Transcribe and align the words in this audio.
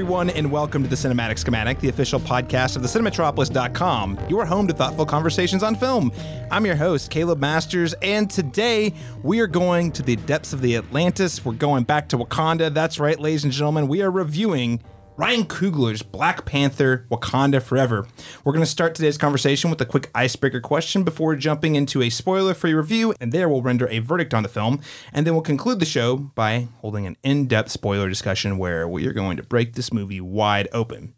Everyone, 0.00 0.30
and 0.30 0.50
welcome 0.50 0.82
to 0.82 0.88
the 0.88 0.96
Cinematic 0.96 1.36
Schematic, 1.36 1.78
the 1.78 1.90
official 1.90 2.18
podcast 2.18 2.74
of 2.74 2.80
the 2.80 2.88
Cinematropolis.com, 2.88 4.18
your 4.30 4.46
home 4.46 4.66
to 4.66 4.72
thoughtful 4.72 5.04
conversations 5.04 5.62
on 5.62 5.76
film. 5.76 6.10
I'm 6.50 6.64
your 6.64 6.74
host, 6.74 7.10
Caleb 7.10 7.38
Masters, 7.38 7.92
and 8.00 8.30
today 8.30 8.94
we 9.22 9.40
are 9.40 9.46
going 9.46 9.92
to 9.92 10.02
the 10.02 10.16
depths 10.16 10.54
of 10.54 10.62
the 10.62 10.76
Atlantis. 10.76 11.44
We're 11.44 11.52
going 11.52 11.84
back 11.84 12.08
to 12.08 12.16
Wakanda. 12.16 12.72
That's 12.72 12.98
right, 12.98 13.20
ladies 13.20 13.44
and 13.44 13.52
gentlemen, 13.52 13.88
we 13.88 14.00
are 14.00 14.10
reviewing 14.10 14.80
Ryan 15.20 15.44
Coogler's 15.44 16.02
Black 16.02 16.46
Panther 16.46 17.04
Wakanda 17.10 17.60
Forever. 17.60 18.06
We're 18.42 18.54
going 18.54 18.64
to 18.64 18.70
start 18.70 18.94
today's 18.94 19.18
conversation 19.18 19.68
with 19.68 19.78
a 19.82 19.84
quick 19.84 20.08
icebreaker 20.14 20.62
question 20.62 21.02
before 21.02 21.36
jumping 21.36 21.74
into 21.74 22.00
a 22.00 22.08
spoiler 22.08 22.54
free 22.54 22.72
review, 22.72 23.12
and 23.20 23.30
there 23.30 23.46
we'll 23.46 23.60
render 23.60 23.86
a 23.88 23.98
verdict 23.98 24.32
on 24.32 24.42
the 24.42 24.48
film. 24.48 24.80
And 25.12 25.26
then 25.26 25.34
we'll 25.34 25.42
conclude 25.42 25.78
the 25.78 25.84
show 25.84 26.16
by 26.16 26.68
holding 26.78 27.06
an 27.06 27.18
in 27.22 27.48
depth 27.48 27.70
spoiler 27.70 28.08
discussion 28.08 28.56
where 28.56 28.88
we 28.88 29.06
are 29.06 29.12
going 29.12 29.36
to 29.36 29.42
break 29.42 29.74
this 29.74 29.92
movie 29.92 30.22
wide 30.22 30.68
open. 30.72 31.12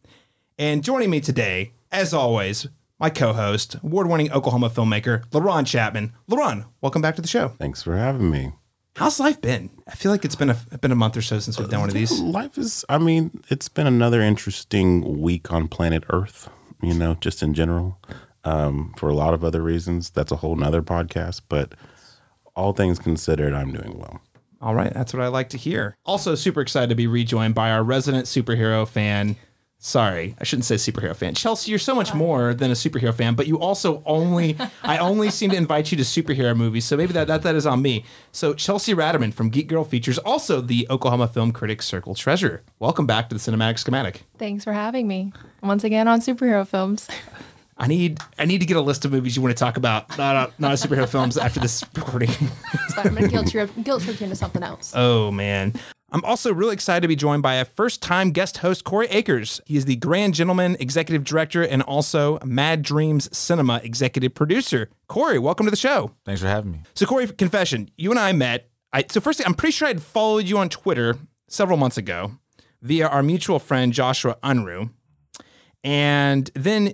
And 0.58 0.82
joining 0.82 1.10
me 1.10 1.20
today, 1.20 1.74
as 1.92 2.12
always, 2.12 2.66
my 2.98 3.08
co 3.08 3.32
host, 3.32 3.76
award 3.84 4.08
winning 4.08 4.32
Oklahoma 4.32 4.68
filmmaker, 4.68 5.28
LaRon 5.28 5.64
Chapman. 5.64 6.12
LaRon, 6.28 6.66
welcome 6.80 7.02
back 7.02 7.14
to 7.14 7.22
the 7.22 7.28
show. 7.28 7.50
Thanks 7.50 7.84
for 7.84 7.96
having 7.96 8.32
me. 8.32 8.50
How's 8.96 9.18
life 9.18 9.40
been? 9.40 9.70
I 9.88 9.94
feel 9.94 10.12
like 10.12 10.24
it's 10.24 10.34
been 10.34 10.50
a 10.50 10.56
been 10.80 10.92
a 10.92 10.96
month 10.96 11.16
or 11.16 11.22
so 11.22 11.38
since 11.38 11.58
we've 11.58 11.68
done 11.68 11.80
one 11.80 11.88
of 11.88 11.94
these. 11.94 12.20
Life 12.20 12.58
is, 12.58 12.84
I 12.88 12.98
mean, 12.98 13.42
it's 13.48 13.68
been 13.68 13.86
another 13.86 14.20
interesting 14.20 15.20
week 15.20 15.50
on 15.50 15.68
planet 15.68 16.04
Earth, 16.10 16.50
you 16.82 16.94
know, 16.94 17.14
just 17.20 17.42
in 17.42 17.54
general. 17.54 17.98
Um, 18.44 18.92
for 18.96 19.08
a 19.08 19.14
lot 19.14 19.34
of 19.34 19.44
other 19.44 19.62
reasons. 19.62 20.10
That's 20.10 20.32
a 20.32 20.36
whole 20.36 20.56
nother 20.56 20.82
podcast, 20.82 21.42
but 21.48 21.74
all 22.56 22.72
things 22.72 22.98
considered, 22.98 23.54
I'm 23.54 23.72
doing 23.72 23.96
well. 23.96 24.20
All 24.60 24.74
right, 24.74 24.92
that's 24.92 25.14
what 25.14 25.22
I 25.22 25.28
like 25.28 25.48
to 25.50 25.56
hear. 25.56 25.96
Also, 26.04 26.34
super 26.34 26.60
excited 26.60 26.88
to 26.88 26.96
be 26.96 27.06
rejoined 27.06 27.54
by 27.54 27.70
our 27.70 27.84
resident 27.84 28.26
superhero 28.26 28.86
fan, 28.86 29.36
Sorry, 29.84 30.36
I 30.38 30.44
shouldn't 30.44 30.64
say 30.64 30.76
superhero 30.76 31.14
fan. 31.14 31.34
Chelsea, 31.34 31.68
you're 31.72 31.78
so 31.80 31.92
much 31.92 32.14
more 32.14 32.54
than 32.54 32.70
a 32.70 32.74
superhero 32.74 33.12
fan, 33.12 33.34
but 33.34 33.48
you 33.48 33.58
also 33.58 34.00
only 34.06 34.56
I 34.84 34.98
only 34.98 35.28
seem 35.28 35.50
to 35.50 35.56
invite 35.56 35.90
you 35.90 35.98
to 35.98 36.04
superhero 36.04 36.56
movies, 36.56 36.84
so 36.84 36.96
maybe 36.96 37.12
that 37.14 37.26
that, 37.26 37.42
that 37.42 37.56
is 37.56 37.66
on 37.66 37.82
me. 37.82 38.04
So 38.30 38.54
Chelsea 38.54 38.94
Ratterman 38.94 39.34
from 39.34 39.50
Geek 39.50 39.66
Girl 39.66 39.82
Features, 39.82 40.18
also 40.18 40.60
the 40.60 40.86
Oklahoma 40.88 41.26
Film 41.26 41.50
Critics 41.50 41.84
Circle 41.84 42.14
treasurer. 42.14 42.62
Welcome 42.78 43.08
back 43.08 43.28
to 43.30 43.34
the 43.34 43.40
Cinematic 43.40 43.76
Schematic. 43.80 44.22
Thanks 44.38 44.62
for 44.62 44.72
having 44.72 45.08
me 45.08 45.32
once 45.64 45.82
again 45.82 46.06
on 46.06 46.20
superhero 46.20 46.64
films. 46.64 47.08
I 47.76 47.88
need 47.88 48.20
I 48.38 48.44
need 48.44 48.60
to 48.60 48.66
get 48.66 48.76
a 48.76 48.80
list 48.80 49.04
of 49.04 49.10
movies 49.10 49.34
you 49.34 49.42
want 49.42 49.56
to 49.56 49.60
talk 49.60 49.76
about, 49.76 50.16
not 50.16 50.36
a, 50.36 50.52
not 50.60 50.70
a 50.70 50.74
superhero 50.76 51.08
films 51.08 51.36
after 51.36 51.58
this 51.58 51.84
recording. 51.96 52.30
Sorry, 52.30 53.08
I'm 53.08 53.14
gonna 53.16 53.26
guilt 53.26 53.50
trip, 53.50 53.68
guilt 53.82 54.04
trip 54.04 54.20
you 54.20 54.24
into 54.26 54.36
something 54.36 54.62
else. 54.62 54.92
Oh 54.94 55.32
man. 55.32 55.74
I'm 56.14 56.24
also 56.26 56.52
really 56.52 56.74
excited 56.74 57.00
to 57.00 57.08
be 57.08 57.16
joined 57.16 57.42
by 57.42 57.54
a 57.54 57.64
first 57.64 58.02
time 58.02 58.32
guest 58.32 58.58
host, 58.58 58.84
Korey 58.84 59.08
Eakers. 59.08 59.62
He 59.64 59.78
is 59.78 59.86
the 59.86 59.96
Grand 59.96 60.34
Gentleman 60.34 60.76
Executive 60.78 61.24
Director 61.24 61.62
and 61.62 61.80
also 61.80 62.38
Mad 62.44 62.82
Dreams 62.82 63.34
Cinema 63.34 63.80
Executive 63.82 64.34
Producer. 64.34 64.90
Korey, 65.08 65.38
welcome 65.38 65.64
to 65.64 65.70
the 65.70 65.76
show. 65.76 66.10
Thanks 66.26 66.42
for 66.42 66.48
having 66.48 66.70
me. 66.70 66.82
So, 66.92 67.06
Korey, 67.06 67.34
confession, 67.38 67.88
you 67.96 68.10
and 68.10 68.20
I 68.20 68.32
met. 68.32 68.68
I, 68.92 69.06
so, 69.08 69.22
firstly, 69.22 69.46
I'm 69.46 69.54
pretty 69.54 69.72
sure 69.72 69.88
I'd 69.88 70.02
followed 70.02 70.44
you 70.44 70.58
on 70.58 70.68
Twitter 70.68 71.16
several 71.48 71.78
months 71.78 71.96
ago 71.96 72.32
via 72.82 73.08
our 73.08 73.22
mutual 73.22 73.58
friend, 73.58 73.90
Joshua 73.94 74.36
Unruh. 74.42 74.90
And 75.82 76.50
then 76.54 76.92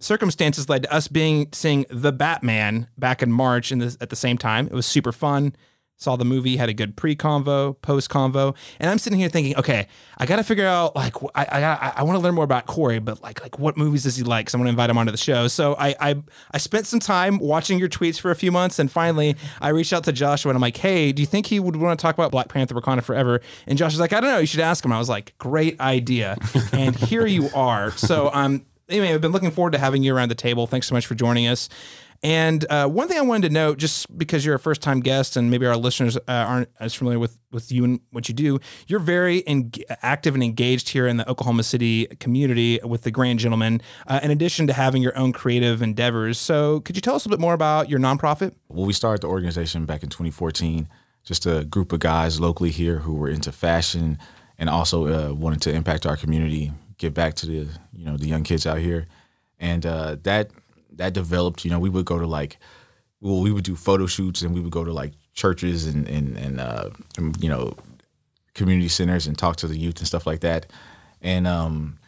circumstances 0.00 0.68
led 0.68 0.82
to 0.82 0.92
us 0.92 1.06
being 1.06 1.50
seeing 1.52 1.86
The 1.88 2.10
Batman 2.10 2.88
back 2.98 3.22
in 3.22 3.30
March 3.30 3.70
in 3.70 3.78
the, 3.78 3.96
at 4.00 4.10
the 4.10 4.16
same 4.16 4.38
time. 4.38 4.66
It 4.66 4.72
was 4.72 4.86
super 4.86 5.12
fun 5.12 5.54
saw 5.96 6.16
the 6.16 6.24
movie, 6.24 6.56
had 6.56 6.68
a 6.68 6.74
good 6.74 6.96
pre-convo, 6.96 7.80
post-convo, 7.80 8.54
and 8.78 8.90
I'm 8.90 8.98
sitting 8.98 9.18
here 9.18 9.28
thinking, 9.28 9.56
okay, 9.56 9.88
I 10.18 10.26
got 10.26 10.36
to 10.36 10.44
figure 10.44 10.66
out 10.66 10.94
like 10.94 11.14
I 11.34 11.44
I, 11.44 11.92
I 11.96 12.02
want 12.02 12.16
to 12.16 12.20
learn 12.20 12.34
more 12.34 12.44
about 12.44 12.66
Korey, 12.66 13.02
but 13.04 13.22
like 13.22 13.40
like 13.42 13.58
what 13.58 13.76
movies 13.76 14.02
does 14.02 14.16
he 14.16 14.22
like? 14.22 14.50
So 14.50 14.58
I'm 14.58 14.64
to 14.64 14.70
invite 14.70 14.90
him 14.90 14.98
onto 14.98 15.12
the 15.12 15.18
show. 15.18 15.48
So 15.48 15.74
I, 15.78 15.94
I 16.00 16.22
I 16.52 16.58
spent 16.58 16.86
some 16.86 17.00
time 17.00 17.38
watching 17.38 17.78
your 17.78 17.88
tweets 17.88 18.20
for 18.20 18.30
a 18.30 18.36
few 18.36 18.52
months, 18.52 18.78
and 18.78 18.90
finally 18.90 19.36
I 19.60 19.70
reached 19.70 19.92
out 19.92 20.04
to 20.04 20.12
Joshua 20.12 20.50
and 20.50 20.56
I'm 20.56 20.62
like, 20.62 20.76
hey, 20.76 21.12
do 21.12 21.22
you 21.22 21.26
think 21.26 21.46
he 21.46 21.60
would 21.60 21.76
want 21.76 21.98
to 21.98 22.02
talk 22.02 22.14
about 22.14 22.30
Black 22.30 22.48
Panther: 22.48 22.74
Wakanda 22.74 23.02
Forever? 23.02 23.40
And 23.66 23.78
Josh 23.78 23.92
was 23.92 24.00
like, 24.00 24.12
I 24.12 24.20
don't 24.20 24.30
know, 24.30 24.38
you 24.38 24.46
should 24.46 24.60
ask 24.60 24.84
him. 24.84 24.92
I 24.92 24.98
was 24.98 25.08
like, 25.08 25.36
great 25.38 25.80
idea, 25.80 26.36
and 26.72 26.94
here 26.94 27.26
you 27.26 27.48
are. 27.54 27.90
So 27.92 28.30
um. 28.32 28.66
Anyway, 28.88 29.12
I've 29.12 29.20
been 29.20 29.32
looking 29.32 29.50
forward 29.50 29.72
to 29.72 29.78
having 29.78 30.04
you 30.04 30.14
around 30.14 30.28
the 30.28 30.36
table. 30.36 30.68
Thanks 30.68 30.86
so 30.86 30.94
much 30.94 31.06
for 31.06 31.16
joining 31.16 31.48
us. 31.48 31.68
And 32.26 32.66
uh, 32.68 32.88
one 32.88 33.06
thing 33.06 33.18
I 33.18 33.20
wanted 33.20 33.46
to 33.46 33.54
note, 33.54 33.78
just 33.78 34.18
because 34.18 34.44
you're 34.44 34.56
a 34.56 34.58
first 34.58 34.82
time 34.82 34.98
guest 34.98 35.36
and 35.36 35.48
maybe 35.48 35.64
our 35.64 35.76
listeners 35.76 36.16
uh, 36.16 36.22
aren't 36.26 36.68
as 36.80 36.92
familiar 36.92 37.20
with, 37.20 37.38
with 37.52 37.70
you 37.70 37.84
and 37.84 38.00
what 38.10 38.28
you 38.28 38.34
do, 38.34 38.58
you're 38.88 38.98
very 38.98 39.46
en- 39.46 39.70
active 40.02 40.34
and 40.34 40.42
engaged 40.42 40.88
here 40.88 41.06
in 41.06 41.18
the 41.18 41.30
Oklahoma 41.30 41.62
City 41.62 42.06
community 42.18 42.80
with 42.82 43.02
the 43.02 43.12
Grand 43.12 43.38
Gentleman, 43.38 43.80
uh, 44.08 44.18
in 44.24 44.32
addition 44.32 44.66
to 44.66 44.72
having 44.72 45.02
your 45.02 45.16
own 45.16 45.32
creative 45.32 45.82
endeavors. 45.82 46.36
So, 46.36 46.80
could 46.80 46.96
you 46.96 47.00
tell 47.00 47.14
us 47.14 47.24
a 47.24 47.28
little 47.28 47.38
bit 47.38 47.42
more 47.42 47.54
about 47.54 47.88
your 47.88 48.00
nonprofit? 48.00 48.56
Well, 48.68 48.86
we 48.86 48.92
started 48.92 49.22
the 49.22 49.28
organization 49.28 49.86
back 49.86 50.02
in 50.02 50.08
2014, 50.08 50.88
just 51.22 51.46
a 51.46 51.64
group 51.64 51.92
of 51.92 52.00
guys 52.00 52.40
locally 52.40 52.72
here 52.72 52.98
who 52.98 53.14
were 53.14 53.28
into 53.28 53.52
fashion 53.52 54.18
and 54.58 54.68
also 54.68 55.06
uh, 55.06 55.32
wanted 55.32 55.62
to 55.62 55.72
impact 55.72 56.04
our 56.04 56.16
community, 56.16 56.72
give 56.98 57.14
back 57.14 57.34
to 57.34 57.46
the 57.46 57.68
you 57.92 58.04
know 58.04 58.16
the 58.16 58.26
young 58.26 58.42
kids 58.42 58.66
out 58.66 58.78
here, 58.78 59.06
and 59.60 59.86
uh, 59.86 60.16
that 60.24 60.50
that 60.96 61.12
developed. 61.12 61.64
You 61.64 61.70
know, 61.70 61.78
we 61.78 61.88
would 61.88 62.04
go 62.04 62.18
to 62.18 62.26
like, 62.26 62.58
well, 63.20 63.40
we 63.40 63.52
would 63.52 63.64
do 63.64 63.76
photo 63.76 64.06
shoots 64.06 64.42
and 64.42 64.54
we 64.54 64.60
would 64.60 64.72
go 64.72 64.84
to 64.84 64.92
like 64.92 65.12
churches 65.34 65.86
and 65.86 66.08
and 66.08 66.36
and, 66.36 66.60
uh, 66.60 66.90
and 67.16 67.42
you 67.42 67.48
know, 67.48 67.74
community 68.54 68.88
centers 68.88 69.26
and 69.26 69.36
talk 69.36 69.56
to 69.56 69.66
the 69.66 69.78
youth 69.78 69.98
and 69.98 70.06
stuff 70.06 70.26
like 70.26 70.40
that, 70.40 70.66
and 71.22 71.46
um, 71.46 71.98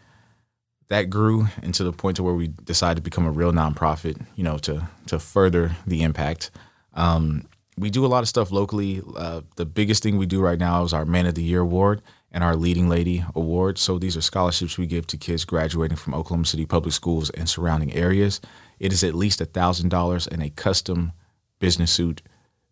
that 0.88 1.04
grew 1.10 1.48
into 1.62 1.84
the 1.84 1.92
point 1.92 2.16
to 2.16 2.22
where 2.22 2.34
we 2.34 2.48
decided 2.48 2.96
to 2.96 3.02
become 3.02 3.26
a 3.26 3.30
real 3.30 3.52
nonprofit. 3.52 4.24
You 4.36 4.44
know, 4.44 4.58
to 4.58 4.88
to 5.06 5.18
further 5.18 5.76
the 5.86 6.02
impact. 6.02 6.50
Um, 6.94 7.46
we 7.76 7.90
do 7.90 8.04
a 8.04 8.08
lot 8.08 8.24
of 8.24 8.28
stuff 8.28 8.50
locally. 8.50 9.02
Uh, 9.16 9.42
the 9.54 9.64
biggest 9.64 10.02
thing 10.02 10.18
we 10.18 10.26
do 10.26 10.40
right 10.40 10.58
now 10.58 10.82
is 10.82 10.92
our 10.92 11.04
Man 11.04 11.26
of 11.26 11.36
the 11.36 11.44
Year 11.44 11.60
award 11.60 12.02
and 12.30 12.44
our 12.44 12.56
Leading 12.56 12.88
Lady 12.88 13.24
Award. 13.34 13.78
So 13.78 13.98
these 13.98 14.16
are 14.16 14.20
scholarships 14.20 14.78
we 14.78 14.86
give 14.86 15.06
to 15.08 15.16
kids 15.16 15.44
graduating 15.44 15.96
from 15.96 16.14
Oklahoma 16.14 16.44
City 16.44 16.66
public 16.66 16.92
schools 16.92 17.30
and 17.30 17.48
surrounding 17.48 17.92
areas. 17.94 18.40
It 18.78 18.92
is 18.92 19.02
at 19.02 19.14
least 19.14 19.40
$1,000 19.40 20.28
in 20.28 20.42
a 20.42 20.50
custom 20.50 21.12
business 21.58 21.90
suit 21.90 22.22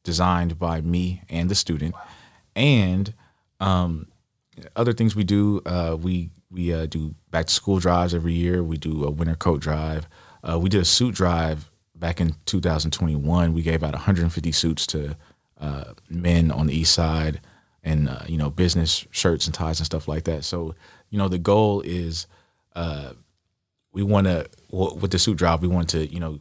designed 0.04 0.58
by 0.58 0.80
me 0.80 1.22
and 1.28 1.50
the 1.50 1.54
student. 1.54 1.94
And 2.54 3.12
um, 3.60 4.08
other 4.74 4.92
things 4.92 5.16
we 5.16 5.24
do, 5.24 5.62
uh, 5.66 5.96
we 6.00 6.30
we 6.48 6.72
uh, 6.72 6.86
do 6.86 7.14
back 7.30 7.46
to 7.46 7.52
school 7.52 7.80
drives 7.80 8.14
every 8.14 8.32
year. 8.32 8.62
We 8.62 8.78
do 8.78 9.04
a 9.04 9.10
winter 9.10 9.34
coat 9.34 9.60
drive. 9.60 10.06
Uh, 10.48 10.58
we 10.58 10.68
did 10.68 10.80
a 10.80 10.84
suit 10.84 11.14
drive 11.14 11.70
back 11.94 12.20
in 12.20 12.34
2021. 12.46 13.52
We 13.52 13.62
gave 13.62 13.82
out 13.82 13.92
150 13.92 14.52
suits 14.52 14.86
to 14.88 15.16
uh, 15.60 15.92
men 16.08 16.50
on 16.50 16.66
the 16.68 16.76
east 16.76 16.94
side 16.94 17.40
and 17.86 18.08
uh, 18.08 18.19
you 18.26 18.36
know 18.36 18.50
business 18.50 19.06
shirts 19.12 19.47
and 19.47 19.54
ties 19.54 19.78
and 19.78 19.86
stuff 19.86 20.08
like 20.08 20.24
that. 20.24 20.44
So 20.44 20.74
you 21.08 21.16
know 21.16 21.28
the 21.28 21.38
goal 21.38 21.80
is 21.82 22.26
uh, 22.74 23.12
we 23.92 24.02
want 24.02 24.26
to 24.26 24.47
with 24.70 25.12
the 25.12 25.19
suit 25.19 25.38
drive 25.38 25.62
we 25.62 25.69
want 25.69 25.88
to 25.91 26.12
you 26.12 26.20
know 26.20 26.38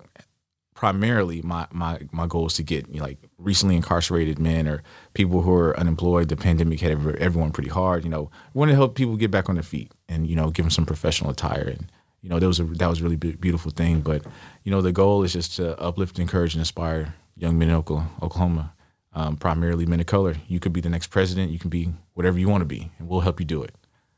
primarily 0.73 1.41
my 1.43 1.67
my 1.71 1.99
my 2.11 2.27
goal 2.27 2.47
is 2.47 2.53
to 2.55 2.63
get 2.63 2.89
you 2.89 2.97
know, 2.97 3.05
like 3.05 3.19
recently 3.37 3.75
incarcerated 3.75 4.39
men 4.39 4.67
or 4.67 4.83
people 5.13 5.43
who 5.43 5.53
are 5.53 5.79
unemployed. 5.79 6.27
The 6.27 6.35
pandemic 6.35 6.81
hit 6.81 6.91
everyone 6.91 7.51
pretty 7.51 7.69
hard. 7.69 8.03
You 8.03 8.09
know, 8.09 8.31
we 8.53 8.59
want 8.59 8.71
to 8.71 8.75
help 8.75 8.95
people 8.95 9.15
get 9.15 9.31
back 9.31 9.47
on 9.47 9.55
their 9.55 9.63
feet 9.63 9.91
and 10.09 10.27
you 10.27 10.35
know 10.35 10.49
give 10.49 10.65
them 10.65 10.71
some 10.71 10.85
professional 10.85 11.29
attire 11.29 11.69
and 11.69 11.91
you 12.21 12.29
know 12.29 12.39
that 12.39 12.47
was 12.47 12.59
a 12.59 12.63
that 12.63 12.87
was 12.87 13.01
a 13.01 13.03
really 13.03 13.15
beautiful 13.15 13.69
thing. 13.69 14.01
But 14.01 14.25
you 14.63 14.71
know 14.71 14.81
the 14.81 14.91
goal 14.91 15.21
is 15.21 15.33
just 15.33 15.55
to 15.57 15.79
uplift, 15.79 16.17
encourage, 16.17 16.55
and 16.55 16.61
inspire 16.61 17.13
young 17.37 17.59
men 17.59 17.69
in 17.69 17.75
Oklahoma 17.75 18.73
um, 19.15 19.37
primarily 19.37 19.85
men 19.85 19.99
of 19.99 20.05
color. 20.05 20.35
You 20.47 20.59
could 20.59 20.73
be 20.73 20.81
the 20.81 20.89
next 20.89 21.07
president. 21.07 21.51
You 21.51 21.59
can 21.59 21.69
be 21.69 21.93
whatever 22.13 22.37
you 22.37 22.49
want 22.49 22.61
to 22.61 22.65
be, 22.65 22.91
and 22.99 23.07
we'll 23.07 23.21
help 23.21 23.39
you 23.39 23.45
do 23.45 23.63
it. 23.63 23.73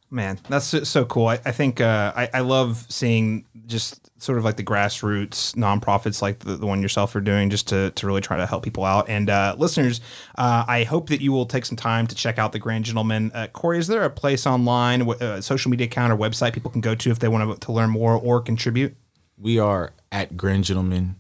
Man, 0.10 0.40
that's 0.48 0.88
so 0.88 1.04
cool. 1.04 1.28
I, 1.28 1.34
I 1.46 1.52
think 1.52 1.82
uh, 1.82 2.14
I, 2.16 2.30
I, 2.36 2.40
love 2.40 2.86
seeing 2.88 3.46
just 3.66 4.10
sort 4.22 4.38
of 4.38 4.46
like 4.46 4.56
the 4.56 4.64
grassroots 4.64 5.54
nonprofits 5.56 6.22
like 6.22 6.40
the, 6.40 6.56
the, 6.56 6.66
one 6.66 6.82
yourself 6.82 7.14
are 7.18 7.20
doing 7.20 7.50
just 7.50 7.68
to, 7.68 7.92
to 7.92 8.08
really 8.08 8.22
try 8.22 8.38
to 8.38 8.46
help 8.46 8.64
people 8.64 8.86
out. 8.86 9.10
And 9.10 9.30
uh, 9.30 9.56
listeners, 9.58 10.00
uh, 10.38 10.64
I 10.66 10.86
hope 10.86 11.10
that 11.10 11.20
you 11.20 11.34
will 11.34 11.46
take 11.46 11.66
some 11.66 11.76
time 11.76 12.08
to 12.08 12.16
check 12.16 12.40
out 12.40 12.54
the 12.54 12.60
Grand 12.60 12.86
Gentleman. 12.86 13.34
Uh, 13.34 13.48
Korey, 13.54 13.80
is 13.80 13.88
there 13.88 14.04
a 14.04 14.10
place 14.10 14.48
online, 14.48 15.02
a 15.02 15.10
uh, 15.10 15.42
social 15.42 15.70
media 15.70 15.88
account 15.88 16.14
or 16.14 16.16
website 16.16 16.54
people 16.54 16.72
can 16.72 16.80
go 16.80 16.96
to 16.96 17.12
if 17.12 17.20
they 17.20 17.28
want 17.28 17.60
to, 17.60 17.66
to 17.66 17.74
learn 17.74 17.90
more 17.90 18.14
or 18.14 18.40
contribute? 18.40 18.96
We 19.38 19.60
are 19.60 19.92
at 20.10 20.38
Grand 20.38 20.64
Gentleman, 20.64 21.18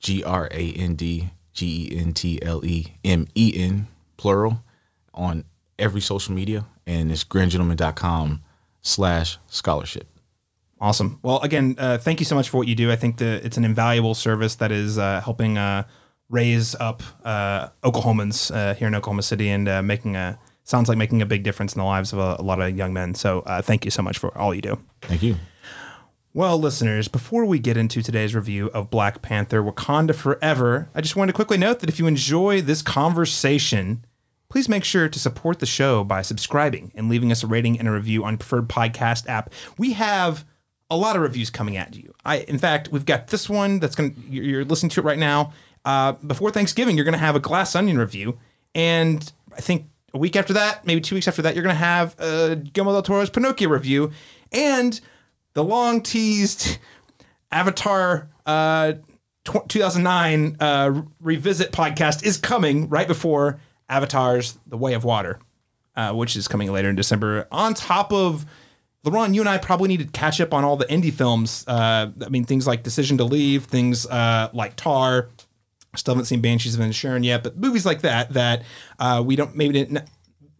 G 0.00 0.22
R 0.22 0.48
A 0.50 0.72
N 0.74 0.96
D 0.96 1.30
G 1.52 1.88
E 1.90 1.98
N 1.98 2.12
T 2.12 2.40
L 2.42 2.64
E 2.64 2.94
M 3.04 3.26
E 3.34 3.52
N, 3.56 3.86
plural, 4.16 4.62
on 5.14 5.44
every 5.78 6.00
social 6.00 6.34
media. 6.34 6.64
And 6.86 7.10
it's 7.12 7.24
grandgentleman.com 7.24 8.42
slash 8.80 9.38
scholarship. 9.46 10.08
Awesome. 10.80 11.20
Well, 11.22 11.40
again, 11.40 11.76
uh, 11.78 11.98
thank 11.98 12.18
you 12.18 12.26
so 12.26 12.34
much 12.34 12.48
for 12.48 12.56
what 12.56 12.66
you 12.66 12.74
do. 12.74 12.90
I 12.90 12.96
think 12.96 13.18
that 13.18 13.44
it's 13.44 13.56
an 13.56 13.64
invaluable 13.64 14.14
service 14.14 14.56
that 14.56 14.72
is 14.72 14.98
uh, 14.98 15.20
helping 15.20 15.56
uh, 15.56 15.84
raise 16.28 16.74
up 16.74 17.04
uh, 17.24 17.68
Oklahomans 17.84 18.52
uh, 18.52 18.74
here 18.74 18.88
in 18.88 18.94
Oklahoma 18.94 19.22
City 19.22 19.48
and 19.48 19.68
uh, 19.68 19.82
making 19.82 20.16
a 20.16 20.38
sounds 20.64 20.88
like 20.88 20.98
making 20.98 21.22
a 21.22 21.26
big 21.26 21.42
difference 21.44 21.74
in 21.74 21.78
the 21.78 21.84
lives 21.84 22.12
of 22.12 22.18
a, 22.18 22.36
a 22.38 22.42
lot 22.42 22.60
of 22.60 22.76
young 22.76 22.92
men. 22.92 23.14
So 23.14 23.40
uh, 23.40 23.62
thank 23.62 23.84
you 23.84 23.90
so 23.90 24.02
much 24.02 24.18
for 24.18 24.36
all 24.36 24.54
you 24.54 24.62
do. 24.62 24.78
Thank 25.02 25.22
you. 25.22 25.36
Well, 26.34 26.58
listeners, 26.58 27.08
before 27.08 27.44
we 27.44 27.58
get 27.58 27.76
into 27.76 28.02
today's 28.02 28.34
review 28.34 28.70
of 28.72 28.88
Black 28.88 29.20
Panther 29.20 29.62
Wakanda 29.62 30.14
Forever, 30.14 30.88
I 30.94 31.02
just 31.02 31.14
wanted 31.14 31.32
to 31.32 31.36
quickly 31.36 31.58
note 31.58 31.80
that 31.80 31.90
if 31.90 31.98
you 31.98 32.06
enjoy 32.06 32.62
this 32.62 32.80
conversation, 32.80 34.06
please 34.48 34.66
make 34.66 34.82
sure 34.82 35.10
to 35.10 35.18
support 35.18 35.58
the 35.58 35.66
show 35.66 36.04
by 36.04 36.22
subscribing 36.22 36.90
and 36.94 37.10
leaving 37.10 37.30
us 37.30 37.42
a 37.42 37.46
rating 37.46 37.78
and 37.78 37.86
a 37.86 37.90
review 37.90 38.24
on 38.24 38.38
preferred 38.38 38.66
podcast 38.66 39.28
app. 39.28 39.52
We 39.76 39.92
have 39.92 40.46
a 40.90 40.96
lot 40.96 41.16
of 41.16 41.22
reviews 41.22 41.50
coming 41.50 41.76
at 41.76 41.94
you. 41.94 42.14
I, 42.24 42.38
in 42.38 42.58
fact, 42.58 42.88
we've 42.88 43.04
got 43.04 43.26
this 43.26 43.46
one 43.46 43.78
that's 43.78 43.94
going. 43.94 44.14
to 44.14 44.20
You're 44.30 44.64
listening 44.64 44.88
to 44.90 45.00
it 45.00 45.04
right 45.04 45.18
now. 45.18 45.52
Uh, 45.84 46.12
before 46.12 46.50
Thanksgiving, 46.50 46.96
you're 46.96 47.04
going 47.04 47.12
to 47.12 47.18
have 47.18 47.36
a 47.36 47.40
Glass 47.40 47.76
Onion 47.76 47.98
review, 47.98 48.38
and 48.74 49.30
I 49.54 49.60
think 49.60 49.90
a 50.14 50.18
week 50.18 50.36
after 50.36 50.54
that, 50.54 50.86
maybe 50.86 51.02
two 51.02 51.14
weeks 51.14 51.28
after 51.28 51.42
that, 51.42 51.54
you're 51.54 51.64
going 51.64 51.74
to 51.74 51.78
have 51.78 52.16
uh, 52.18 52.54
Guillermo 52.54 52.92
del 52.92 53.02
Toro's 53.02 53.28
Pinocchio 53.28 53.68
review, 53.68 54.12
and 54.50 54.98
the 55.54 55.64
long 55.64 56.02
teased 56.02 56.78
Avatar 57.50 58.28
uh, 58.46 58.94
tw- 59.44 59.68
2009 59.68 60.56
uh, 60.60 61.02
revisit 61.20 61.72
podcast 61.72 62.24
is 62.24 62.36
coming 62.36 62.88
right 62.88 63.06
before 63.06 63.60
Avatar's 63.88 64.58
The 64.66 64.76
Way 64.76 64.94
of 64.94 65.04
Water, 65.04 65.38
uh, 65.96 66.12
which 66.12 66.36
is 66.36 66.48
coming 66.48 66.72
later 66.72 66.88
in 66.88 66.96
December. 66.96 67.46
On 67.50 67.74
top 67.74 68.12
of 68.12 68.46
LaRon, 69.04 69.34
you 69.34 69.40
and 69.40 69.48
I 69.48 69.58
probably 69.58 69.88
need 69.88 70.00
to 70.00 70.06
catch 70.06 70.40
up 70.40 70.54
on 70.54 70.64
all 70.64 70.76
the 70.76 70.86
indie 70.86 71.12
films. 71.12 71.64
Uh, 71.66 72.10
I 72.24 72.28
mean, 72.28 72.44
things 72.44 72.66
like 72.66 72.82
Decision 72.82 73.18
to 73.18 73.24
Leave, 73.24 73.64
things 73.64 74.06
uh, 74.06 74.50
like 74.52 74.76
Tar. 74.76 75.28
Still 75.94 76.14
haven't 76.14 76.24
seen 76.24 76.40
Banshees 76.40 76.74
of 76.74 76.80
Inisherin 76.80 77.22
yet, 77.22 77.42
but 77.42 77.58
movies 77.58 77.84
like 77.84 78.00
that 78.00 78.32
that 78.32 78.62
uh, 78.98 79.22
we 79.24 79.36
don't 79.36 79.54
maybe 79.54 79.74
didn't 79.74 80.08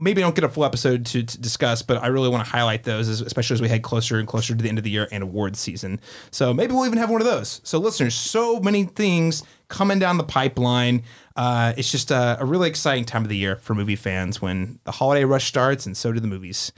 maybe 0.03 0.21
don't 0.21 0.35
get 0.35 0.43
a 0.43 0.49
full 0.49 0.65
episode 0.65 1.07
to, 1.07 1.23
to 1.23 1.41
discuss, 1.41 1.81
but 1.81 2.03
I 2.03 2.09
really 2.09 2.29
want 2.29 2.45
to 2.45 2.51
highlight 2.51 2.83
those, 2.83 3.09
as, 3.09 3.21
especially 3.21 3.55
as 3.55 3.63
we 3.63 3.69
head 3.69 3.83
closer 3.83 4.19
and 4.19 4.27
closer 4.27 4.55
to 4.55 4.63
the 4.63 4.69
end 4.69 4.79
of 4.79 4.85
the 4.85 4.91
year 4.91 5.07
and 5.13 5.23
awards 5.23 5.61
season. 5.61 6.01
So 6.33 6.53
maybe 6.53 6.75
we'll 6.75 6.87
even 6.87 6.99
have 6.99 7.09
one 7.09 7.21
of 7.21 7.27
those. 7.27 7.61
So, 7.63 7.79
listeners, 7.79 8.15
so 8.15 8.59
many 8.59 8.85
things 8.85 9.45
coming 9.69 10.01
down 10.01 10.19
the 10.19 10.25
pipeline. 10.25 11.05
Uh, 11.37 11.73
it's 11.77 11.91
just 11.91 12.11
a, 12.11 12.37
a 12.41 12.45
really 12.45 12.69
exciting 12.69 13.05
time 13.05 13.23
of 13.23 13.29
the 13.29 13.37
year 13.37 13.57
for 13.57 13.75
movie 13.75 13.97
fans 13.97 14.43
when 14.43 14.81
the 14.85 14.93
holiday 14.93 15.25
rush 15.25 15.47
starts, 15.47 15.87
and 15.87 15.97
so 15.97 16.13
do 16.13 16.21
the 16.21 16.27
movies. 16.27 16.73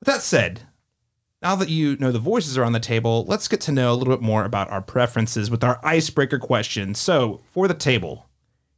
With 0.00 0.08
that 0.08 0.22
said, 0.22 0.62
now 1.40 1.54
that 1.54 1.68
you 1.68 1.96
know 1.96 2.10
the 2.10 2.18
voices 2.18 2.58
are 2.58 2.64
on 2.64 2.72
the 2.72 2.80
table, 2.80 3.24
let's 3.28 3.48
get 3.48 3.60
to 3.62 3.72
know 3.72 3.92
a 3.92 3.94
little 3.94 4.14
bit 4.14 4.22
more 4.22 4.44
about 4.44 4.70
our 4.70 4.82
preferences 4.82 5.50
with 5.50 5.62
our 5.62 5.80
icebreaker 5.84 6.38
question. 6.38 6.94
So, 6.94 7.40
for 7.52 7.68
the 7.68 7.74
table, 7.74 8.26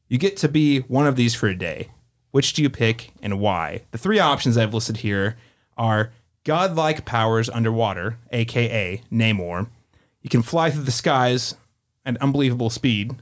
you 0.09 0.19
get 0.19 0.37
to 0.39 0.49
be 0.49 0.81
one 0.81 1.07
of 1.07 1.17
these 1.17 1.35
for 1.35 1.49
a 1.49 1.57
day. 1.57 1.89
Which 2.33 2.55
do 2.55 2.63
you 2.63 2.71
pick 2.71 3.13
and 3.23 3.39
why? 3.39 3.83
The 3.93 3.99
three 3.99 4.19
options 4.19 4.57
I've 4.57 4.75
listed 4.75 4.99
here 4.99 5.37
are 5.77 6.13
godlike 6.45 7.05
powers 7.05 7.49
underwater, 7.49 8.19
aka 8.33 9.03
Namor. 9.13 9.69
You 10.23 10.31
can 10.31 10.43
fly 10.43 10.71
through 10.71 10.85
the 10.85 10.91
skies 10.93 11.55
at 12.05 12.17
unbelievable 12.17 12.71
speed, 12.71 13.15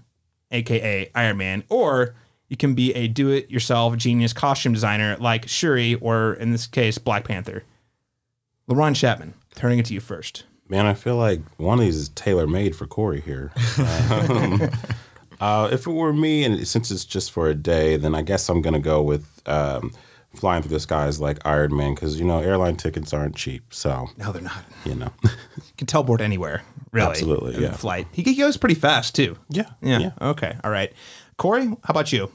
aka 0.51 1.11
Iron 1.15 1.37
Man, 1.37 1.65
or 1.69 2.15
you 2.49 2.57
can 2.57 2.75
be 2.75 2.95
a 2.95 3.09
do 3.09 3.31
it 3.31 3.51
yourself 3.51 3.97
genius 3.97 4.33
costume 4.33 4.73
designer 4.73 5.17
like 5.21 5.49
Shuri, 5.49 5.97
or 5.97 6.35
in 6.35 6.53
this 6.53 6.67
case, 6.67 6.99
Black 6.99 7.25
Panther. 7.25 7.65
LaRon 8.69 8.95
Chapman, 8.95 9.35
turning 9.57 9.79
it 9.81 9.87
to 9.87 9.95
you 9.95 10.01
first. 10.01 10.45
Man, 10.69 10.87
I 10.87 10.95
feel 10.95 11.17
like 11.17 11.41
one 11.57 11.81
of 11.81 11.85
these 11.85 11.97
is 11.97 12.09
tailor 12.11 12.47
made 12.47 12.77
for 12.77 12.87
Korey 12.87 13.23
here. 13.23 13.53
Um, 14.11 14.71
uh, 15.41 15.69
if 15.73 15.87
it 15.87 15.91
were 15.93 16.13
me, 16.13 16.45
and 16.45 16.67
since 16.69 16.91
it's 16.91 17.05
just 17.05 17.33
for 17.33 17.49
a 17.49 17.55
day, 17.55 17.97
then 17.97 18.15
I 18.15 18.23
guess 18.23 18.49
I'm 18.49 18.61
gonna 18.63 18.79
go 18.81 19.03
with 19.03 19.41
um, 19.47 19.93
flying 20.35 20.63
through 20.63 20.73
the 20.73 20.81
skies 20.81 21.21
like 21.21 21.39
Iron 21.47 21.77
Man 21.77 21.95
because 21.95 22.19
you 22.21 22.27
know 22.27 22.41
airline 22.41 22.77
tickets 22.77 23.13
aren't 23.13 23.37
cheap. 23.37 23.73
So 23.73 24.09
No, 24.17 24.33
they're 24.33 24.43
not. 24.43 24.65
you 24.85 24.95
know, 24.95 25.11
You 25.25 25.31
can 25.77 25.87
teleport 25.87 26.21
anywhere, 26.21 26.63
really. 26.93 27.11
Absolutely, 27.11 27.61
yeah. 27.63 27.73
Flight. 27.73 28.07
He 28.13 28.23
he 28.23 28.35
goes 28.35 28.57
pretty 28.57 28.75
fast 28.77 29.15
too. 29.15 29.37
yeah, 29.49 29.71
Yeah. 29.81 30.11
Okay. 30.21 30.57
All 30.63 30.71
right. 30.71 30.93
Korey, 31.39 31.69
how 31.85 31.93
about 31.93 32.13
you? 32.13 32.31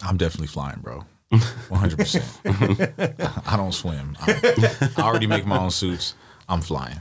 I'm 0.00 0.16
definitely 0.16 0.46
flying, 0.48 0.80
bro. 0.80 1.04
100%. 1.32 3.42
I 3.46 3.56
don't 3.56 3.72
swim. 3.72 4.16
I, 4.20 4.92
I 4.96 5.02
already 5.02 5.26
make 5.26 5.46
my 5.46 5.58
own 5.58 5.70
suits. 5.70 6.14
I'm 6.48 6.60
flying. 6.60 6.98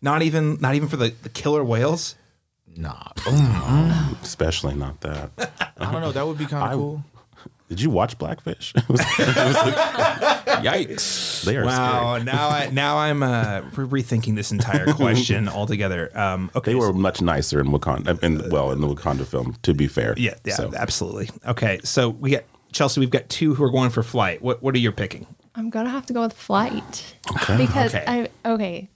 Not 0.00 0.22
even 0.22 0.58
not 0.60 0.74
even 0.74 0.88
for 0.88 0.96
the, 0.96 1.12
the 1.22 1.28
killer 1.28 1.64
whales. 1.64 2.14
Nah. 2.78 3.02
especially 4.22 4.74
not 4.74 5.00
that. 5.00 5.30
I 5.78 5.90
don't 5.92 6.00
know. 6.00 6.12
That 6.12 6.26
would 6.26 6.38
be 6.38 6.46
kind 6.46 6.72
of 6.72 6.78
cool. 6.78 7.04
Did 7.68 7.82
you 7.82 7.90
watch 7.90 8.16
Blackfish? 8.18 8.72
It 8.76 8.88
was- 8.88 9.00
it 9.18 9.26
was 9.28 9.54
like- 9.56 9.74
Yikes. 10.64 11.44
they 11.44 11.56
are 11.56 11.64
Wow. 11.66 12.14
scary. 12.14 12.24
now 12.24 12.48
I 12.48 12.70
now 12.70 12.96
I'm 12.98 13.22
uh, 13.22 13.60
re- 13.76 14.02
rethinking 14.02 14.34
this 14.36 14.50
entire 14.52 14.86
question 14.94 15.48
altogether. 15.58 16.10
Um, 16.18 16.50
okay. 16.56 16.72
They 16.72 16.78
were 16.78 16.92
much 16.92 17.20
nicer 17.20 17.60
in 17.60 17.66
Wakanda, 17.66 18.22
in, 18.22 18.48
well, 18.50 18.70
in 18.72 18.80
the 18.80 18.86
Wakanda 18.88 19.26
film. 19.26 19.54
To 19.62 19.74
be 19.74 19.86
fair, 19.86 20.14
Yeah. 20.16 20.34
Yeah. 20.44 20.54
So, 20.54 20.72
Absolutely. 20.74 21.28
Okay. 21.46 21.80
So 21.84 22.08
we 22.08 22.30
got 22.30 22.44
Chelsea. 22.72 23.00
We've 23.00 23.10
got 23.10 23.28
two 23.28 23.54
who 23.54 23.64
are 23.64 23.70
going 23.70 23.90
for 23.90 24.02
flight. 24.02 24.40
What 24.40 24.62
What 24.62 24.74
are 24.74 24.78
you 24.78 24.90
picking? 24.92 25.26
I'm 25.54 25.68
gonna 25.70 25.90
have 25.90 26.06
to 26.06 26.12
go 26.14 26.22
with 26.22 26.32
flight 26.32 27.14
because 27.56 27.94
Okay. 27.94 28.04
I 28.44 28.50
okay. 28.54 28.88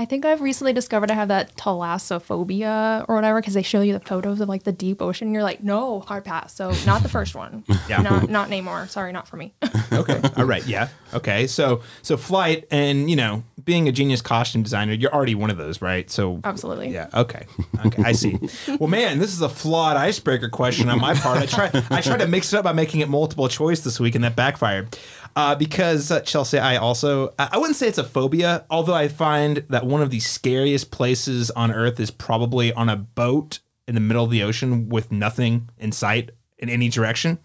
I 0.00 0.06
think 0.06 0.24
I've 0.24 0.40
recently 0.40 0.72
discovered 0.72 1.10
I 1.10 1.14
have 1.14 1.28
that 1.28 1.54
thalassophobia 1.56 3.04
or 3.06 3.14
whatever 3.14 3.38
because 3.38 3.52
they 3.52 3.60
show 3.62 3.82
you 3.82 3.92
the 3.92 4.00
photos 4.00 4.40
of 4.40 4.48
like 4.48 4.62
the 4.62 4.72
deep 4.72 5.02
ocean. 5.02 5.28
And 5.28 5.34
you're 5.34 5.42
like, 5.42 5.62
no, 5.62 6.00
hard 6.00 6.24
pass. 6.24 6.54
So 6.54 6.72
not 6.86 7.02
the 7.02 7.08
first 7.10 7.34
one. 7.34 7.64
Yeah. 7.88 8.02
Not 8.02 8.30
not 8.30 8.48
Namor. 8.50 8.88
Sorry, 8.88 9.10
not 9.12 9.26
for 9.26 9.36
me. 9.36 9.52
Okay. 9.92 10.20
All 10.36 10.44
right. 10.44 10.64
Yeah. 10.66 10.88
Okay. 11.12 11.48
So 11.48 11.82
so 12.02 12.16
flight 12.16 12.66
and 12.70 13.10
you 13.10 13.16
know 13.16 13.42
being 13.64 13.88
a 13.88 13.92
genius 13.92 14.22
costume 14.22 14.62
designer, 14.62 14.92
you're 14.92 15.12
already 15.12 15.34
one 15.34 15.50
of 15.50 15.56
those, 15.56 15.82
right? 15.82 16.08
So 16.08 16.40
Absolutely. 16.44 16.90
Yeah. 16.90 17.08
Okay. 17.12 17.44
Okay. 17.84 18.02
I 18.04 18.12
see. 18.12 18.38
well, 18.78 18.88
man, 18.88 19.18
this 19.18 19.32
is 19.32 19.42
a 19.42 19.48
flawed 19.48 19.96
icebreaker 19.96 20.48
question 20.48 20.88
on 20.88 21.00
my 21.00 21.14
part. 21.14 21.38
I 21.38 21.46
tried. 21.46 21.74
I 21.90 22.00
tried 22.00 22.20
to 22.20 22.28
mix 22.28 22.52
it 22.52 22.58
up 22.58 22.64
by 22.64 22.72
making 22.72 23.00
it 23.00 23.08
multiple 23.08 23.48
choice 23.48 23.80
this 23.80 23.98
week, 23.98 24.14
and 24.14 24.22
that 24.22 24.36
backfired. 24.36 24.96
Uh, 25.36 25.54
because 25.54 26.10
uh, 26.10 26.20
Chelsea, 26.20 26.58
I 26.58 26.76
also 26.76 27.32
I 27.38 27.50
I 27.52 27.58
wouldn't 27.58 27.76
say 27.76 27.88
it's 27.88 27.98
a 27.98 28.04
phobia, 28.04 28.64
although 28.68 28.94
I 28.94 29.08
find 29.08 29.64
that 29.68 29.86
one 29.86 30.02
of 30.02 30.10
the 30.10 30.20
scariest 30.20 30.90
places 30.90 31.50
on 31.52 31.72
Earth 31.72 32.00
is 32.00 32.10
probably 32.10 32.72
on 32.72 32.88
a 32.88 32.96
boat 32.96 33.60
in 33.86 33.94
the 33.94 34.00
middle 34.00 34.24
of 34.24 34.30
the 34.30 34.42
ocean 34.42 34.88
with 34.88 35.10
nothing 35.12 35.70
in 35.78 35.92
sight 35.92 36.30
in 36.58 36.68
any 36.68 36.88
direction. 36.88 37.38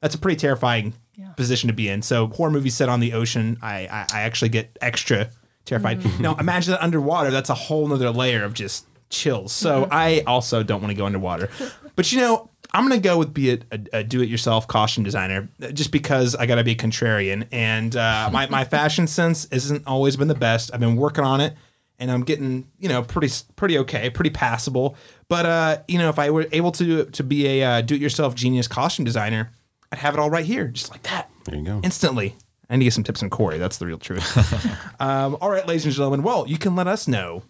That's 0.00 0.14
a 0.14 0.18
pretty 0.18 0.36
terrifying 0.36 0.94
position 1.36 1.68
to 1.68 1.74
be 1.74 1.88
in. 1.88 2.02
So 2.02 2.28
horror 2.28 2.50
movies 2.50 2.74
set 2.74 2.88
on 2.88 3.00
the 3.00 3.14
ocean, 3.14 3.58
I 3.62 3.86
I, 3.86 4.06
I 4.12 4.20
actually 4.22 4.50
get 4.50 4.76
extra 4.80 5.30
terrified. 5.64 6.20
Now 6.20 6.36
imagine 6.36 6.72
that 6.72 6.82
underwater. 6.82 7.30
That's 7.30 7.50
a 7.50 7.54
whole 7.54 7.88
nother 7.88 8.10
layer 8.10 8.44
of 8.44 8.54
just 8.54 8.86
chills. 9.08 9.52
So 9.52 9.88
I 9.90 10.22
also 10.26 10.62
don't 10.62 10.80
want 10.80 10.90
to 10.90 10.96
go 10.96 11.06
underwater. 11.06 11.48
But 11.96 12.12
you 12.12 12.20
know, 12.20 12.50
I'm 12.72 12.84
gonna 12.86 13.00
go 13.00 13.16
with 13.16 13.32
be 13.32 13.52
a, 13.52 13.58
a, 13.72 13.80
a 13.94 14.04
do-it-yourself 14.04 14.68
costume 14.68 15.02
designer, 15.02 15.48
uh, 15.62 15.68
just 15.68 15.90
because 15.90 16.34
I 16.34 16.44
gotta 16.44 16.62
be 16.62 16.72
a 16.72 16.76
contrarian, 16.76 17.46
and 17.50 17.96
uh, 17.96 18.28
my 18.34 18.46
my 18.48 18.64
fashion 18.64 19.06
sense 19.06 19.46
isn't 19.46 19.86
always 19.86 20.16
been 20.16 20.28
the 20.28 20.34
best. 20.34 20.70
I've 20.74 20.80
been 20.80 20.96
working 20.96 21.24
on 21.24 21.40
it, 21.40 21.54
and 21.98 22.10
I'm 22.10 22.22
getting 22.22 22.68
you 22.78 22.90
know 22.90 23.02
pretty 23.02 23.32
pretty 23.56 23.78
okay, 23.78 24.10
pretty 24.10 24.28
passable. 24.28 24.94
But 25.28 25.46
uh, 25.46 25.78
you 25.88 25.98
know, 25.98 26.10
if 26.10 26.18
I 26.18 26.28
were 26.28 26.46
able 26.52 26.70
to 26.72 27.06
to 27.06 27.24
be 27.24 27.46
a 27.46 27.64
uh, 27.64 27.80
do-it-yourself 27.80 28.34
genius 28.34 28.68
costume 28.68 29.06
designer, 29.06 29.52
I'd 29.90 29.98
have 29.98 30.12
it 30.12 30.20
all 30.20 30.28
right 30.28 30.44
here, 30.44 30.68
just 30.68 30.90
like 30.90 31.02
that, 31.04 31.30
there 31.46 31.56
you 31.56 31.64
go. 31.64 31.80
instantly. 31.82 32.36
I 32.68 32.74
need 32.74 32.80
to 32.80 32.84
get 32.86 32.94
some 32.94 33.04
tips 33.04 33.20
from 33.20 33.30
Korey. 33.30 33.58
That's 33.58 33.78
the 33.78 33.86
real 33.86 33.96
truth. 33.96 34.36
um, 35.00 35.38
all 35.40 35.48
right, 35.48 35.66
ladies 35.66 35.84
and 35.84 35.94
gentlemen. 35.94 36.24
Well, 36.24 36.46
you 36.48 36.58
can 36.58 36.74
let 36.74 36.88
us 36.88 37.06
know 37.06 37.44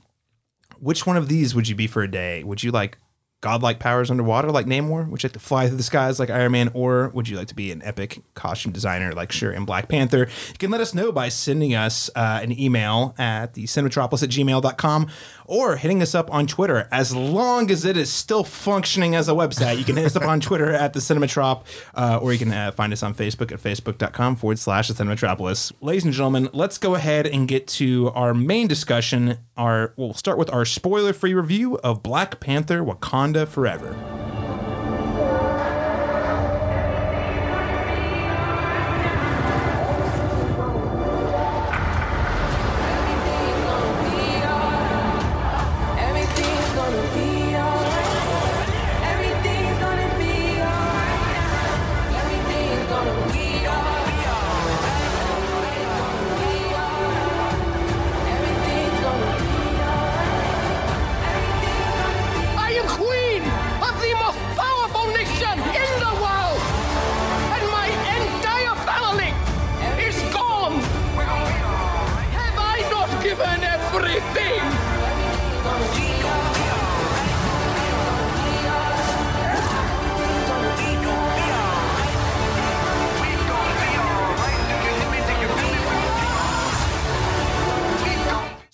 which 0.78 1.06
one 1.06 1.16
of 1.16 1.28
these 1.28 1.54
would 1.54 1.68
you 1.68 1.74
be 1.74 1.86
for 1.86 2.02
a 2.02 2.10
day? 2.10 2.42
Would 2.44 2.62
you 2.62 2.70
like 2.70 2.98
godlike 3.40 3.78
powers 3.78 4.10
underwater 4.10 4.50
like 4.50 4.66
Namor? 4.66 5.06
You 5.06 5.12
like 5.12 5.32
to 5.32 5.38
fly 5.38 5.68
through 5.68 5.76
the 5.76 5.82
skies 5.82 6.18
like 6.18 6.30
Iron 6.30 6.52
Man? 6.52 6.70
Or 6.74 7.10
would 7.10 7.28
you 7.28 7.36
like 7.36 7.48
to 7.48 7.54
be 7.54 7.70
an 7.70 7.82
epic 7.84 8.22
costume 8.34 8.72
designer 8.72 9.12
like 9.12 9.30
Shuri 9.30 9.54
and 9.54 9.66
Black 9.66 9.88
Panther? 9.88 10.28
You 10.48 10.58
can 10.58 10.70
let 10.70 10.80
us 10.80 10.94
know 10.94 11.12
by 11.12 11.28
sending 11.28 11.74
us 11.74 12.10
uh, 12.16 12.40
an 12.42 12.58
email 12.58 13.14
at 13.18 13.54
the 13.54 13.64
cinematropolis 13.64 14.22
at 14.22 14.30
gmail.com 14.30 15.08
or 15.44 15.76
hitting 15.76 16.02
us 16.02 16.14
up 16.14 16.32
on 16.32 16.46
Twitter. 16.46 16.88
As 16.90 17.14
long 17.14 17.70
as 17.70 17.84
it 17.84 17.96
is 17.96 18.12
still 18.12 18.42
functioning 18.42 19.14
as 19.14 19.28
a 19.28 19.32
website, 19.32 19.78
you 19.78 19.84
can 19.84 19.96
hit 19.96 20.06
us 20.06 20.16
up 20.16 20.24
on 20.24 20.40
Twitter 20.40 20.72
at 20.72 20.92
the 20.92 21.00
Cinematrop 21.00 21.64
uh, 21.94 22.18
or 22.20 22.32
you 22.32 22.38
can 22.38 22.52
uh, 22.52 22.72
find 22.72 22.92
us 22.92 23.02
on 23.02 23.14
Facebook 23.14 23.52
at 23.52 23.60
facebook.com 23.60 24.36
forward 24.36 24.58
slash 24.58 24.88
the 24.88 24.94
Cinematropolis. 24.94 25.72
Ladies 25.80 26.04
and 26.04 26.12
gentlemen, 26.12 26.48
let's 26.52 26.78
go 26.78 26.94
ahead 26.94 27.26
and 27.26 27.46
get 27.46 27.68
to 27.68 28.10
our 28.14 28.34
main 28.34 28.66
discussion. 28.66 29.38
Our 29.56 29.92
We'll 29.96 30.14
start 30.14 30.36
with 30.38 30.52
our 30.52 30.64
spoiler 30.64 31.12
free 31.12 31.32
review 31.34 31.76
of 31.78 32.02
Black 32.02 32.40
Panther 32.40 32.82
Wakanda 32.82 33.25
Forever. 33.26 34.45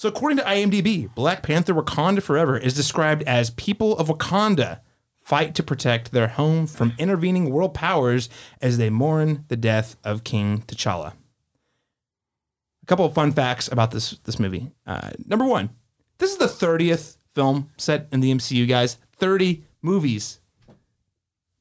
So, 0.02 0.08
according 0.08 0.38
to 0.38 0.44
IMDb, 0.44 1.14
Black 1.14 1.44
Panther 1.44 1.72
Wakanda 1.74 2.20
Forever 2.20 2.58
is 2.58 2.74
described 2.74 3.22
as 3.22 3.50
people 3.50 3.96
of 3.96 4.08
Wakanda 4.08 4.80
fight 5.20 5.54
to 5.54 5.62
protect 5.62 6.10
their 6.10 6.26
home 6.26 6.66
from 6.66 6.92
intervening 6.98 7.50
world 7.50 7.72
powers 7.72 8.28
as 8.60 8.78
they 8.78 8.90
mourn 8.90 9.44
the 9.46 9.56
death 9.56 9.94
of 10.02 10.24
King 10.24 10.62
T'Challa. 10.62 11.12
A 12.82 12.86
couple 12.86 13.04
of 13.04 13.14
fun 13.14 13.30
facts 13.30 13.70
about 13.70 13.92
this 13.92 14.18
this 14.24 14.40
movie. 14.40 14.72
Uh, 14.84 15.10
number 15.24 15.44
one, 15.44 15.70
this 16.18 16.32
is 16.32 16.38
the 16.38 16.46
30th 16.46 17.18
film 17.32 17.70
set 17.76 18.08
in 18.10 18.18
the 18.18 18.34
MCU, 18.34 18.66
guys. 18.66 18.96
30 19.18 19.62
movies. 19.82 20.40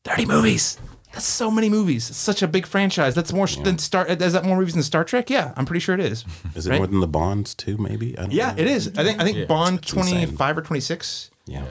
30 0.03 0.25
movies. 0.25 0.79
That's 1.13 1.25
so 1.27 1.51
many 1.51 1.69
movies. 1.69 2.09
It's 2.09 2.17
such 2.17 2.41
a 2.41 2.47
big 2.47 2.65
franchise. 2.65 3.13
That's 3.15 3.33
more 3.33 3.45
than 3.47 3.77
Star. 3.77 4.05
Is 4.07 4.31
that 4.33 4.45
more 4.45 4.57
movies 4.57 4.73
than 4.75 4.83
Star 4.83 5.03
Trek? 5.03 5.29
Yeah, 5.29 5.53
I'm 5.57 5.65
pretty 5.65 5.81
sure 5.81 5.93
it 5.93 5.99
is. 6.01 6.23
Is 6.55 6.67
it 6.67 6.69
Right? 6.71 6.77
more 6.77 6.87
than 6.87 7.01
the 7.01 7.07
Bonds 7.07 7.53
too? 7.53 7.77
Maybe. 7.77 8.17
I 8.17 8.21
don't 8.21 8.31
Yeah, 8.31 8.51
know. 8.53 8.61
it 8.61 8.67
is. 8.67 8.87
I 8.97 9.03
think 9.03 9.19
I 9.19 9.23
think 9.25 9.47
Bond 9.47 9.79
it's 9.79 9.91
insane. 9.93 10.25
25 10.27 10.57
or 10.57 10.61
26. 10.61 11.31
Yeah. 11.47 11.65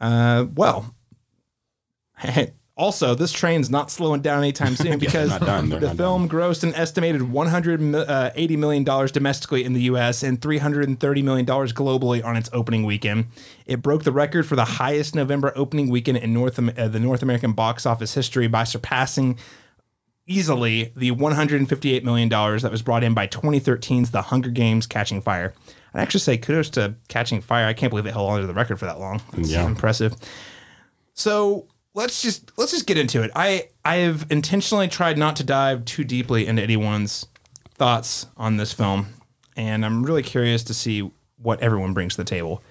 Uh, 0.00 0.46
well, 0.54 0.94
also 2.76 3.14
this 3.14 3.30
train's 3.30 3.70
not 3.70 3.90
slowing 3.90 4.20
down 4.20 4.40
anytime 4.40 4.74
soon 4.74 4.98
because 5.00 5.30
not 5.30 5.40
done. 5.42 5.68
The 5.68 5.94
film 5.94 6.28
grossed 6.28 6.64
an 6.64 6.74
estimated 6.74 7.30
180 7.30 8.56
million 8.56 8.84
dollars 8.84 9.12
domestically 9.12 9.64
in 9.64 9.72
the 9.74 9.82
U.S. 9.82 10.22
and 10.22 10.40
330 10.42 11.22
million 11.22 11.46
dollars 11.46 11.72
globally 11.72 12.24
on 12.24 12.36
its 12.36 12.50
opening 12.52 12.84
weekend. 12.84 13.26
It 13.66 13.80
broke 13.82 14.02
the 14.04 14.12
record 14.12 14.46
for 14.46 14.56
the 14.56 14.64
highest 14.64 15.14
November 15.14 15.52
opening 15.54 15.88
weekend 15.88 16.18
in 16.18 16.32
North 16.32 16.58
uh, 16.58 16.88
the 16.88 17.00
North 17.00 17.22
American 17.22 17.52
box 17.52 17.86
office 17.86 18.14
history 18.14 18.48
by 18.48 18.64
surpassing 18.64 19.38
easily 20.26 20.90
the 20.96 21.10
158 21.10 22.04
million 22.04 22.28
dollars 22.28 22.62
that 22.62 22.72
was 22.72 22.82
brought 22.82 23.04
in 23.04 23.14
by 23.14 23.26
2013's 23.26 24.10
The 24.10 24.22
Hunger 24.22 24.50
Games: 24.50 24.86
Catching 24.86 25.20
Fire. 25.20 25.54
I'd 25.92 26.00
actually 26.00 26.20
say 26.20 26.38
kudos 26.38 26.70
to 26.70 26.96
Catching 27.08 27.40
Fire. 27.40 27.66
I 27.66 27.72
can't 27.72 27.90
believe 27.90 28.06
it 28.06 28.12
held 28.14 28.30
on 28.30 28.40
to 28.40 28.46
the 28.48 28.54
record 28.54 28.80
for 28.80 28.86
that 28.86 28.98
long. 28.98 29.22
It's 29.34 29.50
Yeah. 29.50 29.64
impressive. 29.66 30.14
So 31.12 31.68
let's 31.94 32.20
just 32.20 32.52
let's 32.58 32.72
just 32.72 32.86
get 32.86 32.98
into 32.98 33.22
it. 33.22 33.30
I 33.34 33.68
I 33.84 33.96
have 33.96 34.26
intentionally 34.30 34.88
tried 34.88 35.16
not 35.16 35.36
to 35.36 35.44
dive 35.44 35.84
too 35.84 36.04
deeply 36.04 36.46
into 36.46 36.62
anyone's 36.62 37.26
thoughts 37.74 38.26
on 38.36 38.56
this 38.56 38.72
film, 38.72 39.14
and 39.56 39.84
I'm 39.84 40.02
really 40.04 40.22
curious 40.22 40.62
to 40.64 40.74
see 40.74 41.10
what 41.40 41.60
everyone 41.60 41.94
brings 41.94 42.14
to 42.14 42.22
the 42.22 42.28
table. 42.28 42.62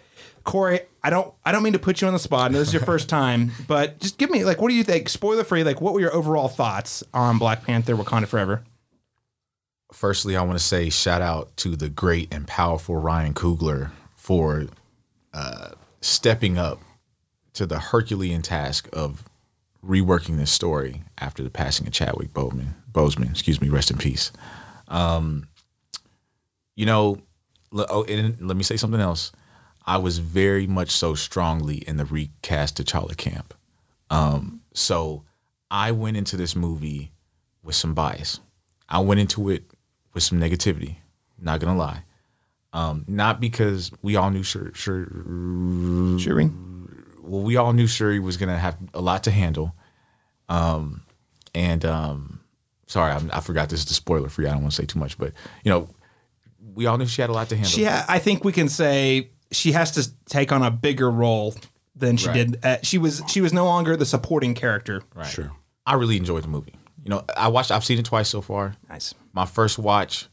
Korey, 0.45 0.81
I 1.01 1.09
don't 1.09 1.33
I 1.45 1.51
don't 1.51 1.63
mean 1.63 1.73
to 1.73 1.79
put 1.79 2.01
you 2.01 2.07
on 2.07 2.13
the 2.13 2.19
spot. 2.19 2.51
I 2.51 2.53
know 2.53 2.59
this 2.59 2.67
is 2.67 2.73
your 2.73 2.83
first 2.83 3.09
time, 3.09 3.51
but 3.67 3.99
just 3.99 4.17
give 4.17 4.29
me 4.29 4.43
like 4.43 4.61
what 4.61 4.69
do 4.69 4.75
you 4.75 4.83
think? 4.83 5.09
Spoiler 5.09 5.43
free, 5.43 5.63
like 5.63 5.81
what 5.81 5.93
were 5.93 6.01
your 6.01 6.13
overall 6.13 6.49
thoughts 6.49 7.03
on 7.13 7.39
Black 7.39 7.63
Panther 7.63 7.95
Wakanda 7.95 8.27
Forever? 8.27 8.63
Firstly, 9.91 10.35
I 10.35 10.41
want 10.41 10.57
to 10.57 10.63
say 10.63 10.89
shout 10.89 11.21
out 11.21 11.55
to 11.57 11.75
the 11.75 11.87
great 11.87 12.33
and 12.33 12.47
powerful 12.47 12.95
Ryan 12.95 13.35
Coogler 13.35 13.91
for 14.15 14.65
uh, 15.33 15.69
stepping 16.01 16.57
up 16.57 16.81
to 17.53 17.65
the 17.65 17.79
Herculean 17.79 18.41
task 18.41 18.89
of 18.93 19.23
reworking 19.85 20.37
this 20.37 20.51
story 20.51 21.03
after 21.19 21.43
the 21.43 21.49
passing 21.49 21.87
of 21.87 21.93
Chadwick 21.93 22.33
Boseman. 22.33 22.73
Boseman, 22.91 23.31
excuse 23.31 23.61
me, 23.61 23.69
rest 23.69 23.91
in 23.91 23.97
peace. 23.97 24.31
Um, 24.87 25.47
you 26.75 26.85
know, 26.85 27.17
oh, 27.73 28.03
and 28.05 28.39
let 28.41 28.57
me 28.57 28.63
say 28.63 28.77
something 28.77 29.01
else. 29.01 29.31
I 29.85 29.97
was 29.97 30.19
very 30.19 30.65
much 30.65 30.91
so 30.91 31.13
strongly 31.13 31.77
in 31.77 31.97
the 31.97 32.05
recast 32.05 32.77
T'Challa 32.77 33.17
camp. 33.17 33.53
Um, 34.09 34.61
so 34.73 35.23
I 35.69 35.91
went 35.91 36.17
into 36.17 36.37
this 36.37 36.55
movie 36.55 37.11
with 37.63 37.75
some 37.75 37.93
bias. 37.93 38.39
I 38.87 38.99
went 38.99 39.19
into 39.19 39.49
it 39.49 39.63
with 40.13 40.23
some 40.23 40.39
negativity. 40.39 40.97
Not 41.39 41.59
gonna 41.59 41.77
lie. 41.77 42.03
Um, 42.71 43.03
not 43.07 43.39
because 43.39 43.91
we 44.01 44.15
all 44.15 44.31
knew 44.31 44.43
sure, 44.43 44.71
Shuri? 44.73 46.49
Well, 47.33 47.41
we 47.43 47.57
all 47.57 47.73
knew 47.73 47.87
Shuri 47.87 48.19
was 48.19 48.37
gonna 48.37 48.57
have 48.57 48.77
a 48.93 49.01
lot 49.01 49.23
to 49.23 49.31
handle. 49.31 49.75
Um, 50.49 51.01
and 51.55 51.83
um, 51.85 52.39
sorry, 52.87 53.11
I'm, 53.11 53.29
I 53.33 53.39
forgot 53.39 53.69
this 53.69 53.79
is 53.81 53.85
the 53.87 53.93
spoiler 53.93 54.29
for 54.29 54.41
you. 54.41 54.47
I 54.47 54.51
don't 54.51 54.61
want 54.61 54.73
to 54.73 54.81
say 54.81 54.85
too 54.85 54.99
much, 54.99 55.17
but 55.17 55.33
you 55.63 55.71
know, 55.71 55.89
we 56.75 56.85
all 56.85 56.97
knew 56.97 57.05
she 57.07 57.21
had 57.21 57.29
a 57.29 57.33
lot 57.33 57.49
to 57.49 57.55
handle. 57.55 57.71
She 57.71 57.85
ha- 57.85 58.05
I 58.07 58.19
think 58.19 58.43
we 58.43 58.51
can 58.51 58.69
say 58.69 59.29
she 59.51 59.71
has 59.71 59.91
to 59.91 60.09
take 60.25 60.51
on 60.51 60.63
a 60.63 60.71
bigger 60.71 61.09
role 61.09 61.55
than 61.95 62.17
she 62.17 62.27
Right. 62.27 62.33
did. 62.51 62.65
Uh, 62.65 62.77
she 62.83 62.97
was 62.97 63.21
she 63.27 63.41
was 63.41 63.53
no 63.53 63.65
longer 63.65 63.95
the 63.97 64.05
supporting 64.05 64.53
character. 64.53 65.01
right. 65.15 65.25
Sure. 65.27 65.51
I 65.85 65.93
really 65.95 66.17
enjoyed 66.17 66.43
the 66.43 66.47
movie. 66.49 66.73
You 67.03 67.09
know, 67.09 67.23
I 67.35 67.49
watched. 67.49 67.71
I've 67.71 67.83
seen 67.85 67.99
it 67.99 68.05
twice 68.05 68.29
so 68.29 68.41
far. 68.41 68.75
Nice. 68.89 69.13
my 69.33 69.45
first 69.45 69.77
watch 69.79 70.27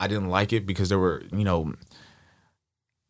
i 0.00 0.08
didn't 0.08 0.28
like 0.28 0.52
it 0.52 0.66
because 0.66 0.88
there 0.88 0.98
were 0.98 1.22
you 1.32 1.44
know 1.44 1.72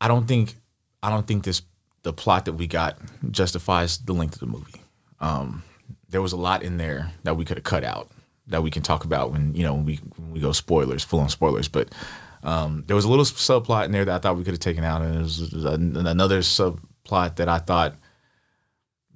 i 0.03 0.07
don't 0.07 0.27
think 0.29 0.55
i 1.03 1.09
don't 1.09 1.27
think 1.27 1.43
this 1.43 1.63
the 2.05 2.13
plot 2.13 2.45
that 2.45 2.55
we 2.55 2.67
got 2.67 2.97
justifies 3.31 3.99
the 3.99 4.13
length 4.13 4.35
of 4.35 4.41
the 4.41 4.47
movie 4.47 4.81
um 5.21 5.63
there 6.09 6.23
was 6.23 6.33
a 6.33 6.37
lot 6.37 6.63
in 6.63 6.77
there 6.77 7.11
that 7.25 7.37
we 7.37 7.45
could 7.45 7.57
have 7.57 7.65
cut 7.65 7.85
out 7.85 8.11
that 8.47 8.63
we 8.63 8.71
can 8.71 8.83
talk 8.83 9.05
about 9.05 9.33
when 9.33 9.55
you 9.55 9.63
know 9.63 9.75
when 9.75 9.85
we 9.85 9.97
when 10.17 10.31
we 10.31 10.41
go 10.41 10.53
spoilers 10.53 11.03
full 11.03 11.21
on 11.21 11.29
spoilers 11.29 11.69
but 11.69 11.89
um 12.43 12.85
there 12.87 12.97
was 12.97 13.05
a 13.05 13.09
little 13.09 13.25
subplot 13.25 13.85
in 13.87 13.93
there 13.93 14.05
that 14.05 14.15
i 14.15 14.19
thought 14.19 14.37
we 14.37 14.45
could 14.45 14.55
have 14.55 14.61
taken 14.61 14.85
out 14.85 15.03
and 15.03 15.15
there 15.15 15.23
was 15.23 15.53
an- 15.65 16.07
another 16.07 16.41
subplot 16.41 17.37
that 17.37 17.49
i 17.49 17.59
thought 17.59 17.95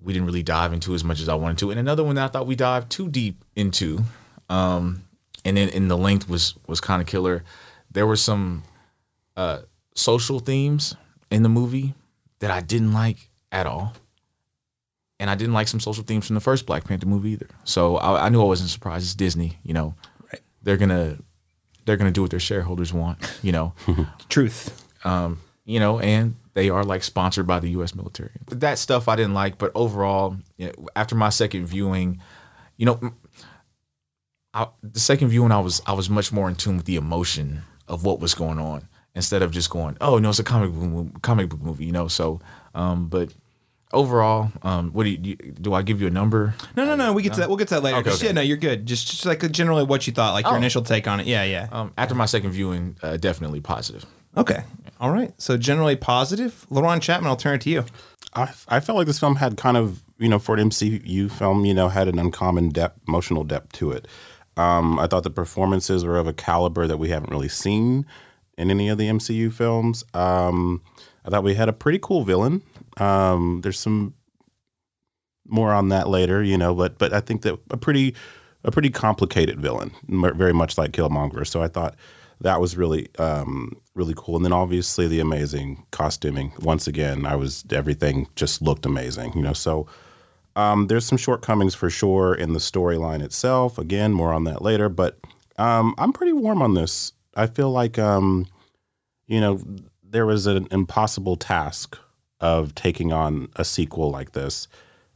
we 0.02 0.12
didn't 0.12 0.26
really 0.26 0.42
dive 0.42 0.72
into 0.72 0.94
as 0.94 1.04
much 1.04 1.20
as 1.20 1.28
i 1.28 1.34
wanted 1.34 1.58
to 1.58 1.70
and 1.70 1.78
another 1.78 2.04
one 2.04 2.16
that 2.16 2.24
i 2.24 2.28
thought 2.28 2.46
we 2.46 2.56
dived 2.56 2.90
too 2.90 3.08
deep 3.08 3.44
into 3.54 4.00
um 4.48 5.02
and 5.44 5.56
then 5.56 5.68
in 5.70 5.88
the 5.88 5.96
length 5.96 6.28
was 6.28 6.54
was 6.66 6.80
kind 6.80 7.00
of 7.00 7.08
killer. 7.08 7.44
There 7.90 8.06
were 8.06 8.16
some 8.16 8.64
uh, 9.36 9.60
social 9.94 10.40
themes 10.40 10.94
in 11.30 11.42
the 11.42 11.48
movie 11.48 11.94
that 12.40 12.50
I 12.50 12.60
didn't 12.60 12.92
like 12.92 13.30
at 13.52 13.66
all, 13.66 13.94
and 15.20 15.28
I 15.30 15.34
didn't 15.34 15.54
like 15.54 15.68
some 15.68 15.80
social 15.80 16.04
themes 16.04 16.26
from 16.26 16.34
the 16.34 16.40
first 16.40 16.66
Black 16.66 16.84
Panther 16.84 17.06
movie 17.06 17.30
either. 17.30 17.48
So 17.64 17.96
I, 17.96 18.26
I 18.26 18.28
knew 18.28 18.40
I 18.40 18.44
wasn't 18.44 18.70
surprised. 18.70 19.04
It's 19.04 19.14
Disney, 19.14 19.58
you 19.62 19.74
know. 19.74 19.94
Right. 20.32 20.42
They're 20.62 20.76
gonna 20.76 21.18
they're 21.84 21.96
gonna 21.96 22.10
do 22.10 22.22
what 22.22 22.30
their 22.30 22.40
shareholders 22.40 22.92
want, 22.92 23.38
you 23.42 23.52
know. 23.52 23.72
Truth. 24.28 24.84
um, 25.04 25.40
you 25.64 25.80
know, 25.80 26.00
and 26.00 26.34
they 26.54 26.70
are 26.70 26.82
like 26.82 27.02
sponsored 27.04 27.46
by 27.46 27.60
the 27.60 27.68
U.S. 27.70 27.94
military. 27.94 28.30
That 28.48 28.78
stuff 28.78 29.06
I 29.06 29.16
didn't 29.16 29.34
like, 29.34 29.58
but 29.58 29.70
overall, 29.74 30.36
you 30.56 30.66
know, 30.68 30.88
after 30.96 31.14
my 31.14 31.28
second 31.28 31.66
viewing, 31.66 32.20
you 32.78 32.86
know, 32.86 33.12
I, 34.54 34.68
the 34.82 34.98
second 35.00 35.28
viewing, 35.28 35.52
I 35.52 35.60
was 35.60 35.82
I 35.86 35.92
was 35.92 36.08
much 36.08 36.32
more 36.32 36.48
in 36.48 36.54
tune 36.54 36.76
with 36.78 36.86
the 36.86 36.96
emotion 36.96 37.62
of 37.86 38.04
what 38.04 38.18
was 38.20 38.34
going 38.34 38.58
on 38.58 38.88
instead 39.14 39.42
of 39.42 39.50
just 39.50 39.70
going, 39.70 39.96
oh 40.00 40.18
no, 40.18 40.30
it's 40.30 40.38
a 40.38 40.44
comic 40.44 40.70
book 40.72 40.82
movie, 40.82 41.10
comic 41.22 41.48
book 41.48 41.60
movie, 41.60 41.84
you 41.86 41.92
know. 41.92 42.08
So, 42.08 42.40
um, 42.74 43.08
but 43.08 43.32
overall, 43.92 44.52
um, 44.62 44.90
what 44.92 45.04
do 45.04 45.10
you, 45.10 45.16
do? 45.16 45.34
Do 45.36 45.74
I 45.74 45.82
give 45.82 46.00
you 46.00 46.06
a 46.06 46.10
number? 46.10 46.54
No, 46.76 46.84
no, 46.84 46.94
no. 46.96 47.12
We 47.12 47.22
get 47.22 47.34
to 47.34 47.40
that. 47.40 47.48
We'll 47.48 47.56
get 47.58 47.68
to 47.68 47.74
that 47.76 47.82
later. 47.82 47.98
Okay, 47.98 48.10
okay. 48.12 48.26
Yeah, 48.26 48.32
no, 48.32 48.40
you're 48.40 48.56
good. 48.56 48.86
Just, 48.86 49.08
just 49.08 49.26
like 49.26 49.50
generally 49.50 49.84
what 49.84 50.06
you 50.06 50.12
thought, 50.12 50.32
like 50.34 50.44
your 50.44 50.54
Oh. 50.54 50.58
initial 50.58 50.82
take 50.82 51.08
on 51.08 51.20
it. 51.20 51.26
Yeah, 51.26 51.44
yeah. 51.44 51.68
Um, 51.72 51.92
after 51.96 52.14
my 52.14 52.26
second 52.26 52.50
viewing, 52.50 52.96
uh, 53.02 53.16
definitely 53.16 53.60
positive. 53.60 54.04
Okay. 54.36 54.62
All 55.00 55.10
right. 55.10 55.32
So 55.40 55.56
generally 55.56 55.96
positive. 55.96 56.66
LaRon 56.70 57.00
Chapman, 57.00 57.28
I'll 57.28 57.36
turn 57.36 57.54
it 57.56 57.60
to 57.62 57.70
you. 57.70 57.84
I, 58.34 58.52
I 58.68 58.80
felt 58.80 58.98
like 58.98 59.06
this 59.06 59.18
film 59.18 59.36
had 59.36 59.56
kind 59.56 59.76
of, 59.76 60.02
you 60.18 60.28
know, 60.28 60.38
for 60.38 60.54
an 60.56 60.68
MCU 60.68 61.30
film, 61.30 61.64
you 61.64 61.72
know, 61.74 61.88
had 61.88 62.08
an 62.08 62.18
uncommon 62.18 62.68
depth, 62.68 63.00
emotional 63.08 63.42
depth 63.42 63.72
to 63.74 63.90
it. 63.92 64.06
Um, 64.56 64.98
I 64.98 65.06
thought 65.06 65.22
the 65.22 65.30
performances 65.30 66.04
were 66.04 66.18
of 66.18 66.26
a 66.26 66.32
caliber 66.32 66.86
that 66.86 66.98
we 66.98 67.08
haven't 67.08 67.30
really 67.30 67.48
seen 67.48 68.04
in 68.58 68.70
any 68.70 68.88
of 68.88 68.98
the 68.98 69.08
MCU 69.08 69.50
films. 69.52 70.04
Um, 70.12 70.82
I 71.24 71.30
thought 71.30 71.44
we 71.44 71.54
had 71.54 71.68
a 71.68 71.72
pretty 71.72 72.00
cool 72.02 72.24
villain. 72.24 72.62
Um, 72.98 73.60
there's 73.62 73.78
some 73.78 74.14
more 75.46 75.72
on 75.72 75.88
that 75.88 76.08
later, 76.08 76.42
you 76.42 76.58
know, 76.58 76.74
but 76.74 76.98
but 76.98 77.12
I 77.14 77.20
think 77.20 77.42
that 77.42 77.58
a 77.70 77.76
pretty 77.76 78.14
a 78.64 78.70
pretty 78.70 78.90
complicated 78.90 79.60
villain, 79.60 79.92
very 80.08 80.52
much 80.52 80.76
like 80.76 80.90
Killmonger. 80.90 81.46
So 81.46 81.62
I 81.62 81.68
thought 81.68 81.94
that 82.40 82.60
was 82.60 82.76
really 82.76 83.08
um, 83.18 83.80
really 83.94 84.14
cool. 84.16 84.36
And 84.36 84.44
then 84.44 84.52
obviously 84.52 85.06
the 85.06 85.20
amazing 85.20 85.84
costuming. 85.90 86.52
Once 86.60 86.86
again, 86.86 87.24
I 87.24 87.36
was 87.36 87.64
everything 87.70 88.28
just 88.36 88.60
looked 88.60 88.84
amazing, 88.84 89.32
you 89.34 89.42
know. 89.42 89.52
So 89.52 89.86
um, 90.56 90.88
there's 90.88 91.06
some 91.06 91.18
shortcomings 91.18 91.74
for 91.74 91.88
sure 91.88 92.34
in 92.34 92.52
the 92.52 92.58
storyline 92.58 93.22
itself. 93.22 93.78
Again, 93.78 94.12
more 94.12 94.32
on 94.32 94.44
that 94.44 94.62
later. 94.62 94.88
But 94.88 95.18
um, 95.56 95.94
I'm 95.98 96.12
pretty 96.12 96.32
warm 96.32 96.62
on 96.62 96.74
this. 96.74 97.12
I 97.38 97.46
feel 97.46 97.70
like 97.70 97.98
um, 97.98 98.46
you 99.26 99.40
know 99.40 99.60
there 100.02 100.26
was 100.26 100.46
an 100.46 100.66
impossible 100.70 101.36
task 101.36 101.96
of 102.40 102.74
taking 102.74 103.12
on 103.12 103.48
a 103.56 103.64
sequel 103.64 104.10
like 104.10 104.32
this. 104.32 104.68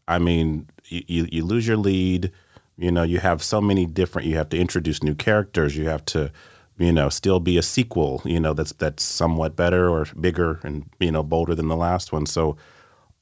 I 0.09 0.19
mean, 0.19 0.69
you, 0.88 1.29
you, 1.31 1.45
lose 1.45 1.67
your 1.67 1.76
lead. 1.76 2.33
You 2.76 2.91
know, 2.91 3.02
you 3.02 3.21
have 3.21 3.43
so 3.43 3.61
many 3.61 3.87
different. 3.87 4.29
You 4.29 4.37
have 4.37 4.49
to 4.50 4.59
introduce 4.59 5.02
new 5.02 5.14
characters. 5.14 5.76
You 5.76 5.88
have 5.88 6.05
to, 6.07 6.33
you 6.79 6.93
know, 6.93 7.09
still 7.09 7.41
be 7.41 7.57
a 7.57 7.62
sequel. 7.62 8.23
You 8.25 8.41
know, 8.41 8.52
that's 8.55 8.73
that's 8.73 9.02
somewhat 9.02 9.57
better 9.57 9.88
or 9.88 10.07
bigger 10.19 10.61
and 10.62 10.88
you 11.00 11.11
know 11.11 11.23
bolder 11.23 11.55
than 11.55 11.69
the 11.69 11.76
last 11.76 12.12
one. 12.12 12.26
So, 12.26 12.57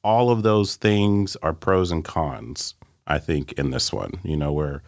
all 0.03 0.29
of 0.29 0.43
those 0.43 0.75
things 0.75 1.35
are 1.37 1.53
pros 1.53 1.91
and 1.91 2.03
cons. 2.03 2.75
I 3.07 3.19
think 3.19 3.53
in 3.53 3.71
this 3.71 3.91
one, 3.91 4.13
you 4.23 4.37
know, 4.37 4.51
where 4.51 4.83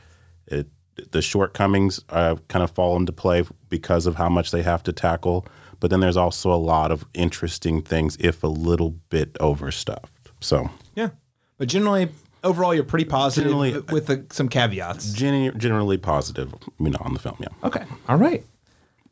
it 0.47 0.67
the 1.11 1.21
shortcomings 1.21 1.99
uh, 2.09 2.35
kind 2.49 2.63
of 2.63 2.71
fall 2.71 2.95
into 2.97 3.11
play 3.11 3.43
because 3.69 4.05
of 4.05 4.15
how 4.15 4.29
much 4.29 4.51
they 4.51 4.61
have 4.63 4.83
to 4.83 4.93
tackle. 4.93 5.45
But 5.79 5.89
then 5.89 5.99
there's 5.99 6.17
also 6.17 6.53
a 6.53 6.55
lot 6.55 6.91
of 6.91 7.05
interesting 7.13 7.81
things, 7.81 8.15
if 8.19 8.43
a 8.43 8.47
little 8.47 8.91
bit 9.09 9.35
overstuffed. 9.39 10.29
So 10.39 10.69
Yeah. 10.95 11.09
But 11.57 11.67
generally, 11.67 12.09
overall, 12.43 12.73
you're 12.73 12.83
pretty 12.83 13.05
positive 13.05 13.51
Generally- 13.51 13.79
with 13.91 14.07
the, 14.07 14.25
some 14.31 14.49
caveats. 14.49 15.13
gen- 15.13 15.57
generally 15.59 15.97
positive, 15.97 16.53
you 16.79 16.89
know, 16.89 16.97
on 17.01 17.13
the 17.13 17.19
film. 17.19 17.37
Yeah. 17.39 17.47
Okay. 17.63 17.83
All 18.07 18.17
right. 18.17 18.45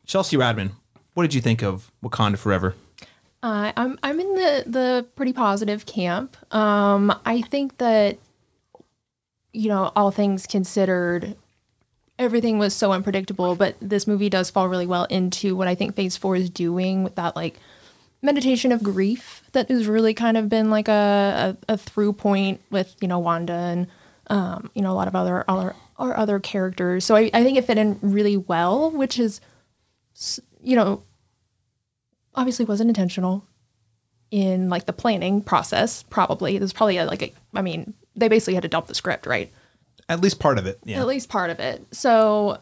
Chelsea 0.06 0.38
Ratterman, 0.38 0.72
what 1.14 1.24
did 1.24 1.34
you 1.34 1.42
think 1.42 1.62
of 1.62 1.92
Wakanda 2.04 2.38
Forever? 2.38 2.76
Uh, 3.44 3.72
I'm 3.76 3.98
I'm 4.04 4.20
in 4.20 4.36
the 4.36 4.64
the 4.68 5.06
pretty 5.16 5.34
positive 5.34 5.86
camp. 5.86 6.38
Um, 6.54 7.12
I 7.26 7.42
think 7.42 7.78
that 7.80 8.18
you 9.54 9.68
know, 9.68 9.92
all 9.96 10.12
things 10.12 10.46
considered, 10.48 11.36
everything 12.22 12.60
was 12.60 12.74
so 12.74 12.92
unpredictable. 12.92 13.56
But 13.56 13.76
this 13.82 14.08
movie 14.08 14.30
does 14.30 14.50
fall 14.50 14.70
really 14.70 14.88
well 14.88 15.06
into 15.06 15.56
what 15.56 15.68
I 15.68 15.76
think 15.76 15.96
Phase 15.96 16.16
Four 16.16 16.36
is 16.36 16.50
doing 16.50 17.04
with 17.04 17.16
that 17.16 17.36
like 17.36 17.60
meditation 18.22 18.72
of 18.72 18.84
grief 18.84 19.44
that 19.54 19.68
has 19.70 19.88
really 19.88 20.14
kind 20.14 20.38
of 20.38 20.48
been 20.48 20.70
like 20.70 20.88
a 20.88 21.58
a, 21.68 21.74
a 21.74 21.78
through 21.78 22.14
point 22.14 22.62
with 22.70 22.96
you 23.02 23.08
know 23.08 23.20
Wanda 23.20 23.54
and 23.54 23.88
um, 24.28 24.70
you 24.74 24.82
know 24.82 24.92
a 24.92 24.96
lot 24.96 25.08
of 25.08 25.16
other 25.16 25.44
other 25.48 25.76
our 25.98 26.16
other 26.16 26.40
characters. 26.40 27.04
So 27.04 27.16
I, 27.16 27.30
I 27.34 27.44
think 27.44 27.58
it 27.58 27.66
fit 27.66 27.78
in 27.78 28.00
really 28.02 28.38
well, 28.38 28.92
which 28.92 29.20
is 29.20 29.42
you 30.62 30.76
know 30.76 31.04
obviously 32.36 32.66
wasn't 32.66 32.90
intentional 32.90 33.46
in 34.30 34.70
like 34.70 34.86
the 34.86 34.94
planning 34.94 35.42
process 35.42 36.04
probably 36.04 36.58
there's 36.58 36.72
probably 36.72 36.98
a, 36.98 37.06
like 37.06 37.22
a 37.22 37.34
i 37.54 37.62
mean 37.62 37.94
they 38.16 38.30
basically 38.30 38.54
had 38.54 38.64
to 38.64 38.70
dump 38.70 38.88
the 38.88 38.96
script 38.96 39.26
right 39.26 39.52
At 40.12 40.22
least 40.22 40.40
part 40.40 40.58
of 40.58 40.66
it. 40.66 40.80
Yeah. 40.84 41.00
at 41.00 41.08
least 41.08 41.30
part 41.30 41.50
of 41.50 41.60
it 41.60 41.86
so 41.92 42.60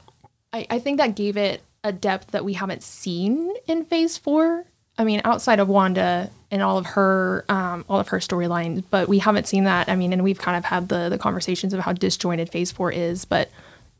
I, 0.53 0.65
I 0.69 0.79
think 0.79 0.97
that 0.97 1.15
gave 1.15 1.37
it 1.37 1.61
a 1.83 1.91
depth 1.91 2.31
that 2.31 2.43
we 2.43 2.53
haven't 2.53 2.83
seen 2.83 3.53
in 3.67 3.85
phase 3.85 4.17
four 4.17 4.65
i 4.97 5.03
mean 5.03 5.21
outside 5.23 5.59
of 5.59 5.67
wanda 5.67 6.29
and 6.51 6.61
all 6.61 6.77
of 6.77 6.85
her 6.85 7.45
um, 7.49 7.85
all 7.89 7.99
of 7.99 8.09
her 8.09 8.19
storylines 8.19 8.83
but 8.89 9.07
we 9.07 9.19
haven't 9.19 9.47
seen 9.47 9.63
that 9.65 9.89
i 9.89 9.95
mean 9.95 10.13
and 10.13 10.23
we've 10.23 10.39
kind 10.39 10.57
of 10.57 10.65
had 10.65 10.89
the 10.89 11.09
the 11.09 11.17
conversations 11.17 11.73
of 11.73 11.79
how 11.81 11.93
disjointed 11.93 12.49
phase 12.49 12.71
four 12.71 12.91
is 12.91 13.25
but 13.25 13.49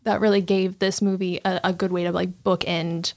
that 0.03 0.21
really 0.21 0.41
gave 0.41 0.79
this 0.79 1.01
movie 1.01 1.39
a, 1.45 1.59
a 1.65 1.73
good 1.73 1.91
way 1.91 2.03
to 2.03 2.11
like 2.11 2.43
bookend 2.43 3.13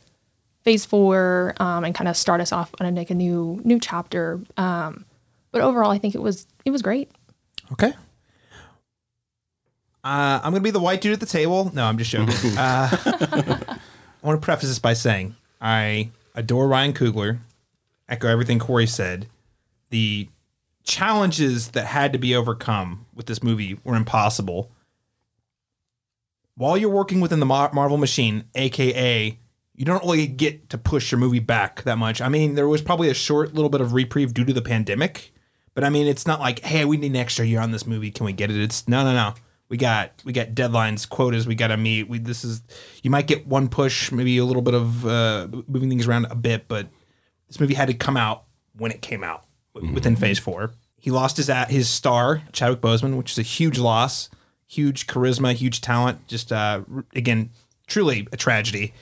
phase 0.62 0.84
four 0.84 1.54
um, 1.58 1.84
and 1.84 1.94
kind 1.94 2.08
of 2.08 2.16
start 2.16 2.40
us 2.40 2.52
off 2.52 2.74
on 2.80 2.86
a, 2.86 2.90
like 2.90 3.10
a 3.10 3.14
new 3.14 3.60
new 3.64 3.78
chapter. 3.78 4.40
Um, 4.56 5.04
but 5.50 5.60
overall, 5.60 5.90
I 5.90 5.98
think 5.98 6.14
it 6.14 6.22
was 6.22 6.46
it 6.64 6.70
was 6.70 6.82
great. 6.82 7.10
Okay. 7.72 7.92
Uh, 10.04 10.40
I'm 10.42 10.50
going 10.50 10.60
to 10.62 10.64
be 10.64 10.70
the 10.70 10.80
white 10.80 11.00
dude 11.00 11.12
at 11.12 11.20
the 11.20 11.26
table. 11.26 11.70
No, 11.72 11.84
I'm 11.84 11.96
just 11.96 12.10
joking. 12.10 12.34
uh, 12.58 12.88
I 12.90 13.78
want 14.22 14.40
to 14.40 14.44
preface 14.44 14.68
this 14.68 14.78
by 14.78 14.94
saying 14.94 15.36
I 15.60 16.10
adore 16.34 16.66
Ryan 16.66 16.92
Coogler, 16.92 17.38
echo 18.08 18.28
everything 18.28 18.58
Korey 18.58 18.88
said. 18.88 19.28
The 19.90 20.28
challenges 20.84 21.70
that 21.70 21.86
had 21.86 22.12
to 22.12 22.18
be 22.18 22.34
overcome 22.34 23.06
with 23.14 23.26
this 23.26 23.42
movie 23.42 23.78
were 23.84 23.94
impossible. 23.94 24.72
While 26.56 26.76
you're 26.76 26.90
working 26.90 27.20
within 27.20 27.40
the 27.40 27.46
Mar- 27.46 27.72
Marvel 27.72 27.96
machine, 27.96 28.44
aka 28.54 29.38
you 29.74 29.84
don't 29.84 30.02
really 30.02 30.26
get 30.26 30.68
to 30.70 30.78
push 30.78 31.10
your 31.10 31.18
movie 31.18 31.38
back 31.38 31.82
that 31.82 31.96
much. 31.96 32.20
I 32.20 32.28
mean, 32.28 32.54
there 32.54 32.68
was 32.68 32.82
probably 32.82 33.08
a 33.08 33.14
short 33.14 33.54
little 33.54 33.70
bit 33.70 33.80
of 33.80 33.94
reprieve 33.94 34.34
due 34.34 34.44
to 34.44 34.52
the 34.52 34.60
pandemic, 34.60 35.32
but 35.74 35.82
I 35.82 35.88
mean, 35.88 36.06
it's 36.06 36.26
not 36.26 36.40
like, 36.40 36.60
hey, 36.60 36.84
we 36.84 36.98
need 36.98 37.12
an 37.12 37.16
extra 37.16 37.46
year 37.46 37.60
on 37.60 37.70
this 37.70 37.86
movie. 37.86 38.10
Can 38.10 38.26
we 38.26 38.32
get 38.32 38.50
it? 38.50 38.60
It's 38.60 38.86
no, 38.86 39.02
no, 39.02 39.14
no. 39.14 39.34
We 39.72 39.78
got 39.78 40.12
we 40.26 40.34
got 40.34 40.48
deadlines, 40.48 41.08
quotas. 41.08 41.46
We 41.46 41.54
got 41.54 41.68
to 41.68 41.78
meet. 41.78 42.06
We 42.06 42.18
this 42.18 42.44
is 42.44 42.62
you 43.02 43.10
might 43.10 43.26
get 43.26 43.46
one 43.46 43.70
push, 43.70 44.12
maybe 44.12 44.36
a 44.36 44.44
little 44.44 44.60
bit 44.60 44.74
of 44.74 45.06
uh, 45.06 45.48
moving 45.66 45.88
things 45.88 46.06
around 46.06 46.26
a 46.26 46.34
bit, 46.34 46.68
but 46.68 46.88
this 47.48 47.58
movie 47.58 47.72
had 47.72 47.88
to 47.88 47.94
come 47.94 48.18
out 48.18 48.44
when 48.76 48.90
it 48.90 49.00
came 49.00 49.24
out 49.24 49.46
w- 49.74 49.94
within 49.94 50.14
Phase 50.14 50.38
Four. 50.38 50.74
He 50.98 51.10
lost 51.10 51.38
his 51.38 51.48
at 51.48 51.70
his 51.70 51.88
star 51.88 52.42
Chadwick 52.52 52.82
Boseman, 52.82 53.16
which 53.16 53.32
is 53.32 53.38
a 53.38 53.42
huge 53.42 53.78
loss, 53.78 54.28
huge 54.66 55.06
charisma, 55.06 55.54
huge 55.54 55.80
talent. 55.80 56.28
Just 56.28 56.52
uh, 56.52 56.82
again, 57.14 57.48
truly 57.86 58.28
a 58.30 58.36
tragedy. 58.36 58.92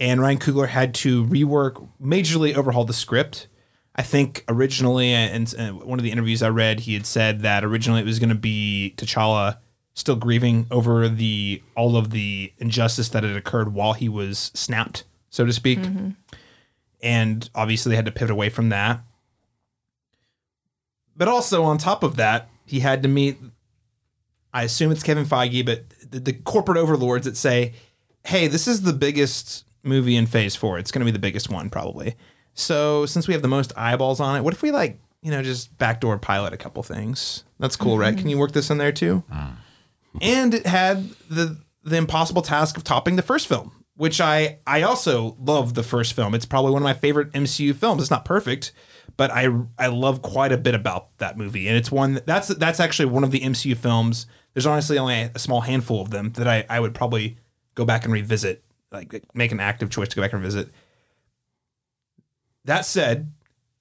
And 0.00 0.22
Ryan 0.22 0.38
Coogler 0.38 0.68
had 0.68 0.94
to 0.94 1.26
rework, 1.26 1.86
majorly 2.02 2.54
overhaul 2.54 2.86
the 2.86 2.94
script. 2.94 3.48
I 3.94 4.00
think 4.00 4.46
originally, 4.48 5.12
and 5.12 5.52
and 5.58 5.82
one 5.82 5.98
of 5.98 6.04
the 6.04 6.10
interviews 6.10 6.42
I 6.42 6.48
read, 6.48 6.80
he 6.80 6.94
had 6.94 7.04
said 7.04 7.42
that 7.42 7.66
originally 7.66 8.00
it 8.00 8.06
was 8.06 8.18
going 8.18 8.30
to 8.30 8.34
be 8.34 8.94
T'Challa 8.96 9.58
still 9.96 10.14
grieving 10.14 10.66
over 10.70 11.08
the 11.08 11.62
all 11.74 11.96
of 11.96 12.10
the 12.10 12.52
injustice 12.58 13.08
that 13.08 13.24
had 13.24 13.34
occurred 13.34 13.72
while 13.72 13.94
he 13.94 14.08
was 14.08 14.52
snapped, 14.54 15.02
so 15.30 15.44
to 15.44 15.52
speak. 15.52 15.80
Mm-hmm. 15.80 16.10
And 17.02 17.50
obviously, 17.54 17.90
they 17.90 17.96
had 17.96 18.04
to 18.04 18.12
pivot 18.12 18.30
away 18.30 18.50
from 18.50 18.68
that. 18.68 19.00
But 21.16 21.28
also, 21.28 21.64
on 21.64 21.78
top 21.78 22.02
of 22.02 22.16
that, 22.16 22.48
he 22.64 22.80
had 22.80 23.02
to 23.02 23.08
meet. 23.08 23.38
I 24.52 24.62
assume 24.62 24.92
it's 24.92 25.02
Kevin 25.02 25.24
Feige, 25.24 25.64
but 25.64 25.84
the, 26.10 26.20
the 26.20 26.32
corporate 26.32 26.78
overlords 26.78 27.24
that 27.24 27.36
say, 27.36 27.72
"Hey, 28.24 28.46
this 28.46 28.68
is 28.68 28.82
the 28.82 28.92
biggest 28.92 29.64
movie 29.82 30.16
in 30.16 30.26
Phase 30.26 30.54
Four. 30.54 30.78
It's 30.78 30.92
going 30.92 31.00
to 31.00 31.06
be 31.06 31.10
the 31.10 31.18
biggest 31.18 31.48
one, 31.50 31.70
probably." 31.70 32.16
So, 32.54 33.06
since 33.06 33.28
we 33.28 33.34
have 33.34 33.42
the 33.42 33.48
most 33.48 33.72
eyeballs 33.76 34.20
on 34.20 34.36
it, 34.36 34.42
what 34.42 34.54
if 34.54 34.62
we 34.62 34.70
like, 34.70 34.98
you 35.22 35.30
know, 35.30 35.42
just 35.42 35.76
backdoor 35.78 36.18
pilot 36.18 36.52
a 36.52 36.56
couple 36.56 36.82
things? 36.82 37.44
That's 37.58 37.76
cool, 37.76 37.98
right? 37.98 38.10
Can 38.10 38.20
mm-hmm. 38.20 38.28
you 38.28 38.38
work 38.38 38.52
this 38.52 38.70
in 38.70 38.78
there 38.78 38.92
too? 38.92 39.22
Mm. 39.32 39.56
And 40.20 40.54
it 40.54 40.66
had 40.66 41.10
the 41.28 41.58
the 41.82 41.96
impossible 41.96 42.42
task 42.42 42.76
of 42.76 42.84
topping 42.84 43.16
the 43.16 43.22
first 43.22 43.46
film, 43.46 43.84
which 43.94 44.20
I 44.20 44.58
I 44.66 44.82
also 44.82 45.36
love 45.40 45.74
the 45.74 45.82
first 45.82 46.12
film. 46.14 46.34
It's 46.34 46.46
probably 46.46 46.72
one 46.72 46.82
of 46.82 46.84
my 46.84 46.94
favorite 46.94 47.32
MCU 47.32 47.74
films. 47.74 48.02
It's 48.02 48.10
not 48.10 48.24
perfect, 48.24 48.72
but 49.16 49.30
I 49.30 49.48
I 49.78 49.86
love 49.88 50.22
quite 50.22 50.52
a 50.52 50.58
bit 50.58 50.74
about 50.74 51.16
that 51.18 51.38
movie, 51.38 51.68
and 51.68 51.76
it's 51.76 51.90
one 51.90 52.20
that's 52.26 52.48
that's 52.48 52.80
actually 52.80 53.06
one 53.06 53.24
of 53.24 53.30
the 53.30 53.40
MCU 53.40 53.76
films. 53.76 54.26
There's 54.54 54.66
honestly 54.66 54.98
only 54.98 55.30
a 55.34 55.38
small 55.38 55.60
handful 55.60 56.00
of 56.00 56.10
them 56.10 56.32
that 56.32 56.48
I 56.48 56.64
I 56.68 56.80
would 56.80 56.94
probably 56.94 57.38
go 57.74 57.84
back 57.84 58.04
and 58.04 58.12
revisit, 58.12 58.64
like 58.90 59.24
make 59.34 59.52
an 59.52 59.60
active 59.60 59.90
choice 59.90 60.08
to 60.08 60.16
go 60.16 60.22
back 60.22 60.32
and 60.32 60.42
revisit. 60.42 60.70
That 62.64 62.84
said, 62.84 63.32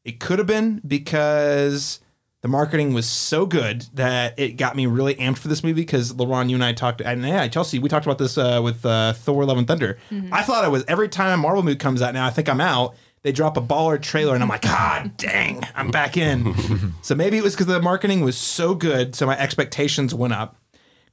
it 0.04 0.20
could 0.20 0.38
have 0.38 0.48
been 0.48 0.80
because 0.88 2.00
the 2.46 2.50
marketing 2.50 2.94
was 2.94 3.10
so 3.10 3.48
good 3.48 3.88
that 3.96 4.38
it 4.38 4.50
got 4.50 4.76
me 4.76 4.86
really 4.86 5.16
amped 5.16 5.40
for 5.40 5.48
this 5.48 5.64
movie. 5.64 5.82
Because 5.82 6.14
LaRon, 6.14 6.48
you 6.48 6.56
and 6.56 6.64
I 6.64 6.74
talked, 6.74 7.02
and 7.02 7.24
yeah, 7.24 7.48
Chelsea, 7.48 7.80
we 7.80 7.90
talked 7.90 8.06
about 8.06 8.20
this 8.20 8.38
uh, 8.38 8.62
with 8.64 8.86
uh, 8.86 9.14
Thor: 9.14 9.46
Love 9.46 9.58
and 9.58 9.68
Thunder. 9.68 9.98
I 10.32 10.44
thought 10.44 10.64
I 10.64 10.68
was 10.68 10.86
every 10.88 11.10
time 11.10 11.34
a 11.34 11.42
Marvel 11.42 11.64
movie 11.64 11.76
comes 11.76 12.04
out 12.04 12.14
now, 12.14 12.24
I 12.24 12.30
think 12.30 12.48
I'm 12.48 12.62
out. 12.62 12.94
They 13.24 13.32
drop 13.32 13.58
a 13.58 13.62
baller 13.62 14.00
trailer, 14.00 14.36
and 14.36 14.44
I'm 14.44 14.50
like, 14.50 14.62
God 14.62 15.18
dang, 15.18 15.64
I'm 15.74 15.90
back 15.90 16.18
in. 16.18 16.54
so 17.02 17.16
maybe 17.16 17.40
it 17.40 17.44
was 17.44 17.56
because 17.56 17.66
the 17.66 17.82
marketing 17.82 18.22
was 18.22 18.38
so 18.38 18.76
good, 18.76 19.16
so 19.16 19.26
my 19.26 19.36
expectations 19.40 20.14
went 20.14 20.34
up. 20.34 20.56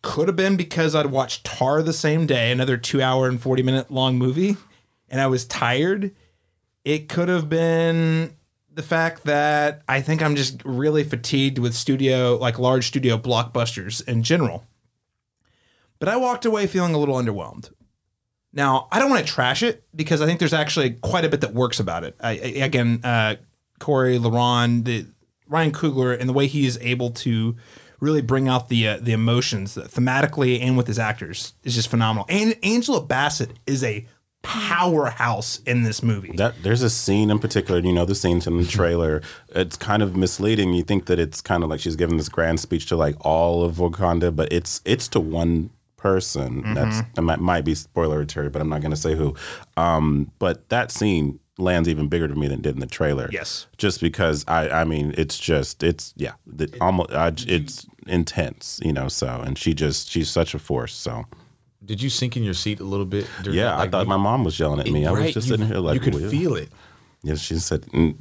Could 0.02 0.28
have 0.28 0.36
been 0.36 0.58
because 0.58 0.94
I'd 0.94 1.06
watched 1.06 1.44
Tar 1.46 1.82
the 1.82 1.94
same 1.94 2.26
day, 2.26 2.52
another 2.52 2.76
two 2.76 3.00
hour 3.00 3.26
and 3.26 3.40
40 3.40 3.62
minute 3.62 3.90
long 3.90 4.18
movie, 4.18 4.58
and 5.08 5.18
I 5.18 5.28
was 5.28 5.46
tired. 5.46 6.14
It 6.84 7.08
could 7.08 7.30
have 7.30 7.48
been 7.48 8.36
the 8.74 8.82
fact 8.82 9.24
that 9.24 9.82
I 9.88 10.00
think 10.00 10.22
I'm 10.22 10.36
just 10.36 10.62
really 10.64 11.04
fatigued 11.04 11.58
with 11.58 11.74
studio, 11.74 12.36
like 12.36 12.58
large 12.58 12.86
studio 12.86 13.18
blockbusters 13.18 14.06
in 14.06 14.22
general. 14.22 14.64
But 15.98 16.08
I 16.08 16.16
walked 16.16 16.44
away 16.44 16.66
feeling 16.66 16.94
a 16.94 16.98
little 16.98 17.16
underwhelmed. 17.16 17.70
Now, 18.52 18.88
I 18.90 18.98
don't 18.98 19.10
want 19.10 19.26
to 19.26 19.32
trash 19.32 19.62
it 19.62 19.84
because 19.94 20.20
I 20.20 20.26
think 20.26 20.38
there's 20.38 20.52
actually 20.52 20.90
quite 20.90 21.24
a 21.24 21.28
bit 21.28 21.40
that 21.40 21.54
works 21.54 21.80
about 21.80 22.04
it. 22.04 22.16
I, 22.20 22.32
again, 22.32 23.00
uh, 23.02 23.36
Korey, 23.80 24.18
LaRon, 24.18 24.84
the 24.84 25.06
Ryan 25.48 25.72
Coogler, 25.72 26.18
and 26.18 26.28
the 26.28 26.32
way 26.32 26.46
he 26.46 26.66
is 26.66 26.78
able 26.82 27.10
to 27.10 27.56
really 28.00 28.20
bring 28.20 28.48
out 28.48 28.68
the 28.68 28.88
uh, 28.88 28.98
the 29.00 29.12
emotions 29.12 29.76
thematically 29.76 30.60
and 30.60 30.76
with 30.76 30.86
his 30.86 30.98
actors 30.98 31.54
is 31.62 31.74
just 31.74 31.88
phenomenal. 31.88 32.26
And 32.28 32.56
Angela 32.62 33.00
Bassett 33.00 33.52
is 33.66 33.84
a 33.84 34.06
powerhouse 34.42 35.60
in 35.66 35.84
this 35.84 36.02
movie. 36.02 36.32
That 36.36 36.62
there's 36.62 36.82
a 36.82 36.90
scene 36.90 37.30
in 37.30 37.38
particular, 37.38 37.80
you 37.80 37.92
know, 37.92 38.04
the 38.04 38.14
scene 38.14 38.40
in 38.44 38.58
the 38.58 38.66
trailer. 38.66 39.22
It's 39.50 39.76
kind 39.76 40.02
of 40.02 40.16
misleading. 40.16 40.74
You 40.74 40.82
think 40.82 41.06
that 41.06 41.18
it's 41.18 41.40
kind 41.40 41.62
of 41.62 41.70
like 41.70 41.80
she's 41.80 41.96
giving 41.96 42.16
this 42.16 42.28
grand 42.28 42.60
speech 42.60 42.86
to 42.86 42.96
like 42.96 43.16
all 43.20 43.62
of 43.62 43.76
Wakanda, 43.76 44.34
but 44.34 44.52
it's 44.52 44.80
it's 44.84 45.08
to 45.08 45.20
one 45.20 45.70
person. 45.96 46.74
That's 46.74 47.02
that 47.14 47.22
might, 47.22 47.38
might 47.38 47.64
be 47.64 47.74
spoileratory, 47.74 48.50
but 48.50 48.60
I'm 48.60 48.68
not 48.68 48.80
going 48.80 48.90
to 48.90 48.96
say 48.96 49.14
who. 49.14 49.34
Um, 49.76 50.32
but 50.38 50.68
that 50.68 50.90
scene 50.90 51.38
lands 51.58 51.88
even 51.88 52.08
bigger 52.08 52.26
to 52.26 52.34
me 52.34 52.48
than 52.48 52.58
it 52.58 52.62
did 52.62 52.74
in 52.74 52.80
the 52.80 52.86
trailer. 52.86 53.28
Yes. 53.30 53.66
just 53.76 54.00
because 54.00 54.44
I 54.48 54.68
I 54.70 54.84
mean 54.84 55.14
it's 55.16 55.38
just 55.38 55.82
it's 55.82 56.12
yeah 56.16 56.32
the, 56.46 56.74
almost 56.80 57.12
I, 57.12 57.28
it's 57.46 57.86
intense, 58.06 58.80
you 58.84 58.92
know. 58.92 59.08
So 59.08 59.28
and 59.28 59.56
she 59.56 59.74
just 59.74 60.10
she's 60.10 60.30
such 60.30 60.54
a 60.54 60.58
force. 60.58 60.94
So 60.94 61.24
Did 61.84 62.00
you 62.02 62.10
sink 62.10 62.36
in 62.36 62.42
your 62.44 62.54
seat 62.54 62.80
a 62.80 62.84
little 62.84 63.06
bit? 63.06 63.26
during 63.42 63.58
yeah, 63.58 63.64
that? 63.76 63.78
I 63.80 63.88
thought 63.88 64.02
you- 64.04 64.08
my 64.08 64.16
mom 64.16 64.44
was 64.44 64.58
yelling 64.58 64.80
at 64.80 64.86
me. 64.90 65.06
I 65.06 65.10
was 65.10 65.20
right, 65.20 65.34
just 65.34 65.46
you- 65.48 65.52
sitting 65.54 65.66
here 65.66 65.78
like 65.78 65.94
you 65.94 66.00
could 66.00 66.14
"Well." 66.14 66.30
feel 66.30 66.54
it. 66.56 66.70
Yeah, 67.24 67.36
she 67.36 67.54
said, 67.58 67.82
mm, 67.86 68.14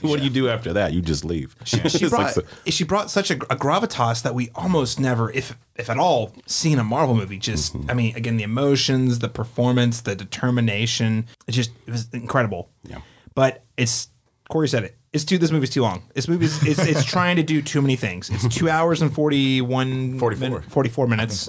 "What 0.02 0.18
do 0.18 0.24
you 0.24 0.30
do 0.30 0.48
after 0.48 0.72
that? 0.72 0.92
You 0.92 1.00
just 1.00 1.24
leave." 1.24 1.54
she 1.64 1.78
It's 1.84 2.00
like 2.02 2.10
brought 2.10 2.34
so- 2.34 2.42
she 2.66 2.84
brought 2.84 3.10
such 3.10 3.30
a, 3.30 3.34
a 3.34 3.56
gravitas 3.56 4.22
that 4.22 4.34
we 4.34 4.50
almost 4.54 4.98
never, 4.98 5.30
if 5.32 5.56
if 5.76 5.88
at 5.90 5.96
all, 5.98 6.32
seen 6.46 6.78
a 6.78 6.84
Marvel 6.84 7.14
movie. 7.14 7.38
Just 7.38 7.74
Mm-hmm. 7.76 7.90
I 7.90 7.94
mean, 7.94 8.16
again, 8.16 8.36
the 8.36 8.42
emotions, 8.44 9.20
the 9.20 9.28
performance, 9.28 10.00
the 10.00 10.14
determination. 10.16 11.26
It 11.46 11.52
just 11.52 11.70
it 11.86 11.90
was 11.92 12.08
incredible. 12.12 12.70
Yeah. 12.84 12.98
But 13.34 13.64
it's 13.76 14.08
Korey 14.50 14.68
said 14.68 14.82
it. 14.84 14.96
It's 15.12 15.24
too. 15.24 15.38
This 15.38 15.52
movie's 15.52 15.70
too 15.70 15.82
long. 15.82 16.02
This 16.14 16.26
movie's 16.28 16.60
it's, 16.66 16.80
it's 16.80 17.04
trying 17.14 17.36
to 17.36 17.42
do 17.44 17.62
too 17.62 17.80
many 17.80 17.94
things. 17.96 18.28
It's 18.28 18.48
two 18.48 18.68
hours 18.68 19.02
and 19.02 19.12
forty 19.14 19.60
one 19.60 20.18
44. 20.18 20.62
44 20.62 21.06
minutes. 21.06 21.48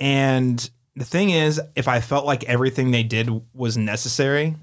And 0.00 0.68
the 0.96 1.04
thing 1.04 1.30
is, 1.30 1.60
if 1.74 1.88
I 1.88 2.00
felt 2.00 2.26
like 2.26 2.44
everything 2.44 2.90
they 2.90 3.02
did 3.02 3.42
was 3.54 3.76
necessary, 3.76 4.56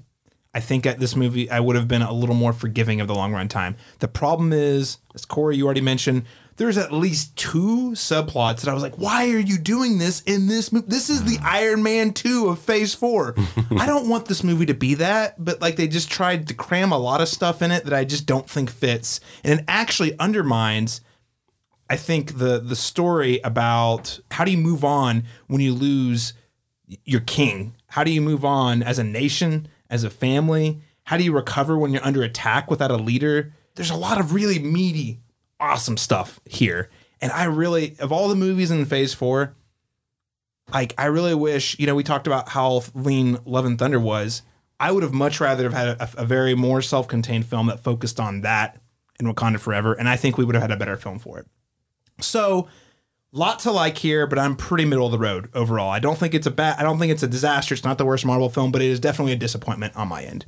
I 0.52 0.60
think 0.60 0.84
at 0.84 0.98
this 0.98 1.14
movie 1.14 1.50
I 1.50 1.60
would 1.60 1.76
have 1.76 1.88
been 1.88 2.02
a 2.02 2.12
little 2.12 2.34
more 2.34 2.52
forgiving 2.52 3.00
of 3.00 3.08
the 3.08 3.14
long 3.14 3.32
run 3.32 3.48
time. 3.48 3.76
The 4.00 4.08
problem 4.08 4.52
is, 4.52 4.98
as 5.14 5.24
Korey 5.24 5.56
you 5.56 5.64
already 5.64 5.80
mentioned, 5.80 6.24
there's 6.56 6.76
at 6.76 6.92
least 6.92 7.36
two 7.36 7.92
subplots 7.92 8.60
that 8.60 8.68
I 8.68 8.74
was 8.74 8.82
like, 8.82 8.98
why 8.98 9.30
are 9.30 9.38
you 9.38 9.56
doing 9.56 9.98
this 9.98 10.20
in 10.22 10.46
this 10.46 10.72
movie? 10.72 10.86
This 10.88 11.08
is 11.08 11.24
the 11.24 11.38
Iron 11.42 11.82
Man 11.82 12.12
2 12.12 12.48
of 12.48 12.58
Phase 12.58 12.94
4. 12.94 13.34
I 13.78 13.86
don't 13.86 14.08
want 14.08 14.26
this 14.26 14.44
movie 14.44 14.66
to 14.66 14.74
be 14.74 14.94
that, 14.94 15.42
but 15.42 15.60
like 15.60 15.76
they 15.76 15.88
just 15.88 16.10
tried 16.10 16.48
to 16.48 16.54
cram 16.54 16.92
a 16.92 16.98
lot 16.98 17.20
of 17.20 17.28
stuff 17.28 17.62
in 17.62 17.70
it 17.70 17.84
that 17.84 17.94
I 17.94 18.04
just 18.04 18.26
don't 18.26 18.50
think 18.50 18.70
fits. 18.70 19.20
And 19.44 19.60
it 19.60 19.64
actually 19.68 20.18
undermines 20.18 21.00
I 21.90 21.96
think 21.96 22.38
the 22.38 22.60
the 22.60 22.76
story 22.76 23.40
about 23.42 24.20
how 24.30 24.44
do 24.44 24.52
you 24.52 24.58
move 24.58 24.84
on 24.84 25.24
when 25.48 25.60
you 25.60 25.74
lose 25.74 26.34
your 27.04 27.20
king? 27.20 27.74
How 27.88 28.04
do 28.04 28.12
you 28.12 28.20
move 28.20 28.44
on 28.44 28.82
as 28.84 29.00
a 29.00 29.04
nation, 29.04 29.66
as 29.90 30.04
a 30.04 30.10
family? 30.10 30.80
How 31.02 31.16
do 31.16 31.24
you 31.24 31.32
recover 31.32 31.76
when 31.76 31.92
you're 31.92 32.04
under 32.04 32.22
attack 32.22 32.70
without 32.70 32.92
a 32.92 32.96
leader? 32.96 33.52
There's 33.74 33.90
a 33.90 33.96
lot 33.96 34.20
of 34.20 34.32
really 34.32 34.60
meaty, 34.60 35.18
awesome 35.58 35.96
stuff 35.96 36.40
here. 36.44 36.90
And 37.20 37.32
I 37.32 37.44
really 37.44 37.96
of 37.98 38.12
all 38.12 38.28
the 38.28 38.36
movies 38.36 38.70
in 38.70 38.84
phase 38.84 39.12
4, 39.12 39.52
like 40.72 40.94
I 40.96 41.06
really 41.06 41.34
wish, 41.34 41.76
you 41.80 41.86
know, 41.86 41.96
we 41.96 42.04
talked 42.04 42.28
about 42.28 42.50
how 42.50 42.84
lean 42.94 43.38
Love 43.44 43.64
and 43.64 43.76
Thunder 43.76 43.98
was. 43.98 44.42
I 44.78 44.92
would 44.92 45.02
have 45.02 45.12
much 45.12 45.40
rather 45.40 45.64
have 45.64 45.72
had 45.72 45.88
a, 45.88 46.22
a 46.22 46.24
very 46.24 46.54
more 46.54 46.82
self-contained 46.82 47.46
film 47.46 47.66
that 47.66 47.80
focused 47.80 48.20
on 48.20 48.42
that 48.42 48.80
in 49.18 49.26
Wakanda 49.26 49.58
Forever, 49.58 49.92
and 49.92 50.08
I 50.08 50.16
think 50.16 50.38
we 50.38 50.44
would 50.44 50.54
have 50.54 50.62
had 50.62 50.70
a 50.70 50.76
better 50.76 50.96
film 50.96 51.18
for 51.18 51.38
it. 51.40 51.46
So, 52.22 52.68
lot 53.32 53.58
to 53.60 53.70
like 53.70 53.98
here, 53.98 54.26
but 54.26 54.38
I'm 54.38 54.56
pretty 54.56 54.84
middle 54.84 55.06
of 55.06 55.12
the 55.12 55.18
road 55.18 55.48
overall. 55.54 55.90
I 55.90 55.98
don't 55.98 56.18
think 56.18 56.34
it's 56.34 56.46
a 56.46 56.50
bad. 56.50 56.78
I 56.78 56.82
don't 56.82 56.98
think 56.98 57.12
it's 57.12 57.22
a 57.22 57.28
disaster. 57.28 57.74
It's 57.74 57.84
not 57.84 57.98
the 57.98 58.04
worst 58.04 58.24
Marvel 58.24 58.48
film, 58.48 58.72
but 58.72 58.82
it 58.82 58.88
is 58.88 59.00
definitely 59.00 59.32
a 59.32 59.36
disappointment 59.36 59.96
on 59.96 60.08
my 60.08 60.22
end. 60.22 60.46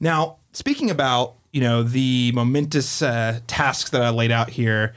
Now, 0.00 0.38
speaking 0.52 0.90
about 0.90 1.34
you 1.52 1.60
know 1.60 1.82
the 1.82 2.32
momentous 2.34 3.02
uh, 3.02 3.40
tasks 3.46 3.90
that 3.90 4.02
I 4.02 4.10
laid 4.10 4.30
out 4.30 4.50
here, 4.50 4.94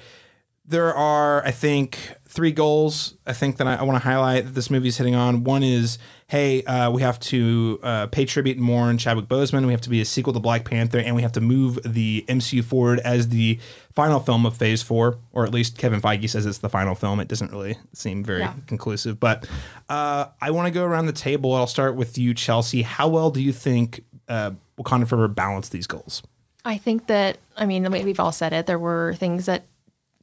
there 0.65 0.93
are 0.93 1.45
I 1.45 1.51
think 1.51 2.15
three 2.27 2.51
goals. 2.51 3.15
I 3.25 3.33
think 3.33 3.57
that 3.57 3.67
I, 3.67 3.75
I 3.75 3.83
want 3.83 4.01
to 4.01 4.07
highlight 4.07 4.45
that 4.45 4.55
this 4.55 4.69
movie 4.69 4.89
is 4.89 4.97
hitting 4.97 5.15
on. 5.15 5.43
One 5.43 5.63
is, 5.63 5.97
hey, 6.27 6.63
uh, 6.63 6.89
we 6.89 7.01
have 7.03 7.19
to 7.19 7.79
uh, 7.83 8.07
pay 8.07 8.25
tribute 8.25 8.57
and 8.57 8.65
mourn 8.65 8.97
Chadwick 8.97 9.27
Boseman. 9.27 9.65
We 9.65 9.71
have 9.73 9.81
to 9.81 9.89
be 9.89 10.01
a 10.01 10.05
sequel 10.05 10.33
to 10.33 10.39
Black 10.39 10.65
Panther, 10.65 10.97
and 10.99 11.15
we 11.15 11.21
have 11.21 11.33
to 11.33 11.41
move 11.41 11.79
the 11.85 12.25
MCU 12.27 12.63
forward 12.63 12.99
as 13.01 13.29
the 13.29 13.59
final 13.93 14.19
film 14.19 14.45
of 14.45 14.57
Phase 14.57 14.81
Four, 14.81 15.19
or 15.33 15.45
at 15.45 15.53
least 15.53 15.77
Kevin 15.77 16.01
Feige 16.01 16.27
says 16.29 16.45
it's 16.45 16.57
the 16.57 16.69
final 16.69 16.95
film. 16.95 17.19
It 17.19 17.27
doesn't 17.27 17.51
really 17.51 17.77
seem 17.93 18.23
very 18.23 18.39
Yeah. 18.41 18.53
conclusive, 18.67 19.19
but 19.19 19.47
uh, 19.87 20.25
I 20.41 20.51
want 20.51 20.65
to 20.67 20.71
go 20.71 20.83
around 20.83 21.05
the 21.05 21.13
table. 21.13 21.53
I'll 21.53 21.67
start 21.67 21.95
with 21.95 22.17
you, 22.17 22.33
Chelsea. 22.33 22.81
How 22.81 23.07
well 23.07 23.29
do 23.29 23.41
you 23.41 23.53
think 23.53 24.03
uh, 24.27 24.51
Wakanda 24.79 25.07
Forever 25.07 25.27
balanced 25.27 25.71
these 25.71 25.85
goals? 25.87 26.23
I 26.65 26.77
think 26.77 27.05
that 27.07 27.37
I 27.55 27.67
mean 27.67 27.89
we- 27.91 28.03
we've 28.03 28.19
all 28.19 28.31
said 28.31 28.51
it. 28.51 28.65
There 28.65 28.79
were 28.79 29.13
things 29.19 29.45
that 29.45 29.65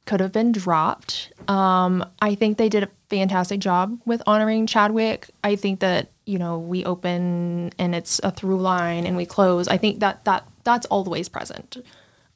could 0.05 0.19
have 0.19 0.33
been 0.33 0.51
dropped. 0.51 1.31
Um, 1.47 2.03
I 2.21 2.35
think 2.35 2.57
they 2.57 2.67
did 2.67 2.83
a 2.83 2.89
fantastic 3.13 3.59
job 3.59 3.99
with 4.05 4.23
honoring 4.25 4.65
Chadwick. 4.65 5.29
I 5.43 5.55
think 5.55 5.81
that 5.81 6.09
you 6.25 6.39
know 6.39 6.57
we 6.57 6.83
open 6.83 7.71
and 7.77 7.93
it's 7.93 8.19
a 8.23 8.31
through 8.31 8.59
line 8.59 9.05
and 9.05 9.15
we 9.15 9.27
close. 9.27 9.67
I 9.67 9.77
think 9.77 9.99
that 9.99 10.25
that 10.25 10.47
that's 10.63 10.87
always 10.87 11.29
present. 11.29 11.77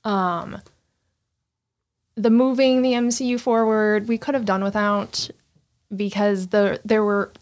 Um, 0.03 0.61
the 2.15 2.29
moving 2.29 2.83
the 2.83 2.93
MCU 2.93 3.39
forward 3.39 4.07
we 4.07 4.19
could 4.19 4.35
have 4.35 4.45
done 4.45 4.63
without 4.63 5.29
because 5.95 6.49
the 6.49 6.79
there 6.85 7.03
were 7.03 7.33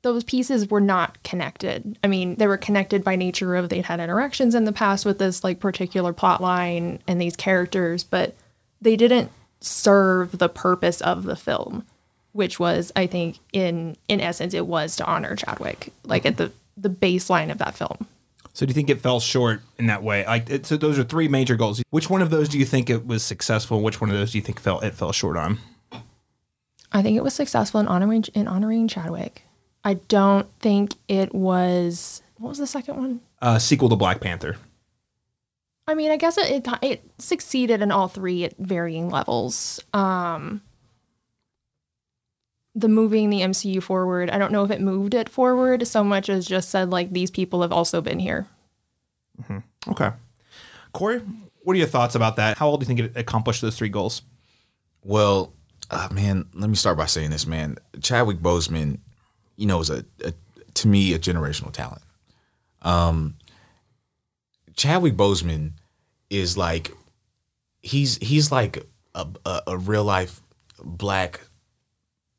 those 0.00 0.24
pieces 0.24 0.70
were 0.70 0.80
not 0.80 1.22
connected. 1.22 1.98
I 2.02 2.06
mean, 2.06 2.36
they 2.36 2.46
were 2.46 2.56
connected 2.56 3.04
by 3.04 3.16
nature 3.16 3.56
of 3.56 3.68
they'd 3.68 3.84
had 3.84 4.00
interactions 4.00 4.54
in 4.54 4.64
the 4.64 4.72
past 4.72 5.04
with 5.04 5.18
this 5.18 5.44
like 5.44 5.60
particular 5.60 6.14
plot 6.14 6.40
line 6.40 7.02
and 7.06 7.20
these 7.20 7.36
characters, 7.36 8.02
but 8.02 8.34
they 8.80 8.96
didn't 8.96 9.30
serve 9.60 10.38
the 10.38 10.48
purpose 10.48 11.02
of 11.02 11.24
the 11.24 11.36
film, 11.36 11.84
which 12.32 12.60
was, 12.60 12.92
I 12.96 13.06
think, 13.06 13.38
in 13.52 13.96
in 14.08 14.20
essence, 14.20 14.54
it 14.54 14.66
was 14.66 14.96
to 14.96 15.04
honor 15.06 15.36
Chadwick, 15.36 15.92
like 16.04 16.26
at 16.26 16.36
the 16.36 16.52
the 16.76 16.90
baseline 16.90 17.50
of 17.50 17.58
that 17.58 17.74
film. 17.74 18.06
So 18.52 18.66
do 18.66 18.70
you 18.70 18.74
think 18.74 18.90
it 18.90 19.00
fell 19.00 19.20
short 19.20 19.62
in 19.78 19.86
that 19.86 20.02
way? 20.02 20.26
Like, 20.26 20.50
it, 20.50 20.66
so 20.66 20.76
those 20.76 20.98
are 20.98 21.04
three 21.04 21.28
major 21.28 21.56
goals. 21.56 21.82
Which 21.90 22.10
one 22.10 22.20
of 22.20 22.30
those 22.30 22.48
do 22.48 22.58
you 22.58 22.64
think 22.64 22.90
it 22.90 23.06
was 23.06 23.22
successful? 23.22 23.80
Which 23.80 24.00
one 24.00 24.10
of 24.10 24.16
those 24.16 24.32
do 24.32 24.38
you 24.38 24.42
think 24.42 24.58
fell 24.58 24.80
it 24.80 24.94
fell 24.94 25.12
short 25.12 25.36
on? 25.36 25.58
I 26.92 27.02
think 27.02 27.16
it 27.16 27.22
was 27.22 27.34
successful 27.34 27.80
in 27.80 27.88
honoring 27.88 28.24
in 28.34 28.48
honoring 28.48 28.88
Chadwick. 28.88 29.44
I 29.84 29.94
don't 29.94 30.50
think 30.58 30.94
it 31.08 31.34
was. 31.34 32.22
What 32.38 32.50
was 32.50 32.58
the 32.58 32.66
second 32.66 32.96
one? 32.96 33.20
Uh, 33.40 33.58
sequel 33.58 33.88
to 33.88 33.96
Black 33.96 34.20
Panther. 34.20 34.56
I 35.86 35.94
mean, 35.94 36.10
I 36.10 36.16
guess 36.16 36.36
it, 36.36 36.50
it 36.50 36.68
it 36.82 37.10
succeeded 37.18 37.82
in 37.82 37.90
all 37.90 38.08
three 38.08 38.44
at 38.44 38.56
varying 38.58 39.10
levels. 39.10 39.80
Um, 39.92 40.60
the 42.74 42.88
moving 42.88 43.30
the 43.30 43.40
MCU 43.40 43.82
forward, 43.82 44.30
I 44.30 44.38
don't 44.38 44.52
know 44.52 44.64
if 44.64 44.70
it 44.70 44.80
moved 44.80 45.14
it 45.14 45.28
forward 45.28 45.86
so 45.86 46.04
much 46.04 46.28
as 46.28 46.46
just 46.46 46.70
said 46.70 46.90
like 46.90 47.12
these 47.12 47.30
people 47.30 47.62
have 47.62 47.72
also 47.72 48.00
been 48.00 48.18
here. 48.18 48.46
Okay, 49.88 50.10
Korey, 50.94 51.26
what 51.62 51.74
are 51.74 51.78
your 51.78 51.86
thoughts 51.86 52.14
about 52.14 52.36
that? 52.36 52.58
How 52.58 52.68
well 52.68 52.76
do 52.76 52.84
you 52.84 52.86
think 52.86 53.00
it 53.00 53.16
accomplished 53.16 53.62
those 53.62 53.76
three 53.76 53.88
goals? 53.88 54.22
Well, 55.02 55.52
uh, 55.90 56.08
man, 56.12 56.46
let 56.54 56.68
me 56.68 56.76
start 56.76 56.98
by 56.98 57.06
saying 57.06 57.30
this, 57.30 57.46
man. 57.46 57.78
Chadwick 58.02 58.38
Boseman, 58.38 58.98
you 59.56 59.66
know, 59.66 59.80
is 59.80 59.90
a, 59.90 60.04
a 60.24 60.32
to 60.74 60.88
me 60.88 61.14
a 61.14 61.18
generational 61.18 61.72
talent. 61.72 62.02
Um, 62.82 63.36
Chadwick 64.76 65.14
Boseman 65.14 65.72
is 66.28 66.56
like 66.56 66.92
he's 67.82 68.16
he's 68.18 68.52
like 68.52 68.84
a, 69.14 69.26
a, 69.44 69.62
a 69.66 69.78
real 69.78 70.04
life 70.04 70.40
black 70.82 71.40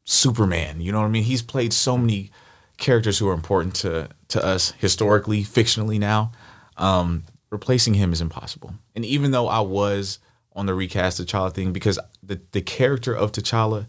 Superman. 0.03 0.81
You 0.81 0.91
know 0.91 0.99
what 0.99 1.07
I 1.07 1.09
mean? 1.09 1.23
He's 1.23 1.41
played 1.41 1.73
so 1.73 1.97
many 1.97 2.31
characters 2.77 3.19
who 3.19 3.27
are 3.27 3.33
important 3.33 3.75
to 3.75 4.09
to 4.29 4.43
us 4.43 4.71
historically, 4.79 5.43
fictionally 5.43 5.99
now. 5.99 6.31
Um, 6.77 7.25
replacing 7.49 7.93
him 7.93 8.11
is 8.13 8.21
impossible. 8.21 8.73
And 8.95 9.05
even 9.05 9.31
though 9.31 9.47
I 9.47 9.59
was 9.59 10.19
on 10.53 10.65
the 10.65 10.73
recast 10.73 11.19
of 11.19 11.27
T'Challa 11.27 11.53
thing, 11.53 11.71
because 11.73 11.99
the 12.23 12.41
the 12.51 12.61
character 12.61 13.13
of 13.13 13.31
T'Challa 13.31 13.87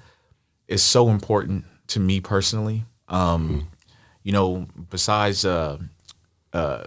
is 0.68 0.82
so 0.82 1.08
important 1.08 1.64
to 1.88 2.00
me 2.00 2.20
personally. 2.20 2.84
Um, 3.08 3.68
you 4.22 4.32
know, 4.32 4.66
besides 4.90 5.44
uh, 5.44 5.78
uh, 6.52 6.84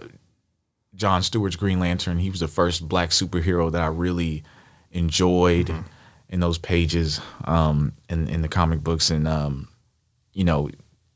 John 0.94 1.22
Stewart's 1.22 1.56
Green 1.56 1.78
Lantern, 1.78 2.18
he 2.18 2.30
was 2.30 2.40
the 2.40 2.48
first 2.48 2.88
black 2.88 3.10
superhero 3.10 3.70
that 3.70 3.82
I 3.82 3.88
really 3.88 4.42
enjoyed 4.90 5.72
in 6.28 6.40
those 6.40 6.58
pages 6.58 7.20
um, 7.44 7.92
in 8.08 8.28
in 8.28 8.42
the 8.42 8.48
comic 8.48 8.82
books, 8.82 9.10
and 9.10 9.26
um, 9.28 9.68
you 10.32 10.44
know, 10.44 10.68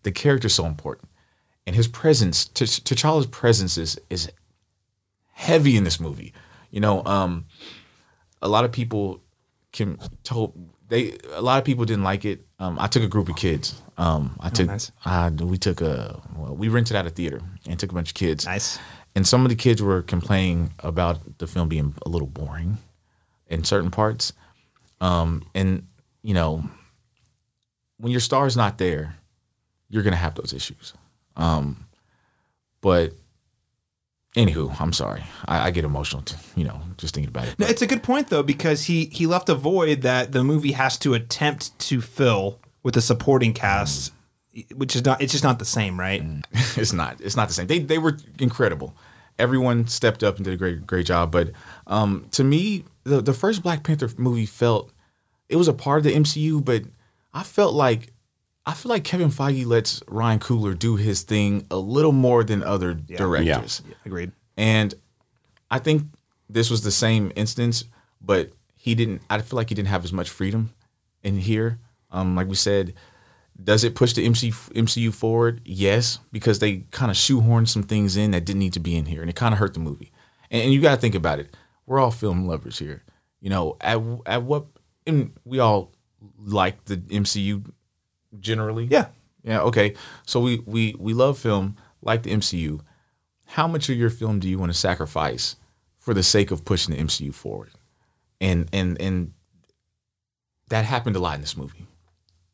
the 0.02 0.12
character's 0.12 0.54
so 0.54 0.66
important, 0.66 1.08
and 1.66 1.76
his 1.76 1.88
presence, 1.88 2.46
T- 2.46 2.64
T'Challa's 2.64 3.26
presence 3.26 3.78
is 3.78 3.98
is 4.08 4.30
heavy 5.32 5.76
in 5.76 5.84
this 5.84 6.00
movie. 6.00 6.32
You 6.70 6.80
know, 6.80 7.04
um, 7.04 7.46
a 8.42 8.48
lot 8.48 8.64
of 8.64 8.72
people 8.72 9.22
can 9.72 9.98
told 10.22 10.54
they 10.88 11.16
a 11.32 11.42
lot 11.42 11.58
of 11.58 11.64
people 11.64 11.84
didn't 11.84 12.04
like 12.04 12.24
it. 12.24 12.46
Um, 12.58 12.78
I 12.78 12.86
took 12.86 13.02
a 13.02 13.08
group 13.08 13.28
of 13.28 13.36
kids. 13.36 13.80
Um, 13.96 14.36
I 14.40 14.50
took 14.50 14.66
nice. 14.66 14.92
I, 15.04 15.30
we 15.30 15.58
took 15.58 15.80
a 15.80 16.20
well, 16.36 16.54
we 16.54 16.68
rented 16.68 16.96
out 16.96 17.06
a 17.06 17.10
theater 17.10 17.40
and 17.66 17.78
took 17.78 17.90
a 17.90 17.94
bunch 17.94 18.10
of 18.10 18.14
kids. 18.14 18.46
Nice. 18.46 18.78
And 19.14 19.26
some 19.26 19.44
of 19.44 19.48
the 19.48 19.56
kids 19.56 19.82
were 19.82 20.02
complaining 20.02 20.72
about 20.80 21.38
the 21.38 21.46
film 21.46 21.68
being 21.68 21.94
a 22.06 22.08
little 22.08 22.28
boring 22.28 22.78
in 23.48 23.64
certain 23.64 23.90
parts. 23.90 24.32
Um, 25.00 25.44
and 25.54 25.86
you 26.22 26.34
know, 26.34 26.64
when 27.98 28.12
your 28.12 28.20
star's 28.20 28.56
not 28.56 28.78
there, 28.78 29.16
you're 29.88 30.02
gonna 30.02 30.16
have 30.16 30.34
those 30.34 30.52
issues. 30.52 30.94
Um, 31.36 31.86
but 32.80 33.12
anywho, 34.36 34.78
I'm 34.80 34.92
sorry. 34.92 35.24
I, 35.46 35.68
I 35.68 35.70
get 35.70 35.84
emotional, 35.84 36.22
to, 36.22 36.36
you 36.56 36.64
know, 36.64 36.80
just 36.96 37.14
thinking 37.14 37.28
about 37.28 37.48
it. 37.48 37.58
No, 37.58 37.66
it's 37.66 37.82
a 37.82 37.86
good 37.86 38.02
point 38.02 38.28
though 38.28 38.42
because 38.42 38.84
he 38.84 39.06
he 39.06 39.26
left 39.26 39.48
a 39.48 39.54
void 39.54 40.02
that 40.02 40.32
the 40.32 40.44
movie 40.44 40.72
has 40.72 40.96
to 40.98 41.14
attempt 41.14 41.78
to 41.80 42.00
fill 42.00 42.60
with 42.82 42.94
the 42.94 43.00
supporting 43.00 43.52
cast, 43.52 44.12
which 44.74 44.96
is 44.96 45.04
not 45.04 45.20
it's 45.20 45.32
just 45.32 45.44
not 45.44 45.58
the 45.58 45.64
same, 45.64 45.98
right? 45.98 46.22
it's 46.76 46.92
not. 46.92 47.20
It's 47.20 47.36
not 47.36 47.48
the 47.48 47.54
same. 47.54 47.66
They 47.66 47.78
they 47.78 47.98
were 47.98 48.18
incredible, 48.38 48.94
everyone 49.40 49.88
stepped 49.88 50.22
up 50.22 50.36
and 50.36 50.44
did 50.44 50.54
a 50.54 50.56
great 50.56 50.86
great 50.86 51.06
job. 51.06 51.32
But 51.32 51.50
um, 51.86 52.26
to 52.32 52.44
me, 52.44 52.84
the 53.04 53.20
the 53.20 53.34
first 53.34 53.62
Black 53.62 53.82
Panther 53.82 54.10
movie 54.16 54.46
felt 54.46 54.92
it 55.48 55.56
was 55.56 55.68
a 55.68 55.72
part 55.72 55.98
of 55.98 56.04
the 56.04 56.12
MCU, 56.12 56.64
but 56.64 56.84
I 57.34 57.42
felt 57.42 57.74
like 57.74 58.12
I 58.66 58.74
feel 58.74 58.90
like 58.90 59.04
Kevin 59.04 59.30
Feige 59.30 59.66
lets 59.66 60.02
Ryan 60.06 60.38
Coogler 60.38 60.78
do 60.78 60.96
his 60.96 61.22
thing 61.22 61.66
a 61.70 61.76
little 61.76 62.12
more 62.12 62.44
than 62.44 62.62
other 62.62 62.94
directors. 62.94 63.82
Yeah. 63.88 63.94
Agreed. 64.04 64.32
And 64.56 64.94
I 65.70 65.78
think 65.78 66.04
this 66.48 66.70
was 66.70 66.82
the 66.82 66.90
same 66.90 67.32
instance, 67.36 67.84
but 68.20 68.52
he 68.76 68.94
didn't. 68.94 69.22
I 69.30 69.40
feel 69.40 69.56
like 69.56 69.70
he 69.70 69.74
didn't 69.74 69.88
have 69.88 70.04
as 70.04 70.12
much 70.12 70.28
freedom 70.30 70.74
in 71.22 71.38
here. 71.38 71.78
Um, 72.10 72.34
like 72.34 72.48
we 72.48 72.56
said, 72.56 72.94
does 73.62 73.84
it 73.84 73.94
push 73.94 74.12
the 74.12 74.24
MC, 74.24 74.50
MCU 74.50 75.12
forward? 75.12 75.60
Yes, 75.64 76.18
because 76.32 76.58
they 76.58 76.84
kind 76.90 77.10
of 77.10 77.16
shoehorned 77.16 77.68
some 77.68 77.82
things 77.82 78.16
in 78.16 78.30
that 78.30 78.44
didn't 78.44 78.60
need 78.60 78.72
to 78.74 78.80
be 78.80 78.96
in 78.96 79.06
here, 79.06 79.20
and 79.20 79.30
it 79.30 79.36
kind 79.36 79.52
of 79.52 79.58
hurt 79.58 79.74
the 79.74 79.80
movie. 79.80 80.12
And, 80.50 80.62
and 80.62 80.72
you 80.72 80.80
got 80.80 80.94
to 80.94 81.00
think 81.00 81.14
about 81.14 81.38
it. 81.38 81.56
We're 81.86 81.98
all 81.98 82.10
film 82.10 82.46
lovers 82.46 82.78
here. 82.78 83.02
You 83.40 83.50
know, 83.50 83.76
at 83.80 84.00
at 84.26 84.42
what 84.42 84.66
and 85.06 85.32
we 85.44 85.58
all 85.58 85.92
like 86.38 86.84
the 86.84 86.96
MCU 86.96 87.70
generally. 88.38 88.86
Yeah. 88.86 89.08
Yeah. 89.42 89.62
Okay. 89.62 89.94
So 90.26 90.40
we 90.40 90.62
we 90.66 90.94
we 90.98 91.14
love 91.14 91.38
film, 91.38 91.76
like 92.02 92.22
the 92.22 92.32
MCU. 92.32 92.80
How 93.44 93.66
much 93.66 93.88
of 93.88 93.96
your 93.96 94.10
film 94.10 94.38
do 94.38 94.48
you 94.48 94.58
want 94.58 94.72
to 94.72 94.78
sacrifice 94.78 95.56
for 95.98 96.14
the 96.14 96.22
sake 96.22 96.50
of 96.50 96.64
pushing 96.64 96.94
the 96.94 97.02
MCU 97.02 97.34
forward? 97.34 97.70
And 98.40 98.68
and 98.72 99.00
and 99.00 99.32
that 100.68 100.84
happened 100.84 101.16
a 101.16 101.18
lot 101.18 101.34
in 101.34 101.40
this 101.40 101.56
movie. 101.56 101.86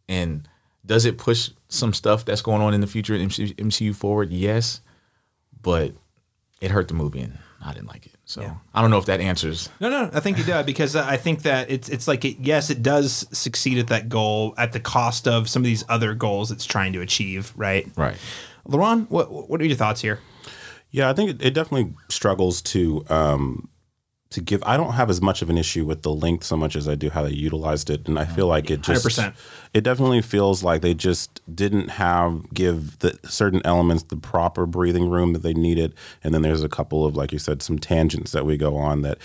And 0.09 0.49
does 0.87 1.05
it 1.05 1.19
push 1.19 1.51
some 1.69 1.93
stuff 1.93 2.25
that's 2.25 2.43
going 2.43 2.63
on 2.63 2.75
in 2.75 2.81
the 2.81 2.87
future 2.87 3.15
in 3.15 3.29
MCU, 3.29 3.55
MCU 3.57 3.95
forward? 3.95 4.33
Yes, 4.33 4.81
but 5.61 5.93
it 6.61 6.71
hurt 6.71 6.89
the 6.89 6.95
movie, 6.95 7.21
and 7.21 7.39
I 7.65 7.73
didn't 7.73 7.89
like 7.89 8.07
it. 8.07 8.13
So 8.25 8.57
I 8.75 8.81
don't 8.81 8.91
know 8.91 8.99
if 8.99 9.07
that 9.07 9.21
answers. 9.21 9.69
No, 9.81 9.89
no, 9.89 10.11
I 10.13 10.21
think 10.21 10.39
you 10.39 10.45
did 10.45 10.67
because 10.67 10.97
I 10.97 11.17
think 11.17 11.43
that 11.43 11.71
it's 11.71 11.89
it's 11.89 12.09
like 12.09 12.25
it, 12.25 12.39
yes, 12.41 12.71
it 12.71 12.83
does 12.83 13.27
succeed 13.37 13.79
at 13.79 13.89
that 13.89 14.09
goal 14.09 14.55
at 14.59 14.73
the 14.73 14.81
cost 14.81 15.29
of 15.29 15.49
some 15.49 15.63
of 15.63 15.67
these 15.67 15.85
other 15.89 16.15
goals 16.15 16.51
it's 16.51 16.65
trying 16.65 16.93
to 16.95 17.01
achieve, 17.01 17.53
right? 17.57 17.89
Right. 17.97 18.17
LaRon, 18.69 19.09
what 19.11 19.49
what 19.49 19.61
are 19.61 19.65
your 19.65 19.77
thoughts 19.77 20.01
here? 20.01 20.21
Yeah, 20.91 21.11
I 21.11 21.13
think 21.13 21.31
it, 21.31 21.45
it 21.45 21.55
definitely 21.55 21.93
struggles 22.09 22.63
to 22.63 23.05
um, 23.09 23.69
to 24.37 24.43
give. 24.43 24.63
I 24.65 24.77
don't 24.77 24.93
have 24.93 25.09
as 25.09 25.23
much 25.23 25.41
of 25.41 25.49
an 25.49 25.57
issue 25.57 25.87
with 25.87 26.03
the 26.03 26.13
length 26.13 26.45
so 26.45 26.59
much 26.59 26.77
as 26.77 26.87
I 26.87 26.95
do 26.95 27.09
how 27.09 27.23
they 27.23 27.31
utilized 27.31 27.89
it, 27.89 28.07
and 28.07 28.19
I 28.19 28.27
feel 28.27 28.47
like 28.47 28.71
it 28.71 28.83
just 28.83 29.07
100%. 29.07 29.35
it 29.73 29.81
definitely 29.81 30.21
feels 30.21 30.63
like 30.63 30.83
they 30.83 30.93
just 30.93 31.41
didn't 31.53 31.89
have 31.89 32.53
give 32.53 32.99
the 32.99 33.19
certain 33.25 33.63
elements 33.65 34.05
the 34.05 34.17
proper 34.17 34.67
breathing 34.67 35.09
room 35.09 35.33
that 35.33 35.43
they 35.43 35.55
needed, 35.55 35.95
and 36.23 36.35
then 36.35 36.43
there's 36.43 36.63
a 36.63 36.69
couple 36.69 37.07
of 37.07 37.17
like 37.17 37.33
you 37.33 37.39
said 37.39 37.63
some 37.63 37.79
tangents 37.79 38.33
that 38.33 38.45
we 38.45 38.57
go 38.57 38.77
on 38.77 39.03
that. 39.03 39.19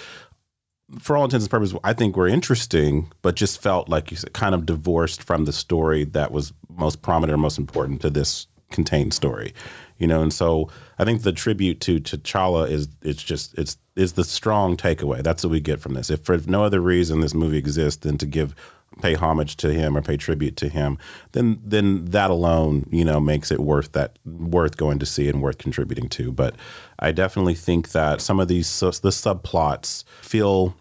For 1.00 1.15
all 1.15 1.24
intents 1.24 1.45
and 1.45 1.52
purposes, 1.52 1.78
I 1.86 1.93
think 1.93 2.17
were 2.17 2.28
interesting, 2.28 3.13
but 3.21 3.36
just 3.36 3.62
felt 3.62 3.88
like 3.88 4.12
you 4.12 4.17
said, 4.17 4.34
kind 4.34 4.54
of 4.54 4.65
divorced 4.65 5.24
from 5.24 5.45
the 5.45 5.54
story 5.54 6.04
that 6.04 6.34
was 6.34 6.52
most 6.69 7.02
prominent 7.02 7.34
or 7.34 7.38
most 7.38 7.58
important 7.58 8.02
to 8.02 8.10
this 8.10 8.47
contained 8.71 9.13
story 9.13 9.54
you 10.02 10.08
know 10.08 10.21
and 10.21 10.34
so 10.34 10.69
i 10.97 11.06
think 11.06 11.21
the 11.21 11.32
tribute 11.32 11.80
to 11.80 12.00
t'challa 12.00 12.69
is 12.69 12.88
it's 13.02 13.21
just 13.21 13.58
it's 13.58 13.78
is 14.02 14.14
the 14.14 14.24
strong 14.24 14.76
takeaway. 14.76 15.24
That's 15.24 15.44
what 15.44 15.52
we 15.52 15.60
get 15.62 15.80
from 15.80 15.94
this. 15.94 16.10
If 16.10 16.22
for 16.22 16.38
no 16.38 16.64
other 16.64 16.82
reason 16.82 17.22
this 17.22 17.34
movie 17.34 17.58
exists 17.58 18.02
than 18.04 18.18
to 18.18 18.26
give 18.26 18.56
pay 19.02 19.14
homage 19.14 19.56
to 19.56 19.72
him 19.72 19.96
or 19.96 20.02
pay 20.02 20.18
tribute 20.18 20.58
to 20.58 20.68
him 20.68 20.98
then 21.32 21.62
then 21.64 22.04
that 22.04 22.30
alone 22.30 22.86
you 22.92 23.06
know 23.06 23.22
makes 23.22 23.50
it 23.50 23.62
worth 23.62 23.94
that 23.94 24.20
worth 24.26 24.76
going 24.76 25.00
to 25.00 25.06
see 25.06 25.30
and 25.30 25.42
worth 25.42 25.58
contributing 25.58 26.10
to. 26.10 26.32
But 26.32 26.56
i 27.00 27.12
definitely 27.12 27.56
think 27.56 27.92
that 27.92 28.22
some 28.22 28.40
of 28.40 28.48
these 28.48 28.80
the 28.80 29.10
subplots 29.10 30.04
feel 30.22 30.76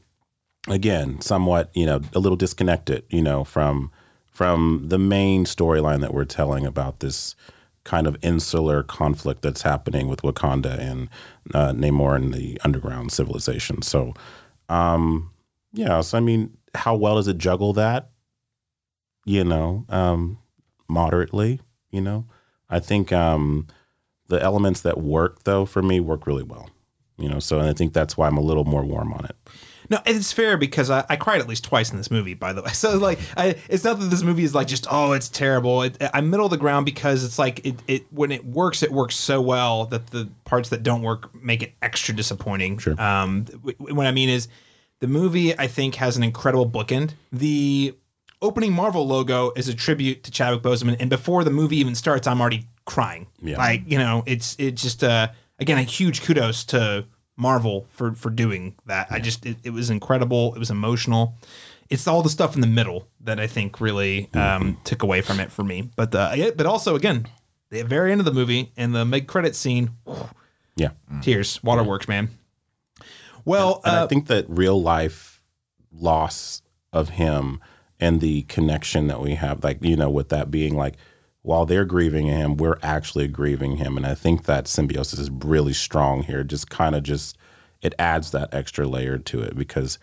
again 0.69 1.21
somewhat 1.21 1.71
you 1.73 1.87
know 1.87 2.01
a 2.13 2.19
little 2.19 2.37
disconnected 2.37 3.05
you 3.11 3.23
know 3.23 3.45
from 3.45 3.91
from 4.31 4.85
the 4.89 4.99
main 4.99 5.45
storyline 5.45 6.01
that 6.01 6.15
we're 6.15 6.25
telling 6.25 6.67
about 6.67 7.01
this 7.01 7.37
kind 7.91 8.07
of 8.07 8.17
insular 8.23 8.85
conflict 8.85 9.43
that's 9.43 9.63
happening 9.63 10.07
with 10.07 10.23
Wakanda 10.23 10.79
and 10.79 11.09
uh, 11.53 11.73
Namor 11.73 12.15
and 12.15 12.33
the 12.33 12.57
underground 12.63 13.11
civilization. 13.11 13.83
So, 13.83 14.15
um, 14.69 15.33
yeah, 15.73 16.01
so 16.01 16.17
I 16.17 16.21
mean, 16.21 16.57
how 16.77 16.95
well 16.95 17.17
does 17.17 17.27
it 17.27 17.37
juggle 17.37 17.73
that? 17.73 18.11
You 19.27 19.43
know, 19.43 19.87
um, 19.89 20.39
moderately. 20.89 21.61
You 21.91 22.01
know, 22.01 22.27
I 22.69 22.79
think 22.79 23.11
um, 23.11 23.67
the 24.29 24.41
elements 24.41 24.83
that 24.83 25.01
work 25.01 25.43
though 25.43 25.67
for 25.67 25.83
me 25.83 25.99
work 25.99 26.29
really 26.29 26.45
well. 26.45 26.71
You 27.19 27.29
know, 27.29 27.41
so 27.41 27.59
and 27.59 27.69
I 27.69 27.73
think 27.73 27.93
that's 27.93 28.17
why 28.17 28.29
I'm 28.29 28.39
a 28.39 28.41
little 28.41 28.65
more 28.65 28.85
warm 28.85 29.13
on 29.13 29.25
it. 29.25 29.37
No, 29.91 29.99
it's 30.07 30.33
fair 30.33 30.57
because 30.57 30.89
I, 30.89 31.05
I 31.09 31.17
cried 31.17 31.41
at 31.41 31.49
least 31.49 31.65
twice 31.65 31.91
in 31.91 31.97
this 31.97 32.13
movie. 32.13 32.35
By 32.35 32.53
the 32.53 32.63
way, 32.63 32.71
so 32.73 32.97
like, 32.97 33.19
I, 33.37 33.57
it's 33.69 33.85
not 33.85 33.99
that 33.99 34.07
this 34.07 34.23
movie 34.23 34.45
is 34.45 34.55
like 34.55 34.69
just 34.69 34.87
oh, 34.91 35.13
it's 35.13 35.29
terrible. 35.29 35.83
It, 35.83 35.97
I'm 36.15 36.31
middle 36.31 36.47
of 36.47 36.51
the 36.51 36.57
ground 36.57 36.87
because 36.87 37.25
it's 37.25 37.39
like 37.39 37.67
it, 37.67 37.75
it 37.89 38.07
when 38.11 38.31
it 38.31 38.47
works, 38.47 38.83
it 38.83 38.93
works 38.93 39.17
so 39.17 39.41
well 39.41 39.87
that 39.87 40.09
the 40.09 40.31
parts 40.45 40.69
that 40.69 40.83
don't 40.85 41.03
work 41.03 41.35
make 41.35 41.63
it 41.63 41.73
extra 41.83 42.15
disappointing. 42.15 42.79
Sure. 42.79 43.01
Um, 43.01 43.47
what 43.79 44.07
I 44.07 44.13
mean 44.13 44.29
is, 44.29 44.49
the 45.01 45.09
movie 45.09 45.59
I 45.59 45.67
think 45.67 45.97
has 45.97 46.17
an 46.17 46.23
incredible 46.23 46.69
bookend. 46.69 47.15
The 47.33 47.97
opening 48.41 48.73
Marvel 48.73 49.07
logo 49.07 49.53
is 49.57 49.69
a 49.69 49.75
tribute 49.75 50.23
to 50.23 50.31
Chadwick 50.31 50.63
Boseman, 50.63 50.97
and 51.01 51.11
before 51.11 51.43
the 51.43 51.51
movie 51.51 51.79
even 51.79 51.97
starts, 51.97 52.29
I'm 52.29 52.41
already 52.41 52.67
crying. 52.85 53.27
Yeah. 53.43 53.59
Like 53.59 53.83
you 53.87 53.99
know, 53.99 54.23
it's 54.27 54.55
it's 54.59 54.83
just 54.83 55.03
uh 55.03 55.29
again 55.59 55.79
a 55.79 55.83
huge 55.83 56.23
kudos 56.23 56.65
to 56.67 57.07
Marvel 57.41 57.87
for 57.91 58.13
for 58.15 58.31
doing 58.31 58.75
that. 58.87 59.09
I 59.11 59.19
just 59.19 59.47
it, 59.47 59.57
it 59.65 59.71
was 59.71 59.89
incredible. 59.91 60.55
It 60.55 60.59
was 60.59 60.71
emotional. 60.71 61.35
It's 61.89 62.07
all 62.07 62.23
the 62.23 62.29
stuff 62.29 62.55
in 62.55 62.61
the 62.61 62.67
middle 62.69 63.09
that 63.21 63.41
I 63.41 63.47
think 63.49 63.81
really 63.81 64.29
um, 64.35 64.79
took 64.85 65.03
away 65.03 65.23
from 65.23 65.41
it 65.41 65.51
for 65.51 65.65
me. 65.65 65.91
But 65.97 66.13
the 66.13 66.33
yeah, 66.37 66.51
but 66.55 66.67
also 66.67 66.95
again, 66.95 67.27
the 67.71 67.83
very 67.83 68.13
end 68.13 68.21
of 68.21 68.25
the 68.27 68.33
movie 68.33 68.71
and 68.77 68.95
the 68.95 69.05
mid 69.05 69.27
credit 69.27 69.57
scene, 69.57 69.91
Yeah. 70.77 70.91
tears, 71.23 71.61
waterworks, 71.65 72.07
man. 72.07 72.29
Well, 73.45 73.81
And 73.85 73.97
uh, 73.97 74.05
I 74.05 74.07
think 74.07 74.27
that 74.27 74.45
real 74.49 74.81
life 74.81 75.43
loss 75.93 76.63
of 76.93 77.11
him 77.11 77.61
and 77.99 78.21
the 78.21 78.43
connection 78.43 79.07
that 79.09 79.21
we 79.21 79.35
have, 79.35 79.65
like, 79.65 79.83
you 79.83 79.97
know, 79.97 80.11
with 80.11 80.29
that 80.29 80.51
being 80.51 80.77
like, 80.77 80.97
while 81.43 81.67
they're 81.67 81.85
grieving 81.85 82.27
him, 82.27 82.57
we're 82.57 82.79
actually 82.83 83.29
grieving 83.29 83.77
him. 83.77 83.97
And 83.97 84.07
I 84.07 84.15
think 84.15 84.45
that 84.45 84.69
symbiosis 84.69 85.19
is 85.19 85.31
really 85.31 85.73
strong 85.73 86.23
here. 86.23 86.45
Just 86.45 86.69
kind 86.71 86.95
of 86.95 87.03
just, 87.03 87.39
it 87.81 87.95
adds 87.99 88.31
that 88.33 88.53
extra 88.53 88.87
layer 88.87 89.19
to 89.19 89.41
it 89.41 89.57
because 89.57 89.99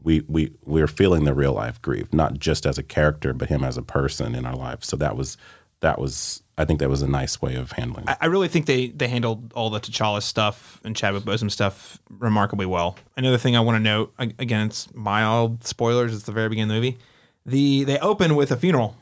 we, 0.00 0.20
we, 0.28 0.52
we're 0.64 0.86
feeling 0.86 1.24
the 1.24 1.34
real 1.34 1.52
life 1.52 1.82
grief, 1.82 2.12
not 2.12 2.38
just 2.38 2.66
as 2.66 2.78
a 2.78 2.82
character, 2.82 3.32
but 3.32 3.48
him 3.48 3.64
as 3.64 3.76
a 3.76 3.82
person 3.82 4.34
in 4.34 4.46
our 4.46 4.54
life. 4.54 4.84
So 4.84 4.96
that 4.96 5.16
was, 5.16 5.36
that 5.80 5.98
was, 5.98 6.42
I 6.56 6.64
think 6.64 6.80
that 6.80 6.88
was 6.88 7.02
a 7.02 7.08
nice 7.08 7.42
way 7.42 7.56
of 7.56 7.72
handling 7.72 8.06
it. 8.08 8.16
I 8.20 8.26
really 8.26 8.48
think 8.48 8.64
they 8.64 8.88
they 8.88 9.08
handled 9.08 9.52
all 9.54 9.68
the 9.68 9.78
T'Challa 9.78 10.22
stuff 10.22 10.80
and 10.84 10.96
Chadwick 10.96 11.24
Boseman 11.24 11.50
stuff 11.50 11.98
remarkably 12.08 12.64
well. 12.64 12.96
Another 13.14 13.36
thing 13.36 13.56
I 13.56 13.60
want 13.60 13.76
to 13.76 13.80
note, 13.80 14.14
again, 14.18 14.66
it's 14.68 14.92
mild 14.94 15.64
spoilers. 15.64 16.14
It's 16.14 16.24
the 16.24 16.32
very 16.32 16.48
beginning 16.48 16.70
of 16.70 16.82
the 16.82 16.88
movie. 16.88 16.98
The 17.44 17.84
they 17.84 17.98
open 17.98 18.36
with 18.36 18.50
a 18.50 18.56
funeral, 18.56 18.96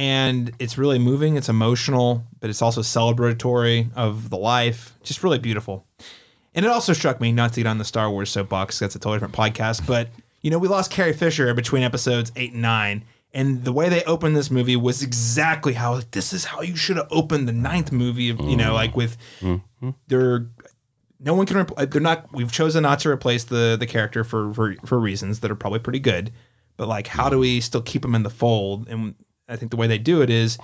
and 0.00 0.52
it's 0.58 0.78
really 0.78 0.98
moving. 0.98 1.36
It's 1.36 1.50
emotional, 1.50 2.24
but 2.40 2.48
it's 2.48 2.62
also 2.62 2.80
celebratory 2.80 3.94
of 3.94 4.30
the 4.30 4.38
life. 4.38 4.96
Just 5.02 5.22
really 5.22 5.38
beautiful. 5.38 5.84
And 6.54 6.64
it 6.64 6.70
also 6.70 6.94
struck 6.94 7.20
me 7.20 7.32
not 7.32 7.52
to 7.52 7.60
get 7.60 7.66
on 7.66 7.76
the 7.76 7.84
Star 7.84 8.10
Wars 8.10 8.30
soapbox. 8.30 8.78
That's 8.78 8.94
a 8.94 8.98
totally 8.98 9.16
different 9.16 9.34
podcast. 9.34 9.86
But 9.86 10.08
you 10.40 10.50
know, 10.50 10.58
we 10.58 10.68
lost 10.68 10.90
Carrie 10.90 11.12
Fisher 11.12 11.52
between 11.52 11.82
episodes 11.82 12.32
eight 12.34 12.52
and 12.52 12.62
nine, 12.62 13.04
and 13.34 13.62
the 13.66 13.74
way 13.74 13.90
they 13.90 14.02
opened 14.04 14.34
this 14.34 14.50
movie 14.50 14.74
was 14.74 15.02
exactly 15.02 15.74
how 15.74 15.96
like, 15.96 16.12
this 16.12 16.32
is 16.32 16.46
how 16.46 16.62
you 16.62 16.76
should 16.76 16.96
have 16.96 17.08
opened 17.10 17.46
the 17.46 17.52
ninth 17.52 17.92
movie. 17.92 18.24
You 18.24 18.34
know, 18.34 18.40
mm-hmm. 18.40 18.72
like 18.72 18.96
with 18.96 19.18
mm-hmm. 19.40 19.90
they're 20.08 20.46
no 21.18 21.34
one 21.34 21.44
can. 21.44 21.58
Repl- 21.58 21.74
uh, 21.76 21.84
they're 21.84 22.00
not. 22.00 22.32
We've 22.32 22.50
chosen 22.50 22.84
not 22.84 23.00
to 23.00 23.10
replace 23.10 23.44
the 23.44 23.76
the 23.78 23.86
character 23.86 24.24
for 24.24 24.54
for 24.54 24.76
for 24.86 24.98
reasons 24.98 25.40
that 25.40 25.50
are 25.50 25.56
probably 25.56 25.80
pretty 25.80 26.00
good. 26.00 26.32
But 26.78 26.88
like, 26.88 27.08
how 27.08 27.28
do 27.28 27.38
we 27.38 27.60
still 27.60 27.82
keep 27.82 28.00
them 28.00 28.14
in 28.14 28.22
the 28.22 28.30
fold? 28.30 28.88
And 28.88 29.14
I 29.50 29.56
think 29.56 29.70
the 29.70 29.76
way 29.76 29.86
they 29.86 29.98
do 29.98 30.22
it 30.22 30.30
is 30.30 30.56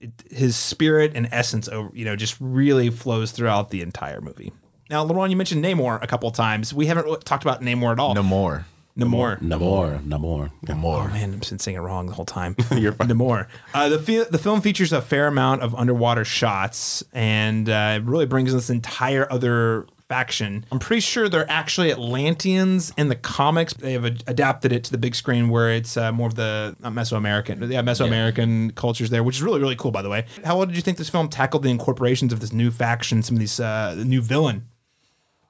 it, 0.00 0.10
his 0.30 0.54
spirit 0.56 1.12
and 1.14 1.28
essence 1.32 1.68
over 1.68 1.90
you 1.94 2.04
know 2.04 2.14
just 2.16 2.36
really 2.40 2.90
flows 2.90 3.32
throughout 3.32 3.70
the 3.70 3.80
entire 3.82 4.20
movie. 4.20 4.52
Now, 4.88 5.04
LaRon, 5.04 5.30
you 5.30 5.36
mentioned 5.36 5.64
Namor 5.64 6.00
a 6.00 6.06
couple 6.06 6.28
of 6.28 6.34
times. 6.36 6.72
We 6.72 6.86
haven't 6.86 7.24
talked 7.24 7.42
about 7.42 7.60
Namor 7.60 7.90
at 7.92 7.98
all. 7.98 8.14
No 8.14 8.22
more. 8.22 8.66
Namor. 8.96 9.38
Namor, 9.40 10.00
Namor. 10.04 10.50
No 10.68 10.72
Oh 10.72 10.74
more. 10.74 11.08
man, 11.08 11.34
I've 11.34 11.40
been 11.48 11.58
saying 11.58 11.76
it 11.76 11.80
wrong 11.80 12.06
the 12.06 12.12
whole 12.14 12.24
time. 12.24 12.54
You're 12.72 12.92
fine. 12.92 13.08
Namor. 13.08 13.46
Uh, 13.74 13.88
the 13.90 13.98
fi- 13.98 14.24
the 14.30 14.38
film 14.38 14.60
features 14.62 14.92
a 14.92 15.02
fair 15.02 15.26
amount 15.26 15.62
of 15.62 15.74
underwater 15.74 16.24
shots, 16.24 17.02
and 17.12 17.68
uh, 17.68 17.94
it 17.96 18.04
really 18.04 18.26
brings 18.26 18.52
this 18.54 18.70
entire 18.70 19.30
other 19.30 19.86
faction. 20.08 20.64
I'm 20.70 20.78
pretty 20.78 21.00
sure 21.00 21.28
they're 21.28 21.50
actually 21.50 21.90
Atlanteans 21.90 22.92
in 22.96 23.08
the 23.08 23.16
comics. 23.16 23.74
They 23.74 23.92
have 23.92 24.04
ad- 24.04 24.24
adapted 24.26 24.72
it 24.72 24.84
to 24.84 24.92
the 24.92 24.98
big 24.98 25.14
screen 25.14 25.48
where 25.48 25.70
it's 25.70 25.96
uh, 25.96 26.12
more 26.12 26.28
of 26.28 26.34
the 26.34 26.76
not 26.80 26.92
Mesoamerican, 26.92 27.70
yeah, 27.70 27.82
Mesoamerican 27.82 28.74
cultures 28.74 29.10
there, 29.10 29.22
which 29.22 29.36
is 29.36 29.42
really 29.42 29.60
really 29.60 29.76
cool, 29.76 29.90
by 29.90 30.02
the 30.02 30.08
way. 30.08 30.26
How 30.44 30.56
well 30.56 30.66
did 30.66 30.76
you 30.76 30.82
think 30.82 30.98
this 30.98 31.08
film 31.08 31.28
tackled 31.28 31.62
the 31.62 31.70
incorporations 31.70 32.32
of 32.32 32.40
this 32.40 32.52
new 32.52 32.70
faction, 32.70 33.22
some 33.22 33.36
of 33.36 33.40
these 33.40 33.58
uh, 33.60 33.94
new 34.06 34.20
villain? 34.22 34.66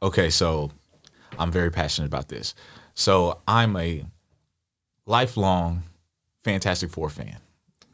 Okay, 0.03 0.31
so 0.31 0.71
I'm 1.39 1.51
very 1.51 1.71
passionate 1.71 2.07
about 2.07 2.29
this. 2.29 2.55
So 2.95 3.41
I'm 3.47 3.77
a 3.77 4.05
lifelong 5.07 5.83
Fantastic 6.45 6.91
Four 6.91 7.11
fan. 7.11 7.39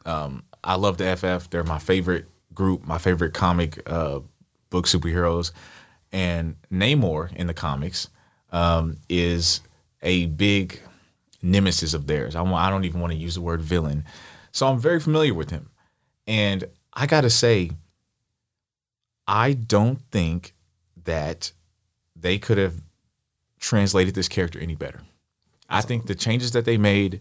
Um, 0.04 0.44
I 0.64 0.76
love 0.76 0.98
the 0.98 1.16
FF. 1.16 1.50
They're 1.50 1.64
my 1.64 1.78
favorite 1.78 2.26
group, 2.54 2.86
my 2.86 2.98
favorite 2.98 3.34
comic 3.34 3.80
uh, 3.90 4.20
book 4.70 4.86
superheroes. 4.86 5.52
And 6.12 6.56
Namor 6.70 7.34
in 7.34 7.46
the 7.46 7.54
comics 7.54 8.08
um, 8.50 8.98
is 9.08 9.60
a 10.02 10.26
big 10.26 10.80
nemesis 11.40 11.94
of 11.94 12.06
theirs. 12.06 12.36
I, 12.36 12.44
I 12.44 12.70
don't 12.70 12.84
even 12.84 13.00
want 13.00 13.12
to 13.12 13.18
use 13.18 13.34
the 13.34 13.40
word 13.40 13.62
villain. 13.62 14.04
So 14.52 14.68
I'm 14.68 14.78
very 14.78 15.00
familiar 15.00 15.34
with 15.34 15.50
him. 15.50 15.70
And 16.26 16.64
I 16.92 17.06
got 17.06 17.22
to 17.22 17.30
say, 17.30 17.70
I 19.26 19.54
don't 19.54 20.00
think 20.10 20.54
that 21.04 21.52
they 22.14 22.38
could 22.38 22.58
have 22.58 22.82
translated 23.58 24.14
this 24.14 24.28
character 24.28 24.58
any 24.58 24.74
better. 24.74 25.00
I 25.68 25.80
think 25.80 26.06
the 26.06 26.14
changes 26.14 26.52
that 26.52 26.64
they 26.64 26.76
made 26.76 27.20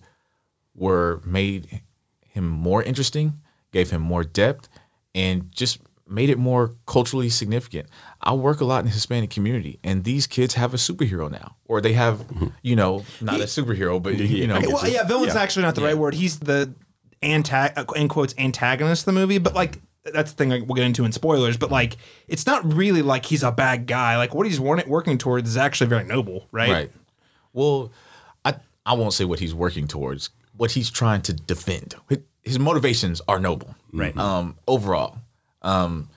were 0.75 1.21
made 1.25 1.81
him 2.27 2.47
more 2.47 2.83
interesting, 2.83 3.39
gave 3.71 3.91
him 3.91 4.01
more 4.01 4.23
depth, 4.23 4.67
and 5.15 5.51
just 5.51 5.79
made 6.07 6.29
it 6.29 6.37
more 6.37 6.75
culturally 6.85 7.29
significant. 7.29 7.87
I 8.23 8.33
work 8.33 8.61
a 8.61 8.65
lot 8.65 8.79
in 8.79 8.85
the 8.85 8.91
Hispanic 8.91 9.31
community, 9.31 9.79
and 9.83 10.03
these 10.03 10.27
kids 10.27 10.53
have 10.53 10.73
a 10.73 10.77
superhero 10.77 11.29
now, 11.31 11.55
or 11.65 11.81
they 11.81 11.93
have, 11.93 12.23
you 12.61 12.75
know, 12.75 13.03
not 13.19 13.39
a 13.39 13.45
superhero, 13.45 14.01
but 14.01 14.15
you 14.17 14.45
know, 14.47 14.57
Okay, 14.57 14.67
well, 14.67 14.87
yeah, 14.87 15.03
villain's 15.03 15.33
Yeah. 15.33 15.41
actually 15.41 15.63
not 15.63 15.73
the 15.75 15.81
right 15.81 15.97
word. 15.97 16.13
He's 16.13 16.37
the 16.39 16.73
antag 17.23 17.95
in 17.95 18.07
quotes 18.07 18.33
antagonist 18.37 19.01
of 19.07 19.13
the 19.13 19.19
movie, 19.19 19.37
but 19.37 19.53
like 19.55 19.79
that's 20.03 20.31
the 20.31 20.37
thing 20.37 20.49
like, 20.49 20.63
we'll 20.65 20.75
get 20.75 20.85
into 20.85 21.05
in 21.05 21.11
spoilers. 21.11 21.57
But 21.57 21.71
like, 21.71 21.97
it's 22.27 22.45
not 22.45 22.73
really 22.73 23.01
like 23.01 23.25
he's 23.25 23.43
a 23.43 23.51
bad 23.51 23.85
guy. 23.87 24.17
Like 24.17 24.33
what 24.33 24.45
he's 24.47 24.59
working 24.59 25.17
towards 25.17 25.49
is 25.49 25.57
actually 25.57 25.87
very 25.89 26.03
noble, 26.03 26.47
right? 26.51 26.69
Right. 26.71 26.91
Well, 27.53 27.91
I 28.45 28.55
I 28.85 28.93
won't 28.93 29.13
say 29.13 29.25
what 29.25 29.39
he's 29.39 29.53
working 29.53 29.87
towards. 29.87 30.29
What 30.57 30.71
he's 30.71 30.89
trying 30.89 31.21
to 31.23 31.33
defend. 31.33 31.95
His 32.43 32.59
motivations 32.59 33.21
are 33.27 33.39
noble. 33.39 33.75
Right. 33.93 34.15
Um, 34.17 34.57
overall. 34.67 35.17
Um, 35.61 36.09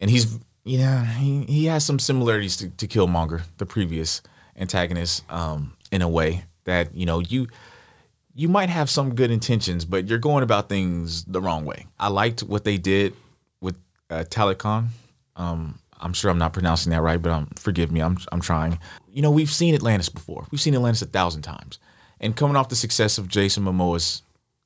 and 0.00 0.08
he's 0.10 0.38
you 0.66 0.78
know 0.78 0.98
he, 0.98 1.44
he 1.44 1.64
has 1.66 1.84
some 1.84 1.98
similarities 1.98 2.56
to, 2.58 2.68
to 2.68 2.88
Killmonger, 2.88 3.42
the 3.58 3.66
previous 3.66 4.20
antagonist, 4.56 5.22
um, 5.30 5.74
in 5.92 6.02
a 6.02 6.08
way 6.08 6.44
that 6.64 6.94
you 6.94 7.06
know 7.06 7.20
you 7.20 7.46
you 8.34 8.48
might 8.48 8.68
have 8.68 8.90
some 8.90 9.14
good 9.14 9.30
intentions, 9.30 9.84
but 9.84 10.08
you're 10.08 10.18
going 10.18 10.42
about 10.42 10.68
things 10.68 11.24
the 11.24 11.40
wrong 11.40 11.64
way. 11.64 11.86
I 11.98 12.08
liked 12.08 12.42
what 12.42 12.64
they 12.64 12.76
did 12.76 13.14
with 13.62 13.78
uh, 14.10 14.24
Talokan. 14.28 14.88
Um, 15.36 15.78
I'm 15.98 16.12
sure 16.12 16.30
I'm 16.30 16.38
not 16.38 16.52
pronouncing 16.52 16.90
that 16.90 17.00
right, 17.00 17.20
but 17.20 17.32
um, 17.32 17.48
forgive 17.56 17.92
me. 17.92 18.00
I'm 18.00 18.18
I'm 18.32 18.40
trying. 18.40 18.78
You 19.10 19.22
know, 19.22 19.30
we've 19.30 19.50
seen 19.50 19.74
Atlantis 19.74 20.08
before. 20.08 20.46
We've 20.50 20.60
seen 20.60 20.74
Atlantis 20.74 21.00
a 21.02 21.06
thousand 21.06 21.42
times, 21.42 21.78
and 22.20 22.36
coming 22.36 22.56
off 22.56 22.68
the 22.68 22.76
success 22.76 23.18
of 23.18 23.28
Jason 23.28 23.64
Momoa's 23.64 24.22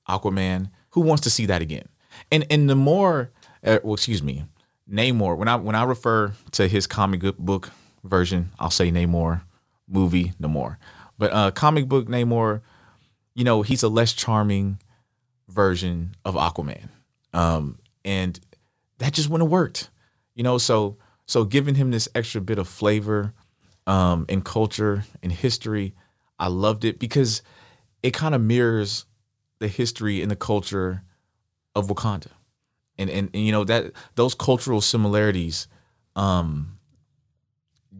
Aquaman, 0.08 0.70
who 0.90 1.02
wants 1.02 1.22
to 1.24 1.30
see 1.30 1.44
that 1.46 1.60
again? 1.60 1.88
And 2.32 2.46
and 2.50 2.70
the 2.70 2.74
more, 2.74 3.30
uh, 3.62 3.78
well, 3.84 3.94
excuse 3.94 4.22
me, 4.22 4.44
Namor. 4.90 5.36
When 5.36 5.48
I 5.48 5.56
when 5.56 5.74
I 5.74 5.84
refer 5.84 6.32
to 6.52 6.68
his 6.68 6.86
comic 6.86 7.22
book- 7.38 7.70
version, 8.04 8.50
I'll 8.58 8.70
say 8.70 8.90
Namor. 8.90 9.42
Movie, 9.88 10.32
Namor. 10.40 10.76
But 11.18 11.32
uh, 11.32 11.50
comic 11.50 11.88
book 11.88 12.06
Namor, 12.06 12.60
you 13.34 13.44
know, 13.44 13.62
he's 13.62 13.82
a 13.82 13.88
less 13.88 14.12
charming 14.12 14.78
version 15.48 16.14
of 16.24 16.34
Aquaman. 16.36 16.88
Um, 17.32 17.78
and 18.04 18.38
that 18.98 19.12
just 19.12 19.28
wouldn't 19.28 19.48
have 19.48 19.52
worked. 19.52 19.90
You 20.34 20.44
know, 20.44 20.58
so 20.58 20.96
so 21.26 21.44
giving 21.44 21.74
him 21.74 21.90
this 21.90 22.08
extra 22.14 22.40
bit 22.40 22.58
of 22.58 22.68
flavor 22.68 23.34
um 23.86 24.26
and 24.28 24.44
culture 24.44 25.04
and 25.22 25.32
history, 25.32 25.94
I 26.38 26.48
loved 26.48 26.84
it 26.84 26.98
because 26.98 27.42
it 28.02 28.12
kind 28.12 28.34
of 28.34 28.40
mirrors 28.40 29.04
the 29.58 29.68
history 29.68 30.22
and 30.22 30.30
the 30.30 30.36
culture 30.36 31.02
of 31.74 31.88
Wakanda. 31.88 32.28
And, 33.00 33.10
and 33.10 33.30
and 33.34 33.46
you 33.46 33.52
know 33.52 33.64
that 33.64 33.92
those 34.14 34.34
cultural 34.34 34.80
similarities 34.80 35.66
um 36.16 36.78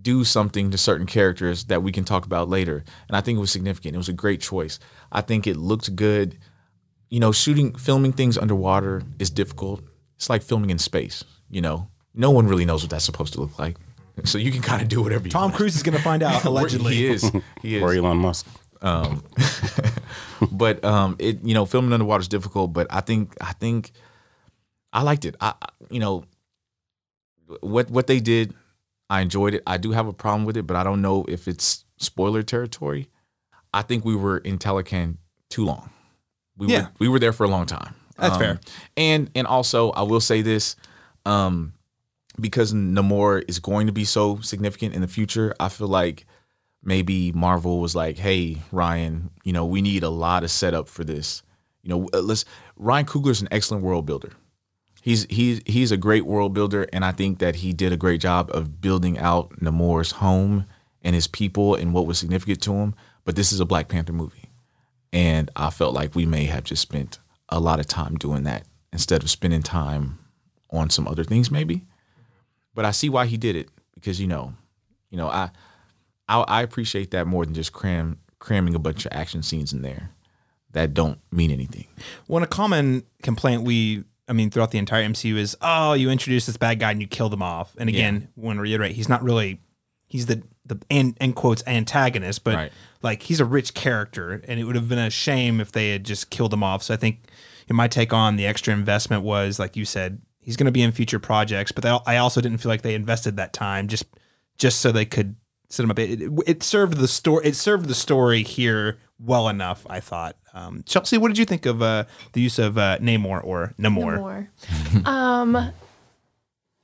do 0.03 0.25
something 0.25 0.71
to 0.71 0.79
certain 0.79 1.07
characters 1.07 1.65
that 1.65 1.83
we 1.83 1.93
can 1.93 2.05
talk 2.05 2.25
about 2.25 2.49
later. 2.49 2.85
And 3.09 3.17
I 3.17 3.21
think 3.21 3.37
it 3.37 3.41
was 3.41 3.51
significant. 3.51 3.95
It 3.95 3.99
was 3.99 4.09
a 4.09 4.15
great 4.15 4.41
choice. 4.41 4.79
I 5.13 5.21
think 5.21 5.47
it 5.47 5.57
looked 5.57 5.95
good. 5.97 6.39
You 7.09 7.21
know, 7.21 7.33
shooting, 7.33 7.75
filming 7.75 8.13
things 8.13 8.39
underwater 8.39 9.03
is 9.19 9.31
difficult. 9.31 9.83
It's 10.17 10.31
like 10.31 10.43
filming 10.43 10.71
in 10.71 10.79
space. 10.79 11.25
You 11.51 11.61
know, 11.61 11.89
no 12.15 12.31
one 12.31 12.47
really 12.47 12.65
knows 12.65 12.83
what 12.83 12.91
that's 12.91 13.05
supposed 13.05 13.33
to 13.35 13.41
look 13.41 13.59
like. 13.59 13.77
So 14.25 14.39
you 14.39 14.53
can 14.53 14.63
kind 14.63 14.83
of 14.83 14.89
do 14.89 15.03
whatever 15.03 15.23
you 15.23 15.25
want. 15.27 15.33
Tom 15.33 15.43
want. 15.43 15.55
Cruise 15.55 15.77
is 15.77 15.83
going 15.83 15.97
to 15.97 16.03
find 16.03 16.23
out 16.23 16.45
allegedly. 16.51 16.95
he 16.95 17.07
is. 17.07 17.31
He 17.63 17.77
is 17.77 17.83
Or 17.83 17.93
Elon 17.93 18.19
Musk. 18.19 18.47
but 20.51 20.83
um 20.85 21.17
it 21.19 21.45
you 21.45 21.53
know 21.53 21.67
filming 21.67 21.93
underwater 21.93 22.23
is 22.23 22.29
difficult 22.29 22.73
but 22.73 22.87
i 22.89 23.03
think 23.03 23.35
i 23.43 23.53
think 23.53 23.93
i 24.92 25.03
liked 25.03 25.24
it 25.24 25.37
i 25.40 25.53
you 25.90 26.00
know 26.00 26.24
what 27.61 27.90
what 27.90 28.07
they 28.07 28.20
did 28.20 28.55
i 29.09 29.20
enjoyed 29.20 29.55
it 29.55 29.62
i 29.66 29.76
do 29.76 29.92
have 29.92 30.07
a 30.07 30.12
problem 30.12 30.44
with 30.44 30.57
it 30.57 30.66
but 30.66 30.76
i 30.76 30.85
don't 30.85 31.03
know 31.03 31.24
if 31.29 31.48
it's 31.48 31.85
spoiler 31.96 32.42
territory 32.42 33.09
i 33.74 33.83
think 33.83 34.05
we 34.05 34.14
were 34.16 34.38
in 34.38 34.59
Talokan 34.59 35.16
too 35.48 35.64
long 35.64 35.90
we 36.57 36.68
Yeah. 36.68 36.83
were 36.83 36.88
we 37.00 37.09
were 37.09 37.18
there 37.18 37.33
for 37.33 37.44
a 37.44 37.48
long 37.48 37.66
time 37.66 37.94
That's 38.16 38.35
Um, 38.35 38.40
fair. 38.40 38.61
and 38.96 39.31
and 39.35 39.46
also 39.46 39.90
i 39.92 40.03
will 40.03 40.20
say 40.20 40.42
this 40.42 40.76
um 41.26 41.72
because 42.40 42.72
namor 42.72 43.42
is 43.48 43.59
going 43.59 43.87
to 43.88 43.92
be 43.92 44.05
so 44.05 44.40
significant 44.40 44.94
in 44.94 45.00
the 45.00 45.09
future 45.09 45.55
i 45.61 45.68
feel 45.68 45.88
like 45.88 46.26
maybe 46.83 47.31
Marvel 47.33 47.79
was 47.79 47.94
like, 47.94 48.16
"Hey, 48.16 48.57
Ryan, 48.72 49.29
you 49.44 49.53
know, 49.53 49.66
we 49.66 49.83
need 49.83 50.03
a 50.03 50.09
lot 50.09 50.44
of 50.44 50.50
setup 50.50 50.88
for 50.88 51.05
this. 51.05 51.42
You 51.83 51.90
know, 51.90 52.09
uh, 52.14 52.22
let's." 52.22 52.46
Ryan 52.76 53.05
Coogler's 53.05 53.42
an 53.42 53.48
excellent 53.50 53.85
world 53.85 54.07
builder. 54.07 54.31
He's 55.03 55.25
he's 55.31 55.61
he's 55.67 55.93
a 55.93 55.97
great 55.97 56.27
world 56.27 56.53
builder, 56.53 56.87
and 56.93 57.05
I 57.05 57.13
think 57.13 57.39
that 57.39 57.57
he 57.57 57.73
did 57.73 57.93
a 57.93 57.97
great 57.97 58.21
job 58.21 58.51
of 58.53 58.81
building 58.81 59.19
out 59.19 59.51
Namor's 59.61 60.13
home 60.13 60.67
and 61.03 61.15
his 61.15 61.27
people 61.27 61.75
and 61.75 61.95
what 61.95 62.07
was 62.07 62.19
significant 62.19 62.63
to 62.63 62.73
him. 62.75 62.95
But 63.25 63.37
this 63.37 63.53
is 63.53 63.61
a 63.61 63.65
Black 63.65 63.89
Panther 63.89 64.13
movie, 64.13 64.51
and 65.13 65.51
I 65.57 65.71
felt 65.71 65.95
like 65.95 66.15
we 66.15 66.27
may 66.27 66.45
have 66.45 66.65
just 66.65 66.83
spent 66.83 67.19
a 67.49 67.61
lot 67.61 67.81
of 67.81 67.87
time 67.87 68.17
doing 68.17 68.45
that 68.45 68.65
instead 68.93 69.23
of 69.23 69.31
spending 69.31 69.63
time 69.63 70.19
on 70.71 70.91
some 70.91 71.09
other 71.09 71.25
things, 71.25 71.51
maybe. 71.51 71.87
But 72.75 72.85
I 72.85 72.91
see 72.91 73.09
why 73.09 73.27
he 73.27 73.37
did 73.37 73.57
it 73.57 73.69
because 73.95 74.21
you 74.21 74.27
know, 74.27 74.55
you 75.11 75.17
know, 75.17 75.29
I 75.29 75.51
I, 76.29 76.41
I 76.43 76.63
appreciate 76.63 77.11
that 77.13 77.27
more 77.27 77.45
than 77.45 77.55
just 77.55 77.73
cram 77.73 78.19
cramming 78.39 78.75
a 78.75 78.79
bunch 78.79 79.07
of 79.07 79.13
action 79.13 79.43
scenes 79.43 79.73
in 79.73 79.83
there 79.83 80.11
that 80.73 80.95
don't 80.95 81.19
mean 81.31 81.51
anything. 81.51 81.87
One 82.27 82.42
a 82.42 82.46
common 82.46 83.05
complaint 83.23 83.63
we, 83.63 84.05
I 84.31 84.33
mean, 84.33 84.50
throughout 84.50 84.70
the 84.70 84.78
entire 84.78 85.04
MCU 85.04 85.37
is, 85.37 85.56
oh, 85.60 85.92
you 85.94 86.08
introduce 86.08 86.46
this 86.46 86.56
bad 86.56 86.78
guy 86.78 86.92
and 86.92 87.00
you 87.02 87.08
kill 87.08 87.28
them 87.28 87.42
off. 87.42 87.74
And 87.78 87.88
again, 87.90 88.28
want 88.37 88.58
to 88.58 88.62
reiterate, 88.62 88.92
he's 88.94 89.08
not 89.08 89.22
really, 89.22 89.60
he's 90.06 90.26
the 90.26 90.42
the 90.64 90.78
end, 90.88 91.16
end 91.20 91.35
quotes 91.35 91.64
antagonist, 91.66 92.44
but 92.44 92.54
Right. 92.54 92.72
like 93.02 93.22
he's 93.24 93.40
a 93.40 93.44
rich 93.44 93.74
character, 93.74 94.40
and 94.46 94.60
it 94.60 94.64
would 94.64 94.76
have 94.76 94.88
been 94.88 95.00
a 95.00 95.10
shame 95.10 95.60
if 95.60 95.72
they 95.72 95.90
had 95.90 96.04
just 96.04 96.31
killed 96.31 96.54
him 96.54 96.62
off. 96.62 96.85
So 96.85 96.94
I 96.94 96.96
think 96.96 97.28
in 97.68 97.74
my 97.74 97.88
take 97.88 98.12
on 98.12 98.37
the 98.37 98.46
extra 98.46 98.72
investment 98.72 99.24
was, 99.24 99.58
like 99.58 99.74
you 99.76 99.85
said, 99.85 100.22
he's 100.38 100.56
going 100.56 100.66
to 100.66 100.70
be 100.72 100.83
in 100.83 100.92
future 100.92 101.18
projects, 101.18 101.72
but 101.72 101.83
they, 101.83 101.90
I 102.06 102.18
also 102.18 102.40
didn't 102.40 102.58
feel 102.58 102.70
like 102.70 102.83
they 102.83 102.94
invested 102.94 103.37
that 103.37 103.52
time 103.52 103.88
just 103.88 104.04
just 104.58 104.81
so 104.81 104.92
they 104.92 105.06
could 105.06 105.35
him 105.79 105.90
up. 105.90 105.98
It, 105.98 106.21
it, 106.46 106.62
served 106.62 106.98
the 106.98 107.08
story. 107.08 107.46
It 107.46 107.56
served 107.56 107.87
the 107.87 107.94
story 107.94 108.42
here 108.42 108.98
well 109.18 109.48
enough. 109.48 109.87
I 109.88 110.00
thought. 110.00 110.37
Um, 110.52 110.83
Chelsea, 110.85 111.16
what 111.16 111.29
did 111.29 111.38
you 111.38 111.44
think 111.44 111.66
of 111.66 111.81
uh, 111.81 112.04
the 112.33 112.40
use 112.40 112.58
of 112.58 112.77
uh, 112.77 112.98
Namor 112.98 113.44
or 113.44 113.75
Namor? 113.79 114.18
more. 114.18 114.50
um, 115.04 115.73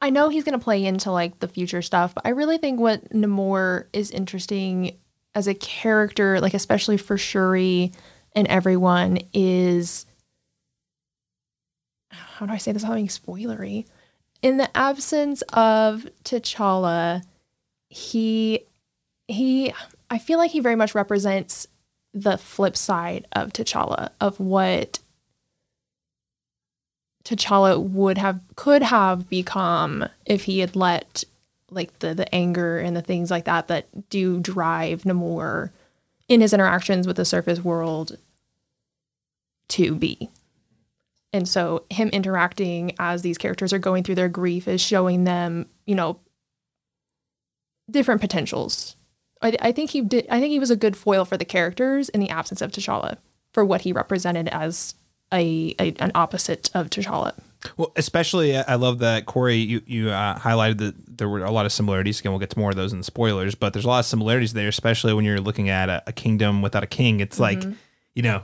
I 0.01 0.11
know 0.11 0.29
he's 0.29 0.45
gonna 0.45 0.59
play 0.59 0.85
into 0.85 1.11
like 1.11 1.41
the 1.41 1.49
future 1.49 1.83
stuff, 1.83 2.15
but 2.15 2.25
I 2.25 2.31
really 2.31 2.59
think 2.59 2.79
what 2.79 3.11
Namor 3.11 3.87
is 3.93 4.11
interesting 4.11 4.97
as 5.35 5.49
a 5.49 5.55
character, 5.55 6.41
like 6.41 6.55
especially 6.55 6.97
for 6.97 7.19
Shuri 7.19 7.93
and 8.33 8.47
everyone, 8.47 9.19
is 9.33 10.07
how 12.11 12.47
do 12.47 12.53
I 12.53 12.59
say 12.59 12.73
this 12.73 12.83
without 12.83 12.97
being 12.97 13.09
spoilery? 13.09 13.87
In 14.43 14.59
the 14.59 14.75
absence 14.77 15.43
of 15.53 16.07
T'Challa, 16.23 17.23
he 17.89 18.61
he 19.29 19.73
I 20.11 20.19
feel 20.19 20.39
like 20.39 20.51
he 20.51 20.61
very 20.61 20.77
much 20.77 20.95
represents 20.95 21.67
the 22.15 22.39
flip 22.39 22.77
side 22.77 23.27
of 23.33 23.53
T'Challa 23.53 24.11
of 24.21 24.41
what 24.41 25.01
T'Challa 27.25 27.83
would 27.83 28.19
have 28.19 28.41
could 28.55 28.83
have 28.83 29.29
become 29.29 30.09
if 30.25 30.45
he 30.45 30.61
had 30.61 30.77
let 30.77 31.25
like 31.71 31.99
the 31.99 32.15
the 32.15 32.33
anger 32.35 32.79
and 32.79 32.97
the 32.97 33.03
things 33.03 33.31
like 33.31 33.45
that 33.45 33.69
that 33.69 34.09
do 34.09 34.39
drive 34.41 35.03
Namor 35.03 35.71
in 36.29 36.41
his 36.41 36.53
interactions 36.53 37.07
with 37.07 37.17
the 37.17 37.25
surface 37.25 37.63
world 37.63 38.19
to 39.69 39.95
be. 39.95 40.31
And 41.33 41.49
so 41.49 41.85
him 41.91 42.09
interacting 42.11 42.95
as 42.99 43.23
these 43.23 43.39
characters 43.39 43.73
are 43.73 43.79
going 43.79 44.05
through 44.05 44.15
their 44.15 44.29
grief 44.29 44.67
is 44.69 44.81
showing 44.81 45.25
them, 45.25 45.67
you 45.85 45.95
know, 45.95 46.19
different 47.91 48.21
potentials. 48.21 48.96
I, 49.43 49.57
I 49.61 49.73
think 49.73 49.91
he 49.91 50.01
did. 50.01 50.27
I 50.31 50.41
think 50.41 50.51
he 50.51 50.59
was 50.59 50.71
a 50.71 50.77
good 50.77 50.97
foil 50.97 51.25
for 51.25 51.37
the 51.37 51.45
characters 51.45 52.09
in 52.09 52.21
the 52.21 52.31
absence 52.31 52.61
of 52.61 52.73
T'Challa 52.73 53.19
for 53.53 53.65
what 53.65 53.83
he 53.83 53.93
represented 53.93 54.49
as 54.49 54.95
a, 55.33 55.75
a 55.79 55.95
an 55.99 56.13
opposite 56.15 56.71
of 56.75 56.91
T'Challa. 56.91 57.35
Well, 57.77 57.93
especially 57.97 58.57
uh, 58.57 58.65
I 58.69 58.77
love 58.77 59.01
that 59.01 59.27
Korey. 59.27 59.67
You 59.67 59.83
you 59.87 60.11
uh, 60.11 60.39
highlighted 60.39 60.79
that 60.79 61.19
there 61.19 61.29
were 61.29 61.45
a 61.45 61.51
lot 61.51 61.67
of 61.67 61.73
similarities. 61.73 62.21
Again, 62.21 62.33
we'll 62.33 62.39
get 62.39 62.51
to 62.51 62.59
more 62.59 62.71
of 62.71 62.77
those 62.77 62.93
in 62.93 62.99
the 62.99 63.05
spoilers, 63.05 63.55
but 63.55 63.73
there's 63.73 63.85
a 63.85 63.89
lot 63.89 64.01
of 64.01 64.07
similarities 64.07 64.53
there, 64.53 64.69
especially 64.69 65.13
when 65.15 65.25
you're 65.25 65.41
looking 65.41 65.69
at 65.69 65.89
a, 65.89 66.03
a 66.07 66.13
kingdom 66.13 66.63
without 66.63 66.83
a 66.83 66.87
king. 66.87 67.21
It's 67.21 67.41
like, 67.41 67.63
you 68.15 68.23
know, 68.23 68.43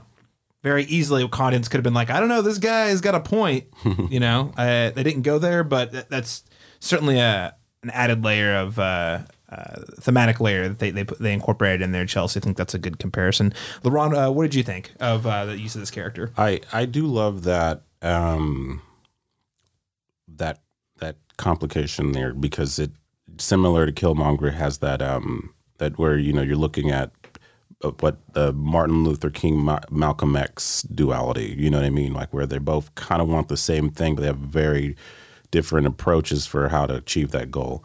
very 0.61 0.83
easily 0.85 1.23
Wakandans 1.27 1.69
could 1.69 1.77
have 1.77 1.83
been 1.83 1.93
like, 1.93 2.09
I 2.09 2.19
don't 2.19 2.29
know, 2.29 2.41
this 2.41 2.57
guy's 2.57 3.01
got 3.01 3.15
a 3.15 3.19
point. 3.19 3.65
you 4.09 4.19
know, 4.19 4.51
uh, 4.57 4.91
they 4.91 5.03
didn't 5.03 5.23
go 5.23 5.39
there, 5.39 5.63
but 5.63 5.91
that, 5.91 6.09
that's 6.09 6.43
certainly 6.79 7.19
a 7.19 7.55
an 7.81 7.89
added 7.89 8.23
layer 8.23 8.55
of. 8.55 8.77
Uh, 8.79 9.19
uh, 9.53 9.81
thematic 9.99 10.39
layer 10.39 10.67
that 10.69 10.79
they 10.79 10.91
they, 10.91 11.03
they 11.19 11.33
incorporated 11.33 11.81
in 11.81 11.91
there, 11.91 12.05
Chelsea. 12.05 12.39
I 12.39 12.43
think 12.43 12.57
that's 12.57 12.73
a 12.73 12.79
good 12.79 12.99
comparison. 12.99 13.53
LaRon, 13.83 14.13
uh, 14.15 14.31
what 14.31 14.43
did 14.43 14.55
you 14.55 14.63
think 14.63 14.93
of 14.99 15.27
uh, 15.27 15.45
the 15.45 15.59
use 15.59 15.75
of 15.75 15.81
this 15.81 15.91
character? 15.91 16.31
I 16.37 16.61
I 16.71 16.85
do 16.85 17.05
love 17.05 17.43
that 17.43 17.83
um 18.01 18.81
that 20.27 20.61
that 20.99 21.17
complication 21.37 22.11
there 22.11 22.33
because 22.33 22.79
it 22.79 22.91
similar 23.37 23.85
to 23.85 23.91
Killmonger 23.91 24.53
has 24.53 24.79
that 24.79 25.01
um 25.01 25.53
that 25.77 25.97
where 25.97 26.17
you 26.17 26.33
know 26.33 26.41
you're 26.41 26.55
looking 26.55 26.91
at 26.91 27.11
uh, 27.83 27.91
what 27.99 28.17
the 28.33 28.53
Martin 28.53 29.03
Luther 29.03 29.29
King 29.29 29.57
Ma- 29.57 29.79
Malcolm 29.91 30.35
X 30.35 30.83
duality, 30.83 31.55
you 31.57 31.69
know 31.69 31.77
what 31.77 31.85
I 31.85 31.89
mean? 31.89 32.13
Like 32.13 32.33
where 32.33 32.45
they 32.45 32.57
both 32.57 32.93
kind 32.95 33.21
of 33.21 33.27
want 33.27 33.47
the 33.47 33.57
same 33.57 33.89
thing, 33.89 34.15
but 34.15 34.21
they 34.21 34.27
have 34.27 34.37
very 34.37 34.95
different 35.51 35.85
approaches 35.85 36.47
for 36.47 36.69
how 36.69 36.85
to 36.87 36.95
achieve 36.95 37.31
that 37.31 37.51
goal. 37.51 37.83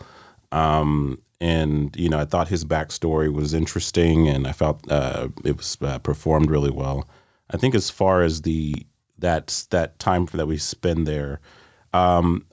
Um, 0.52 1.20
and 1.40 1.94
you 1.96 2.08
know, 2.08 2.18
I 2.18 2.24
thought 2.24 2.48
his 2.48 2.64
backstory 2.64 3.32
was 3.32 3.54
interesting, 3.54 4.28
and 4.28 4.46
I 4.46 4.52
felt 4.52 4.90
uh, 4.90 5.28
it 5.44 5.56
was 5.56 5.76
uh, 5.80 5.98
performed 5.98 6.50
really 6.50 6.70
well. 6.70 7.08
I 7.50 7.56
think 7.56 7.74
as 7.74 7.90
far 7.90 8.22
as 8.22 8.42
the 8.42 8.74
that 9.18 9.66
that 9.70 9.98
time 9.98 10.26
that 10.32 10.46
we 10.46 10.58
spend 10.58 11.06
there, 11.06 11.40
um, 11.92 12.46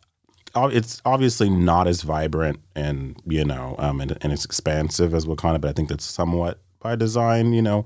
it's 0.55 1.01
obviously 1.05 1.49
not 1.49 1.87
as 1.87 2.01
vibrant 2.01 2.59
and 2.75 3.21
you 3.25 3.43
know 3.43 3.75
um, 3.77 4.01
and, 4.01 4.17
and 4.21 4.31
it's 4.31 4.45
expansive 4.45 5.13
as 5.13 5.25
Wakanda, 5.25 5.59
but 5.59 5.69
I 5.69 5.73
think 5.73 5.89
that's 5.89 6.05
somewhat 6.05 6.59
by 6.79 6.95
design, 6.95 7.53
you 7.53 7.61
know. 7.61 7.85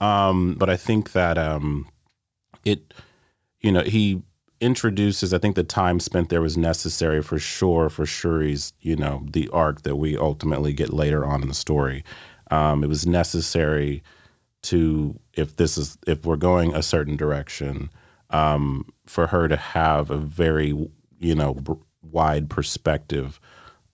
Um, 0.00 0.56
but 0.58 0.68
I 0.68 0.76
think 0.76 1.12
that 1.12 1.38
um, 1.38 1.88
it, 2.64 2.92
you 3.60 3.70
know, 3.70 3.82
he 3.82 4.22
introduces. 4.62 5.34
I 5.34 5.38
think 5.38 5.56
the 5.56 5.64
time 5.64 6.00
spent 6.00 6.28
there 6.28 6.40
was 6.40 6.56
necessary 6.56 7.22
for 7.22 7.38
sure 7.38 7.90
for 7.90 8.06
Shuri's, 8.06 8.72
you 8.80 8.96
know, 8.96 9.26
the 9.30 9.48
arc 9.52 9.82
that 9.82 9.96
we 9.96 10.16
ultimately 10.16 10.72
get 10.72 10.92
later 10.92 11.26
on 11.26 11.42
in 11.42 11.48
the 11.48 11.54
story. 11.54 12.04
Um, 12.50 12.84
it 12.84 12.86
was 12.86 13.06
necessary 13.06 14.02
to 14.62 15.18
if 15.34 15.56
this 15.56 15.76
is 15.76 15.98
if 16.06 16.24
we're 16.24 16.36
going 16.36 16.74
a 16.74 16.82
certain 16.82 17.16
direction 17.16 17.90
um, 18.30 18.86
for 19.06 19.28
her 19.28 19.48
to 19.48 19.56
have 19.56 20.10
a 20.10 20.16
very 20.16 20.68
you 21.18 21.34
know 21.34 21.54
br- 21.54 21.72
wide 22.02 22.48
perspective 22.48 23.40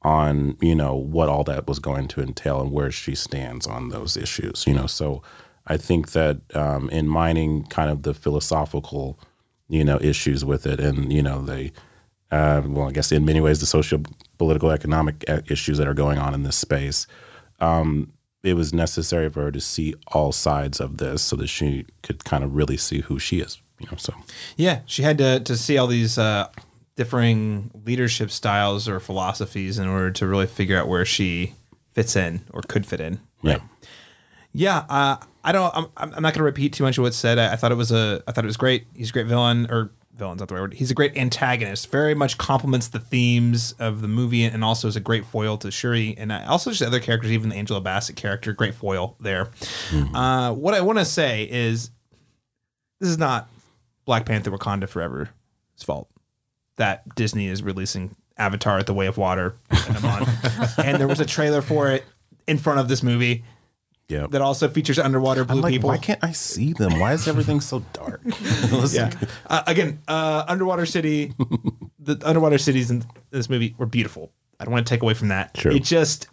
on 0.03 0.57
you 0.61 0.75
know 0.75 0.95
what 0.95 1.29
all 1.29 1.45
that 1.45 1.67
was 1.67 1.79
going 1.79 2.07
to 2.09 2.21
entail 2.21 2.61
and 2.61 2.73
where 2.73 2.91
she 2.91 3.15
stands 3.15 3.67
on 3.67 3.89
those 3.89 4.17
issues 4.17 4.65
you 4.67 4.75
know 4.75 4.87
so 4.87 5.23
i 5.67 5.77
think 5.77 6.13
that 6.13 6.39
um, 6.55 6.89
in 6.91 7.09
mining 7.09 7.65
kind 7.65 7.91
of 7.91 8.03
the 8.03 8.15
philosophical 8.15 9.19
you 9.69 9.85
know 9.85 9.99
issues 10.01 10.45
with 10.45 10.67
it. 10.67 10.81
And 10.81 11.13
you 11.13 11.23
know 11.23 11.43
they 11.43 11.73
uh, 12.31 12.63
well 12.67 12.89
i 12.89 12.93
guess 12.93 13.11
in 13.11 13.25
many 13.25 13.41
ways 13.41 13.61
the 13.61 13.67
social 13.67 14.03
political 14.37 14.71
economic 14.71 15.25
uh, 15.29 15.41
issues 15.49 15.79
that 15.79 15.89
are 15.89 15.95
going 15.95 16.19
on 16.19 16.35
in 16.35 16.43
this 16.43 16.57
space 16.57 17.07
um, 17.61 18.13
it 18.43 18.53
was 18.55 18.73
necessary 18.73 19.31
for 19.31 19.43
her 19.45 19.51
to 19.51 19.61
see 19.61 19.95
all 20.09 20.31
sides 20.31 20.79
of 20.79 20.99
this 20.99 21.23
so 21.23 21.37
that 21.37 21.47
she 21.47 21.87
could 22.03 22.25
kind 22.25 22.45
of 22.45 22.55
really 22.55 22.77
see 22.77 23.01
who 23.01 23.19
she 23.19 23.41
is 23.41 23.63
you 23.79 23.87
know 23.91 23.97
so. 23.97 24.15
Yeah, 24.57 24.81
she 24.87 25.03
had 25.03 25.19
to 25.19 25.41
to 25.41 25.57
see 25.57 25.79
all 25.79 25.87
these 25.87 26.19
uh, 26.19 26.49
differing 26.97 27.71
leadership 27.85 28.31
styles 28.31 28.89
or 28.89 29.01
philosophies 29.01 29.79
in 29.79 29.89
order 29.89 30.11
to 30.13 30.27
really 30.27 30.47
figure 30.47 30.79
out 30.79 30.89
where 30.89 31.05
she 31.05 31.55
fits 31.89 32.17
in 32.17 32.43
or 32.53 32.63
could 32.63 32.87
fit 32.87 33.01
in. 33.01 33.21
yeah 33.43 33.59
Yeah, 34.53 34.85
uh, 34.89 35.17
I 35.45 35.53
don't. 35.53 35.73
I'm, 35.77 35.87
I'm 35.97 36.11
not 36.11 36.35
going 36.35 36.35
to 36.35 36.43
repeat 36.43 36.73
too 36.73 36.85
much 36.85 36.99
of 36.99 37.03
what's 37.03 37.17
said. 37.17 37.39
I, 37.39 37.53
I 37.53 37.57
thought 37.57 37.73
it 37.73 37.77
was 37.77 37.93
a. 37.93 38.23
I 38.27 38.33
thought 38.33 38.45
it 38.45 38.47
was 38.49 38.57
great. 38.57 38.87
He's 38.95 39.11
a 39.11 39.13
great 39.13 39.27
villain, 39.27 39.67
or 39.71 39.93
villain's 40.15 40.41
not 40.41 40.49
the 40.49 40.55
right 40.55 40.61
word. 40.63 40.75
He's 40.75 40.91
a 40.91 40.95
great 40.95 41.17
antagonist. 41.17 41.91
Very 41.91 42.15
much 42.15 42.39
complements 42.39 42.89
the 42.89 42.99
themes 42.99 43.73
of 43.79 44.01
the 44.03 44.09
movie, 44.09 44.45
and 44.45 44.65
also 44.65 44.89
is 44.89 44.97
a 44.97 45.01
great 45.01 45.25
foil 45.25 45.57
to 45.59 45.71
Shuri, 45.71 46.15
and 46.19 46.33
uh, 46.33 46.45
also 46.49 46.71
just 46.71 46.83
other 46.83 47.01
characters. 47.01 47.31
Even 47.31 47.51
the 47.51 47.57
Angela 47.57 47.81
Bassett 47.81 48.17
character, 48.17 48.53
great 48.53 48.75
foil 48.75 49.17
there. 49.21 49.51
Uh, 50.15 50.53
what 50.53 50.75
I 50.75 50.81
want 50.81 50.99
to 50.99 51.05
say 51.05 51.49
is, 51.51 51.91
this 53.01 53.09
is 53.09 53.19
not 53.19 53.49
Black 54.07 54.27
Panther: 54.27 54.51
Wakanda 54.51 54.89
Forever's 54.89 55.29
fault 55.79 56.11
that 56.77 57.15
Disney 57.15 57.47
is 57.49 57.63
releasing 57.63 58.17
Avatar: 58.37 58.79
at 58.79 58.87
The 58.87 58.95
Way 58.95 59.07
of 59.07 59.19
Water 59.19 59.57
in 59.89 59.97
a 59.97 60.01
month, 60.01 60.79
and 60.79 60.99
there 60.99 61.09
was 61.09 61.21
a 61.21 61.27
trailer 61.27 61.63
for 61.63 61.91
it 61.91 62.05
in 62.47 62.59
front 62.59 62.81
of 62.81 62.89
this 62.89 63.03
movie 63.03 63.45
yeah 64.09 64.27
that 64.31 64.41
also 64.41 64.69
features 64.69 64.99
underwater 64.99 65.45
blue 65.45 65.57
I'm 65.57 65.63
like, 65.63 65.73
people. 65.73 65.89
why 65.89 65.99
can't 65.99 66.23
I 66.23 66.33
see 66.33 66.73
them? 66.73 66.99
Why 66.99 67.13
is 67.13 67.29
everything 67.29 67.61
so 67.61 67.81
dark? 67.93 68.21
Yeah. 68.91 69.11
Uh, 69.47 69.63
again, 69.67 70.01
uh, 70.09 70.45
underwater 70.49 70.87
city. 70.87 71.33
the 71.99 72.19
underwater 72.25 72.59
cities 72.59 72.91
in 72.91 73.05
this 73.31 73.49
movie 73.51 73.75
were 73.79 73.87
beautiful. 73.87 74.33
I 74.61 74.65
don't 74.65 74.73
want 74.73 74.87
to 74.87 74.91
take 74.95 75.03
away 75.03 75.15
from 75.15 75.29
that. 75.29 75.57
Sure. 75.57 75.73
It 75.73 75.85
just 75.85 76.29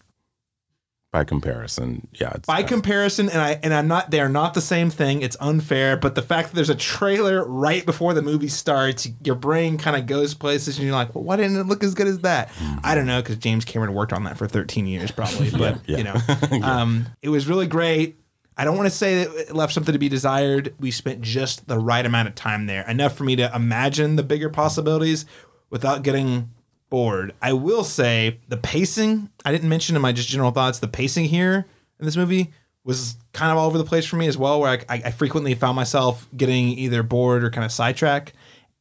By 1.16 1.24
comparison, 1.24 2.10
yeah. 2.12 2.34
It's, 2.36 2.46
by 2.46 2.62
uh, 2.62 2.68
comparison, 2.68 3.30
and 3.30 3.40
I 3.40 3.58
and 3.64 3.74
I'm 3.74 3.88
not. 3.88 4.12
They 4.12 4.20
are 4.20 4.28
not 4.28 4.54
the 4.54 4.60
same 4.60 4.90
thing. 4.90 5.22
It's 5.22 5.38
unfair. 5.40 5.96
But 5.96 6.14
the 6.14 6.22
fact 6.22 6.50
that 6.50 6.56
there's 6.56 6.70
a 6.70 6.76
trailer 6.76 7.48
right 7.48 7.86
before 7.86 8.14
the 8.14 8.22
movie 8.22 8.50
starts, 8.50 9.08
your 9.24 9.36
brain 9.36 9.78
kind 9.78 9.96
of 9.96 10.08
goes 10.08 10.34
places, 10.34 10.78
and 10.78 10.86
you're 10.86 10.94
like, 10.94 11.16
well, 11.16 11.24
why 11.24 11.38
didn't 11.38 11.56
it 11.56 11.68
look 11.68 11.86
as 11.86 11.94
good 11.94 12.08
as 12.08 12.20
that? 12.20 12.52
I 12.84 12.96
don't 12.96 13.06
know 13.06 13.22
because 13.22 13.38
James 13.38 13.64
Cameron 13.64 13.94
worked 13.94 14.12
on 14.12 14.26
that 14.26 14.38
for 14.38 14.46
13 14.46 14.88
years 14.88 15.10
probably. 15.10 15.52
But 15.56 15.88
yeah. 15.88 15.98
you 16.00 16.04
know, 16.04 16.16
um, 16.68 17.06
it 17.22 17.30
was 17.30 17.48
really 17.48 17.68
great. 17.68 18.20
I 18.58 18.66
don't 18.66 18.76
want 18.76 18.88
to 18.88 18.96
say 18.96 19.24
that 19.24 19.50
it 19.50 19.56
left 19.56 19.72
something 19.72 19.94
to 19.94 20.00
be 20.00 20.10
desired. 20.10 20.76
We 20.82 20.92
spent 20.92 21.22
just 21.22 21.66
the 21.70 21.80
right 21.80 22.06
amount 22.06 22.28
of 22.28 22.36
time 22.36 22.66
there, 22.66 22.86
enough 22.90 23.16
for 23.16 23.24
me 23.24 23.38
to 23.38 23.50
imagine 23.56 24.18
the 24.18 24.24
bigger 24.24 24.50
possibilities 24.50 25.26
without 25.70 26.04
getting 26.04 26.50
bored. 26.96 27.34
I 27.42 27.52
will 27.52 27.84
say 27.84 28.40
the 28.48 28.56
pacing, 28.56 29.30
I 29.44 29.52
didn't 29.52 29.68
mention 29.68 29.98
in 29.98 30.02
my 30.02 30.14
just 30.14 30.30
general 30.30 30.52
thoughts, 30.52 30.80
the 30.80 30.88
pacing 30.88 31.26
here 31.26 31.66
in 32.00 32.06
this 32.06 32.16
movie 32.16 32.54
was 32.86 33.18
kind 33.34 33.52
of 33.52 33.58
all 33.58 33.68
over 33.68 33.78
the 33.78 33.84
place 33.84 34.06
for 34.06 34.16
me 34.16 34.28
as 34.28 34.38
well, 34.38 34.62
where 34.62 34.80
I, 34.88 35.02
I 35.04 35.12
frequently 35.12 35.56
found 35.56 35.76
myself 35.76 36.26
getting 36.38 36.70
either 36.70 37.04
bored 37.04 37.44
or 37.44 37.50
kind 37.50 37.66
of 37.66 37.74
sidetracked. 37.74 38.32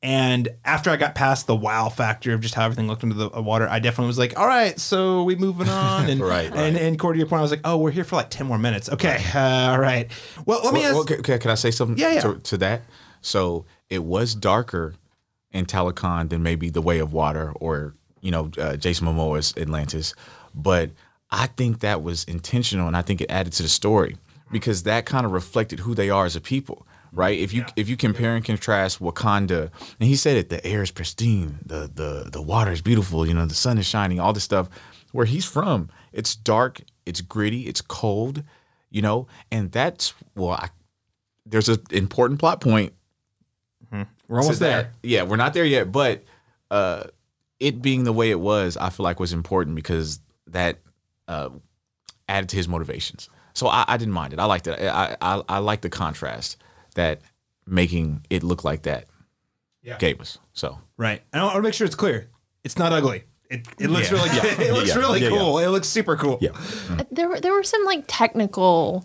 And 0.00 0.48
after 0.64 0.90
I 0.90 0.96
got 0.96 1.16
past 1.16 1.48
the 1.48 1.56
wow 1.56 1.88
factor 1.88 2.32
of 2.34 2.40
just 2.40 2.54
how 2.54 2.66
everything 2.66 2.86
looked 2.86 3.02
under 3.02 3.16
the 3.16 3.28
water, 3.42 3.66
I 3.68 3.80
definitely 3.80 4.08
was 4.08 4.18
like, 4.18 4.38
all 4.38 4.46
right, 4.46 4.78
so 4.78 5.24
we 5.24 5.34
moving 5.34 5.68
on. 5.68 6.08
And, 6.10 6.20
Right, 6.20 6.54
and, 6.54 6.76
and 6.76 6.96
Korey, 6.96 7.14
to 7.14 7.18
your 7.18 7.26
point, 7.26 7.40
I 7.40 7.42
was 7.42 7.50
like, 7.50 7.62
oh, 7.64 7.78
we're 7.78 7.90
here 7.90 8.04
for 8.04 8.14
like 8.14 8.30
10 8.30 8.46
more 8.46 8.58
minutes. 8.58 8.88
Okay. 8.90 9.20
Uh, 9.34 9.40
all 9.72 9.80
right. 9.80 10.08
Well, 10.46 10.60
let 10.62 10.72
me 10.72 10.80
Well, 10.80 11.00
ask. 11.00 11.10
well, 11.10 11.22
can, 11.22 11.38
can- 11.40 11.50
I 11.50 11.54
say 11.56 11.72
something 11.72 11.98
Yeah, 11.98 12.12
yeah. 12.12 12.20
To, 12.20 12.34
to 12.38 12.56
that? 12.58 12.82
So 13.22 13.64
it 13.90 14.04
was 14.04 14.36
darker 14.36 14.94
in 15.50 15.64
Talokan 15.66 16.28
than 16.28 16.42
maybe 16.42 16.68
The 16.68 16.82
Way 16.82 16.98
of 16.98 17.12
Water 17.12 17.52
or, 17.52 17.94
you 18.24 18.30
know, 18.30 18.50
uh, 18.58 18.74
Jason 18.76 19.06
Momoa's 19.06 19.54
Atlantis. 19.56 20.14
But 20.54 20.90
I 21.30 21.46
think 21.46 21.80
that 21.80 22.02
was 22.02 22.24
intentional 22.24 22.88
and 22.88 22.96
I 22.96 23.02
think 23.02 23.20
it 23.20 23.30
added 23.30 23.52
to 23.54 23.62
the 23.62 23.68
story 23.68 24.16
because 24.50 24.84
that 24.84 25.04
kind 25.04 25.26
of 25.26 25.32
reflected 25.32 25.80
who 25.80 25.94
they 25.94 26.08
are 26.08 26.24
as 26.24 26.34
a 26.34 26.40
people. 26.40 26.86
Right. 27.12 27.38
If 27.38 27.52
you 27.52 27.64
if 27.76 27.88
you 27.88 27.96
compare 27.96 28.34
and 28.34 28.44
contrast 28.44 28.98
Wakanda, 28.98 29.70
and 30.00 30.08
he 30.08 30.16
said 30.16 30.36
it, 30.36 30.48
the 30.48 30.64
air 30.66 30.82
is 30.82 30.90
pristine, 30.90 31.60
the 31.64 31.88
the 31.94 32.28
the 32.28 32.42
water 32.42 32.72
is 32.72 32.82
beautiful, 32.82 33.24
you 33.24 33.34
know, 33.34 33.46
the 33.46 33.54
sun 33.54 33.78
is 33.78 33.86
shining, 33.86 34.18
all 34.18 34.32
this 34.32 34.42
stuff. 34.42 34.68
Where 35.12 35.26
he's 35.26 35.44
from, 35.44 35.90
it's 36.12 36.34
dark, 36.34 36.80
it's 37.06 37.20
gritty, 37.20 37.68
it's 37.68 37.80
cold, 37.80 38.42
you 38.90 39.00
know, 39.00 39.28
and 39.52 39.70
that's 39.70 40.12
well, 40.34 40.54
I, 40.54 40.70
there's 41.46 41.68
an 41.68 41.78
important 41.92 42.40
plot 42.40 42.60
point. 42.60 42.94
we're 43.92 44.40
almost 44.40 44.58
there. 44.58 44.82
that. 44.82 44.90
Yeah, 45.04 45.22
we're 45.22 45.36
not 45.36 45.54
there 45.54 45.64
yet, 45.64 45.92
but 45.92 46.24
uh, 46.72 47.04
it 47.60 47.80
being 47.82 48.04
the 48.04 48.12
way 48.12 48.30
it 48.30 48.40
was, 48.40 48.76
I 48.76 48.90
feel 48.90 49.04
like 49.04 49.20
was 49.20 49.32
important 49.32 49.76
because 49.76 50.20
that 50.48 50.78
uh, 51.28 51.50
added 52.28 52.48
to 52.50 52.56
his 52.56 52.68
motivations. 52.68 53.28
So 53.54 53.68
I, 53.68 53.84
I 53.88 53.96
didn't 53.96 54.14
mind 54.14 54.32
it. 54.32 54.38
I 54.38 54.44
liked 54.46 54.66
it. 54.66 54.78
I 54.80 55.16
I, 55.20 55.42
I 55.48 55.58
like 55.58 55.80
the 55.82 55.88
contrast 55.90 56.56
that 56.96 57.20
making 57.66 58.24
it 58.30 58.42
look 58.42 58.64
like 58.64 58.82
that 58.82 59.06
Yeah. 59.82 59.96
gave 59.98 60.20
us. 60.20 60.38
So 60.52 60.78
Right. 60.96 61.22
I 61.32 61.42
want 61.42 61.56
to 61.56 61.62
make 61.62 61.74
sure 61.74 61.86
it's 61.86 61.94
clear. 61.96 62.28
It's 62.64 62.78
not 62.78 62.92
ugly. 62.92 63.24
It, 63.50 63.66
it 63.78 63.88
looks 63.90 64.10
Yeah. 64.10 64.18
really 64.18 64.28
good. 64.40 64.60
It 64.60 64.72
looks 64.72 64.88
Yeah. 64.88 64.96
really 64.96 65.20
Yeah, 65.22 65.28
yeah. 65.30 65.38
cool. 65.38 65.58
It 65.60 65.68
looks 65.68 65.88
super 65.88 66.16
cool. 66.16 66.38
Yeah. 66.40 66.50
there 67.10 67.28
were 67.28 67.40
there 67.40 67.52
were 67.52 67.62
some 67.62 67.84
like 67.84 68.04
technical 68.06 69.04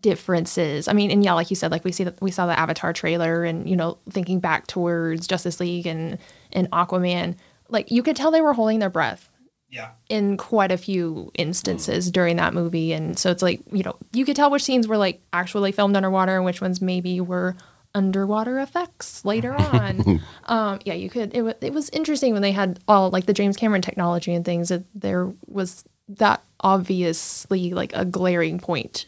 differences. 0.00 0.88
I 0.88 0.92
mean, 0.92 1.10
and 1.10 1.22
yeah, 1.24 1.34
like 1.34 1.50
you 1.50 1.56
said, 1.56 1.70
like 1.70 1.84
we 1.84 1.92
see 1.92 2.04
that 2.04 2.20
we 2.20 2.30
saw 2.30 2.46
the 2.46 2.58
Avatar 2.58 2.92
trailer, 2.92 3.44
and 3.44 3.68
you 3.68 3.76
know, 3.76 3.98
thinking 4.10 4.40
back 4.40 4.66
towards 4.66 5.26
Justice 5.26 5.60
League 5.60 5.86
and 5.86 6.18
and 6.52 6.70
Aquaman, 6.70 7.36
like 7.68 7.90
you 7.90 8.02
could 8.02 8.16
tell 8.16 8.30
they 8.30 8.40
were 8.40 8.52
holding 8.54 8.78
their 8.78 8.90
breath 8.90 9.28
Yeah. 9.70 9.90
in 10.08 10.36
quite 10.36 10.70
a 10.72 10.76
few 10.76 11.30
instances 11.34 12.10
during 12.10 12.36
that 12.36 12.54
movie. 12.54 12.92
And 12.92 13.18
so 13.18 13.30
it's 13.30 13.42
like, 13.42 13.60
you 13.72 13.82
know, 13.82 13.96
you 14.12 14.24
could 14.24 14.36
tell 14.36 14.50
which 14.50 14.62
scenes 14.64 14.86
were 14.88 14.96
like 14.98 15.20
actually 15.32 15.72
filmed 15.72 15.96
underwater 15.96 16.36
and 16.36 16.44
which 16.44 16.60
ones 16.60 16.80
maybe 16.80 17.20
were 17.20 17.56
underwater 17.94 18.58
effects 18.58 19.24
later 19.24 19.54
on. 19.58 20.20
um, 20.44 20.78
yeah, 20.84 20.94
you 20.94 21.08
could. 21.08 21.34
It, 21.34 21.42
wa 21.42 21.52
it 21.60 21.72
was 21.72 21.88
interesting 21.90 22.32
when 22.32 22.42
they 22.42 22.52
had 22.52 22.80
all 22.88 23.10
like 23.10 23.26
the 23.26 23.32
James 23.34 23.56
Cameron 23.56 23.82
technology 23.82 24.34
and 24.34 24.44
things 24.44 24.68
that 24.68 24.84
there 24.94 25.32
was 25.46 25.84
that 26.08 26.42
obviously 26.60 27.70
like 27.72 27.92
a 27.94 28.04
glaring 28.04 28.58
point 28.58 29.06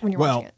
when 0.00 0.12
you're 0.12 0.20
Well, 0.20 0.36
watching 0.36 0.48
it. 0.48 0.54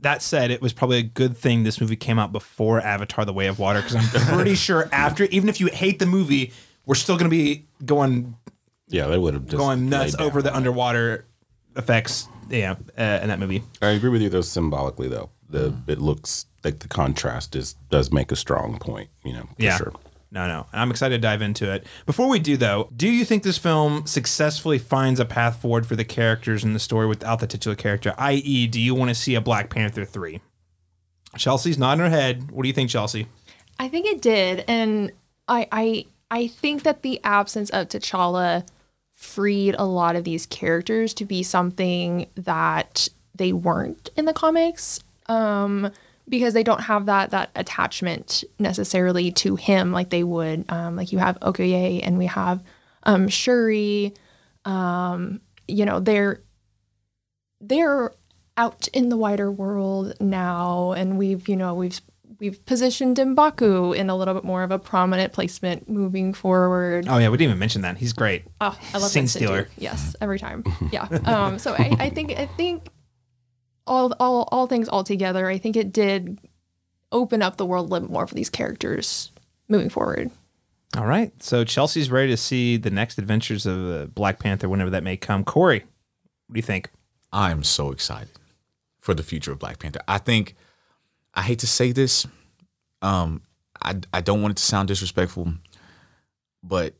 That 0.00 0.20
said, 0.20 0.50
it 0.50 0.60
was 0.60 0.72
probably 0.72 0.98
a 0.98 1.02
good 1.04 1.36
thing 1.36 1.62
this 1.62 1.80
movie 1.80 1.94
came 1.94 2.18
out 2.18 2.32
before 2.32 2.80
Avatar: 2.80 3.24
The 3.24 3.32
Way 3.32 3.46
of 3.46 3.60
Water 3.60 3.80
because 3.82 3.94
I'm 3.94 4.34
pretty 4.34 4.54
sure 4.56 4.88
after, 4.90 5.24
even 5.26 5.48
if 5.48 5.60
you 5.60 5.68
hate 5.68 6.00
the 6.00 6.06
movie, 6.06 6.52
we're 6.86 6.94
still 6.94 7.16
going 7.16 7.30
to 7.30 7.36
be 7.36 7.64
going 7.84 8.36
Yeah, 8.88 9.06
they 9.06 9.18
would 9.18 9.34
have 9.34 9.46
just 9.46 9.56
going 9.58 9.88
nuts 9.88 10.14
over 10.18 10.42
the 10.42 10.50
on 10.50 10.54
it. 10.54 10.56
underwater 10.58 11.26
effects. 11.76 12.28
Yeah, 12.50 12.74
uh, 12.98 13.20
in 13.22 13.28
that 13.28 13.38
movie. 13.38 13.62
I 13.80 13.88
agree 13.90 14.10
with 14.10 14.20
you 14.22 14.28
though 14.28 14.40
symbolically 14.42 15.08
though. 15.08 15.30
The 15.48 15.70
Mm. 15.70 15.88
it 15.88 15.98
looks 16.00 16.46
like 16.64 16.78
the 16.80 16.88
contrast 16.88 17.54
is 17.56 17.74
does 17.90 18.10
make 18.12 18.30
a 18.32 18.36
strong 18.36 18.78
point, 18.78 19.08
you 19.24 19.32
know, 19.32 19.42
for 19.56 19.62
Yeah. 19.62 19.76
sure. 19.78 19.92
No, 20.30 20.46
no. 20.48 20.66
I'm 20.72 20.90
excited 20.90 21.16
to 21.16 21.20
dive 21.20 21.42
into 21.42 21.70
it. 21.70 21.86
Before 22.06 22.26
we 22.28 22.38
do, 22.38 22.56
though, 22.56 22.88
do 22.96 23.06
you 23.06 23.22
think 23.26 23.42
this 23.42 23.58
film 23.58 24.06
successfully 24.06 24.78
finds 24.78 25.20
a 25.20 25.26
path 25.26 25.60
forward 25.60 25.86
for 25.86 25.94
the 25.94 26.06
characters 26.06 26.64
in 26.64 26.72
the 26.72 26.78
story 26.78 27.06
without 27.06 27.40
the 27.40 27.46
titular 27.46 27.74
character? 27.74 28.14
I.e., 28.16 28.66
do 28.66 28.80
you 28.80 28.94
want 28.94 29.10
to 29.10 29.14
see 29.14 29.34
a 29.34 29.42
Black 29.42 29.68
Panther 29.68 30.06
3? 30.06 30.40
Chelsea's 31.36 31.76
nodding 31.78 32.04
her 32.04 32.10
head. 32.10 32.50
What 32.50 32.62
do 32.62 32.68
you 32.68 32.72
think, 32.74 32.88
Chelsea? 32.90 33.26
I 33.78 33.88
think 33.88 34.06
it 34.06 34.20
did, 34.22 34.64
and 34.68 35.12
I 35.48 35.66
I 35.72 36.04
I 36.32 36.46
think 36.46 36.84
that 36.84 37.02
the 37.02 37.20
absence 37.24 37.68
of 37.70 37.88
T'Challa 37.88 38.66
freed 39.14 39.76
a 39.78 39.84
lot 39.84 40.16
of 40.16 40.24
these 40.24 40.46
characters 40.46 41.12
to 41.14 41.26
be 41.26 41.42
something 41.42 42.26
that 42.36 43.06
they 43.34 43.52
weren't 43.52 44.08
in 44.16 44.24
the 44.24 44.32
comics, 44.32 44.98
um, 45.26 45.90
because 46.26 46.54
they 46.54 46.62
don't 46.62 46.80
have 46.80 47.04
that 47.04 47.32
that 47.32 47.50
attachment 47.54 48.44
necessarily 48.58 49.30
to 49.32 49.56
him 49.56 49.92
like 49.92 50.08
they 50.08 50.24
would. 50.24 50.64
Um, 50.70 50.96
like 50.96 51.12
you 51.12 51.18
have 51.18 51.38
Okoye 51.40 52.00
and 52.02 52.16
we 52.16 52.26
have 52.26 52.64
um, 53.02 53.28
Shuri. 53.28 54.14
Um, 54.64 55.42
you 55.68 55.84
know 55.84 56.00
they're 56.00 56.40
they're 57.60 58.10
out 58.56 58.88
in 58.88 59.10
the 59.10 59.18
wider 59.18 59.52
world 59.52 60.14
now 60.18 60.92
and 60.92 61.18
we've 61.18 61.46
you 61.46 61.56
know 61.56 61.74
we've 61.74 62.00
we've 62.42 62.66
positioned 62.66 63.16
M'Baku 63.18 63.96
in 63.96 64.10
a 64.10 64.16
little 64.16 64.34
bit 64.34 64.42
more 64.42 64.64
of 64.64 64.72
a 64.72 64.78
prominent 64.78 65.32
placement 65.32 65.88
moving 65.88 66.34
forward. 66.34 67.06
Oh, 67.08 67.16
yeah, 67.18 67.28
we 67.28 67.36
didn't 67.36 67.50
even 67.50 67.58
mention 67.60 67.82
that. 67.82 67.98
He's 67.98 68.12
great. 68.12 68.42
Oh, 68.60 68.76
I 68.92 68.98
love 68.98 69.12
Scene 69.12 69.22
Winston 69.22 69.28
stealer. 69.28 69.68
Yes, 69.78 70.16
every 70.20 70.38
time. 70.38 70.64
Yeah. 70.90 71.04
Um. 71.24 71.58
So 71.60 71.74
I, 71.74 71.96
I 72.00 72.10
think 72.10 72.32
I 72.32 72.46
think 72.46 72.88
all 73.86 74.12
all 74.18 74.48
all 74.50 74.66
things 74.66 74.88
all 74.88 75.04
together, 75.04 75.48
I 75.48 75.56
think 75.56 75.76
it 75.76 75.92
did 75.92 76.38
open 77.12 77.40
up 77.40 77.56
the 77.56 77.64
world 77.64 77.86
a 77.86 77.92
little 77.92 78.08
bit 78.08 78.12
more 78.12 78.26
for 78.26 78.34
these 78.34 78.50
characters 78.50 79.30
moving 79.68 79.88
forward. 79.88 80.30
All 80.96 81.06
right. 81.06 81.30
So 81.40 81.62
Chelsea's 81.64 82.10
ready 82.10 82.30
to 82.30 82.36
see 82.36 82.76
the 82.76 82.90
next 82.90 83.16
adventures 83.16 83.64
of 83.64 83.90
uh, 83.90 84.06
Black 84.06 84.40
Panther 84.40 84.68
whenever 84.68 84.90
that 84.90 85.04
may 85.04 85.16
come. 85.16 85.44
Korey, 85.44 85.82
what 85.82 86.54
do 86.54 86.58
you 86.58 86.62
think? 86.62 86.90
I'm 87.32 87.62
so 87.62 87.92
excited 87.92 88.30
for 89.00 89.14
the 89.14 89.22
future 89.22 89.52
of 89.52 89.60
Black 89.60 89.78
Panther. 89.78 90.00
I 90.08 90.18
think 90.18 90.56
I 91.34 91.42
hate 91.42 91.60
to 91.60 91.66
say 91.66 91.92
this. 91.92 92.26
Um, 93.00 93.42
I 93.82 93.96
I 94.12 94.20
don't 94.20 94.42
want 94.42 94.52
it 94.52 94.56
to 94.58 94.62
sound 94.62 94.88
disrespectful, 94.88 95.54
but 96.62 96.94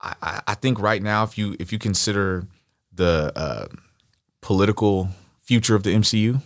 I, 0.00 0.40
I- 0.46 0.54
think 0.54 0.80
right 0.80 1.02
now, 1.02 1.24
if 1.24 1.36
you 1.38 1.56
if 1.58 1.72
you 1.72 1.78
consider 1.78 2.46
the 2.92 3.32
uh, 3.36 3.66
political 4.40 5.08
future 5.42 5.74
of 5.74 5.82
the 5.82 5.94
MCU, 5.94 6.40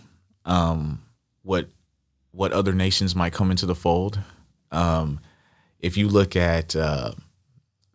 um, 0.45 1.01
what 1.43 1.69
what 2.31 2.51
other 2.51 2.73
nations 2.73 3.15
might 3.15 3.33
come 3.33 3.49
into 3.49 3.65
the 3.65 3.75
fold, 3.75 4.19
um, 4.71 5.19
if 5.79 5.95
you 5.97 6.07
look 6.09 6.35
at 6.35 6.75
uh, 6.75 7.11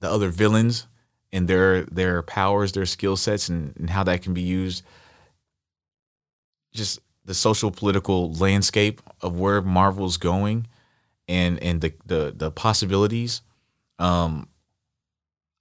the 0.01 0.11
other 0.11 0.31
villains 0.31 0.87
and 1.33 1.47
their 1.47 1.83
their 1.85 2.23
powers, 2.23 2.73
their 2.73 2.87
skill 2.87 3.16
sets, 3.16 3.49
and, 3.49 3.77
and 3.77 3.91
how 3.91 4.03
that 4.03 4.23
can 4.23 4.33
be 4.35 4.43
used, 4.43 4.83
just 6.73 7.01
the 7.31 7.35
social 7.35 7.70
political 7.70 8.33
landscape 8.33 9.01
of 9.20 9.39
where 9.39 9.62
Marvel's 9.62 10.16
going, 10.16 10.66
and 11.28 11.62
and 11.62 11.81
the 11.81 11.95
the 12.05 12.35
the 12.37 12.51
possibilities. 12.51 13.43
Um, 14.01 14.49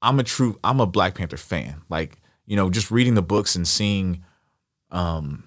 I'm 0.02 0.20
a 0.20 0.24
true 0.24 0.58
I'm 0.64 0.80
a 0.80 0.88
Black 0.88 1.14
Panther 1.14 1.38
fan. 1.38 1.84
Like 1.88 2.18
you 2.48 2.56
know, 2.56 2.72
just 2.72 2.90
reading 2.90 3.14
the 3.14 3.22
books 3.22 3.56
and 3.56 3.68
seeing, 3.68 4.24
um, 4.90 5.44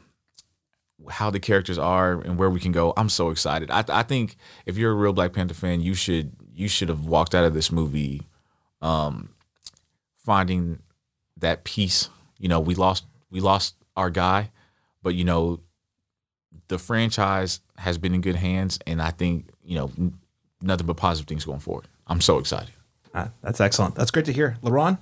how 1.10 1.28
the 1.28 1.40
characters 1.40 1.76
are 1.76 2.20
and 2.20 2.38
where 2.38 2.50
we 2.50 2.60
can 2.60 2.70
go. 2.70 2.92
I'm 2.96 3.08
so 3.08 3.30
excited. 3.30 3.68
I 3.72 3.84
I 3.88 4.04
think 4.04 4.36
if 4.64 4.78
you're 4.78 4.92
a 4.92 4.94
real 4.94 5.12
Black 5.12 5.32
Panther 5.32 5.54
fan, 5.54 5.80
you 5.80 5.94
should 5.94 6.36
you 6.54 6.68
should 6.68 6.88
have 6.88 7.04
walked 7.04 7.34
out 7.34 7.44
of 7.44 7.52
this 7.52 7.72
movie, 7.72 8.28
um, 8.80 9.30
finding 10.18 10.82
that 11.38 11.64
peace. 11.64 12.10
You 12.38 12.46
know, 12.46 12.60
we 12.60 12.76
lost 12.76 13.06
we 13.28 13.40
lost 13.40 13.74
our 13.96 14.08
guy, 14.08 14.52
but 15.02 15.16
you 15.16 15.24
know, 15.24 15.58
the 16.72 16.78
franchise 16.78 17.60
has 17.76 17.98
been 17.98 18.14
in 18.14 18.22
good 18.22 18.36
hands, 18.36 18.78
and 18.86 19.02
I 19.02 19.10
think 19.10 19.50
you 19.62 19.76
know 19.76 19.90
nothing 20.62 20.86
but 20.86 20.96
positive 20.96 21.28
things 21.28 21.44
going 21.44 21.60
forward. 21.60 21.86
I'm 22.06 22.22
so 22.22 22.38
excited. 22.38 22.72
Uh, 23.14 23.28
that's 23.42 23.60
excellent. 23.60 23.94
That's 23.94 24.10
great 24.10 24.24
to 24.24 24.32
hear. 24.32 24.56
LaRon? 24.62 24.98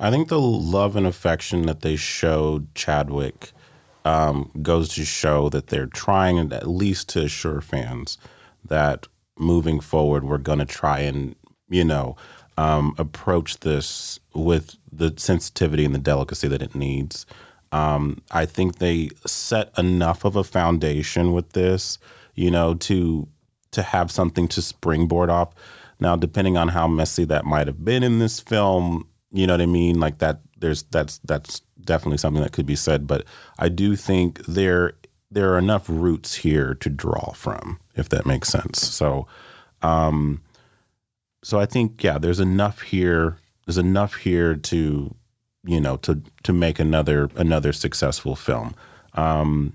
I 0.00 0.10
think 0.10 0.28
the 0.28 0.40
love 0.40 0.96
and 0.96 1.06
affection 1.06 1.62
that 1.66 1.82
they 1.82 1.94
showed 1.94 2.74
Chadwick 2.74 3.52
um, 4.04 4.50
goes 4.62 4.88
to 4.94 5.04
show 5.04 5.48
that 5.50 5.68
they're 5.68 5.86
trying 5.86 6.52
at 6.52 6.66
least 6.66 7.08
to 7.10 7.22
assure 7.22 7.60
fans 7.60 8.18
that 8.64 9.06
moving 9.38 9.78
forward, 9.78 10.24
we're 10.24 10.38
going 10.38 10.58
to 10.58 10.64
try 10.64 10.98
and, 10.98 11.36
you 11.68 11.84
know, 11.84 12.16
um, 12.58 12.96
approach 12.98 13.60
this 13.60 14.18
with 14.34 14.76
the 14.90 15.14
sensitivity 15.16 15.84
and 15.84 15.94
the 15.94 16.00
delicacy 16.00 16.48
that 16.48 16.62
it 16.62 16.74
needs. 16.74 17.26
Um, 17.72 18.22
I 18.30 18.46
think 18.46 18.78
they 18.78 19.10
set 19.26 19.76
enough 19.76 20.24
of 20.24 20.36
a 20.36 20.44
foundation 20.44 21.32
with 21.32 21.52
this, 21.52 21.98
you 22.34 22.50
know, 22.50 22.74
to 22.74 23.28
to 23.72 23.82
have 23.82 24.10
something 24.10 24.48
to 24.48 24.62
springboard 24.62 25.28
off. 25.28 25.52
Now, 26.00 26.16
depending 26.16 26.56
on 26.56 26.68
how 26.68 26.86
messy 26.86 27.24
that 27.24 27.44
might 27.44 27.66
have 27.66 27.84
been 27.84 28.02
in 28.02 28.18
this 28.18 28.40
film, 28.40 29.08
you 29.32 29.46
know 29.46 29.54
what 29.54 29.60
I 29.60 29.66
mean? 29.66 29.98
Like 29.98 30.18
that, 30.18 30.40
there's 30.58 30.84
that's 30.84 31.18
that's 31.24 31.60
definitely 31.82 32.18
something 32.18 32.42
that 32.42 32.52
could 32.52 32.66
be 32.66 32.76
said. 32.76 33.06
But 33.06 33.24
I 33.58 33.68
do 33.68 33.96
think 33.96 34.44
there 34.46 34.94
there 35.30 35.52
are 35.52 35.58
enough 35.58 35.88
roots 35.88 36.36
here 36.36 36.74
to 36.74 36.88
draw 36.88 37.32
from, 37.32 37.80
if 37.94 38.08
that 38.10 38.26
makes 38.26 38.48
sense. 38.48 38.80
So, 38.80 39.26
um, 39.82 40.42
so 41.42 41.58
I 41.58 41.66
think 41.66 42.02
yeah, 42.02 42.18
there's 42.18 42.40
enough 42.40 42.82
here. 42.82 43.38
There's 43.66 43.78
enough 43.78 44.14
here 44.14 44.54
to, 44.54 45.14
you 45.66 45.80
know, 45.80 45.96
to 45.98 46.20
to 46.44 46.52
make 46.52 46.78
another 46.78 47.30
another 47.36 47.72
successful 47.72 48.36
film. 48.36 48.74
Um, 49.14 49.72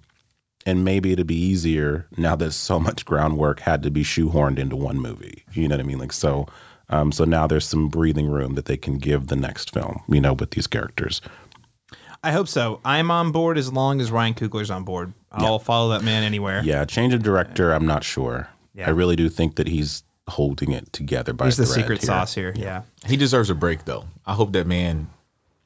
and 0.66 0.86
maybe 0.86 1.12
it'd 1.12 1.26
be 1.26 1.36
easier 1.36 2.06
now 2.18 2.36
that 2.36 2.52
so 2.52 2.80
much 2.80 3.04
groundwork 3.06 3.62
had 3.62 3.82
to 3.84 3.90
be 3.90 4.04
shoehorned 4.04 4.60
into 4.60 4.76
one 4.76 5.00
movie. 5.00 5.44
You 5.54 5.68
know 5.68 5.76
what 5.76 5.84
I 5.84 5.88
mean? 5.88 5.98
Like 6.00 6.14
so. 6.14 6.48
Um, 6.90 7.12
so 7.12 7.24
now 7.24 7.48
there's 7.48 7.66
some 7.66 7.88
breathing 7.88 8.28
room 8.30 8.56
that 8.56 8.66
they 8.66 8.78
can 8.78 8.98
give 8.98 9.28
the 9.28 9.36
next 9.36 9.74
film. 9.74 10.04
You 10.08 10.22
know, 10.22 10.34
with 10.34 10.52
these 10.52 10.68
characters. 10.68 11.22
I 12.24 12.32
hope 12.32 12.48
so. 12.48 12.80
I'm 12.86 13.10
on 13.10 13.32
board 13.32 13.58
as 13.58 13.74
long 13.74 14.00
as 14.00 14.12
Ryan 14.12 14.36
Coogler's 14.36 14.70
on 14.70 14.84
board. 14.84 15.14
I'll 15.32 15.58
follow 15.58 15.90
that 15.92 16.04
man 16.04 16.24
anywhere. 16.24 16.62
Yeah, 16.64 16.86
change 16.86 17.14
of 17.16 17.24
director. 17.24 17.72
I'm 17.74 17.88
not 17.88 18.04
sure. 18.04 18.50
Yeah. 18.76 18.88
I 18.88 18.92
really 18.92 19.16
do 19.16 19.28
think 19.28 19.56
that 19.56 19.68
he's 19.68 20.04
holding 20.28 20.72
it 20.72 20.94
together 20.94 21.34
by 21.34 21.46
He's 21.46 21.58
the 21.58 21.66
secret 21.66 22.00
here. 22.00 22.08
sauce 22.08 22.36
here. 22.36 22.54
Yeah. 22.56 22.84
He 23.06 23.18
deserves 23.18 23.50
a 23.50 23.56
break 23.56 23.86
though. 23.86 24.06
I 24.26 24.34
hope 24.36 24.52
that 24.54 24.68
man 24.68 25.08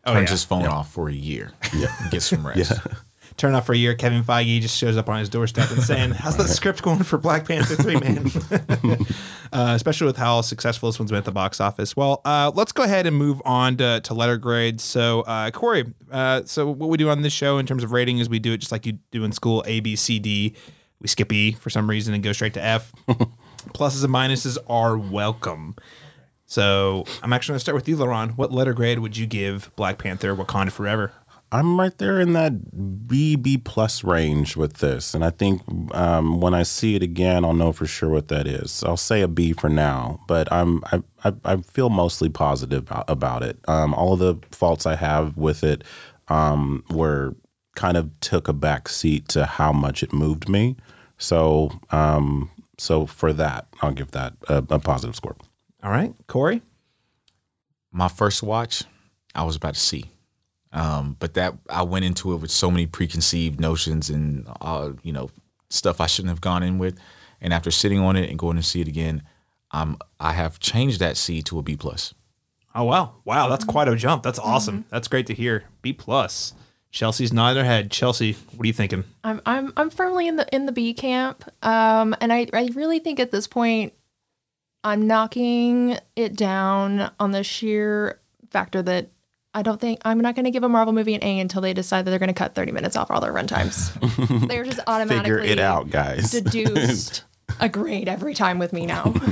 Oh, 0.05 0.13
turns 0.13 0.29
yeah. 0.29 0.33
his 0.33 0.43
phone 0.43 0.65
off 0.65 0.91
for 0.91 1.09
a 1.09 1.13
year. 1.13 1.51
Yeah, 1.75 1.87
get 2.11 2.21
some 2.21 2.45
rest. 2.47 2.71
yeah. 2.71 2.93
Turn 3.37 3.53
off 3.53 3.65
for 3.65 3.73
a 3.73 3.77
year. 3.77 3.95
Kevin 3.95 4.23
Feige 4.23 4.61
just 4.61 4.77
shows 4.77 4.95
up 4.95 5.09
on 5.09 5.19
his 5.19 5.27
doorstep 5.27 5.69
and 5.71 5.83
saying, 5.83 6.11
"How's 6.11 6.37
that 6.37 6.47
script 6.47 6.81
going 6.83 7.03
for 7.03 7.17
Black 7.17 7.45
Panther 7.45 7.75
three, 7.75 7.95
man?" 7.99 8.27
uh, 9.51 9.73
especially 9.75 10.07
with 10.07 10.15
how 10.15 10.39
successful 10.39 10.87
this 10.89 10.99
one's 10.99 11.11
been 11.11 11.17
at 11.17 11.25
the 11.25 11.33
box 11.33 11.59
office. 11.59 11.97
Well, 11.97 12.21
uh, 12.23 12.51
let's 12.55 12.71
go 12.71 12.83
ahead 12.83 13.05
and 13.05 13.17
move 13.17 13.41
on 13.43 13.75
to, 13.77 13.99
to 14.01 14.13
letter 14.13 14.37
grades. 14.37 14.83
So, 14.85 15.21
uh, 15.23 15.51
Korey, 15.51 15.93
uh, 16.11 16.43
so 16.45 16.71
what 16.71 16.87
we 16.89 16.97
do 16.97 17.09
on 17.09 17.23
this 17.23 17.33
show 17.33 17.57
in 17.57 17.65
terms 17.65 17.83
of 17.83 17.91
rating 17.91 18.19
is 18.19 18.29
we 18.29 18.39
do 18.39 18.53
it 18.53 18.59
just 18.59 18.71
like 18.71 18.85
you 18.85 18.99
do 19.11 19.25
in 19.25 19.33
school: 19.33 19.65
A, 19.67 19.81
B, 19.81 19.97
C, 19.97 20.17
D. 20.19 20.55
We 21.01 21.09
skip 21.09 21.33
E 21.33 21.51
for 21.53 21.69
some 21.69 21.89
reason 21.89 22.13
and 22.13 22.23
go 22.23 22.31
straight 22.31 22.53
to 22.53 22.63
F. 22.63 22.93
Pluses 23.73 24.03
and 24.05 24.13
minuses 24.13 24.57
are 24.69 24.97
welcome. 24.97 25.75
So 26.45 27.05
I'm 27.23 27.33
actually 27.33 27.53
going 27.53 27.57
to 27.57 27.61
start 27.61 27.75
with 27.75 27.89
you, 27.89 27.97
LaRon. 27.97 28.37
What 28.37 28.51
letter 28.51 28.73
grade 28.73 28.99
would 28.99 29.17
you 29.17 29.25
give 29.25 29.71
Black 29.75 29.97
Panther: 29.97 30.35
Wakanda 30.35 30.71
Forever? 30.71 31.11
I'm 31.51 31.79
right 31.79 31.95
there 31.99 32.19
in 32.19 32.33
that 32.33 33.07
B 33.07 33.35
B 33.35 33.57
plus 33.57 34.03
range 34.03 34.57
with 34.57 34.75
this, 34.75 35.13
and 35.13 35.23
I 35.23 35.29
think 35.29 35.61
um, 35.93 36.41
when 36.41 36.53
I 36.53 36.63
see 36.63 36.95
it 36.95 37.03
again, 37.03 37.45
I'll 37.45 37.53
know 37.53 37.71
for 37.71 37.85
sure 37.85 38.09
what 38.09 38.27
that 38.27 38.47
is. 38.47 38.83
I'll 38.83 38.97
say 38.97 39.21
a 39.21 39.27
B 39.27 39.53
for 39.53 39.69
now, 39.69 40.19
but 40.27 40.51
I'm 40.51 40.83
I 40.91 41.03
I, 41.23 41.33
I 41.45 41.57
feel 41.57 41.89
mostly 41.89 42.29
positive 42.29 42.83
about, 42.83 43.05
about 43.07 43.43
it. 43.43 43.59
Um, 43.67 43.93
all 43.93 44.13
of 44.13 44.19
the 44.19 44.37
faults 44.51 44.85
I 44.85 44.95
have 44.95 45.37
with 45.37 45.63
it 45.63 45.83
um, 46.27 46.83
were 46.89 47.35
kind 47.75 47.95
of 47.95 48.09
took 48.19 48.47
a 48.47 48.53
back 48.53 48.89
seat 48.89 49.27
to 49.29 49.45
how 49.45 49.71
much 49.71 50.03
it 50.03 50.11
moved 50.13 50.49
me. 50.49 50.75
So 51.17 51.71
um, 51.91 52.49
so 52.77 53.05
for 53.05 53.31
that, 53.33 53.67
I'll 53.81 53.93
give 53.93 54.11
that 54.11 54.33
a, 54.49 54.57
a 54.69 54.79
positive 54.79 55.15
score. 55.15 55.37
All 55.85 55.91
right, 55.91 56.15
Korey. 56.27 56.63
my 57.91 58.07
first 58.07 58.41
watch, 58.41 58.83
I 59.35 59.43
was 59.43 59.55
about 59.55 59.75
to 59.75 59.79
see. 59.79 60.05
Um, 60.73 61.15
but 61.19 61.35
that 61.35 61.53
I 61.69 61.83
went 61.83 62.05
into 62.05 62.33
it 62.33 62.37
with 62.37 62.49
so 62.49 62.71
many 62.71 62.87
preconceived 62.87 63.59
notions 63.59 64.09
and 64.09 64.47
uh, 64.61 64.93
you 65.03 65.13
know 65.13 65.29
stuff 65.69 66.01
I 66.01 66.07
shouldn't 66.07 66.31
have 66.31 66.41
gone 66.41 66.63
in 66.63 66.79
with. 66.79 66.97
And 67.39 67.53
after 67.53 67.69
sitting 67.69 67.99
on 67.99 68.15
it 68.15 68.31
and 68.31 68.39
going 68.39 68.57
to 68.57 68.63
see 68.63 68.81
it 68.81 68.87
again, 68.87 69.21
um, 69.71 69.99
I 70.19 70.33
have 70.33 70.59
changed 70.59 70.99
that 71.01 71.17
C 71.17 71.43
to 71.43 71.59
a 71.59 71.61
B 71.61 71.77
plus. 71.77 72.15
Oh 72.73 72.85
wow, 72.85 73.17
wow, 73.23 73.47
that's 73.47 73.63
quite 73.63 73.87
a 73.87 73.95
jump. 73.95 74.23
That's 74.23 74.39
awesome. 74.39 74.85
That's 74.89 75.07
great 75.07 75.27
to 75.27 75.35
hear. 75.35 75.65
B 75.83 75.93
plus. 75.93 76.55
Chelsea's 76.89 77.31
nodding 77.31 77.63
her 77.63 77.69
head. 77.69 77.91
Chelsea, 77.91 78.33
what 78.55 78.63
are 78.63 78.67
you 78.67 78.73
thinking? 78.73 79.03
I'm 79.23 79.39
I'm 79.45 79.71
I'm 79.77 79.91
firmly 79.91 80.27
in 80.27 80.35
the 80.35 80.47
in 80.51 80.65
the 80.65 80.71
B 80.71 80.95
camp. 80.95 81.43
Um, 81.61 82.15
and 82.21 82.33
I 82.33 82.47
I 82.53 82.69
really 82.73 82.97
think 82.97 83.19
at 83.19 83.29
this 83.29 83.45
point, 83.45 83.93
I'm 84.85 85.07
knocking 85.07 85.97
it 86.15 86.35
down 86.35 87.11
on 87.19 87.31
the 87.31 87.43
sheer 87.43 88.19
factor 88.51 88.81
that 88.83 89.09
I 89.53 89.61
don't 89.63 89.81
think 89.81 89.99
I'm 90.05 90.19
not 90.19 90.35
going 90.35 90.45
to 90.45 90.51
give 90.51 90.63
a 90.63 90.69
Marvel 90.69 90.93
movie 90.93 91.15
an 91.15 91.23
A 91.23 91.39
until 91.39 91.61
they 91.61 91.73
decide 91.73 92.05
that 92.05 92.11
they're 92.11 92.19
going 92.19 92.27
to 92.27 92.33
cut 92.33 92.55
30 92.55 92.71
minutes 92.71 92.95
off 92.95 93.09
all 93.09 93.19
their 93.19 93.33
runtimes. 93.33 94.47
they're 94.47 94.63
just 94.63 94.79
automatically 94.85 95.31
Figure 95.39 95.51
it 95.53 95.59
out, 95.59 95.89
guys. 95.89 96.29
deduced 96.31 97.23
a 97.59 97.67
grade 97.67 98.07
every 98.07 98.33
time 98.33 98.59
with 98.59 98.71
me 98.71 98.85
now. 98.85 99.13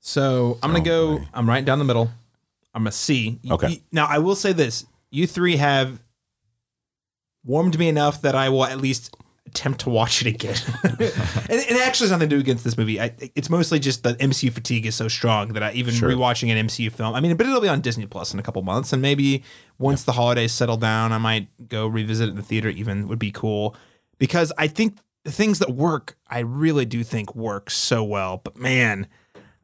So 0.00 0.58
I'm 0.62 0.72
gonna 0.72 0.80
oh, 0.90 1.18
go. 1.18 1.24
I'm 1.34 1.48
right 1.48 1.64
down 1.64 1.78
the 1.78 1.84
middle. 1.84 2.10
I'm 2.74 2.86
a 2.86 2.92
C. 2.92 3.38
Y- 3.44 3.52
Okay. 3.52 3.66
y- 3.66 3.80
now 3.92 4.06
I 4.06 4.18
will 4.18 4.34
say 4.34 4.52
this: 4.52 4.86
you 5.10 5.26
three 5.26 5.56
have 5.56 6.00
warmed 7.44 7.78
me 7.78 7.88
enough 7.88 8.22
that 8.22 8.34
I 8.34 8.48
will 8.48 8.64
at 8.64 8.80
least 8.80 9.14
attempt 9.50 9.80
to 9.80 9.90
watch 9.90 10.24
it 10.24 10.28
again. 10.28 10.56
and 10.84 10.98
it 11.00 11.80
actually 11.82 12.04
has 12.04 12.10
nothing 12.12 12.28
to 12.28 12.36
do 12.36 12.40
against 12.40 12.64
this 12.64 12.78
movie. 12.78 13.00
I, 13.00 13.14
it's 13.34 13.50
mostly 13.50 13.78
just 13.78 14.02
the 14.02 14.14
MCU 14.14 14.52
fatigue 14.52 14.86
is 14.86 14.94
so 14.94 15.08
strong 15.08 15.48
that 15.54 15.62
I 15.62 15.72
even 15.72 15.94
rewatching 15.94 16.50
an 16.50 16.66
MCU 16.66 16.90
film. 16.92 17.14
I 17.14 17.20
mean, 17.20 17.36
but 17.36 17.46
it'll 17.46 17.60
be 17.60 17.68
on 17.68 17.80
Disney 17.80 18.06
Plus 18.06 18.32
in 18.32 18.38
a 18.38 18.42
couple 18.42 18.62
months, 18.62 18.92
and 18.92 19.02
maybe 19.02 19.42
once 19.78 20.04
the 20.04 20.12
holidays 20.12 20.52
settle 20.52 20.76
down, 20.76 21.12
I 21.12 21.18
might 21.18 21.48
go 21.68 21.86
revisit 21.86 22.28
it 22.28 22.30
in 22.30 22.36
the 22.36 22.42
theater. 22.42 22.68
Even 22.68 23.08
would 23.08 23.18
be 23.18 23.32
cool 23.32 23.76
because 24.18 24.52
I 24.56 24.68
think 24.68 24.98
the 25.24 25.32
things 25.32 25.58
that 25.58 25.70
work, 25.70 26.16
I 26.28 26.38
really 26.40 26.86
do 26.86 27.02
think 27.04 27.34
work 27.34 27.70
so 27.70 28.02
well. 28.04 28.40
But 28.42 28.56
man. 28.56 29.06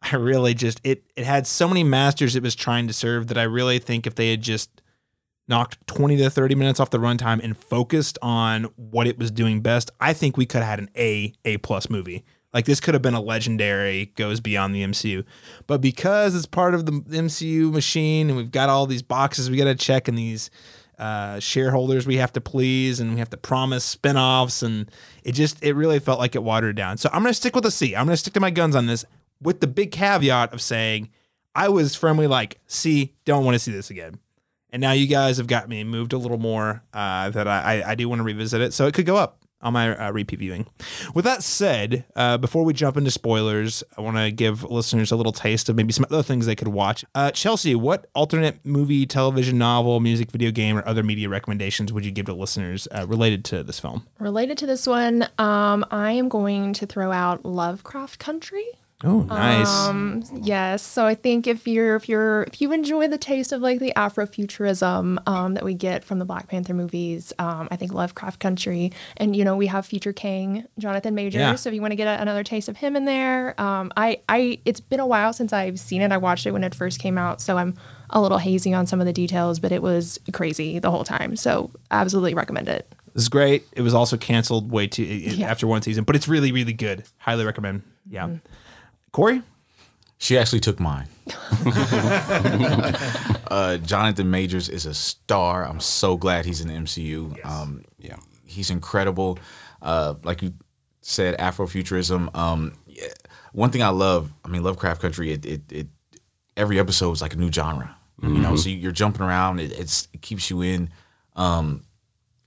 I 0.02 0.16
really 0.16 0.54
just 0.54 0.80
it 0.84 1.02
it 1.16 1.24
had 1.24 1.48
so 1.48 1.66
many 1.66 1.82
masters 1.82 2.36
it 2.36 2.42
was 2.42 2.54
trying 2.54 2.86
to 2.86 2.92
serve 2.92 3.26
that 3.26 3.38
I 3.38 3.42
really 3.42 3.80
think 3.80 4.06
if 4.06 4.14
they 4.14 4.30
had 4.30 4.40
just 4.40 4.82
knocked 5.48 5.84
20 5.86 6.16
to 6.16 6.30
30 6.30 6.54
minutes 6.54 6.80
off 6.80 6.90
the 6.90 6.98
runtime 6.98 7.42
and 7.42 7.56
focused 7.56 8.18
on 8.22 8.64
what 8.76 9.06
it 9.06 9.18
was 9.18 9.30
doing 9.30 9.60
best, 9.60 9.90
I 10.00 10.12
think 10.12 10.36
we 10.36 10.46
could 10.46 10.62
have 10.62 10.70
had 10.70 10.78
an 10.80 10.90
A 10.96 11.32
A 11.44 11.58
plus 11.58 11.88
movie. 11.88 12.24
Like 12.52 12.64
this 12.64 12.80
could 12.80 12.94
have 12.94 13.02
been 13.02 13.14
a 13.14 13.20
legendary 13.20 14.06
goes 14.16 14.40
beyond 14.40 14.74
the 14.74 14.82
MCU. 14.82 15.24
But 15.66 15.80
because 15.80 16.34
it's 16.34 16.46
part 16.46 16.74
of 16.74 16.86
the 16.86 16.92
MCU 16.92 17.70
machine 17.70 18.28
and 18.28 18.36
we've 18.36 18.50
got 18.50 18.68
all 18.68 18.86
these 18.86 19.02
boxes 19.02 19.50
we 19.50 19.58
got 19.58 19.64
to 19.64 19.74
check 19.74 20.08
and 20.08 20.16
these 20.16 20.50
uh, 20.98 21.38
shareholders 21.38 22.06
we 22.06 22.16
have 22.16 22.32
to 22.32 22.40
please 22.40 22.98
and 22.98 23.12
we 23.12 23.18
have 23.18 23.28
to 23.28 23.36
promise 23.36 23.84
spin-offs 23.84 24.62
and 24.62 24.90
it 25.24 25.32
just 25.32 25.62
it 25.62 25.74
really 25.74 25.98
felt 25.98 26.18
like 26.18 26.34
it 26.34 26.42
watered 26.42 26.76
down. 26.76 26.96
So 26.96 27.10
I'm 27.12 27.22
going 27.22 27.30
to 27.30 27.34
stick 27.34 27.54
with 27.54 27.66
a 27.66 27.70
C. 27.70 27.94
I'm 27.94 28.06
going 28.06 28.14
to 28.14 28.16
stick 28.16 28.32
to 28.34 28.40
my 28.40 28.50
guns 28.50 28.74
on 28.74 28.86
this 28.86 29.04
with 29.42 29.60
the 29.60 29.66
big 29.66 29.90
caveat 29.90 30.54
of 30.54 30.62
saying 30.62 31.10
I 31.54 31.68
was 31.68 31.94
firmly 31.94 32.26
like, 32.26 32.58
C, 32.66 33.14
don't 33.24 33.44
want 33.44 33.54
to 33.54 33.58
see 33.58 33.72
this 33.72 33.90
again. 33.90 34.18
And 34.76 34.82
now 34.82 34.92
you 34.92 35.06
guys 35.06 35.38
have 35.38 35.46
got 35.46 35.70
me 35.70 35.84
moved 35.84 36.12
a 36.12 36.18
little 36.18 36.36
more 36.36 36.82
uh, 36.92 37.30
that 37.30 37.48
I, 37.48 37.82
I, 37.82 37.94
do 37.94 38.10
want 38.10 38.18
to 38.18 38.24
revisit 38.24 38.60
it. 38.60 38.74
So 38.74 38.86
it 38.86 38.92
could 38.92 39.06
go 39.06 39.16
up 39.16 39.38
on 39.62 39.72
my 39.72 39.96
uh, 39.96 40.10
repeat 40.10 40.38
viewing. 40.38 40.66
With 41.14 41.24
that 41.24 41.42
said, 41.42 42.04
uh, 42.14 42.36
before 42.36 42.62
we 42.62 42.74
jump 42.74 42.98
into 42.98 43.10
spoilers, 43.10 43.82
I 43.96 44.02
want 44.02 44.18
to 44.18 44.30
give 44.30 44.64
listeners 44.64 45.12
a 45.12 45.16
little 45.16 45.32
taste 45.32 45.70
of 45.70 45.76
maybe 45.76 45.94
some 45.94 46.04
other 46.10 46.22
things 46.22 46.44
they 46.44 46.54
could 46.54 46.68
watch. 46.68 47.06
Uh, 47.14 47.30
Chelsea, 47.30 47.74
what 47.74 48.10
alternate 48.14 48.66
movie, 48.66 49.06
television, 49.06 49.56
novel, 49.56 49.98
music, 49.98 50.30
video 50.30 50.50
game, 50.50 50.76
or 50.76 50.86
other 50.86 51.02
media 51.02 51.30
recommendations 51.30 51.90
would 51.90 52.04
you 52.04 52.10
give 52.10 52.26
to 52.26 52.34
listeners 52.34 52.86
uh, 52.94 53.06
related 53.08 53.46
to 53.46 53.62
this 53.62 53.80
film? 53.80 54.06
Related 54.18 54.58
to 54.58 54.66
this 54.66 54.86
one, 54.86 55.22
um, 55.38 55.86
I 55.90 56.12
am 56.12 56.28
going 56.28 56.74
to 56.74 56.84
throw 56.84 57.12
out 57.12 57.46
Lovecraft 57.46 58.18
Country. 58.18 58.66
Oh, 59.04 59.20
nice. 59.24 59.68
Um, 59.68 60.24
yes. 60.40 60.82
So 60.82 61.04
I 61.04 61.14
think 61.14 61.46
if 61.46 61.68
you're 61.68 61.96
if 61.96 62.08
you're 62.08 62.44
if 62.44 62.60
you 62.62 62.72
enjoy 62.72 63.08
the 63.08 63.18
taste 63.18 63.52
of 63.52 63.60
like 63.60 63.78
the 63.78 63.92
Afrofuturism 63.94 65.18
um, 65.28 65.54
that 65.54 65.64
we 65.64 65.74
get 65.74 66.04
from 66.04 66.18
the 66.18 66.24
Black 66.24 66.48
Panther 66.48 66.72
movies, 66.74 67.32
um, 67.38 67.68
I 67.70 67.76
think 67.76 67.92
Lovecraft 67.92 68.40
Country, 68.40 68.92
and 69.18 69.36
you 69.36 69.44
know 69.44 69.56
we 69.56 69.66
have 69.66 69.84
Future 69.86 70.12
King 70.12 70.66
Jonathan 70.78 71.14
Majors. 71.14 71.40
Yeah. 71.40 71.54
So 71.56 71.68
if 71.68 71.74
you 71.74 71.80
want 71.80 71.92
to 71.92 71.96
get 71.96 72.06
a, 72.06 72.20
another 72.22 72.42
taste 72.42 72.68
of 72.68 72.76
him 72.78 72.96
in 72.96 73.04
there, 73.04 73.60
um, 73.60 73.92
I 73.96 74.20
I 74.28 74.58
it's 74.64 74.80
been 74.80 75.00
a 75.00 75.06
while 75.06 75.32
since 75.32 75.52
I've 75.52 75.78
seen 75.78 76.00
it. 76.00 76.10
I 76.12 76.16
watched 76.16 76.46
it 76.46 76.52
when 76.52 76.64
it 76.64 76.74
first 76.74 76.98
came 76.98 77.18
out, 77.18 77.40
so 77.40 77.58
I'm 77.58 77.74
a 78.10 78.20
little 78.20 78.38
hazy 78.38 78.72
on 78.72 78.86
some 78.86 79.00
of 79.00 79.06
the 79.06 79.12
details, 79.12 79.58
but 79.58 79.72
it 79.72 79.82
was 79.82 80.18
crazy 80.32 80.78
the 80.78 80.90
whole 80.90 81.04
time. 81.04 81.36
So 81.36 81.70
absolutely 81.90 82.34
recommend 82.34 82.68
it. 82.68 82.90
This 83.14 83.24
is 83.24 83.28
great. 83.28 83.64
It 83.72 83.82
was 83.82 83.94
also 83.94 84.16
canceled 84.16 84.70
way 84.70 84.86
too 84.86 85.02
Yeah. 85.02 85.50
after 85.50 85.66
one 85.66 85.82
season, 85.82 86.04
but 86.04 86.14
it's 86.16 86.28
really, 86.28 86.52
really 86.52 86.72
good. 86.74 87.02
Highly 87.18 87.44
recommend. 87.44 87.82
Yeah. 88.08 88.28
Korey? 89.16 89.42
She 90.18 90.36
actually 90.36 90.60
took 90.60 90.78
mine. 90.78 91.08
uh, 93.50 93.78
Jonathan 93.78 94.30
Majors 94.30 94.68
is 94.68 94.84
a 94.84 94.92
star. 94.92 95.66
I'm 95.66 95.80
so 95.80 96.18
glad 96.18 96.44
he's 96.44 96.60
in 96.60 96.68
the 96.68 96.74
MCU. 96.74 97.42
Um, 97.44 97.82
Yeah. 97.98 98.16
he's 98.44 98.68
incredible. 98.70 99.38
Uh, 99.80 100.14
like 100.22 100.42
you 100.42 100.52
said, 101.00 101.38
Afrofuturism. 101.38 102.34
Um, 102.36 102.74
yeah, 102.86 103.08
one 103.52 103.70
thing 103.70 103.82
I 103.82 103.88
love, 103.88 104.32
I 104.44 104.48
mean, 104.48 104.62
Lovecraft 104.62 105.00
Country. 105.00 105.32
It, 105.32 105.46
it, 105.46 105.72
it 105.72 105.86
every 106.54 106.78
episode 106.78 107.12
is 107.12 107.22
like 107.22 107.32
a 107.32 107.38
new 107.38 107.50
genre. 107.50 107.96
You 108.22 108.38
know, 108.38 108.56
so 108.56 108.68
you're 108.70 108.92
jumping 108.92 109.22
around. 109.22 109.60
It, 109.60 109.72
it's, 109.78 110.08
it 110.12 110.20
keeps 110.22 110.50
you 110.50 110.60
in. 110.62 110.90
Um, 111.36 111.84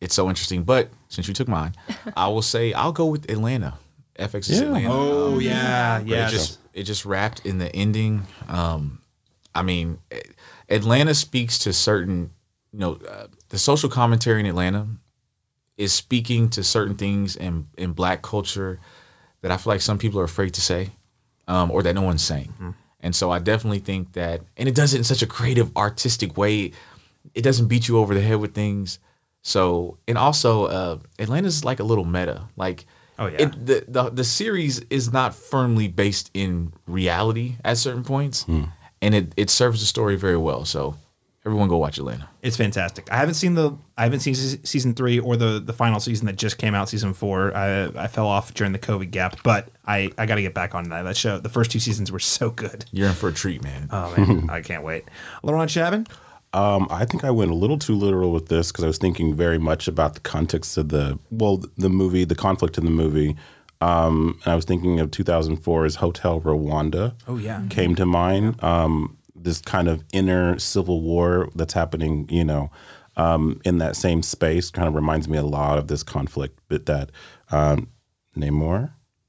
it's 0.01 0.13
so 0.15 0.30
interesting. 0.30 0.63
But 0.63 0.89
since 1.09 1.28
you 1.28 1.34
took 1.34 1.47
mine, 1.47 1.74
I 2.15 2.28
will 2.28 2.41
say 2.43 2.74
I'll 2.74 2.91
go 2.91 3.05
with 3.07 3.30
Atlanta. 3.32 3.76
FX's 4.20 4.59
Atlanta. 4.61 4.89
Oh, 4.91 5.39
yeah. 5.39 5.99
Yeah. 6.01 6.28
It 6.28 6.32
just 6.32 6.59
it 6.74 6.84
just 6.84 7.05
wrapped 7.05 7.45
in 7.45 7.57
the 7.57 7.74
ending. 7.76 8.26
Um, 8.47 8.99
I 9.55 9.61
mean, 9.63 9.99
eh, 10.11 10.22
Atlanta 10.70 11.15
speaks 11.15 11.57
to 11.59 11.74
certain, 11.74 12.32
you 12.72 12.80
know, 12.80 12.99
uh, 13.09 13.28
the 13.49 13.57
social 13.57 13.89
commentary 13.89 14.39
in 14.39 14.45
Atlanta 14.45 14.88
is 15.78 15.93
speaking 15.93 16.49
to 16.49 16.63
certain 16.63 16.95
things 16.95 17.36
in 17.36 17.67
in 17.78 17.93
Black 17.93 18.22
culture 18.22 18.80
that 19.41 19.51
I 19.51 19.57
feel 19.57 19.74
like 19.74 19.82
some 19.82 19.97
people 19.97 20.20
are 20.20 20.26
afraid 20.26 20.53
to 20.55 20.61
say, 20.61 20.89
um, 21.47 21.72
or 21.72 21.82
that 21.84 21.95
no 21.95 22.01
one's 22.01 22.24
saying. 22.24 22.76
And 22.99 23.15
so 23.15 23.32
I 23.32 23.39
definitely 23.39 23.80
think 23.80 24.11
that, 24.13 24.41
and 24.57 24.67
it 24.67 24.76
does 24.76 24.93
it 24.93 24.97
in 24.97 25.03
such 25.05 25.22
a 25.22 25.26
creative, 25.28 25.76
artistic 25.78 26.38
way. 26.38 26.74
It 27.34 27.41
doesn't 27.43 27.67
beat 27.67 27.88
you 27.88 27.97
over 27.97 28.13
the 28.13 28.20
head 28.22 28.41
with 28.41 28.53
things. 28.53 28.99
So, 29.41 29.97
and 30.05 30.17
also, 30.17 30.65
uh, 30.65 30.99
Atlanta's 31.17 31.63
like 31.63 31.80
a 31.80 31.84
little 31.84 32.03
meta. 32.03 32.49
Like, 32.57 32.86
Oh, 33.20 33.28
yeah. 33.28 33.43
it, 33.43 33.65
the, 33.65 33.86
the 33.88 34.09
the 34.09 34.24
series 34.24 34.80
is 34.89 35.11
not 35.11 35.36
firmly 35.36 35.89
based 35.89 36.32
in 36.34 36.74
reality 36.88 37.57
at 37.65 37.78
certain 37.78 38.03
points, 38.03 38.43
hmm. 38.43 38.63
and 39.01 39.13
it 39.13 39.34
it 39.36 39.49
serves 39.49 39.82
the 39.82 39.86
story 39.86 40.15
very 40.15 40.38
well. 40.38 40.63
So, 40.63 40.95
everyone 41.45 41.67
go 41.67 41.76
watch 41.78 41.97
Atlanta. 41.97 42.30
It's 42.41 42.55
fantastic. 42.55 43.11
I 43.11 43.17
haven't 43.17 43.34
seen 43.34 43.55
the 43.55 43.78
I 43.97 44.03
haven't 44.03 44.22
seen 44.22 44.36
season 44.36 44.93
three 44.93 45.20
or 45.20 45.36
the 45.36 45.59
the 45.59 45.74
final 45.74 45.99
season 45.99 46.28
that 46.28 46.38
just 46.38 46.57
came 46.57 46.74
out, 46.74 46.88
season 46.88 47.13
four. 47.13 47.53
I 47.53 47.88
I 47.95 48.07
fell 48.07 48.28
off 48.28 48.53
during 48.53 48.72
the 48.72 48.80
COVID 48.80 49.11
gap, 49.11 49.38
but 49.43 49.67
I 49.86 50.11
I 50.17 50.26
got 50.26 50.36
to 50.36 50.41
get 50.41 50.53
back 50.53 50.74
on 50.74 50.89
that. 50.89 51.01
That 51.01 51.17
show, 51.17 51.39
the 51.39 51.49
first 51.49 51.72
two 51.72 51.80
seasons 51.80 52.13
were 52.13 52.20
so 52.20 52.49
good. 52.49 52.86
You're 52.93 53.09
in 53.09 53.15
for 53.15 53.28
a 53.28 53.34
treat, 53.34 53.61
man. 53.61 53.89
Oh 53.91 54.15
man, 54.15 54.49
I 54.49 54.61
can't 54.61 54.84
wait. 54.84 55.05
LaRon 55.43 55.67
Chapman. 55.67 56.07
Um, 56.53 56.87
I 56.89 57.05
think 57.05 57.23
I 57.23 57.31
went 57.31 57.51
a 57.51 57.55
little 57.55 57.77
too 57.77 57.95
literal 57.95 58.31
with 58.31 58.47
this 58.47 58.71
because 58.71 58.83
I 58.83 58.87
was 58.87 58.97
thinking 58.97 59.35
very 59.35 59.59
much 59.59 59.87
about 59.87 60.15
the 60.15 60.19
context 60.19 60.77
of 60.77 60.89
the 60.89 61.19
well, 61.29 61.63
the 61.77 61.89
movie, 61.89 62.25
the 62.25 62.35
conflict 62.35 62.77
in 62.77 62.85
the 62.85 62.91
movie. 62.91 63.35
Um, 63.81 64.39
and 64.43 64.51
I 64.51 64.55
was 64.55 64.65
thinking 64.65 64.99
of 64.99 65.11
2004's 65.11 65.95
Hotel 65.95 66.41
Rwanda. 66.41 67.13
Oh, 67.27 67.37
yeah. 67.37 67.63
came 67.69 67.95
to 67.95 68.05
mind. 68.05 68.61
Um, 68.63 69.17
this 69.35 69.61
kind 69.61 69.87
of 69.87 70.03
inner 70.11 70.59
civil 70.59 71.01
war 71.01 71.49
that's 71.55 71.73
happening, 71.73 72.27
you 72.29 72.43
know, 72.43 72.71
um, 73.15 73.61
in 73.63 73.77
that 73.77 73.95
same 73.95 74.21
space 74.21 74.69
kind 74.69 74.87
of 74.87 74.95
reminds 74.95 75.27
me 75.27 75.37
a 75.37 75.43
lot 75.43 75.77
of 75.77 75.87
this 75.87 76.03
conflict 76.03 76.59
that 76.69 76.85
that 76.87 77.11
um, 77.51 77.89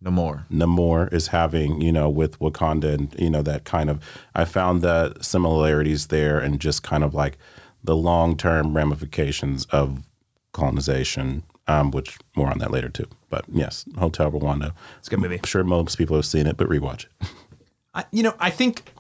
Namor. 0.03 0.05
no 0.05 0.11
more. 0.11 0.47
Namor 0.51 1.13
is 1.13 1.29
having, 1.29 1.81
you 1.81 1.93
know, 1.93 2.09
with 2.09 2.39
Wakanda 2.39 2.95
and, 2.95 3.15
you 3.19 3.31
know, 3.31 3.43
that 3.43 3.65
kind 3.65 3.91
of, 3.91 4.03
I 4.35 4.45
found 4.45 4.83
the 4.83 5.15
similarities 5.21 6.07
there 6.07 6.39
and 6.39 6.61
just 6.61 6.83
kind 6.83 7.05
of 7.05 7.15
like 7.15 7.37
the 7.85 7.97
long 7.97 8.37
term 8.37 8.77
ramifications 8.77 9.67
of 9.67 10.05
colonization, 10.53 11.43
um, 11.67 11.91
which 11.91 12.19
more 12.35 12.49
on 12.49 12.59
that 12.59 12.71
later 12.71 12.89
too. 12.89 13.07
But 13.29 13.45
yes, 13.49 13.85
Hotel 13.99 14.31
Rwanda. 14.31 14.73
It's 14.99 15.09
a 15.09 15.11
good 15.11 15.21
movie. 15.21 15.37
I'm 15.37 15.45
sure 15.45 15.65
most 15.65 15.97
people 15.97 16.17
have 16.17 16.27
seen 16.27 16.47
it, 16.47 16.57
but 16.57 16.69
rewatch 16.69 17.05
it. 17.05 17.29
I, 17.95 18.05
you 18.11 18.23
know, 18.23 18.35
I 18.39 18.51
think 18.51 18.93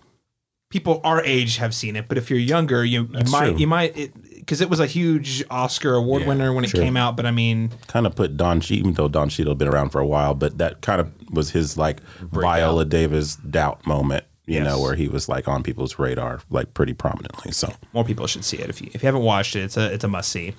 people 0.70 1.00
our 1.04 1.22
age 1.24 1.56
have 1.58 1.74
seen 1.74 1.96
it, 1.96 2.08
but 2.08 2.16
if 2.16 2.30
you're 2.30 2.38
younger, 2.38 2.84
you, 2.84 3.02
you 3.02 3.24
might 3.30 3.48
true. 3.50 3.58
you 3.58 3.66
might 3.66 4.12
because 4.36 4.60
it, 4.60 4.70
was 4.70 4.80
a 4.80 4.86
huge 4.86 5.44
Oscar 5.50 5.94
award 5.94 6.22
Yeah, 6.22 6.28
winner 6.28 6.52
when 6.52 6.64
it 6.64 6.72
came 6.72 6.96
out. 6.96 7.16
But 7.16 7.26
I 7.26 7.30
mean, 7.30 7.70
kind 7.88 8.06
of 8.06 8.14
put 8.14 8.36
Don 8.36 8.60
Cheadle, 8.60 8.78
even 8.78 8.92
though 8.94 9.08
Don 9.08 9.28
Cheadle 9.28 9.52
had 9.52 9.58
been 9.58 9.68
around 9.68 9.90
for 9.90 10.00
a 10.00 10.06
while, 10.06 10.34
but 10.34 10.58
that 10.58 10.80
kind 10.80 11.00
of 11.00 11.12
was 11.30 11.50
his 11.50 11.76
like 11.76 12.00
Viola 12.20 12.84
Davis 12.84 13.36
doubt 13.36 13.86
moment, 13.86 14.24
you 14.46 14.60
know, 14.60 14.80
where 14.80 14.94
he 14.94 15.08
was 15.08 15.28
like 15.28 15.46
on 15.46 15.62
people's 15.62 15.98
radar 15.98 16.40
like 16.50 16.72
pretty 16.72 16.94
prominently. 16.94 17.52
So 17.52 17.72
more 17.92 18.04
people 18.04 18.26
should 18.26 18.44
see 18.44 18.58
it. 18.58 18.70
If 18.70 18.80
you 18.80 18.90
if 18.94 19.02
you 19.02 19.06
haven't 19.06 19.22
watched 19.22 19.56
it, 19.56 19.64
it's 19.64 19.76
a 19.76 19.92
it's 19.92 20.04
a 20.04 20.08
must 20.08 20.30
see. 20.30 20.54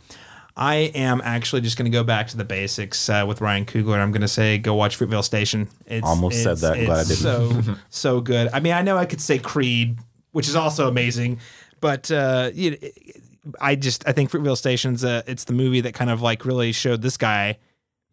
I 0.56 0.76
am 0.76 1.22
actually 1.24 1.62
just 1.62 1.78
going 1.78 1.90
to 1.90 1.96
go 1.96 2.04
back 2.04 2.28
to 2.30 2.38
the 2.38 2.44
basics 2.44 3.10
uh, 3.10 3.24
with 3.28 3.42
Ryan 3.42 3.66
Coogler. 3.66 4.00
I'm 4.00 4.12
going 4.12 4.22
to 4.22 4.28
say 4.28 4.58
go 4.58 4.76
watch 4.76 4.98
Fruitvale 4.98 5.24
Station. 5.24 5.70
It's, 5.86 6.06
Almost 6.06 6.44
said 6.44 6.58
that. 6.58 6.78
it's-. 6.78 6.88
Glad 6.88 7.00
I 7.00 7.04
didn't. 7.04 7.64
So 7.64 7.76
so 7.90 8.22
good. 8.22 8.50
I 8.54 8.60
mean, 8.60 8.74
I 8.74 8.82
know 8.82 8.98
I 8.98 9.06
could 9.06 9.22
say 9.22 9.40
Creed, 9.40 9.98
which 10.32 10.48
is 10.48 10.56
also 10.56 10.88
amazing, 10.88 11.40
but 11.80 12.12
uh, 12.12 12.52
you 12.54 12.72
know, 12.72 12.78
I 13.60 13.76
just 13.76 14.08
I 14.08 14.12
think 14.12 14.30
Fruitvale 14.32 14.58
Station's 14.58 15.04
uh, 15.04 15.24
it's 15.26 15.46
the 15.46 15.54
movie 15.54 15.82
that 15.82 15.94
kind 15.94 16.10
of 16.10 16.22
like 16.22 16.46
really 16.46 16.72
showed 16.72 17.02
this 17.02 17.18
guy. 17.18 17.58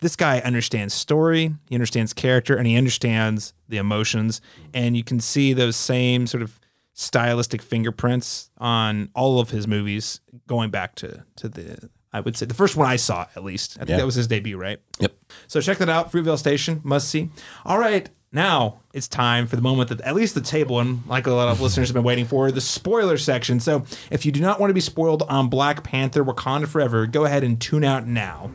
This 0.01 0.15
guy 0.15 0.39
understands 0.39 0.95
story, 0.95 1.53
he 1.69 1.75
understands 1.75 2.13
character, 2.13 2.57
and 2.57 2.69
he 2.69 2.77
understands 2.77 3.53
the 3.69 3.79
emotions. 3.79 4.41
And 4.73 4.97
you 4.97 5.03
can 5.03 5.19
see 5.19 5.53
those 5.53 5.75
same 5.75 6.29
sort 6.29 6.45
of 6.45 6.61
stylistic 6.93 7.63
fingerprints 7.63 8.51
on 8.59 9.09
all 9.15 9.41
of 9.41 9.51
his 9.51 9.67
movies 9.67 10.21
going 10.47 10.71
back 10.71 10.95
to 10.97 11.25
to 11.37 11.49
the 11.49 11.91
I 12.13 12.21
would 12.21 12.37
say 12.37 12.47
the 12.47 12.55
first 12.55 12.77
one 12.77 12.87
I 12.89 12.97
saw 12.97 13.27
at 13.37 13.45
least. 13.45 13.77
I 13.77 13.81
think 13.81 13.91
Yeah. 13.91 13.97
that 13.99 14.07
was 14.07 14.15
his 14.15 14.27
debut, 14.27 14.57
right? 14.57 14.79
Yep. 15.01 15.15
So 15.47 15.61
check 15.61 15.79
that 15.79 15.89
out, 15.89 16.11
Fruitvale 16.11 16.39
Station, 16.39 16.81
must 16.85 17.09
see. 17.09 17.31
All 17.67 17.79
right, 17.79 18.09
now 18.33 18.81
it's 18.95 19.09
time 19.09 19.47
for 19.47 19.57
the 19.57 19.63
moment 19.63 19.89
that 19.91 20.01
at 20.03 20.15
least 20.15 20.35
the 20.35 20.41
table 20.41 20.81
and 20.81 21.03
like 21.07 21.27
a 21.27 21.33
lot 21.33 21.49
of 21.49 21.61
listeners 21.61 21.89
have 21.89 21.95
been 21.95 22.03
waiting 22.05 22.25
for, 22.27 22.51
the 22.51 22.61
spoiler 22.61 23.19
section. 23.19 23.61
So 23.61 23.85
if 24.11 24.25
you 24.27 24.33
do 24.33 24.41
not 24.41 24.59
want 24.61 24.71
to 24.71 24.75
be 24.75 24.81
spoiled 24.81 25.23
on 25.29 25.49
Black 25.49 25.83
Panther 25.85 26.25
Wakanda 26.25 26.67
Forever, 26.69 27.07
go 27.07 27.25
ahead 27.25 27.45
and 27.45 27.61
tune 27.61 27.85
out 27.85 28.07
now. 28.07 28.51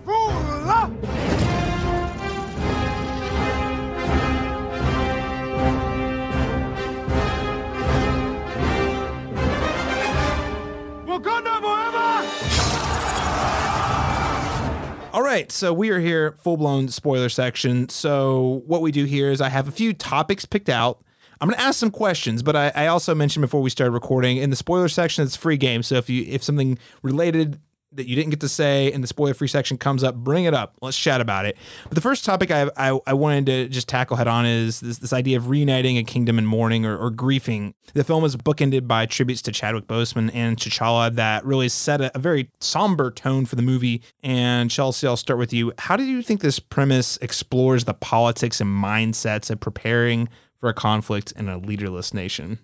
All 15.14 15.22
right, 15.22 15.52
so 15.52 15.72
we 15.72 15.92
are 15.92 16.00
here, 16.00 16.32
full 16.40 16.58
blown 16.58 16.88
spoiler 16.88 17.30
section. 17.30 17.88
So 17.88 18.64
what 18.66 18.82
we 18.82 18.92
do 18.92 19.06
here 19.06 19.30
is 19.30 19.42
I 19.42 19.50
have 19.50 19.68
a 19.68 19.72
few 19.72 19.94
topics 19.94 20.44
picked 20.44 20.70
out. 20.70 21.04
I'm 21.40 21.48
going 21.48 21.56
to 21.56 21.64
ask 21.64 21.78
some 21.78 21.92
questions, 21.92 22.42
but 22.42 22.56
I, 22.56 22.72
I 22.74 22.88
also 22.88 23.14
mentioned 23.14 23.42
before 23.42 23.62
we 23.62 23.70
started 23.70 23.92
recording 23.92 24.38
in 24.38 24.50
the 24.50 24.56
spoiler 24.56 24.88
section, 24.88 25.24
it's 25.24 25.36
free 25.36 25.56
game. 25.56 25.84
So 25.84 25.98
if 25.98 26.10
you 26.10 26.26
if 26.28 26.42
something 26.42 26.80
related 27.04 27.60
that 27.96 28.08
you 28.08 28.16
didn't 28.16 28.32
get 28.32 28.40
to 28.42 28.50
say 28.50 28.92
in 28.92 29.02
the 29.02 29.08
spoiler 29.08 29.34
free 29.34 29.48
section 29.48 29.78
comes 29.78 30.04
up, 30.04 30.16
bring 30.16 30.46
it 30.46 30.54
up. 30.54 30.76
Let's 30.82 30.98
chat 30.98 31.22
about 31.22 31.46
it. 31.46 31.58
But 31.84 31.96
the 31.96 32.02
first 32.02 32.26
topic 32.26 32.52
I 32.52 32.70
I, 32.78 33.00
I 33.08 33.14
wanted 33.14 33.46
to 33.48 33.68
just 33.68 33.88
tackle 33.88 34.18
head 34.18 34.28
on 34.28 34.46
is 34.46 34.80
this 34.80 35.00
this 35.00 35.14
idea 35.14 35.38
of 35.38 35.50
reuniting 35.50 35.98
a 35.98 36.04
kingdom 36.04 36.38
in 36.38 36.46
mourning 36.46 36.86
or, 36.86 36.98
or 36.98 37.12
griefing. 37.12 37.74
The 37.94 38.04
film 38.04 38.24
is 38.26 38.36
bookended 38.36 38.88
by 38.88 39.06
tributes 39.06 39.42
to 39.44 39.52
Chadwick 39.52 39.88
Boseman 39.88 40.32
and 40.34 40.58
T'Challa 40.58 41.14
that 41.16 41.46
really 41.46 41.70
set 41.70 42.02
a, 42.02 42.16
a 42.16 42.20
very 42.20 42.50
somber 42.60 43.12
tone 43.12 43.46
for 43.46 43.56
the 43.56 43.62
movie. 43.62 44.02
And 44.22 44.70
Chelsea, 44.70 45.08
I'll 45.08 45.18
start 45.18 45.40
with 45.40 45.54
you. 45.54 45.74
How 45.78 45.96
do 45.96 46.04
you 46.04 46.22
think 46.22 46.42
this 46.42 46.60
premise 46.60 47.18
explores 47.18 47.86
the 47.86 47.94
politics 47.94 48.62
and 48.62 48.70
mindsets 48.70 49.50
of 49.50 49.60
preparing 49.60 50.30
for 50.58 50.70
a 50.70 50.74
conflict 50.74 51.34
in 51.36 51.50
a 51.50 51.58
leaderless 51.58 52.14
nation? 52.14 52.60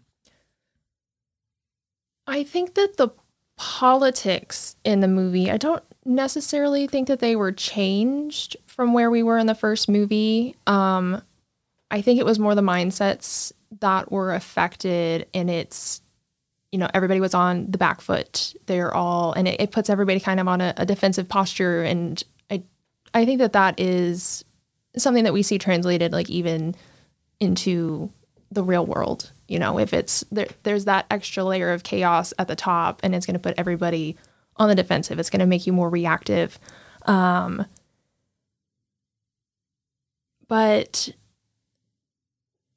I 2.27 2.43
think 2.43 2.75
that 2.75 2.97
the 2.97 3.09
politics 3.59 4.77
in 4.85 5.01
the 5.01 5.07
movie, 5.07 5.51
I 5.51 5.57
don't 5.57 5.83
necessarily 6.05 6.87
think 6.87 7.09
that 7.09 7.19
they 7.19 7.35
were 7.35 7.51
changed 7.51 8.55
from 8.65 8.93
where 8.93 9.11
we 9.11 9.21
were 9.21 9.37
in 9.37 9.47
the 9.47 9.53
first 9.53 9.89
movie. 9.89 10.55
Um, 10.65 11.21
I 11.91 12.01
think 12.01 12.21
it 12.21 12.25
was 12.25 12.39
more 12.39 12.55
the 12.55 12.61
mindsets 12.61 13.51
that 13.81 14.13
were 14.13 14.33
affected, 14.33 15.27
and 15.33 15.49
it's, 15.49 16.01
you 16.71 16.79
know, 16.79 16.87
everybody 16.93 17.19
was 17.19 17.33
on 17.33 17.69
the 17.69 17.77
back 17.77 17.99
foot. 17.99 18.55
They're 18.67 18.95
all, 18.95 19.33
and 19.33 19.45
it, 19.45 19.59
it 19.59 19.71
puts 19.71 19.89
everybody 19.89 20.21
kind 20.21 20.39
of 20.39 20.47
on 20.47 20.61
a, 20.61 20.73
a 20.77 20.85
defensive 20.85 21.27
posture. 21.27 21.83
And 21.83 22.23
I, 22.49 22.63
I 23.13 23.25
think 23.25 23.39
that 23.39 23.53
that 23.53 23.77
is 23.77 24.45
something 24.95 25.25
that 25.25 25.33
we 25.33 25.43
see 25.43 25.57
translated, 25.57 26.13
like 26.13 26.29
even 26.29 26.75
into 27.41 28.09
the 28.51 28.63
real 28.63 28.85
world. 28.85 29.31
You 29.49 29.59
know, 29.59 29.79
if 29.79 29.93
it's 29.93 30.23
there, 30.31 30.47
there's 30.63 30.85
that 30.85 31.07
extra 31.09 31.43
layer 31.43 31.71
of 31.71 31.83
chaos 31.83 32.33
at 32.37 32.47
the 32.47 32.55
top, 32.55 32.99
and 33.03 33.15
it's 33.15 33.25
going 33.25 33.33
to 33.33 33.39
put 33.39 33.55
everybody 33.57 34.15
on 34.57 34.69
the 34.69 34.75
defensive. 34.75 35.19
It's 35.19 35.29
going 35.29 35.39
to 35.39 35.45
make 35.45 35.65
you 35.65 35.73
more 35.73 35.89
reactive. 35.89 36.59
Um, 37.05 37.65
but 40.47 41.09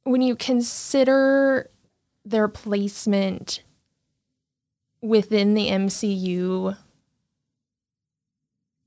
when 0.04 0.22
you 0.22 0.34
consider 0.34 1.70
their 2.24 2.48
placement 2.48 3.62
within 5.02 5.54
the 5.54 5.68
MCU 5.68 6.76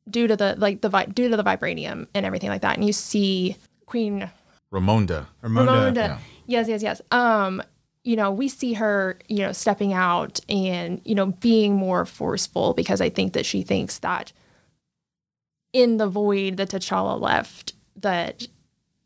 due 0.10 0.28
to 0.28 0.36
the 0.36 0.56
like 0.58 0.82
the 0.82 0.90
vi- 0.90 1.06
due 1.06 1.30
to 1.30 1.38
the 1.38 1.44
vibranium 1.44 2.08
and 2.14 2.26
everything 2.26 2.50
like 2.50 2.62
that 2.62 2.78
and 2.78 2.86
you 2.86 2.94
see 2.94 3.58
Queen 3.86 4.30
Ramonda. 4.72 5.26
Ramonda. 5.44 5.94
Ramonda. 5.94 6.20
Yes, 6.48 6.68
yes, 6.68 6.84
yes. 6.84 7.02
Um, 7.12 7.62
you 8.06 8.16
know, 8.16 8.32
we 8.32 8.48
see 8.48 8.74
her, 8.74 9.18
you 9.28 9.40
know, 9.40 9.52
stepping 9.52 9.92
out 9.92 10.40
and, 10.48 11.02
you 11.04 11.16
know, 11.16 11.26
being 11.26 11.74
more 11.76 12.06
forceful 12.06 12.74
because 12.74 13.02
I 13.02 13.10
think 13.10 13.34
that 13.34 13.46
she 13.46 13.64
thinks 13.64 13.98
that 14.00 14.32
in 15.74 15.98
the 15.98 16.08
void 16.08 16.58
that 16.58 16.70
T'Challa 16.70 17.20
left, 17.20 17.74
that 17.98 18.48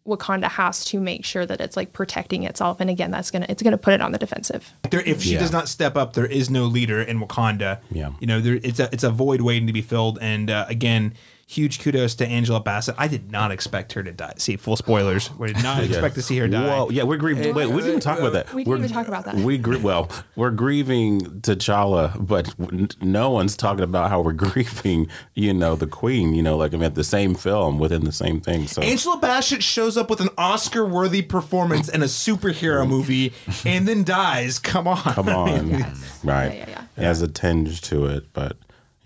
Wakanda 0.07 0.49
has 0.49 0.83
to 0.85 0.99
make 0.99 1.23
sure 1.23 1.45
that 1.45 1.61
it's 1.61 1.77
like 1.77 1.93
protecting 1.93 2.43
itself. 2.43 2.79
And 2.79 2.89
again, 2.89 3.11
that's 3.11 3.31
gonna 3.31 3.45
it's 3.47 3.61
gonna 3.63 3.77
put 3.77 3.93
it 3.93 4.01
on 4.01 4.11
the 4.11 4.17
defensive. 4.17 4.73
There, 4.89 5.01
if 5.01 5.21
she 5.23 5.33
Yeah. 5.33 5.39
does 5.39 5.51
not 5.51 5.67
step 5.69 5.95
up, 5.95 6.13
there 6.13 6.25
is 6.25 6.49
no 6.49 6.65
leader 6.65 7.01
in 7.01 7.19
Wakanda. 7.19 7.79
Yeah. 7.91 8.11
you 8.19 8.27
know, 8.27 8.41
there 8.41 8.59
it's 8.63 8.79
a 8.79 8.89
it's 8.91 9.03
a 9.03 9.11
void 9.11 9.41
waiting 9.41 9.67
to 9.67 9.73
be 9.73 9.81
filled. 9.81 10.17
And 10.21 10.49
uh, 10.49 10.65
again, 10.67 11.13
huge 11.51 11.79
kudos 11.79 12.13
to 12.13 12.27
Angela 12.27 12.59
Bassett. 12.59 12.93
I 12.99 13.07
did 13.07 13.31
not 13.31 13.51
expect 13.51 13.93
her 13.93 14.03
to 14.03 14.11
die. 14.11 14.33
See, 14.37 14.55
full 14.55 14.75
spoilers. 14.75 15.31
We 15.35 15.51
did 15.51 15.63
not 15.63 15.83
expect 15.83 16.13
to 16.15 16.21
see 16.21 16.37
her 16.37 16.47
die. 16.47 16.67
Whoa, 16.67 16.89
yeah, 16.91 17.01
we're 17.03 17.17
grieving. 17.17 17.55
Wait, 17.55 17.65
we 17.65 17.77
didn't 17.77 17.87
even 17.89 17.99
talk 18.01 18.19
about 18.19 18.33
that. 18.33 18.53
We 18.53 18.63
didn't 18.63 18.69
We're- 18.69 18.83
even 18.85 18.91
talk 18.95 19.07
about 19.07 19.25
that. 19.25 19.33
We 19.35 19.57
gr- 19.57 19.79
well, 19.79 20.09
we're 20.35 20.51
grieving 20.51 21.21
T'Challa, 21.41 22.15
but 22.27 22.53
no 23.01 23.31
one's 23.31 23.57
talking 23.57 23.83
about 23.83 24.11
how 24.11 24.21
we're 24.21 24.33
grieving, 24.49 25.07
you 25.33 25.51
know, 25.53 25.75
the 25.75 25.87
Queen. 25.87 26.35
You 26.35 26.43
know, 26.43 26.55
like 26.55 26.75
I 26.75 26.77
mean, 26.77 26.93
the 26.93 27.03
same 27.03 27.33
film 27.33 27.79
within 27.79 28.05
the 28.05 28.11
same 28.11 28.41
thing. 28.41 28.67
So 28.67 28.83
Angela 28.83 29.17
Bassett 29.17 29.63
shows 29.63 29.97
up 29.97 30.09
with 30.11 30.21
an 30.21 30.29
Oscar-worthy 30.37 31.23
performance 31.23 31.89
in 31.89 32.03
a 32.03 32.05
superhero 32.05 32.87
movie 32.87 33.33
and 33.65 33.87
then 33.87 34.03
dies. 34.03 34.59
Come 34.59 34.87
on, 34.87 35.01
come 35.01 35.29
on, 35.29 35.71
right? 36.23 36.53
Yeah, 36.53 36.65
yeah, 36.69 36.83
It 36.95 37.03
has 37.03 37.23
a 37.23 37.27
tinge 37.27 37.81
to 37.89 38.05
it, 38.05 38.33
but 38.33 38.55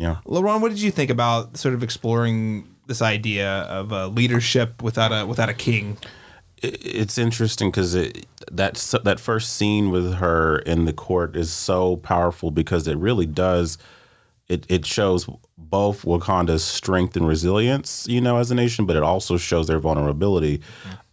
yeah. 0.03 0.17
LaRon, 0.25 0.61
what 0.61 0.69
did 0.69 0.81
you 0.81 0.91
think 0.91 1.09
about 1.09 1.57
sort 1.57 1.73
of 1.73 1.81
exploring 1.81 2.67
this 2.87 3.01
idea 3.01 3.49
of 3.49 3.93
uh, 3.93 4.07
leadership 4.07 4.83
without 4.83 5.11
a 5.11 5.25
without 5.25 5.49
a 5.49 5.53
king? 5.53 5.97
it's 6.65 7.17
interesting 7.17 7.69
because 7.69 7.93
it 7.93 8.25
that 8.49 8.75
that 9.03 9.19
first 9.19 9.53
scene 9.53 9.91
with 9.91 10.13
her 10.15 10.59
in 10.59 10.85
the 10.85 10.93
court 10.93 11.35
is 11.35 11.51
so 11.51 11.97
powerful 11.97 12.51
because 12.51 12.87
it 12.87 12.97
really 12.97 13.25
does 13.25 13.77
it 14.47 14.65
it 14.69 14.85
shows 14.85 15.27
both 15.57 16.03
Wakanda's 16.03 16.63
strength 16.63 17.15
and 17.15 17.27
resilience, 17.27 18.05
you 18.07 18.21
know, 18.21 18.37
as 18.37 18.51
a 18.51 18.55
nation, 18.55 18.85
but 18.85 18.95
it 18.95 19.03
also 19.03 19.37
shows 19.37 19.67
their 19.67 19.79
vulnerability, 19.79 20.61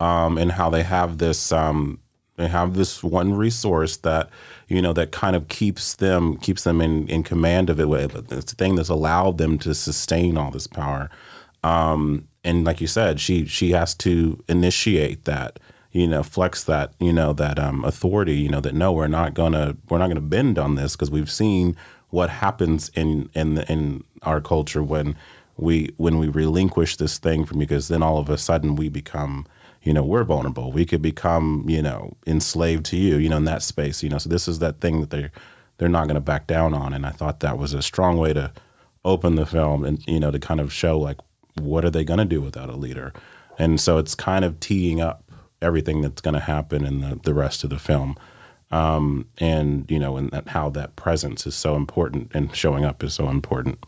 um, 0.01 0.37
and 0.37 0.53
how 0.53 0.69
they 0.69 0.83
have 0.83 1.19
this 1.19 1.53
um, 1.53 1.99
they 2.37 2.49
have 2.49 2.75
this 2.75 3.03
one 3.03 3.35
resource 3.35 3.99
that 3.99 4.31
you 4.71 4.81
know 4.81 4.95
that 4.95 5.13
kind 5.13 5.37
of 5.37 5.49
keeps 5.49 5.95
them 5.97 6.39
keeps 6.39 6.65
them 6.65 6.81
in 6.81 7.07
in 7.09 7.23
command 7.23 7.71
of 7.71 7.79
it. 7.79 7.89
It's 8.33 8.53
the 8.53 8.57
thing 8.57 8.77
that's 8.77 8.89
allowed 8.89 9.39
them 9.39 9.59
to 9.59 9.75
sustain 9.75 10.39
all 10.39 10.51
this 10.51 10.67
power 10.67 11.11
um, 11.63 12.29
and 12.45 12.65
like 12.65 12.81
you 12.81 12.87
said, 12.87 13.21
she 13.21 13.45
she 13.47 13.73
has 13.73 13.95
to 13.97 14.43
initiate 14.49 15.25
that, 15.25 15.59
you 15.93 16.07
know, 16.07 16.23
flex 16.23 16.65
that, 16.65 16.93
you 16.99 17.13
know, 17.13 17.33
that 17.35 17.59
um, 17.59 17.85
authority, 17.85 18.35
you 18.37 18.49
know, 18.49 18.61
that 18.61 18.75
no, 18.75 18.93
we're 18.93 19.09
not 19.09 19.35
gonna 19.35 19.77
we're 19.89 19.99
not 19.99 20.09
gonna 20.09 20.21
bend 20.21 20.59
on 20.59 20.75
this 20.75 20.97
because 20.97 21.11
we've 21.11 21.31
seen 21.31 21.77
what 22.09 22.31
happens 22.31 22.91
in 22.95 23.29
in 23.35 23.59
in 23.63 24.05
our 24.23 24.41
culture 24.41 24.83
when 24.83 25.17
we 25.57 25.91
when 25.99 26.19
we 26.19 26.29
relinquish 26.29 26.97
this 26.97 27.19
thing 27.19 27.45
from 27.45 27.61
you 27.61 27.67
because 27.67 27.89
then 27.89 28.03
all 28.03 28.19
of 28.19 28.31
a 28.31 28.39
sudden 28.39 28.77
we 28.77 28.89
become 28.89 29.47
you 29.83 29.93
know 29.93 30.03
we're 30.03 30.25
vulnerable 30.25 30.73
we 30.73 30.85
could 30.85 31.03
become 31.03 31.65
you 31.69 31.81
know 31.81 32.17
enslaved 32.27 32.85
to 32.85 32.97
you 32.97 33.17
you 33.17 33.29
know 33.29 33.39
in 33.39 33.45
that 33.45 33.63
space 33.63 34.03
you 34.03 34.09
know 34.09 34.19
so 34.19 34.29
this 34.29 34.47
is 34.47 34.59
that 34.59 34.81
thing 34.81 35.01
that 35.01 35.11
they're 35.11 35.33
they're 35.81 35.89
not 35.89 36.05
going 36.05 36.15
to 36.15 36.21
back 36.21 36.47
down 36.47 36.75
on. 36.75 36.93
And 36.93 37.07
I 37.07 37.11
thought 37.11 37.41
that 37.41 37.57
was 37.57 37.73
a 37.73 37.81
strong 37.81 38.19
way 38.19 38.35
to 38.35 38.53
open 39.03 39.35
the 39.35 39.47
film 39.47 39.83
and 39.83 40.07
you 40.07 40.21
know 40.21 40.31
to 40.31 40.39
kind 40.39 40.61
of 40.61 40.71
show 40.71 40.99
like 40.99 41.17
what 41.55 41.87
are 41.87 41.91
they 41.91 42.05
going 42.05 42.19
to 42.19 42.25
do 42.27 42.41
without 42.41 42.69
a 42.69 42.77
leader. 42.77 43.15
And 43.59 43.81
so 43.81 43.97
it's 43.97 44.15
kind 44.15 44.45
of 44.45 44.61
teeing 44.61 45.01
up 45.01 45.25
everything 45.63 46.03
that's 46.03 46.21
going 46.21 46.35
to 46.35 46.41
happen 46.41 46.85
in 46.85 47.01
the, 47.01 47.19
the 47.25 47.35
rest 47.35 47.65
of 47.65 47.71
the 47.71 47.79
film. 47.79 48.17
Um, 48.71 49.27
and 49.39 49.91
you 49.91 49.99
know, 49.99 50.19
and 50.19 50.31
that, 50.33 50.49
how 50.49 50.69
that 50.71 50.97
presence 50.97 51.47
is 51.47 51.55
so 51.55 51.75
important 51.77 52.31
and 52.35 52.55
showing 52.55 52.85
up 52.85 53.03
is 53.03 53.15
so 53.15 53.31
important. 53.31 53.79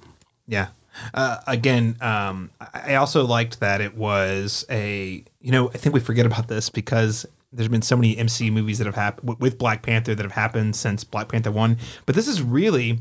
Yeah. 0.49 0.69
Uh, 1.15 1.39
again, 1.47 1.97
um, 2.01 2.51
I 2.75 2.95
also 2.97 3.25
liked 3.25 3.61
that 3.61 3.81
it 3.81 3.97
was 3.97 4.65
a, 4.71 5.25
you 5.41 5.53
know, 5.53 5.69
I 5.71 5.79
think 5.79 5.95
we 5.95 6.01
forget 6.01 6.27
about 6.27 6.49
this 6.49 6.69
because 6.69 7.27
there's 7.53 7.69
been 7.69 7.83
so 7.83 7.97
many 7.97 8.17
MCU 8.17 8.53
movies 8.53 8.79
that 8.79 8.87
have 8.87 8.95
happened 8.95 9.37
with 9.41 9.59
Black 9.59 9.83
Panther 9.83 10.15
that 10.15 10.23
have 10.23 10.33
happened 10.33 10.75
since 10.77 11.05
Black 11.05 11.29
Panther 11.29 11.51
1. 11.51 11.77
But 12.07 12.15
this 12.15 12.29
is 12.29 12.43
really 12.43 13.01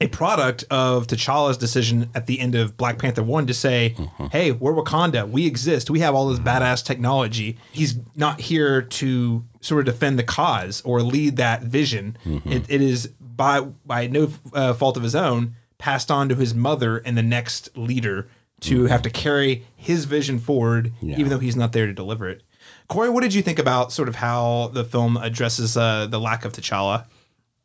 a 0.00 0.08
product 0.08 0.64
of 0.68 1.06
T'Challa's 1.06 1.56
decision 1.56 2.10
at 2.12 2.26
the 2.26 2.40
end 2.40 2.56
of 2.56 2.76
Black 2.76 2.98
Panther 2.98 3.22
1 3.22 3.46
to 3.46 3.54
say, 3.54 3.94
hey, 4.32 4.50
we're 4.50 4.72
Wakanda. 4.72 5.28
We 5.28 5.46
exist. 5.46 5.90
We 5.90 6.00
have 6.00 6.14
all 6.14 6.26
this 6.28 6.40
badass 6.40 6.84
technology. 6.84 7.56
He's 7.70 7.98
not 8.16 8.40
here 8.40 8.82
to 8.82 9.44
sort 9.60 9.86
of 9.86 9.94
defend 9.94 10.18
the 10.18 10.24
cause 10.24 10.82
or 10.84 11.02
lead 11.02 11.36
that 11.36 11.62
vision. 11.62 12.16
It, 12.44 12.64
it 12.68 12.82
is 12.82 13.08
by 13.20 13.60
by 13.60 14.08
no 14.08 14.30
uh, 14.52 14.74
fault 14.74 14.96
of 14.96 15.04
his 15.04 15.14
own 15.14 15.54
passed 15.82 16.12
on 16.12 16.28
to 16.28 16.36
his 16.36 16.54
mother 16.54 16.98
and 16.98 17.18
the 17.18 17.22
next 17.24 17.76
leader 17.76 18.28
to 18.60 18.84
have 18.84 19.02
to 19.02 19.10
carry 19.10 19.66
his 19.74 20.04
vision 20.04 20.38
forward, 20.38 20.92
even 21.02 21.28
though 21.28 21.40
he's 21.40 21.56
not 21.56 21.72
there 21.72 21.86
to 21.86 21.92
deliver 21.92 22.28
it. 22.28 22.44
Korey, 22.88 23.12
what 23.12 23.24
did 23.24 23.34
you 23.34 23.42
think 23.42 23.58
about 23.58 23.90
sort 23.90 24.08
of 24.08 24.14
how 24.14 24.70
the 24.72 24.84
film 24.84 25.16
addresses 25.16 25.76
uh, 25.76 26.06
the 26.06 26.20
lack 26.20 26.44
of 26.44 26.52
T'Challa? 26.52 27.06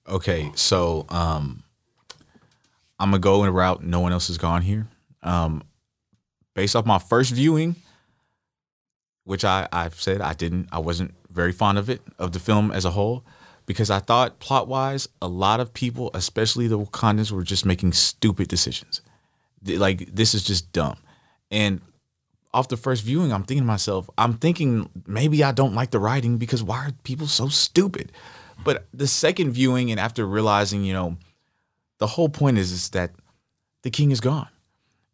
Okay, 0.10 0.52
so 0.56 1.06
um, 1.10 1.62
I'm 2.98 3.12
gonna 3.12 3.20
go 3.20 3.44
in 3.44 3.50
a 3.50 3.52
route 3.52 3.84
no 3.84 4.00
one 4.00 4.12
else 4.12 4.30
has 4.30 4.40
gone 4.40 4.64
here. 4.64 4.88
Um, 5.22 5.62
based 6.56 6.76
off 6.76 6.88
my 6.88 6.98
first 6.98 7.32
viewing, 7.36 7.76
which 9.26 9.46
I 9.46 9.68
I've 9.72 10.02
said 10.02 10.22
I 10.22 10.34
didn't, 10.34 10.70
I 10.72 10.80
wasn't 10.80 11.14
very 11.30 11.52
fond 11.52 11.78
of 11.78 11.88
it 11.88 12.02
of 12.18 12.32
the 12.32 12.40
film 12.40 12.72
as 12.72 12.84
a 12.84 12.90
whole, 12.90 13.24
because 13.68 13.92
I 13.92 14.00
thought 14.00 14.40
plot 14.40 14.68
wise, 14.68 15.08
a 15.22 15.28
lot 15.28 15.60
of 15.60 15.74
people, 15.74 16.10
especially 16.16 16.68
the 16.68 16.80
Wakandans, 16.80 17.32
were 17.32 17.44
just 17.44 17.66
making 17.66 17.94
stupid 17.94 18.48
decisions. 18.48 19.02
Like 19.64 20.16
this 20.16 20.34
is 20.34 20.44
just 20.44 20.72
dumb, 20.72 20.98
and 21.52 21.82
off 22.54 22.70
the 22.70 22.78
first 22.78 23.04
viewing, 23.04 23.32
I'm 23.32 23.44
thinking 23.44 23.64
to 23.64 23.68
myself, 23.68 24.10
I'm 24.18 24.34
thinking 24.34 24.90
maybe 25.06 25.44
I 25.44 25.52
don't 25.52 25.76
like 25.76 25.92
the 25.92 26.00
writing 26.00 26.38
because 26.38 26.64
why 26.64 26.88
are 26.88 26.92
people 27.04 27.28
so 27.28 27.50
stupid? 27.50 28.12
But 28.64 28.88
the 28.92 29.08
second 29.08 29.52
viewing, 29.52 29.92
and 29.92 30.00
after 30.00 30.26
realizing, 30.26 30.84
you 30.84 30.94
know, 30.94 31.18
the 32.00 32.08
whole 32.08 32.30
point 32.30 32.58
is, 32.58 32.72
is 32.72 32.90
that 32.90 33.12
the 33.84 33.92
king 33.92 34.12
is 34.12 34.22
gone 34.22 34.50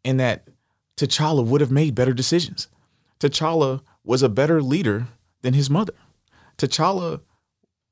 and 0.06 0.20
that 0.20 0.48
T'Challa 0.96 1.44
would 1.46 1.60
have 1.60 1.72
made 1.72 1.96
better 1.96 2.14
decisions. 2.14 2.68
T'Challa 3.20 3.82
was 4.04 4.24
a 4.24 4.30
better 4.30 4.62
leader 4.62 5.08
than 5.42 5.54
his 5.54 5.70
mother. 5.70 5.94
T'Challa 6.58 7.22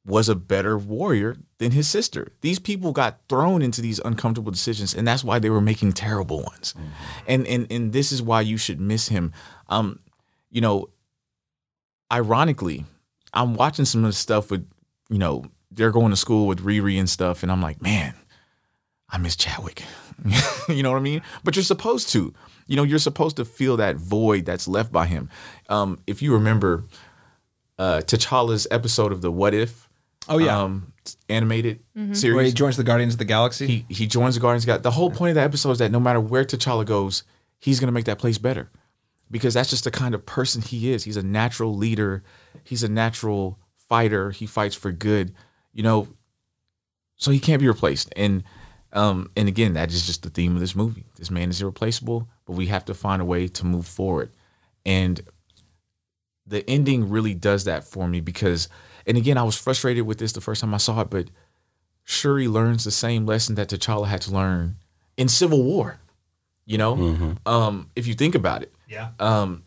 was 0.05 0.29
a 0.29 0.35
better 0.35 0.77
warrior 0.77 1.37
than 1.59 1.71
his 1.71 1.87
sister. 1.87 2.31
These 2.41 2.59
people 2.59 2.91
got 2.91 3.19
thrown 3.29 3.61
into 3.61 3.81
these 3.81 3.99
uncomfortable 3.99 4.51
decisions, 4.51 4.93
and 4.95 5.07
that's 5.07 5.23
why 5.23 5.39
they 5.39 5.49
were 5.49 5.61
making 5.61 5.93
terrible 5.93 6.41
ones. 6.41 6.73
And 7.27 7.45
and 7.47 7.71
and 7.71 7.93
this 7.93 8.11
is 8.11 8.21
why 8.21 8.41
you 8.41 8.57
should 8.57 8.79
miss 8.79 9.09
him. 9.09 9.31
Um, 9.69 9.99
you 10.49 10.61
know, 10.61 10.89
ironically, 12.11 12.85
I'm 13.33 13.53
watching 13.53 13.85
some 13.85 14.03
of 14.03 14.09
the 14.09 14.15
stuff 14.15 14.51
with, 14.51 14.67
you 15.09 15.17
know, 15.17 15.45
they're 15.69 15.91
going 15.91 16.09
to 16.09 16.17
school 16.17 16.47
with 16.47 16.63
Riri 16.63 16.99
and 16.99 17.09
stuff, 17.09 17.43
and 17.43 17.51
I'm 17.51 17.61
like, 17.61 17.81
man, 17.81 18.15
I 19.09 19.17
miss 19.17 19.35
Chadwick. 19.35 19.83
you 20.69 20.83
know 20.83 20.91
what 20.91 20.97
I 20.97 21.01
mean? 21.01 21.21
But 21.43 21.55
you're 21.55 21.63
supposed 21.63 22.09
to. 22.09 22.33
You 22.67 22.75
know, 22.75 22.83
you're 22.83 22.99
supposed 22.99 23.37
to 23.37 23.45
feel 23.45 23.77
that 23.77 23.97
void 23.97 24.45
that's 24.45 24.67
left 24.67 24.91
by 24.91 25.05
him. 25.05 25.29
Um, 25.69 25.99
if 26.07 26.21
you 26.21 26.33
remember 26.33 26.85
uh, 27.77 28.01
T'Challa's 28.05 28.67
episode 28.71 29.11
of 29.11 29.21
the 29.21 29.31
What 29.31 29.53
If, 29.53 29.89
Oh, 30.29 30.37
yeah. 30.37 30.61
um, 30.61 30.93
animated 31.29 31.79
series. 32.13 32.35
Where 32.35 32.43
he 32.45 32.51
joins 32.51 32.77
the 32.77 32.83
Guardians 32.83 33.13
of 33.15 33.19
the 33.19 33.25
Galaxy. 33.25 33.67
he 33.67 33.85
he 33.93 34.07
joins 34.07 34.35
the 34.35 34.41
Guardians. 34.41 34.65
Got 34.65 34.83
the 34.83 34.91
whole 34.91 35.09
point 35.09 35.29
of 35.31 35.35
that 35.35 35.45
episode 35.45 35.71
is 35.71 35.77
that 35.79 35.91
no 35.91 35.99
matter 35.99 36.19
where 36.19 36.43
T'Challa 36.45 36.85
goes, 36.85 37.23
he's 37.59 37.79
gonna 37.79 37.91
make 37.91 38.05
that 38.05 38.19
place 38.19 38.37
better, 38.37 38.69
because 39.31 39.53
that's 39.55 39.69
just 39.71 39.83
the 39.83 39.91
kind 39.91 40.13
of 40.13 40.25
person 40.25 40.61
he 40.61 40.91
is. 40.91 41.03
He's 41.03 41.17
a 41.17 41.23
natural 41.23 41.75
leader. 41.75 42.23
He's 42.63 42.83
a 42.83 42.87
natural 42.89 43.57
fighter. 43.89 44.29
He 44.31 44.45
fights 44.45 44.75
for 44.75 44.91
good. 44.91 45.33
You 45.73 45.83
know, 45.83 46.07
so 47.17 47.31
he 47.31 47.39
can't 47.39 47.61
be 47.61 47.67
replaced. 47.67 48.13
And 48.15 48.43
um 48.93 49.31
and 49.35 49.47
again, 49.47 49.73
that 49.73 49.91
is 49.91 50.05
just 50.05 50.21
the 50.23 50.29
theme 50.29 50.53
of 50.53 50.59
this 50.59 50.75
movie. 50.75 51.05
This 51.17 51.31
man 51.31 51.49
is 51.49 51.61
irreplaceable, 51.61 52.29
but 52.45 52.53
we 52.53 52.67
have 52.67 52.85
to 52.85 52.93
find 52.93 53.21
a 53.21 53.25
way 53.25 53.47
to 53.47 53.65
move 53.65 53.87
forward. 53.87 54.29
And 54.85 55.19
the 56.45 56.67
ending 56.69 57.09
really 57.09 57.33
does 57.33 57.63
that 57.63 57.85
for 57.85 58.07
me 58.07 58.19
because 58.19 58.67
and 59.05 59.17
again, 59.17 59.37
I 59.37 59.43
was 59.43 59.55
frustrated 59.55 60.05
with 60.05 60.17
this 60.17 60.33
the 60.33 60.41
first 60.41 60.61
time 60.61 60.73
I 60.73 60.77
saw 60.77 61.01
it, 61.01 61.09
but 61.09 61.27
Shuri 62.03 62.47
learns 62.47 62.83
the 62.83 62.91
same 62.91 63.25
lesson 63.25 63.55
that 63.55 63.69
T'Challa 63.69 64.07
had 64.07 64.21
to 64.21 64.31
learn 64.31 64.77
in 65.17 65.27
Civil 65.27 65.63
War. 65.63 65.99
You 66.65 66.77
know, 66.77 67.35
um, 67.45 67.89
if 67.95 68.07
you 68.07 68.13
think 68.13 68.35
about 68.35 68.61
it, 68.61 68.73
yeah. 68.87 69.09
um, 69.19 69.63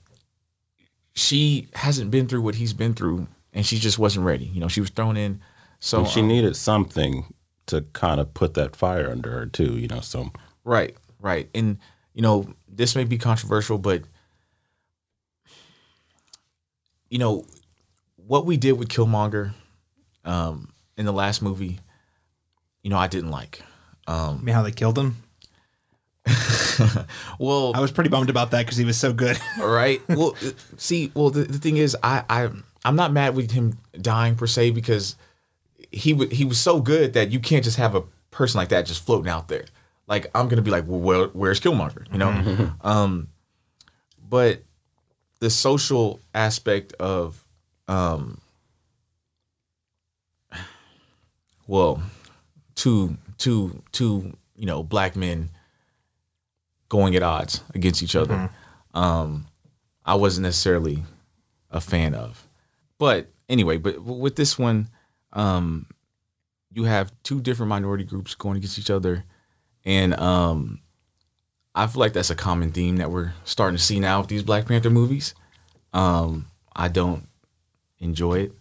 she 1.13 1.69
hasn't 1.75 2.11
been 2.11 2.27
through 2.29 2.43
what 2.43 2.55
he's 2.55 2.73
been 2.73 2.95
through, 2.95 3.27
and 3.53 3.67
she 3.67 3.79
just 3.79 3.99
wasn't 3.99 4.25
ready. 4.25 4.47
You 4.47 4.61
know, 4.61 4.69
she 4.69 4.81
was 4.81 4.91
thrown 4.91 5.17
in. 5.17 5.41
So 5.81 6.01
And 6.01 6.09
she 6.09 6.21
um, 6.21 6.29
needed 6.29 6.57
something 6.57 7.35
to 7.67 7.83
kind 7.93 8.21
of 8.21 8.33
put 8.33 8.55
that 8.55 8.77
fire 8.77 9.11
under 9.11 9.31
her 9.31 9.47
too, 9.47 9.77
you 9.77 9.89
know. 9.89 10.01
So 10.01 10.33
Right, 10.65 10.97
right. 11.21 11.49
And 11.55 11.79
you 12.15 12.23
know, 12.23 12.47
this 12.69 12.97
may 12.97 13.05
be 13.05 13.19
controversial, 13.19 13.79
but 13.79 14.03
you 17.11 17.19
know, 17.19 17.45
what 18.27 18.47
we 18.47 18.57
did 18.57 18.73
with 18.73 18.89
Killmonger 18.89 19.53
um 20.25 20.73
in 20.97 21.07
the 21.07 21.13
last 21.13 21.43
movie, 21.43 21.79
you 22.83 22.91
know, 22.91 22.97
I 22.99 23.09
didn't 23.09 23.31
like. 23.31 23.63
I 24.07 24.37
mean, 24.43 24.55
how 24.55 24.63
they 24.63 24.71
killed 24.73 24.99
him. 24.99 25.17
Well, 27.39 27.73
I 27.75 27.81
was 27.81 27.93
pretty 27.93 28.11
bummed 28.11 28.31
about 28.31 28.51
that 28.53 28.65
because 28.65 28.77
he 28.77 28.85
was 28.85 28.97
so 28.99 29.13
good. 29.13 29.39
All 29.61 29.69
right. 29.83 30.01
Well, 30.09 30.35
uh, 30.45 30.51
see, 30.77 31.11
well, 31.15 31.31
the, 31.31 31.45
the 31.45 31.59
thing 31.59 31.77
is, 31.77 31.97
I, 32.03 32.25
I, 32.29 32.49
I'm 32.85 32.97
not 32.97 33.13
mad 33.13 33.35
with 33.37 33.51
him 33.53 33.79
dying 34.01 34.35
per 34.37 34.47
se 34.47 34.71
because 34.71 35.17
he 35.93 36.13
w- 36.13 36.31
he 36.31 36.45
was 36.45 36.59
so 36.61 36.81
good 36.81 37.13
that 37.15 37.31
you 37.31 37.39
can't 37.41 37.65
just 37.65 37.77
have 37.77 37.95
a 37.95 38.03
person 38.31 38.59
like 38.59 38.69
that 38.71 38.87
just 38.87 39.05
floating 39.05 39.31
out 39.31 39.49
there. 39.49 39.65
Like 40.07 40.27
I'm 40.35 40.49
gonna 40.49 40.63
be 40.63 40.71
like, 40.71 40.85
well, 40.87 41.01
where, 41.01 41.27
where's 41.29 41.61
Killmonger? 41.61 42.11
You 42.13 42.19
know. 42.19 42.73
um, 42.83 43.29
but 44.29 44.63
the 45.41 45.51
social 45.51 46.21
aspect 46.35 46.93
of, 46.95 47.44
um, 47.89 48.41
well, 51.67 52.03
two 52.75 53.17
two 53.39 53.83
two 53.93 54.37
you 54.57 54.67
know 54.67 54.83
black 54.83 55.17
men 55.17 55.51
going 56.89 57.17
at 57.17 57.23
odds 57.23 57.63
against 57.75 58.03
each 58.03 58.17
other. 58.17 58.51
Um, 58.93 59.47
I 60.05 60.15
wasn't 60.15 60.45
necessarily 60.45 61.03
a 61.71 61.81
fan 61.81 62.15
of. 62.15 62.47
But 62.99 63.29
anyway, 63.49 63.79
but 63.79 64.03
with 64.03 64.37
this 64.37 64.59
one, 64.59 64.89
um, 65.33 65.87
you 66.71 66.85
have 66.85 67.13
two 67.23 67.41
different 67.41 67.71
minority 67.71 68.05
groups 68.05 68.35
going 68.35 68.57
against 68.57 68.79
each 68.79 68.91
other, 68.91 69.25
and 69.85 70.15
um, 70.21 70.81
I 71.75 71.87
feel 71.87 72.01
like 72.01 72.13
that's 72.13 72.31
a 72.31 72.37
common 72.37 72.71
theme 72.71 72.97
that 72.99 73.11
we're 73.11 73.33
starting 73.45 73.77
to 73.77 73.83
see 73.83 73.99
now 73.99 74.21
with 74.21 74.29
these 74.29 74.43
Black 74.43 74.67
Panther 74.67 74.91
movies. 74.91 75.35
Um, 75.93 76.47
I 76.75 76.89
don't 76.89 77.27
enjoy 78.05 78.35
it. 78.41 78.53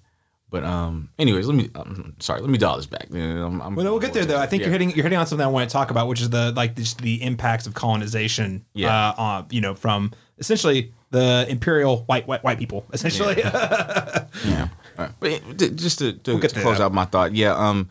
But 0.50 0.64
um, 0.64 1.10
anyways, 1.18 1.48
let 1.48 1.56
me. 1.56 1.70
I'm 1.74 2.16
sorry, 2.20 2.42
let 2.42 2.50
me 2.50 2.60
dial 2.60 2.78
this 2.78 2.86
back. 2.86 3.08
I'm, 3.12 3.60
I'm, 3.60 3.76
Well, 3.76 3.86
we'll 3.86 4.00
get 4.00 4.14
there 4.14 4.26
though. 4.26 4.38
I 4.40 4.46
think 4.46 4.62
Yeah. 4.62 4.68
you're 4.68 4.72
hitting 4.72 4.92
you're 4.92 5.04
hitting 5.04 5.18
on 5.18 5.26
something 5.26 5.44
I 5.44 5.50
want 5.50 5.68
to 5.68 5.74
talk 5.74 5.90
about, 5.90 6.08
which 6.08 6.22
is 6.22 6.30
the 6.30 6.52
like 6.52 6.76
just 6.76 7.00
the 7.00 7.24
impacts 7.24 7.66
of 7.66 7.74
colonization. 7.74 8.64
Yeah. 8.74 9.10
Uh, 9.10 9.14
on, 9.18 9.48
you 9.50 9.62
know, 9.62 9.74
from 9.74 10.12
essentially 10.38 10.92
the 11.10 11.48
imperial 11.50 12.04
white 12.04 12.28
white 12.28 12.44
white 12.44 12.60
people, 12.60 12.86
essentially. 12.94 13.38
Yeah. 13.40 14.68
Right. 14.96 15.10
But 15.20 15.58
just 15.76 15.98
to, 16.00 16.14
to, 16.14 16.40
get 16.40 16.50
to 16.50 16.56
to 16.58 16.62
close 16.62 16.80
out 16.80 16.94
my 16.94 17.06
thought, 17.06 17.34
yeah. 17.34 17.56
Um, 17.56 17.90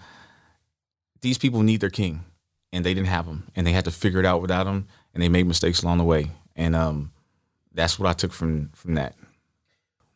these 1.20 1.36
people 1.36 1.64
need 1.64 1.80
their 1.80 1.90
king, 1.90 2.24
and 2.72 2.84
they 2.86 2.94
didn't 2.94 3.08
have 3.08 3.26
him, 3.26 3.50
and 3.56 3.66
they 3.66 3.72
had 3.72 3.86
to 3.86 3.90
figure 3.90 4.20
it 4.20 4.24
out 4.26 4.40
without 4.40 4.68
him, 4.68 4.86
and 5.12 5.20
they 5.20 5.28
made 5.28 5.48
mistakes 5.48 5.82
along 5.82 5.98
the 5.98 6.04
way, 6.04 6.30
and 6.54 6.76
um, 6.76 7.10
that's 7.74 7.98
what 7.98 8.08
I 8.08 8.12
took 8.12 8.32
from 8.32 8.70
from 8.76 8.94
that. 8.94 9.16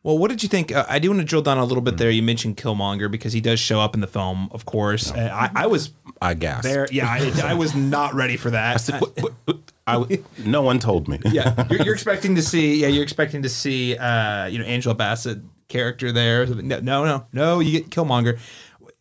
Well, 0.07 0.17
what 0.17 0.29
did 0.29 0.41
you 0.41 0.47
think? 0.47 0.71
Uh, 0.71 0.85
I 0.87 0.99
do 0.99 1.09
want 1.09 1.19
to 1.19 1.25
drill 1.25 1.41
down 1.41 1.57
a 1.57 1.65
little 1.65 1.81
bit 1.81 1.97
there. 1.97 2.09
You 2.09 2.23
mentioned 2.23 2.55
Killmonger 2.55 3.11
because 3.11 3.33
he 3.33 3.41
does 3.41 3.59
show 3.59 3.81
up 3.81 3.93
in 3.93 3.99
the 3.99 4.07
film, 4.07 4.47
of 4.53 4.65
course. 4.65 5.11
Uh, 5.11 5.29
I, 5.33 5.63
I 5.63 5.67
was 5.67 5.91
I 6.21 6.33
guess, 6.33 6.63
there. 6.63 6.87
Yeah, 6.89 7.09
I, 7.09 7.51
I 7.51 7.53
was 7.55 7.75
not 7.75 8.13
ready 8.13 8.37
for 8.37 8.49
that. 8.51 8.89
I 9.85 9.93
w- 9.95 10.23
no 10.45 10.61
one 10.61 10.79
told 10.79 11.09
me. 11.09 11.19
yeah, 11.25 11.67
you're, 11.69 11.81
you're 11.81 11.93
expecting 11.93 12.35
to 12.35 12.41
see. 12.41 12.77
Yeah, 12.77 12.87
you're 12.87 13.03
expecting 13.03 13.41
to 13.41 13.49
see. 13.49 13.97
Uh, 13.97 14.45
you 14.45 14.59
know, 14.59 14.63
Angela 14.63 14.95
Bassett 14.95 15.39
character 15.67 16.13
there. 16.13 16.45
No, 16.45 16.79
no, 16.79 17.03
no, 17.03 17.25
no. 17.33 17.59
You 17.59 17.73
get 17.81 17.89
Killmonger. 17.89 18.39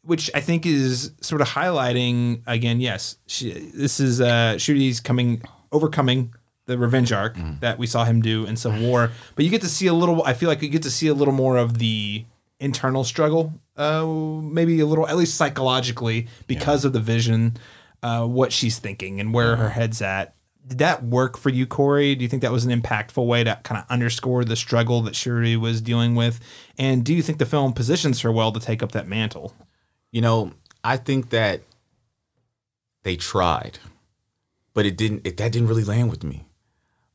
which 0.02 0.28
I 0.34 0.40
think 0.40 0.66
is 0.66 1.12
sort 1.20 1.40
of 1.40 1.46
highlighting 1.46 2.42
again. 2.48 2.80
Yes, 2.80 3.16
she, 3.28 3.52
this 3.52 4.00
is 4.00 4.20
uh, 4.20 4.54
Shuri's 4.59 4.98
coming, 4.98 5.40
overcoming 5.70 6.34
the 6.67 6.77
revenge 6.77 7.12
arc 7.12 7.37
that 7.61 7.79
we 7.79 7.87
saw 7.87 8.05
him 8.05 8.21
do 8.21 8.45
in 8.45 8.57
Civil 8.57 8.81
War. 8.81 9.11
But 9.35 9.45
you 9.45 9.51
get 9.51 9.62
to 9.62 9.69
see 9.69 9.87
a 9.87 9.95
little. 9.95 10.23
I 10.25 10.35
feel 10.35 10.49
like 10.49 10.62
you 10.62 10.69
get 10.69 10.83
to 10.83 10.91
see 10.91 11.09
a 11.09 11.14
little 11.14 11.35
more 11.35 11.57
of 11.57 11.79
the 11.79 12.25
internal 12.59 13.05
struggle, 13.05 13.53
uh, 13.77 14.05
maybe 14.07 14.81
a 14.81 14.87
little, 14.87 15.07
at 15.07 15.17
least 15.17 15.37
psychologically, 15.37 16.27
because 16.47 16.85
of 16.85 16.93
the 16.93 17.01
vision, 17.01 17.57
uh, 18.03 18.27
what 18.27 18.53
she's 18.53 18.79
thinking 18.79 19.21
and 19.21 19.33
where 19.33 19.57
her 19.57 19.71
head's 19.71 20.01
at. 20.03 20.35
Did 20.67 20.79
that 20.79 21.05
work 21.05 21.37
for 21.37 21.51
you, 21.51 21.67
Korey? 21.67 22.17
Do 22.17 22.23
you 22.25 22.29
think 22.29 22.43
that 22.43 22.51
was 22.51 22.64
an 22.64 22.81
impactful 22.81 23.25
way 23.25 23.45
to 23.45 23.61
kind 23.62 23.81
of 23.81 23.89
underscore 23.89 24.45
the 24.45 24.57
struggle 24.57 25.01
that 25.03 25.14
Shuri 25.14 25.57
was 25.57 25.81
dealing 25.81 26.17
with? 26.17 26.41
And 26.77 27.05
do 27.05 27.14
you 27.14 27.23
think 27.23 27.39
the 27.39 27.47
film 27.47 27.73
positions 27.73 28.23
her 28.23 28.33
well 28.33 28.51
to 28.51 28.59
take 28.59 28.83
up 28.83 28.91
that 28.93 29.07
mantle? 29.07 29.55
You 30.11 30.23
know, 30.23 30.53
I 30.83 30.97
think 30.97 31.31
that 31.31 31.61
they 33.05 33.14
tried, 33.14 33.79
but 34.75 34.87
it 34.87 34.97
didn't. 34.97 35.25
It, 35.25 35.37
that 35.37 35.53
didn't 35.53 35.69
really 35.69 35.85
land 35.85 36.11
with 36.11 36.25
me 36.25 36.45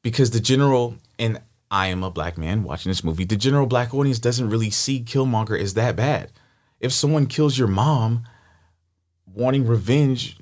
because 0.01 0.31
the 0.31 0.39
general 0.39 0.95
and 1.19 1.41
I 1.69 1.87
am 1.87 2.03
a 2.03 2.11
black 2.11 2.37
man 2.37 2.63
watching 2.63 2.89
this 2.89 3.03
movie. 3.03 3.23
The 3.23 3.37
general 3.37 3.65
black 3.65 3.93
audience 3.93 4.19
doesn't 4.19 4.49
really 4.49 4.69
see 4.69 5.01
Killmonger 5.01 5.57
as 5.59 5.73
that 5.75 5.95
bad. 5.95 6.31
If 6.81 6.91
someone 6.91 7.27
kills 7.27 7.57
your 7.57 7.69
mom, 7.69 8.23
wanting 9.25 9.65
revenge 9.65 10.37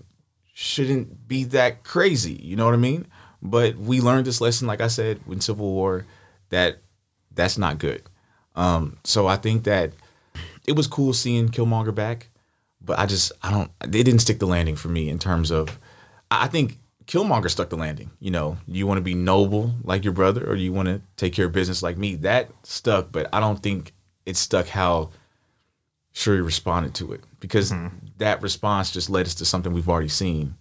shouldn't 0.53 1.27
be 1.27 1.43
that 1.45 1.83
crazy. 1.83 2.33
You 2.33 2.55
know 2.55 2.65
what 2.65 2.73
I 2.73 2.77
mean? 2.77 3.05
But 3.41 3.77
we 3.77 4.01
learned 4.01 4.25
this 4.25 4.41
lesson, 4.41 4.67
like 4.67 4.81
I 4.81 4.87
said, 4.87 5.19
in 5.29 5.39
Civil 5.39 5.71
War, 5.71 6.05
that 6.49 6.79
that's 7.31 7.57
not 7.57 7.77
good. 7.77 8.01
Um, 8.55 8.97
so 9.03 9.27
I 9.27 9.35
think 9.35 9.63
that 9.65 9.93
it 10.67 10.75
was 10.75 10.87
cool 10.87 11.13
seeing 11.13 11.49
Killmonger 11.49 11.93
back, 11.93 12.29
but 12.81 12.97
I 12.97 13.05
just 13.05 13.31
I 13.43 13.51
don't. 13.51 13.71
They 13.85 14.01
didn't 14.01 14.21
stick 14.21 14.39
the 14.39 14.47
landing 14.47 14.75
for 14.75 14.89
me 14.89 15.09
in 15.09 15.19
terms 15.19 15.51
of. 15.51 15.77
I 16.31 16.47
think 16.47 16.78
Killmonger 17.09 17.49
stuck 17.49 17.69
the 17.69 17.75
landing. 17.75 18.11
You 18.19 18.29
know, 18.29 18.57
you 18.67 18.85
want 18.85 18.99
to 18.99 19.03
be 19.03 19.15
noble 19.15 19.73
like 19.83 20.03
your 20.03 20.13
brother, 20.13 20.47
or 20.47 20.55
you 20.55 20.71
want 20.71 20.89
to 20.89 21.01
take 21.17 21.33
care 21.33 21.47
of 21.47 21.51
business 21.51 21.81
like 21.81 21.97
me. 21.97 22.15
That 22.17 22.51
stuck, 22.61 23.11
but 23.11 23.27
I 23.33 23.39
don't 23.39 23.61
think 23.63 23.93
it 24.27 24.37
stuck 24.37 24.67
how 24.67 25.09
Shuri 26.13 26.43
responded 26.43 26.93
to 26.95 27.13
it 27.13 27.21
because 27.39 27.71
hmm. 27.71 27.87
that 28.19 28.43
response 28.43 28.91
just 28.91 29.09
led 29.09 29.25
us 29.25 29.33
to 29.35 29.45
something 29.45 29.73
we've 29.73 29.89
already 29.89 30.07
seen, 30.07 30.55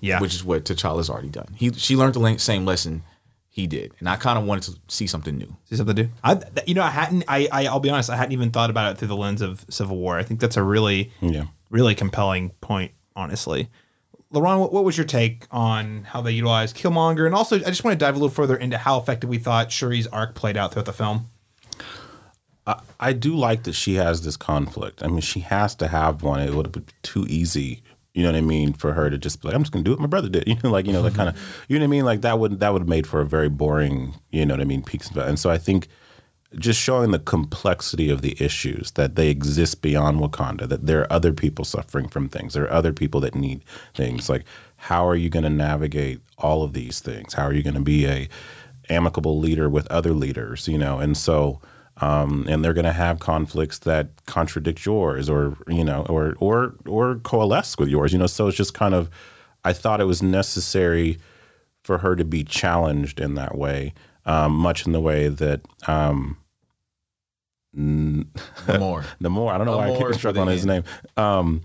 Yeah. 0.00 0.20
which 0.20 0.34
is 0.34 0.44
what 0.44 0.64
T'Challa's 0.64 1.10
already 1.10 1.30
done. 1.30 1.52
He 1.56 1.72
she 1.72 1.96
learned 1.96 2.14
the 2.14 2.38
same 2.38 2.64
lesson 2.64 3.02
he 3.48 3.66
did, 3.66 3.92
and 3.98 4.08
I 4.08 4.14
kind 4.14 4.38
of 4.38 4.44
wanted 4.44 4.72
to 4.72 4.80
see 4.86 5.08
something 5.08 5.36
new. 5.36 5.56
See 5.64 5.74
something 5.74 5.96
new. 5.96 6.10
I, 6.22 6.40
you 6.64 6.74
know, 6.74 6.82
I 6.84 6.90
hadn't. 6.90 7.24
I, 7.26 7.48
I, 7.50 7.66
I'll 7.66 7.80
be 7.80 7.90
honest. 7.90 8.08
I 8.08 8.14
hadn't 8.16 8.32
even 8.32 8.52
thought 8.52 8.70
about 8.70 8.92
it 8.92 8.98
through 8.98 9.08
the 9.08 9.16
lens 9.16 9.42
of 9.42 9.66
Civil 9.68 9.96
War. 9.96 10.16
I 10.16 10.22
think 10.22 10.38
that's 10.38 10.56
a 10.56 10.62
really, 10.62 11.10
Yeah. 11.20 11.46
really 11.70 11.96
compelling 11.96 12.50
point. 12.60 12.92
Honestly, 13.16 13.68
LaRon, 14.34 14.60
what, 14.60 14.72
what 14.72 14.84
was 14.84 14.96
your 14.96 15.06
take 15.06 15.46
on 15.50 16.04
how 16.04 16.20
they 16.20 16.32
utilized 16.32 16.76
Killmonger? 16.76 17.26
And 17.26 17.34
also, 17.34 17.56
I 17.56 17.64
just 17.64 17.84
want 17.84 17.98
to 17.98 18.04
dive 18.04 18.14
a 18.14 18.18
little 18.18 18.28
further 18.28 18.56
into 18.56 18.76
how 18.76 18.98
effective 18.98 19.30
we 19.30 19.38
thought 19.38 19.68
Shuri's 19.68 20.06
arc 20.08 20.34
played 20.34 20.56
out 20.56 20.72
throughout 20.72 20.86
the 20.86 20.92
film. 20.92 21.30
I 22.98 23.12
do 23.12 23.36
like 23.36 23.64
that 23.64 23.74
she 23.74 23.96
has 23.96 24.22
this 24.22 24.38
conflict. 24.38 25.02
I 25.02 25.08
mean, 25.08 25.20
she 25.20 25.40
has 25.40 25.74
to 25.76 25.88
have 25.88 26.22
one. 26.22 26.40
It 26.40 26.54
would 26.54 26.66
have 26.66 26.72
been 26.72 26.86
too 27.02 27.26
easy, 27.28 27.82
you 28.14 28.22
know 28.22 28.30
what 28.30 28.38
I 28.38 28.40
mean, 28.40 28.72
for 28.72 28.94
her 28.94 29.10
to 29.10 29.18
just 29.18 29.42
be 29.42 29.48
like, 29.48 29.54
I'm 29.54 29.62
just 29.62 29.72
gonna 29.72 29.84
do 29.84 29.90
what 29.90 30.00
my 30.00 30.06
brother 30.06 30.30
did. 30.30 30.44
You 30.48 30.56
know, 30.64 30.70
like, 30.70 30.86
you 30.86 30.92
know, 30.94 31.02
that 31.02 31.14
kind 31.14 31.28
of 31.28 31.64
you 31.68 31.78
know 31.78 31.82
what 31.82 31.88
I 31.88 31.90
mean? 31.90 32.04
Like 32.06 32.22
that 32.22 32.38
would 32.38 32.60
that 32.60 32.72
would 32.72 32.82
have 32.82 32.88
made 32.88 33.06
for 33.06 33.20
a 33.20 33.26
very 33.26 33.50
boring, 33.50 34.14
you 34.30 34.46
know 34.46 34.54
what 34.54 34.62
I 34.62 34.64
mean, 34.64 34.82
peaks 34.82 35.10
and. 35.10 35.18
And 35.18 35.38
so 35.38 35.50
I 35.50 35.58
think 35.58 35.88
just 36.58 36.80
showing 36.80 37.10
the 37.10 37.18
complexity 37.18 38.10
of 38.10 38.22
the 38.22 38.36
issues 38.38 38.92
that 38.92 39.16
they 39.16 39.28
exist 39.28 39.82
beyond 39.82 40.20
Wakanda, 40.20 40.68
that 40.68 40.86
there 40.86 41.00
are 41.00 41.12
other 41.12 41.32
people 41.32 41.64
suffering 41.64 42.08
from 42.08 42.28
things, 42.28 42.54
there 42.54 42.64
are 42.64 42.72
other 42.72 42.92
people 42.92 43.20
that 43.20 43.34
need 43.34 43.62
things. 43.94 44.28
Like, 44.28 44.44
how 44.76 45.06
are 45.06 45.16
you 45.16 45.30
going 45.30 45.44
to 45.44 45.50
navigate 45.50 46.20
all 46.38 46.62
of 46.62 46.72
these 46.72 47.00
things? 47.00 47.34
How 47.34 47.44
are 47.44 47.52
you 47.52 47.62
going 47.62 47.74
to 47.74 47.80
be 47.80 48.06
a 48.06 48.28
amicable 48.90 49.38
leader 49.38 49.68
with 49.68 49.90
other 49.90 50.12
leaders? 50.12 50.68
You 50.68 50.78
know, 50.78 50.98
and 50.98 51.16
so, 51.16 51.60
um, 51.98 52.46
and 52.48 52.64
they're 52.64 52.74
going 52.74 52.84
to 52.84 52.92
have 52.92 53.18
conflicts 53.18 53.78
that 53.80 54.08
contradict 54.26 54.84
yours, 54.84 55.30
or 55.30 55.56
you 55.68 55.84
know, 55.84 56.06
or 56.08 56.34
or 56.38 56.74
or 56.86 57.16
coalesce 57.16 57.78
with 57.78 57.88
yours. 57.88 58.12
You 58.12 58.18
know, 58.18 58.26
so 58.26 58.48
it's 58.48 58.56
just 58.56 58.74
kind 58.74 58.94
of, 58.94 59.08
I 59.64 59.72
thought 59.72 60.00
it 60.00 60.04
was 60.04 60.22
necessary 60.22 61.18
for 61.82 61.98
her 61.98 62.16
to 62.16 62.24
be 62.24 62.44
challenged 62.44 63.20
in 63.20 63.34
that 63.34 63.56
way, 63.56 63.94
um, 64.26 64.52
much 64.52 64.86
in 64.86 64.92
the 64.92 65.00
way 65.00 65.28
that. 65.28 65.62
Um, 65.88 66.36
The 67.74 68.78
more. 68.78 69.04
the 69.20 69.30
more 69.30 69.52
I 69.52 69.58
don't 69.58 69.66
know 69.66 69.76
why 69.76 69.92
I 69.92 69.98
keep 69.98 70.14
struck 70.14 70.36
on 70.36 70.48
his 70.48 70.64
name. 70.64 70.84
Um, 71.16 71.62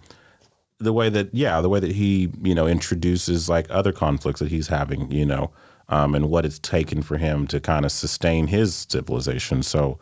the 0.80 0.94
way 0.94 1.10
that 1.10 1.34
yeah, 1.34 1.62
the 1.62 1.70
way 1.70 1.80
that 1.80 1.92
he 1.92 2.30
you 2.42 2.56
know 2.56 2.68
introduces 2.68 3.50
like 3.50 3.68
other 3.70 3.92
conflicts 3.92 4.40
that 4.40 4.50
he's 4.50 4.68
having, 4.68 5.12
you 5.12 5.26
know, 5.26 5.52
um, 5.90 6.16
and 6.16 6.30
what 6.30 6.46
it's 6.46 6.60
taken 6.60 7.02
for 7.02 7.18
him 7.18 7.48
to 7.48 7.60
kind 7.60 7.86
of 7.86 7.92
sustain 7.92 8.48
his 8.48 8.88
civilization. 8.90 9.62
So 9.62 10.00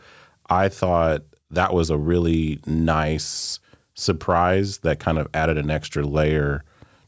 I 0.49 0.69
thought 0.69 1.23
that 1.51 1.73
was 1.73 1.89
a 1.89 1.97
really 1.97 2.59
nice 2.65 3.59
surprise 3.95 4.79
that 4.79 4.99
kind 4.99 5.17
of 5.17 5.27
added 5.33 5.57
an 5.57 5.71
extra 5.71 6.03
layer 6.03 6.63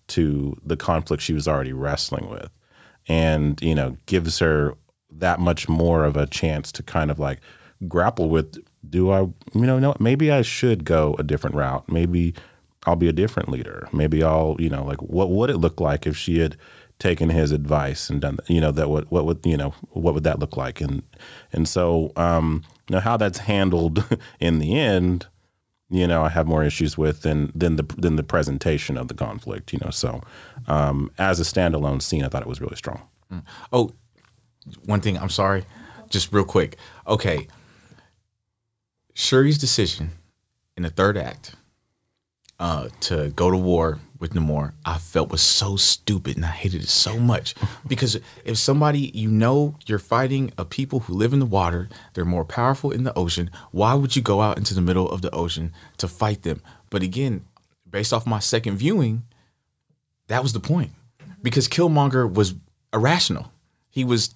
to 0.08 0.58
the 0.66 0.76
conflict 0.76 1.22
she 1.22 1.34
was 1.34 1.48
already 1.48 1.74
wrestling 1.74 2.30
with, 2.30 2.50
and 3.08 3.62
you 3.62 3.76
know 3.76 3.98
gives 4.08 4.40
her 4.40 4.76
that 5.12 5.40
much 5.40 5.70
more 5.70 6.06
of 6.06 6.18
a 6.18 6.26
chance 6.28 6.72
to 6.72 6.84
kind 6.84 7.12
of 7.12 7.20
like 7.20 7.40
grapple 7.88 8.30
with 8.30 8.58
do 8.88 9.12
I, 9.12 9.22
you 9.22 9.36
know, 9.54 9.80
no, 9.80 9.96
maybe 10.00 10.32
I 10.32 10.42
should 10.42 10.86
go 10.86 11.16
a 11.20 11.24
different 11.24 11.56
route. 11.56 11.90
Maybe 11.92 12.34
I'll 12.86 12.96
be 12.96 13.10
a 13.10 13.14
different 13.14 13.50
leader. 13.50 13.88
Maybe 13.92 14.24
I'll, 14.24 14.56
you 14.60 14.70
know, 14.70 14.84
like 14.84 15.02
what 15.02 15.30
would 15.32 15.50
it 15.50 15.58
look 15.58 15.80
like 15.80 16.08
if 16.08 16.16
she 16.16 16.40
had 16.40 16.56
taken 16.98 17.30
his 17.30 17.52
advice 17.52 18.10
and 18.10 18.22
done, 18.22 18.40
you 18.48 18.62
know, 18.62 18.72
that 18.72 18.90
what 18.90 19.12
what 19.12 19.26
would 19.26 19.46
you 19.46 19.58
know 19.58 19.74
what 19.92 20.14
would 20.14 20.24
that 20.24 20.40
look 20.40 20.56
like? 20.58 20.82
And 20.82 21.04
and 21.52 21.68
so, 21.68 22.12
um, 22.16 22.64
you 22.90 22.96
know, 22.96 23.02
how 23.02 23.18
that's 23.18 23.40
handled 23.40 24.06
in 24.40 24.60
the 24.60 24.80
end, 24.80 25.28
you 25.90 26.08
know, 26.08 26.24
I 26.24 26.30
have 26.30 26.48
more 26.48 26.64
issues 26.64 26.98
with 26.98 27.22
than 27.22 27.52
than 27.56 27.76
the 27.76 27.84
than 27.98 28.16
the 28.16 28.24
presentation 28.24 28.98
of 28.98 29.08
the 29.08 29.14
conflict. 29.14 29.74
You 29.74 29.80
know, 29.84 29.92
so 29.92 30.22
um, 30.68 31.12
as 31.18 31.40
a 31.40 31.44
standalone 31.44 32.02
scene, 32.02 32.24
I 32.24 32.30
thought 32.30 32.44
it 32.44 32.48
was 32.48 32.62
really 32.62 32.76
strong. 32.76 33.02
Oh, 33.72 33.92
one 34.86 35.02
thing. 35.02 35.18
I'm 35.18 35.30
sorry, 35.30 35.66
just 36.10 36.32
real 36.32 36.46
quick. 36.46 36.78
Okay, 37.08 37.48
Shuri's 39.20 39.58
decision 39.58 40.12
in 40.78 40.84
the 40.84 40.90
third 40.90 41.18
act 41.18 41.54
uh, 42.58 42.88
to 43.02 43.32
go 43.32 43.52
to 43.52 43.58
war 43.58 44.00
with 44.18 44.34
Namor, 44.34 44.72
I 44.86 44.98
felt 44.98 45.30
was 45.30 45.42
so 45.42 45.76
stupid, 45.76 46.38
and 46.38 46.46
I 46.46 46.52
hated 46.52 46.84
it 46.84 46.88
so 46.88 47.20
much 47.20 47.54
because 47.88 48.18
if 48.46 48.58
somebody 48.58 49.12
you 49.14 49.30
know 49.30 49.76
you're 49.86 50.00
fighting 50.00 50.54
a 50.58 50.64
people 50.64 51.02
who 51.02 51.14
live 51.14 51.34
in 51.34 51.40
the 51.40 51.46
water, 51.46 51.90
they're 52.14 52.24
more 52.24 52.46
powerful 52.46 52.92
in 52.92 53.04
the 53.04 53.14
ocean. 53.14 53.52
Why 53.72 53.94
would 53.94 54.16
you 54.16 54.22
go 54.22 54.40
out 54.40 54.58
into 54.58 54.74
the 54.74 54.82
middle 54.82 55.10
of 55.12 55.22
the 55.22 55.32
ocean 55.32 55.74
to 55.98 56.08
fight 56.08 56.44
them? 56.44 56.62
But 56.90 57.04
again, 57.04 57.46
based 57.90 58.14
off 58.14 58.26
my 58.26 58.40
second 58.40 58.78
viewing, 58.78 59.24
that 60.28 60.44
was 60.44 60.54
the 60.54 60.62
point 60.62 60.92
because 61.42 61.68
Killmonger 61.68 62.34
was 62.34 62.56
irrational. 62.94 63.52
He 63.90 64.06
was 64.06 64.34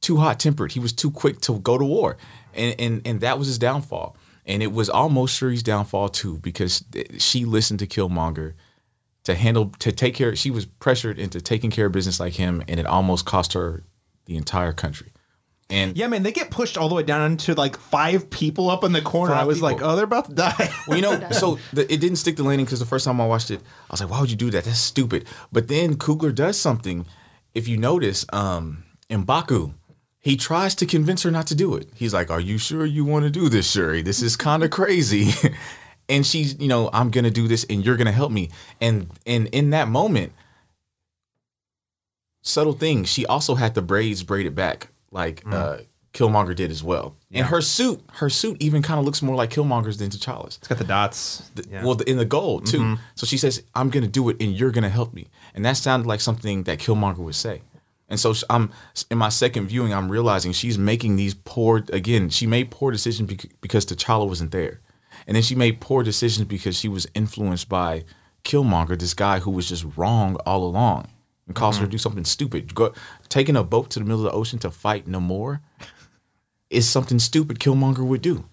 too 0.00 0.16
hot 0.16 0.40
tempered. 0.40 0.72
He 0.72 0.80
was 0.80 0.92
too 0.92 1.12
quick 1.12 1.40
to 1.42 1.60
go 1.60 1.78
to 1.78 1.84
war, 1.84 2.16
and 2.52 2.74
and 2.80 3.02
and 3.04 3.20
that 3.20 3.38
was 3.38 3.46
his 3.46 3.58
downfall. 3.58 4.16
And 4.46 4.62
it 4.62 4.72
was 4.72 4.90
almost 4.90 5.34
Shuri's 5.34 5.62
downfall 5.62 6.10
too 6.10 6.38
because 6.38 6.84
she 7.18 7.44
listened 7.44 7.78
to 7.80 7.86
Killmonger 7.86 8.54
to 9.24 9.34
handle 9.34 9.72
to 9.78 9.90
take 9.90 10.14
care. 10.14 10.36
She 10.36 10.50
was 10.50 10.66
pressured 10.66 11.18
into 11.18 11.40
taking 11.40 11.70
care 11.70 11.86
of 11.86 11.92
business 11.92 12.20
like 12.20 12.34
him, 12.34 12.62
and 12.68 12.78
it 12.78 12.86
almost 12.86 13.24
cost 13.24 13.54
her 13.54 13.84
the 14.26 14.36
entire 14.36 14.72
country. 14.72 15.12
And 15.70 15.96
Yeah, 15.96 16.08
man, 16.08 16.22
they 16.22 16.32
get 16.32 16.50
pushed 16.50 16.76
all 16.76 16.90
the 16.90 16.94
way 16.94 17.02
down 17.02 17.32
into 17.32 17.54
like 17.54 17.78
five 17.78 18.28
people 18.28 18.68
up 18.68 18.84
in 18.84 18.92
the 18.92 19.00
corner. 19.00 19.32
I 19.32 19.44
was 19.44 19.62
like, 19.62 19.80
oh, 19.80 19.96
they're 19.96 20.04
about 20.04 20.26
to 20.26 20.34
die. 20.34 20.70
Well, 20.86 20.98
you 20.98 21.02
know, 21.02 21.30
so 21.30 21.58
the, 21.72 21.90
it 21.90 22.00
didn't 22.00 22.16
stick 22.16 22.36
the 22.36 22.42
landing 22.42 22.66
because 22.66 22.80
the 22.80 22.86
first 22.86 23.06
time 23.06 23.18
I 23.20 23.26
watched 23.26 23.50
it, 23.50 23.60
I 23.88 23.94
was 23.94 24.02
like, 24.02 24.10
"Why 24.10 24.20
would 24.20 24.30
you 24.30 24.36
do 24.36 24.50
that? 24.50 24.64
That's 24.64 24.78
stupid." 24.78 25.26
But 25.50 25.68
then 25.68 25.96
Coogler 25.96 26.34
does 26.34 26.60
something. 26.60 27.06
If 27.54 27.66
you 27.66 27.78
notice, 27.78 28.26
um, 28.32 28.84
M'Baku, 29.08 29.72
he 30.24 30.38
tries 30.38 30.74
to 30.76 30.86
convince 30.86 31.22
her 31.22 31.30
not 31.30 31.46
to 31.48 31.54
do 31.54 31.74
it. 31.74 31.86
He's 31.94 32.14
like, 32.14 32.30
"Are 32.30 32.40
you 32.40 32.56
sure 32.56 32.86
you 32.86 33.04
want 33.04 33.24
to 33.24 33.30
do 33.30 33.50
this, 33.50 33.70
Shuri? 33.70 34.00
This 34.00 34.22
is 34.22 34.36
kind 34.36 34.64
of 34.64 34.70
crazy." 34.70 35.32
and 36.08 36.26
she's, 36.26 36.58
you 36.58 36.66
know, 36.66 36.88
I'm 36.94 37.10
gonna 37.10 37.30
do 37.30 37.46
this, 37.46 37.66
and 37.68 37.84
you're 37.84 37.98
gonna 37.98 38.10
help 38.10 38.32
me. 38.32 38.48
And 38.80 39.10
and 39.26 39.48
in 39.48 39.68
that 39.70 39.88
moment, 39.88 40.32
subtle 42.40 42.72
thing, 42.72 43.04
she 43.04 43.26
also 43.26 43.54
had 43.54 43.74
the 43.74 43.82
braids 43.82 44.22
braided 44.22 44.54
back 44.54 44.88
like 45.10 45.42
uh, 45.46 45.80
Killmonger 46.14 46.56
did 46.56 46.70
as 46.70 46.82
well. 46.82 47.16
And 47.30 47.44
her 47.44 47.60
suit, 47.60 48.02
her 48.14 48.30
suit 48.30 48.56
even 48.60 48.80
kind 48.80 48.98
of 48.98 49.04
looks 49.04 49.20
more 49.20 49.36
like 49.36 49.50
Killmonger's 49.50 49.98
than 49.98 50.08
T'Challa's. 50.08 50.56
It's 50.56 50.68
got 50.68 50.78
the 50.78 50.84
dots. 50.84 51.50
Yeah. 51.68 51.84
Well, 51.84 52.00
in 52.00 52.16
the 52.16 52.24
gold 52.24 52.64
too. 52.64 52.96
So 53.14 53.26
she 53.26 53.36
says, 53.36 53.62
"I'm 53.74 53.90
going 53.90 54.04
to 54.04 54.10
do 54.10 54.30
it, 54.30 54.40
and 54.40 54.58
you're 54.58 54.70
going 54.70 54.84
to 54.84 54.88
help 54.88 55.12
me." 55.12 55.28
And 55.54 55.66
that 55.66 55.76
sounded 55.76 56.06
like 56.06 56.22
something 56.22 56.62
that 56.62 56.78
Killmonger 56.78 57.18
would 57.18 57.34
say. 57.34 57.60
And 58.08 58.20
so 58.20 58.34
I'm 58.50 58.70
in 59.10 59.18
my 59.18 59.30
second 59.30 59.68
viewing, 59.68 59.94
I'm 59.94 60.10
realizing 60.10 60.52
she's 60.52 60.78
making 60.78 61.16
these 61.16 61.34
poor 61.34 61.84
again. 61.92 62.28
She 62.28 62.46
made 62.46 62.70
poor 62.70 62.90
decisions 62.92 63.32
because 63.60 63.86
T'Challa 63.86 64.28
wasn't 64.28 64.50
there, 64.50 64.80
and 65.26 65.34
then 65.34 65.42
she 65.42 65.54
made 65.54 65.80
poor 65.80 66.02
decisions 66.02 66.46
because 66.46 66.76
she 66.76 66.88
was 66.88 67.06
influenced 67.14 67.68
by 67.68 68.04
Killmonger, 68.44 68.98
this 68.98 69.14
guy 69.14 69.38
who 69.38 69.50
was 69.50 69.68
just 69.68 69.86
wrong 69.96 70.36
all 70.44 70.64
along, 70.64 71.08
and 71.46 71.56
caused 71.56 71.78
her 71.78 71.84
to 71.84 71.86
mm-hmm. 71.86 71.92
do 71.92 71.98
something 71.98 72.24
stupid. 72.24 72.74
Go, 72.74 72.92
taking 73.28 73.56
a 73.56 73.64
boat 73.64 73.90
to 73.90 73.98
the 73.98 74.04
middle 74.04 74.26
of 74.26 74.30
the 74.30 74.38
ocean 74.38 74.58
to 74.60 74.70
fight 74.70 75.06
Namor 75.06 75.60
is 76.70 76.88
something 76.88 77.18
stupid 77.18 77.58
Killmonger 77.58 78.06
would 78.06 78.22
do. 78.22 78.44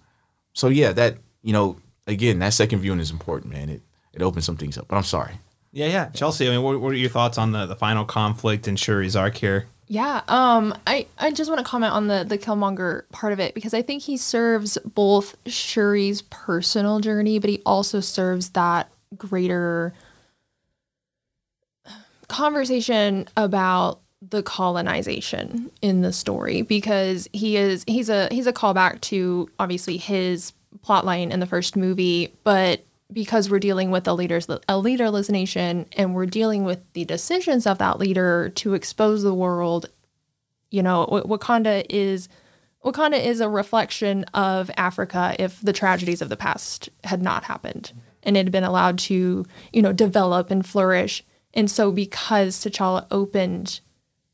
So 0.54 0.70
yeah, 0.70 0.94
that 0.94 1.18
you 1.42 1.52
know, 1.52 1.78
again, 2.08 2.40
that 2.40 2.54
second 2.54 2.80
viewing 2.80 3.00
is 3.00 3.12
important, 3.12 3.52
man. 3.54 3.70
It 3.70 3.82
it 4.14 4.22
opens 4.22 4.46
some 4.46 4.58
things 4.58 4.78
up. 4.78 4.88
But 4.88 4.96
I'm 4.96 5.04
sorry. 5.04 5.34
Yeah, 5.72 5.88
yeah. 5.88 6.10
Chelsea, 6.10 6.48
I 6.48 6.52
mean, 6.52 6.64
what, 6.64 6.82
what 6.82 6.90
are 6.90 6.96
your 6.96 7.10
thoughts 7.10 7.38
on 7.38 7.52
the, 7.52 7.66
the 7.66 7.76
final 7.76 8.04
conflict 8.04 8.68
in 8.68 8.76
Shuri's 8.76 9.16
arc 9.16 9.36
here? 9.36 9.68
Yeah, 9.88 10.22
um, 10.30 10.74
I, 10.88 11.06
I 11.18 11.32
just 11.32 11.50
want 11.50 11.60
to 11.60 11.70
comment 11.70 11.92
on 11.92 12.08
the 12.08 12.24
the 12.24 12.38
Killmonger 12.38 13.10
part 13.12 13.34
of 13.34 13.42
it 13.42 13.54
because 13.54 13.74
I 13.74 13.82
think 13.82 14.04
he 14.04 14.16
serves 14.16 14.78
both 14.86 15.36
Shuri's 15.46 16.22
personal 16.22 17.02
journey, 17.02 17.40
but 17.40 17.50
he 17.50 17.62
also 17.66 18.00
serves 18.00 18.52
that 18.52 18.90
greater 19.18 19.94
conversation 22.30 23.28
about 23.36 24.00
the 24.22 24.42
colonization 24.42 25.70
in 25.82 26.02
the 26.04 26.14
story 26.14 26.62
because 26.62 27.28
he 27.34 27.58
is 27.58 27.84
he's 27.86 28.08
a 28.10 28.30
he's 28.32 28.48
a 28.48 28.54
callback 28.54 29.02
to 29.02 29.50
obviously 29.60 29.98
his 29.98 30.54
plotline 30.86 31.32
in 31.32 31.42
the 31.42 31.46
first 31.46 31.76
movie, 31.76 32.34
but 32.46 32.86
because 33.12 33.50
we're 33.50 33.60
dealing 33.60 33.92
with 33.92 34.08
a 34.08 34.14
leaders 34.14 34.48
a 34.68 34.78
leaderless 34.78 35.30
nation 35.30 35.86
and 35.98 36.16
we're 36.16 36.26
dealing 36.26 36.64
with 36.64 36.80
the 36.94 37.06
decisions 37.06 37.68
of 37.68 37.78
that 37.80 38.00
leader 38.00 38.50
to 38.56 38.74
expose 38.74 39.24
the 39.24 39.34
world, 39.34 39.88
you 40.70 40.82
know, 40.82 41.06
Wakanda 41.26 41.86
is 41.90 42.30
Wakanda 42.84 43.24
is 43.24 43.42
a 43.42 43.50
reflection 43.50 44.24
of 44.34 44.72
Africa 44.78 45.36
if 45.38 45.62
the 45.62 45.74
tragedies 45.74 46.22
of 46.22 46.30
the 46.30 46.38
past 46.38 46.90
had 47.04 47.22
not 47.22 47.44
happened 47.44 47.92
and 48.24 48.38
it 48.38 48.46
had 48.46 48.52
been 48.52 48.64
allowed 48.64 48.98
to, 49.00 49.46
you 49.74 49.82
know, 49.82 49.94
develop 49.94 50.52
and 50.52 50.66
flourish. 50.66 51.24
And 51.54 51.70
so 51.70 51.92
because 51.92 52.58
T'Challa 52.58 53.06
opened 53.12 53.82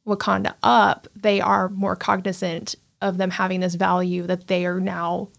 Wakanda 0.06 0.54
up, 0.64 1.08
they 1.16 1.42
are 1.42 1.70
more 1.70 1.96
cognizant 1.96 2.76
of 3.02 3.18
them 3.18 3.32
having 3.32 3.60
this 3.60 3.76
value 3.76 4.24
that 4.24 4.48
they 4.48 4.66
are 4.66 4.80
now 4.80 5.30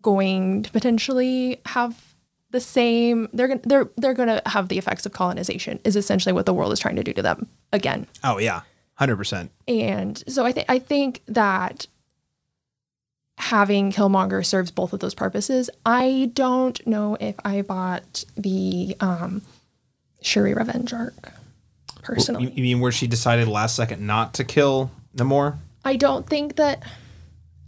going 0.00 0.62
to 0.62 0.70
potentially 0.70 1.60
have 1.66 2.13
the 2.54 2.60
same 2.60 3.28
they're 3.32 3.48
to 3.48 3.68
they're 3.68 3.90
they're 3.96 4.14
to 4.14 4.40
have 4.46 4.68
the 4.68 4.78
effects 4.78 5.04
of 5.04 5.12
colonization 5.12 5.80
is 5.82 5.96
essentially 5.96 6.32
what 6.32 6.46
the 6.46 6.54
world 6.54 6.72
is 6.72 6.78
trying 6.78 6.94
to 6.94 7.02
do 7.02 7.12
to 7.12 7.20
them 7.20 7.48
again. 7.72 8.06
Oh, 8.22 8.38
yeah. 8.38 8.60
100%. 9.00 9.48
And 9.66 10.22
so 10.28 10.46
I 10.46 10.52
think 10.52 10.66
I 10.70 10.78
think 10.78 11.22
that 11.26 11.88
having 13.38 13.90
Killmonger 13.90 14.46
serves 14.46 14.70
both 14.70 14.92
of 14.92 15.00
those 15.00 15.14
purposes. 15.14 15.68
I 15.84 16.30
don't 16.34 16.84
know 16.86 17.16
if 17.18 17.34
I 17.44 17.62
bought 17.62 18.24
the 18.36 18.96
um, 19.00 19.42
Shuri 20.22 20.54
Revenge 20.54 20.92
arc 20.92 21.32
personally. 22.04 22.44
You, 22.44 22.50
you 22.50 22.62
mean 22.62 22.80
where 22.80 22.92
she 22.92 23.08
decided 23.08 23.48
last 23.48 23.74
second 23.74 24.06
not 24.06 24.34
to 24.34 24.44
kill 24.44 24.92
Namor? 25.16 25.56
I 25.84 25.96
don't 25.96 26.24
think 26.24 26.54
that, 26.54 26.84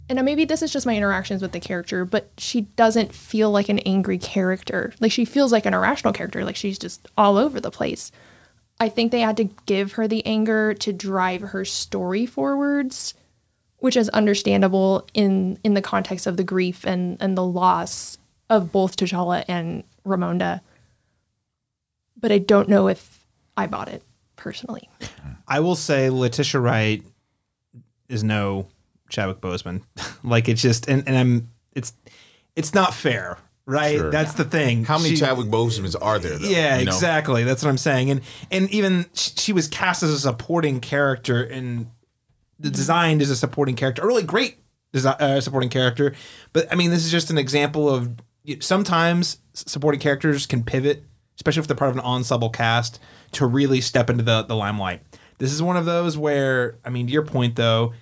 and 0.09 0.23
maybe 0.23 0.45
this 0.45 0.61
is 0.61 0.71
just 0.71 0.85
my 0.85 0.95
interactions 0.95 1.41
with 1.41 1.51
the 1.51 1.59
character, 1.59 2.05
but 2.05 2.29
she 2.37 2.61
doesn't 2.61 3.13
feel 3.13 3.51
like 3.51 3.67
an 3.67 3.79
angry 3.79 4.17
character. 4.17 4.93
Like 4.99 5.11
she 5.11 5.25
feels 5.25 5.51
like 5.51 5.65
an 5.65 5.73
irrational 5.73 6.13
character. 6.13 6.45
Like 6.45 6.55
she's 6.55 6.79
just 6.79 7.07
all 7.17 7.37
over 7.37 7.59
the 7.59 7.71
place. 7.71 8.11
I 8.79 8.89
think 8.89 9.11
they 9.11 9.19
had 9.19 9.37
to 9.37 9.49
give 9.65 9.93
her 9.93 10.07
the 10.07 10.25
anger 10.25 10.73
to 10.75 10.93
drive 10.93 11.41
her 11.41 11.65
story 11.65 12.25
forwards, 12.25 13.15
which 13.79 13.97
is 13.97 14.07
understandable 14.09 15.07
in 15.13 15.59
in 15.63 15.73
the 15.73 15.81
context 15.81 16.25
of 16.25 16.37
the 16.37 16.43
grief 16.43 16.85
and 16.85 17.17
and 17.19 17.37
the 17.37 17.43
loss 17.43 18.17
of 18.49 18.71
both 18.71 18.95
T'Challa 18.95 19.43
and 19.47 19.83
Ramonda. 20.05 20.61
But 22.15 22.31
I 22.31 22.37
don't 22.37 22.69
know 22.69 22.87
if 22.87 23.25
I 23.57 23.67
bought 23.67 23.89
it 23.89 24.03
personally. 24.35 24.89
I 25.47 25.59
will 25.59 25.75
say 25.75 26.09
Letitia 26.09 26.61
Wright 26.61 27.03
is 28.07 28.23
no 28.23 28.67
Chadwick 29.09 29.39
Boseman. 29.41 29.81
like 30.23 30.49
it's 30.49 30.61
just 30.61 30.87
and, 30.87 31.03
and 31.07 31.17
I'm 31.17 31.49
it's 31.73 31.93
it's 32.55 32.73
not 32.73 32.93
fair, 32.93 33.37
right? 33.65 33.97
Sure. 33.97 34.09
That's 34.11 34.33
the 34.33 34.43
thing. 34.43 34.83
How 34.85 34.97
many 34.97 35.11
She- 35.11 35.17
Chadwick 35.17 35.47
Bosemans 35.47 35.95
are 36.01 36.19
there? 36.19 36.37
Though, 36.37 36.47
Yeah, 36.47 36.77
you 36.79 36.85
know? 36.85 36.91
exactly. 36.91 37.43
That's 37.43 37.63
what 37.63 37.69
I'm 37.69 37.77
saying. 37.77 38.09
And 38.11 38.21
and 38.51 38.69
even 38.71 39.05
sh- 39.13 39.31
she 39.37 39.53
was 39.53 39.67
cast 39.67 40.03
as 40.03 40.09
a 40.11 40.19
supporting 40.19 40.79
character 40.79 41.43
and 41.43 41.87
designed 42.59 43.21
as 43.21 43.29
a 43.29 43.35
supporting 43.35 43.75
character, 43.75 44.01
a 44.01 44.07
really 44.07 44.23
great 44.23 44.57
desi- 44.93 45.19
uh, 45.21 45.39
supporting 45.41 45.69
character. 45.69 46.13
But 46.53 46.71
I 46.71 46.75
mean, 46.75 46.89
this 46.91 47.05
is 47.05 47.11
just 47.11 47.29
an 47.29 47.37
example 47.37 47.89
of 47.89 48.09
sometimes 48.59 49.39
supporting 49.53 49.99
characters 49.99 50.45
can 50.45 50.63
pivot, 50.63 51.03
especially 51.35 51.61
if 51.61 51.67
they're 51.67 51.77
part 51.77 51.91
of 51.91 51.97
an 51.97 52.03
ensemble 52.03 52.49
cast, 52.49 52.99
to 53.33 53.45
really 53.45 53.81
step 53.81 54.09
into 54.09 54.23
the 54.23 54.43
the 54.43 54.55
limelight. 54.55 55.01
This 55.39 55.51
is 55.53 55.61
one 55.61 55.77
of 55.77 55.85
those 55.85 56.17
where, 56.17 56.79
I 56.83 56.89
mean, 56.89 57.05
to 57.07 57.13
your 57.13 57.23
point 57.25 57.55
though, 57.55 57.93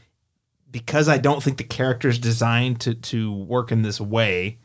because 0.76 1.08
I 1.08 1.18
don't 1.18 1.42
think 1.42 1.58
the 1.58 1.64
character 1.64 2.10
is 2.10 2.20
designed 2.20 2.82
to 2.82 2.96
to 2.96 3.32
work 3.32 3.72
in 3.72 3.82
this 3.82 4.02
way, 4.02 4.60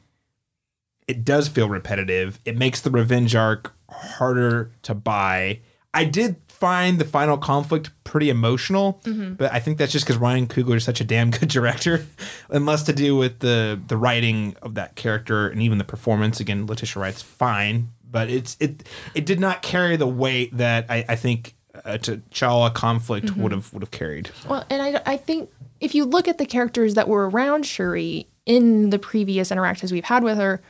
it 1.06 1.24
does 1.24 1.46
feel 1.46 1.68
repetitive. 1.68 2.40
It 2.44 2.56
makes 2.56 2.80
the 2.80 2.90
revenge 2.90 3.36
arc 3.36 3.72
harder 3.88 4.72
to 4.82 4.92
buy. 4.92 5.60
I 5.94 6.02
did 6.02 6.34
find 6.48 6.98
the 6.98 7.04
final 7.04 7.38
conflict 7.38 7.92
pretty 8.02 8.28
emotional, 8.28 9.00
mm-hmm. 9.04 9.34
but 9.34 9.52
I 9.52 9.60
think 9.60 9.78
that's 9.78 9.92
just 9.92 10.04
because 10.04 10.18
Ryan 10.18 10.48
Coogler 10.48 10.74
is 10.74 10.84
such 10.84 11.00
a 11.00 11.04
damn 11.04 11.30
good 11.38 11.48
director, 11.48 12.04
and 12.48 12.66
less 12.66 12.82
to 12.82 12.92
do 12.92 13.14
with 13.14 13.38
the 13.38 13.80
the 13.86 13.96
writing 13.96 14.56
of 14.62 14.74
that 14.74 14.96
character 14.96 15.48
and 15.48 15.62
even 15.62 15.78
the 15.78 15.84
performance. 15.84 16.40
Again, 16.40 16.66
Letitia 16.66 17.00
Wright's 17.00 17.22
fine, 17.22 17.92
but 18.02 18.28
it's 18.28 18.56
it 18.58 18.82
it 19.14 19.26
did 19.26 19.38
not 19.38 19.62
carry 19.62 19.94
the 19.94 20.08
weight 20.08 20.56
that 20.56 20.86
I, 20.88 21.04
I 21.08 21.14
think 21.14 21.54
a 21.84 21.98
T'Challa 21.98 22.74
conflict 22.74 23.26
mm-hmm. 23.26 23.42
would 23.42 23.52
have 23.52 23.72
would 23.72 23.82
have 23.84 23.92
carried. 23.92 24.30
Well, 24.48 24.64
and 24.68 24.82
I, 24.82 25.00
I 25.06 25.16
think 25.16 25.50
if 25.80 25.94
you 25.94 26.04
look 26.04 26.28
at 26.28 26.38
the 26.38 26.46
characters 26.46 26.94
that 26.94 27.08
were 27.08 27.28
around 27.28 27.64
Shuri 27.64 28.26
in 28.46 28.90
the 28.90 28.98
previous 28.98 29.50
interactions 29.50 29.92
we've 29.92 30.04
had 30.04 30.22
with 30.22 30.38
her, 30.38 30.60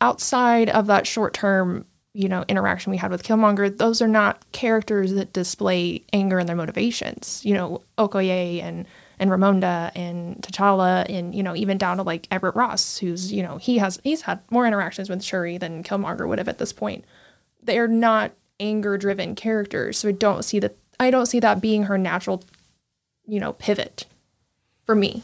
outside 0.00 0.68
of 0.70 0.86
that 0.86 1.06
short 1.06 1.34
term, 1.34 1.84
you 2.14 2.28
know, 2.28 2.44
interaction 2.48 2.90
we 2.90 2.96
had 2.96 3.10
with 3.10 3.22
Killmonger, 3.22 3.76
those 3.76 4.00
are 4.00 4.08
not 4.08 4.40
characters 4.52 5.12
that 5.12 5.32
display 5.32 6.02
anger 6.12 6.38
in 6.38 6.46
their 6.46 6.56
motivations. 6.56 7.42
You 7.44 7.54
know, 7.54 7.82
Okoye 7.98 8.62
and 8.62 8.86
and 9.18 9.30
Ramonda 9.30 9.92
and 9.94 10.36
T'Challa 10.42 11.06
and 11.08 11.34
you 11.34 11.42
know 11.42 11.56
even 11.56 11.78
down 11.78 11.98
to 11.98 12.02
like 12.02 12.26
Everett 12.30 12.54
Ross, 12.54 12.98
who's 12.98 13.32
you 13.32 13.42
know 13.42 13.58
he 13.58 13.78
has 13.78 14.00
he's 14.02 14.22
had 14.22 14.40
more 14.50 14.66
interactions 14.66 15.10
with 15.10 15.22
Shuri 15.22 15.58
than 15.58 15.82
Killmonger 15.82 16.26
would 16.26 16.38
have 16.38 16.48
at 16.48 16.58
this 16.58 16.72
point. 16.72 17.04
They're 17.62 17.88
not 17.88 18.32
anger 18.60 18.96
driven 18.96 19.34
characters, 19.34 19.98
so 19.98 20.08
I 20.08 20.12
don't 20.12 20.42
see 20.42 20.58
that. 20.60 20.76
I 20.98 21.10
don't 21.10 21.26
see 21.26 21.40
that 21.40 21.60
being 21.60 21.84
her 21.84 21.98
natural 21.98 22.42
you 23.26 23.40
know, 23.40 23.52
pivot 23.52 24.06
for 24.84 24.94
me. 24.94 25.22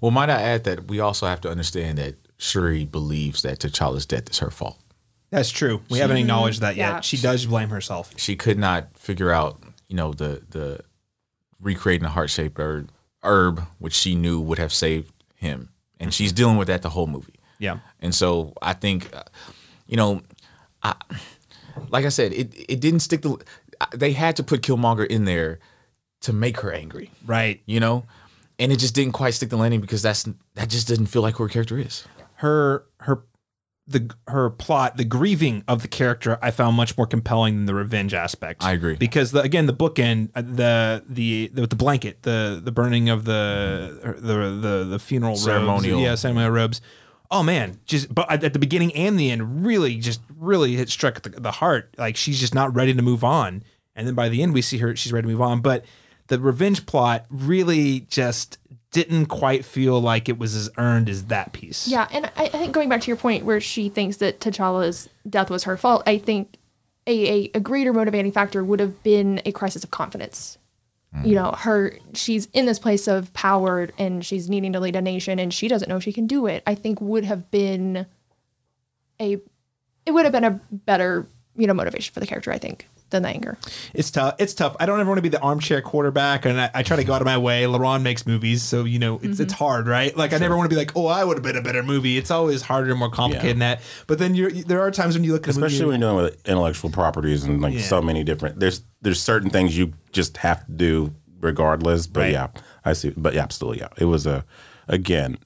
Well, 0.00 0.10
might 0.10 0.30
I 0.30 0.40
add 0.40 0.64
that 0.64 0.88
we 0.88 1.00
also 1.00 1.26
have 1.26 1.40
to 1.42 1.50
understand 1.50 1.98
that 1.98 2.16
Shuri 2.38 2.84
believes 2.84 3.42
that 3.42 3.60
T'Challa's 3.60 4.06
death 4.06 4.30
is 4.30 4.38
her 4.38 4.50
fault. 4.50 4.78
That's 5.30 5.50
true. 5.50 5.80
We 5.88 5.98
haven't 5.98 6.18
acknowledged 6.18 6.60
that 6.60 6.76
yet. 6.76 6.88
Yeah. 6.88 7.00
She 7.00 7.16
does 7.16 7.46
blame 7.46 7.70
herself. 7.70 8.12
She 8.16 8.36
could 8.36 8.58
not 8.58 8.98
figure 8.98 9.30
out, 9.30 9.62
you 9.88 9.96
know, 9.96 10.12
the 10.12 10.42
the 10.50 10.80
recreating 11.60 12.02
the 12.02 12.10
heart 12.10 12.28
shaped 12.28 12.58
herb, 12.58 12.90
herb, 13.22 13.62
which 13.78 13.94
she 13.94 14.14
knew 14.14 14.40
would 14.40 14.58
have 14.58 14.72
saved 14.72 15.12
him, 15.36 15.70
and 15.98 16.12
she's 16.12 16.32
dealing 16.32 16.58
with 16.58 16.68
that 16.68 16.82
the 16.82 16.90
whole 16.90 17.06
movie. 17.06 17.34
Yeah. 17.58 17.78
And 18.00 18.14
so 18.14 18.52
I 18.60 18.74
think, 18.74 19.14
uh, 19.16 19.22
you 19.86 19.96
know, 19.96 20.20
I, 20.82 20.96
like 21.88 22.04
I 22.04 22.10
said, 22.10 22.32
it 22.32 22.52
it 22.68 22.80
didn't 22.80 23.00
stick. 23.00 23.22
The 23.22 23.42
they 23.94 24.12
had 24.12 24.36
to 24.36 24.42
put 24.42 24.60
Killmonger 24.62 25.06
in 25.06 25.24
there 25.24 25.60
to 26.22 26.32
make 26.32 26.60
her 26.60 26.72
angry, 26.72 27.10
Right. 27.26 27.60
you 27.66 27.80
know, 27.80 28.04
and 28.58 28.72
it 28.72 28.76
just 28.78 28.94
didn't 28.94 29.12
quite 29.12 29.34
stick 29.34 29.50
the 29.50 29.56
landing 29.56 29.80
because 29.80 30.02
that's 30.02 30.26
that 30.54 30.68
just 30.68 30.88
didn't 30.88 31.06
feel 31.06 31.22
like 31.22 31.36
who 31.36 31.42
her 31.44 31.48
character 31.48 31.78
is. 31.78 32.04
Her 32.36 32.84
her 33.00 33.24
the 33.88 34.14
her 34.28 34.48
plot, 34.48 34.96
the 34.96 35.04
grieving 35.04 35.64
of 35.66 35.82
the 35.82 35.88
character, 35.88 36.38
I 36.40 36.52
found 36.52 36.76
much 36.76 36.96
more 36.96 37.06
compelling 37.06 37.56
than 37.56 37.66
the 37.66 37.74
revenge 37.74 38.14
aspect. 38.14 38.62
I 38.62 38.72
agree. 38.72 38.94
because 38.94 39.32
the, 39.32 39.40
again, 39.42 39.66
the 39.66 39.72
bookend, 39.74 40.30
uh, 40.36 40.42
the 40.42 41.02
the 41.08 41.50
the, 41.52 41.66
the 41.66 41.74
blanket, 41.76 42.22
the 42.22 42.60
the 42.64 42.70
burning 42.70 43.08
of 43.08 43.24
the 43.24 44.16
the 44.20 44.58
the, 44.60 44.84
the 44.84 44.98
funeral 45.00 45.34
Ceremonial. 45.36 45.96
robes, 45.98 46.04
yeah, 46.04 46.14
ceremonial 46.14 46.52
robes. 46.52 46.80
Oh 47.30 47.42
man, 47.42 47.80
just 47.84 48.14
but 48.14 48.30
at 48.30 48.44
at 48.44 48.52
the 48.52 48.58
beginning 48.60 48.94
and 48.94 49.18
the 49.18 49.30
end, 49.32 49.64
really 49.64 49.96
just 49.96 50.20
really 50.38 50.76
hit 50.76 50.88
struck 50.88 51.20
the, 51.22 51.30
the 51.30 51.50
heart. 51.50 51.92
Like 51.98 52.16
she's 52.16 52.38
just 52.38 52.54
not 52.54 52.72
ready 52.76 52.94
to 52.94 53.02
move 53.02 53.24
on, 53.24 53.64
and 53.96 54.06
then 54.06 54.14
by 54.14 54.28
the 54.28 54.42
end 54.42 54.54
we 54.54 54.62
see 54.62 54.78
her 54.78 54.94
she's 54.94 55.12
ready 55.12 55.26
to 55.26 55.32
move 55.32 55.40
on. 55.42 55.60
But 55.60 55.84
the 56.32 56.40
revenge 56.40 56.86
plot 56.86 57.26
really 57.28 58.00
just 58.08 58.56
didn't 58.90 59.26
quite 59.26 59.66
feel 59.66 60.00
like 60.00 60.30
it 60.30 60.38
was 60.38 60.56
as 60.56 60.70
earned 60.78 61.10
as 61.10 61.26
that 61.26 61.52
piece. 61.52 61.86
Yeah, 61.86 62.08
and 62.10 62.24
I, 62.24 62.44
I 62.44 62.48
think 62.48 62.72
going 62.72 62.88
back 62.88 63.02
to 63.02 63.08
your 63.08 63.18
point 63.18 63.44
where 63.44 63.60
she 63.60 63.90
thinks 63.90 64.16
that 64.16 64.40
T'Challa's 64.40 65.10
death 65.28 65.50
was 65.50 65.64
her 65.64 65.76
fault, 65.76 66.02
I 66.06 66.16
think 66.16 66.56
a, 67.06 67.28
a, 67.28 67.50
a 67.56 67.60
greater 67.60 67.92
motivating 67.92 68.32
factor 68.32 68.64
would 68.64 68.80
have 68.80 69.02
been 69.02 69.42
a 69.44 69.52
crisis 69.52 69.84
of 69.84 69.90
confidence. 69.90 70.56
Mm. 71.14 71.26
You 71.26 71.34
know, 71.34 71.50
her 71.50 71.98
she's 72.14 72.48
in 72.54 72.64
this 72.64 72.78
place 72.78 73.06
of 73.08 73.30
power 73.34 73.90
and 73.98 74.24
she's 74.24 74.48
needing 74.48 74.72
to 74.72 74.80
lead 74.80 74.96
a 74.96 75.02
nation 75.02 75.38
and 75.38 75.52
she 75.52 75.68
doesn't 75.68 75.90
know 75.90 76.00
she 76.00 76.14
can 76.14 76.26
do 76.26 76.46
it. 76.46 76.62
I 76.66 76.76
think 76.76 76.98
would 77.02 77.26
have 77.26 77.50
been 77.50 78.06
a 79.20 79.38
it 80.06 80.12
would 80.12 80.24
have 80.24 80.32
been 80.32 80.44
a 80.44 80.60
better 80.70 81.26
you 81.56 81.66
know 81.66 81.74
motivation 81.74 82.14
for 82.14 82.20
the 82.20 82.26
character 82.26 82.50
I 82.50 82.56
think 82.56 82.88
than 83.12 83.22
the 83.22 83.28
anger. 83.28 83.56
It's 83.94 84.10
tough. 84.10 84.34
It's 84.38 84.54
tough. 84.54 84.76
I 84.80 84.86
don't 84.86 84.98
ever 85.00 85.08
want 85.08 85.18
to 85.18 85.22
be 85.22 85.28
the 85.28 85.40
armchair 85.40 85.80
quarterback, 85.80 86.44
and 86.44 86.60
I, 86.60 86.70
I 86.74 86.82
try 86.82 86.96
to 86.96 87.04
go 87.04 87.14
out 87.14 87.22
of 87.22 87.26
my 87.26 87.38
way. 87.38 87.62
LaRon 87.62 88.02
makes 88.02 88.26
movies, 88.26 88.62
so 88.62 88.84
you 88.84 88.98
know 88.98 89.20
it's 89.22 89.38
it's 89.38 89.52
mm-hmm. 89.54 89.64
hard, 89.64 89.86
right? 89.86 90.16
Like 90.16 90.32
I 90.32 90.38
never 90.38 90.56
want 90.56 90.68
to 90.68 90.74
be 90.74 90.78
like, 90.78 90.96
oh, 90.96 91.06
I 91.06 91.24
would 91.24 91.36
have 91.36 91.44
been 91.44 91.56
a 91.56 91.62
better 91.62 91.82
movie. 91.82 92.18
It's 92.18 92.30
always 92.30 92.62
harder 92.62 92.90
and 92.90 92.98
more 92.98 93.10
complicated 93.10 93.52
than 93.52 93.60
that. 93.60 93.80
But 94.06 94.18
then 94.18 94.34
you're 94.34 94.50
there 94.50 94.80
are 94.80 94.90
times 94.90 95.14
when 95.14 95.24
you 95.24 95.32
look 95.32 95.42
at 95.48 95.48
a 95.48 95.50
especially 95.50 95.86
when 95.86 96.00
you're 96.00 96.10
dealing 96.10 96.24
with 96.24 96.48
intellectual 96.48 96.90
properties 96.90 97.44
and 97.44 97.60
like 97.60 97.74
Yeah. 97.74 97.80
so 97.80 98.02
many 98.02 98.24
different 98.24 98.58
there's 98.58 98.82
there's 99.00 99.20
certain 99.22 99.50
things 99.50 99.76
you 99.76 99.92
just 100.12 100.38
have 100.38 100.66
to 100.66 100.72
do 100.72 101.14
regardless 101.40 102.06
but 102.06 102.20
Right. 102.20 102.32
yeah 102.32 102.48
i 102.84 102.92
see 102.92 103.12
but 103.16 103.34
yeah 103.34 103.42
absolutely 103.42 103.80
yeah 103.80 103.88
it 103.98 104.06
was 104.06 104.26
a 104.26 104.44
again 104.88 105.38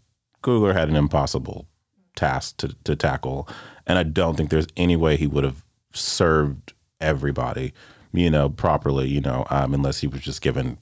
Coogler 0.42 0.74
had 0.74 0.88
an 0.88 0.96
impossible 0.96 1.66
task 2.14 2.58
to, 2.58 2.74
to 2.84 2.94
tackle 2.96 3.48
and 3.86 3.98
i 3.98 4.02
don't 4.02 4.36
think 4.36 4.50
there's 4.50 4.66
any 4.76 4.96
way 4.96 5.16
he 5.16 5.26
would 5.26 5.44
have 5.44 5.64
served 5.92 6.74
everybody 7.00 7.72
you 8.12 8.30
know 8.30 8.48
properly 8.48 9.06
you 9.08 9.20
know 9.20 9.46
um, 9.50 9.74
unless 9.74 10.00
he 10.00 10.06
was 10.06 10.20
just 10.22 10.40
given 10.40 10.78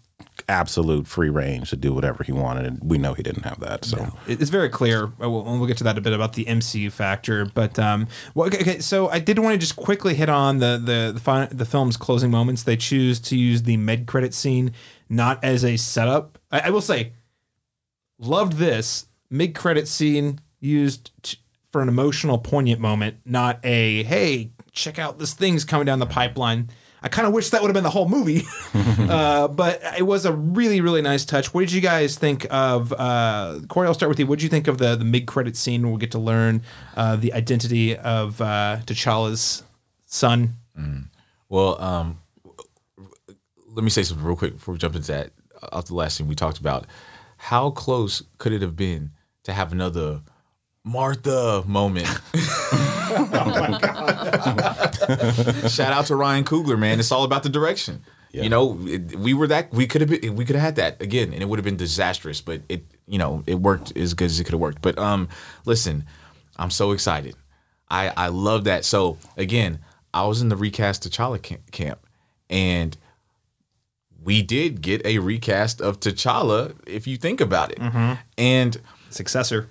absolute 0.49 1.07
free 1.07 1.29
range 1.29 1.71
to 1.71 1.77
do 1.77 1.93
whatever 1.93 2.23
he 2.23 2.31
wanted 2.33 2.65
and 2.67 2.79
we 2.83 2.99
know 2.99 3.15
he 3.15 3.23
didn't 3.23 3.43
have 3.45 3.59
that 3.61 3.85
so 3.85 4.17
It- 4.29 4.41
It's 4.41 4.51
very 4.51 4.69
clear. 4.69 5.05
uh, 5.21 5.29
We'll, 5.31 5.43
we'll 5.45 5.67
get 5.67 5.77
to 5.79 5.85
that 5.85 5.99
a 5.99 6.01
bit 6.01 6.13
about 6.13 6.35
the 6.35 6.45
MCU 6.45 6.91
factor, 6.93 7.47
but 7.47 7.79
um, 7.79 8.07
well, 8.35 8.47
okay, 8.49 8.59
okay. 8.61 8.79
So 8.81 9.09
I 9.09 9.19
did 9.21 9.39
want 9.39 9.55
to 9.55 9.59
just 9.59 9.77
quickly 9.77 10.15
hit 10.15 10.29
on 10.29 10.59
the 10.59 10.81
the 10.83 11.13
the, 11.15 11.21
fi- 11.21 11.47
the 11.47 11.65
film's 11.65 11.97
closing 11.97 12.31
moments. 12.31 12.63
They 12.63 12.77
choose 12.77 13.21
to 13.21 13.37
use 13.37 13.63
the 13.63 13.77
mid 13.77 14.07
credit 14.07 14.35
scene 14.35 14.73
not 15.09 15.43
as 15.43 15.65
a 15.65 15.77
setup. 15.77 16.39
I, 16.51 16.61
I 16.61 16.71
will 16.71 16.81
say, 16.81 17.13
loved 18.19 18.55
this 18.55 19.07
mid 19.31 19.55
credit 19.55 19.89
scene 19.89 20.41
used 20.61 21.11
t- 21.23 21.39
for 21.71 21.81
an 21.83 21.89
emotional, 21.89 22.39
poignant 22.39 22.81
moment, 22.81 23.17
not 23.25 23.59
a 23.65 24.03
hey, 24.05 24.51
check 24.75 24.99
out 24.99 25.19
this 25.19 25.33
thing's 25.33 25.65
coming 25.65 25.87
down 25.87 26.01
the 26.01 26.07
pipeline. 26.07 26.69
I 27.03 27.09
kind 27.09 27.29
of 27.29 27.35
wish 27.35 27.51
that 27.51 27.61
would 27.61 27.69
have 27.69 27.75
been 27.75 27.85
the 27.85 27.91
whole 27.91 28.09
movie, 28.09 28.45
uh, 28.75 29.49
but 29.49 29.83
it 29.99 30.05
was 30.05 30.25
a 30.25 30.33
really, 30.33 30.81
really 30.81 31.03
nice 31.03 31.27
touch. 31.27 31.53
What 31.53 31.61
did 31.61 31.73
you 31.73 31.83
guys 31.83 32.17
think 32.17 32.47
of? 32.51 32.95
Uh, 32.95 33.61
Korey, 33.67 33.87
I'll 33.87 33.93
start 33.95 34.09
with 34.09 34.19
you. 34.19 34.27
What 34.27 34.39
did 34.39 34.45
you 34.45 34.49
think 34.49 34.69
of 34.69 34.79
the 34.79 34.97
the 34.97 35.05
mid 35.05 35.27
credit 35.27 35.55
scene 35.57 35.83
where 35.83 35.93
we 35.93 35.99
get 35.99 36.13
to 36.13 36.19
learn 36.19 36.63
uh, 36.97 37.17
the 37.17 37.35
identity 37.35 37.95
of 37.95 38.41
uh, 38.41 38.79
T'Challa's 38.87 39.65
son? 40.07 40.55
Well, 41.51 41.81
um, 41.81 42.21
let 43.69 43.85
me 43.85 43.91
say 43.91 44.03
something 44.03 44.25
real 44.25 44.37
quick 44.37 44.55
before 44.55 44.73
we 44.73 44.79
jump 44.79 44.97
into 44.97 45.13
that. 45.13 45.31
Off 45.73 45.87
the 45.87 45.95
last 45.95 46.19
thing 46.19 46.27
we 46.27 46.35
talked 46.35 46.59
about, 46.59 46.87
how 47.37 47.71
close 47.71 48.23
could 48.39 48.53
it 48.53 48.63
have 48.63 48.77
been 48.77 49.13
to 49.45 49.53
have 49.53 49.73
another 49.73 50.23
Martha 50.85 51.65
moment? 51.67 52.07
Shout 55.71 55.93
out 55.93 56.07
to 56.07 56.17
Ryan 56.17 56.45
Coogler, 56.45 56.79
man. 56.79 56.99
It's 57.01 57.11
all 57.13 57.25
about 57.25 57.43
the 57.43 57.49
direction. 57.49 58.03
You 58.33 58.49
know, 58.49 58.79
it, 58.87 59.15
we 59.17 59.33
were 59.33 59.47
that 59.47 59.73
we 59.73 59.87
could 59.87 60.01
have 60.01 60.11
been 60.11 60.35
we 60.35 60.45
could 60.45 60.57
have 60.57 60.65
had 60.65 60.77
that 60.77 61.01
again, 61.01 61.33
and 61.33 61.41
it 61.43 61.47
would 61.49 61.59
have 61.59 61.65
been 61.65 61.77
disastrous. 61.77 62.41
But 62.41 62.63
it, 62.69 62.85
you 63.07 63.17
know, 63.19 63.45
it 63.47 63.55
worked 63.61 63.97
as 63.97 64.13
good 64.15 64.25
as 64.27 64.41
it 64.41 64.45
could 64.45 64.53
have 64.55 64.61
worked. 64.61 64.83
But 64.83 64.99
um, 64.99 65.29
listen, 65.65 66.05
I'm 66.57 66.71
so 66.71 66.91
excited. 66.91 67.37
I 67.89 68.09
I 68.17 68.29
love 68.29 68.65
that. 68.65 68.85
So 68.85 69.19
again, 69.37 69.79
I 70.13 70.27
was 70.27 70.43
in 70.43 70.49
the 70.49 70.57
recast 70.57 71.09
T'Challa 71.09 71.41
ca- 71.41 71.63
camp, 71.71 72.05
and 72.51 72.97
we 74.23 74.43
did 74.43 74.83
get 74.83 75.05
a 75.07 75.19
recast 75.21 75.81
of 75.81 76.01
T'Challa. 76.01 76.75
If 76.89 77.07
you 77.07 77.17
think 77.17 77.41
about 77.41 77.71
it, 77.71 77.79
and 78.37 78.77
Successor. 79.11 79.69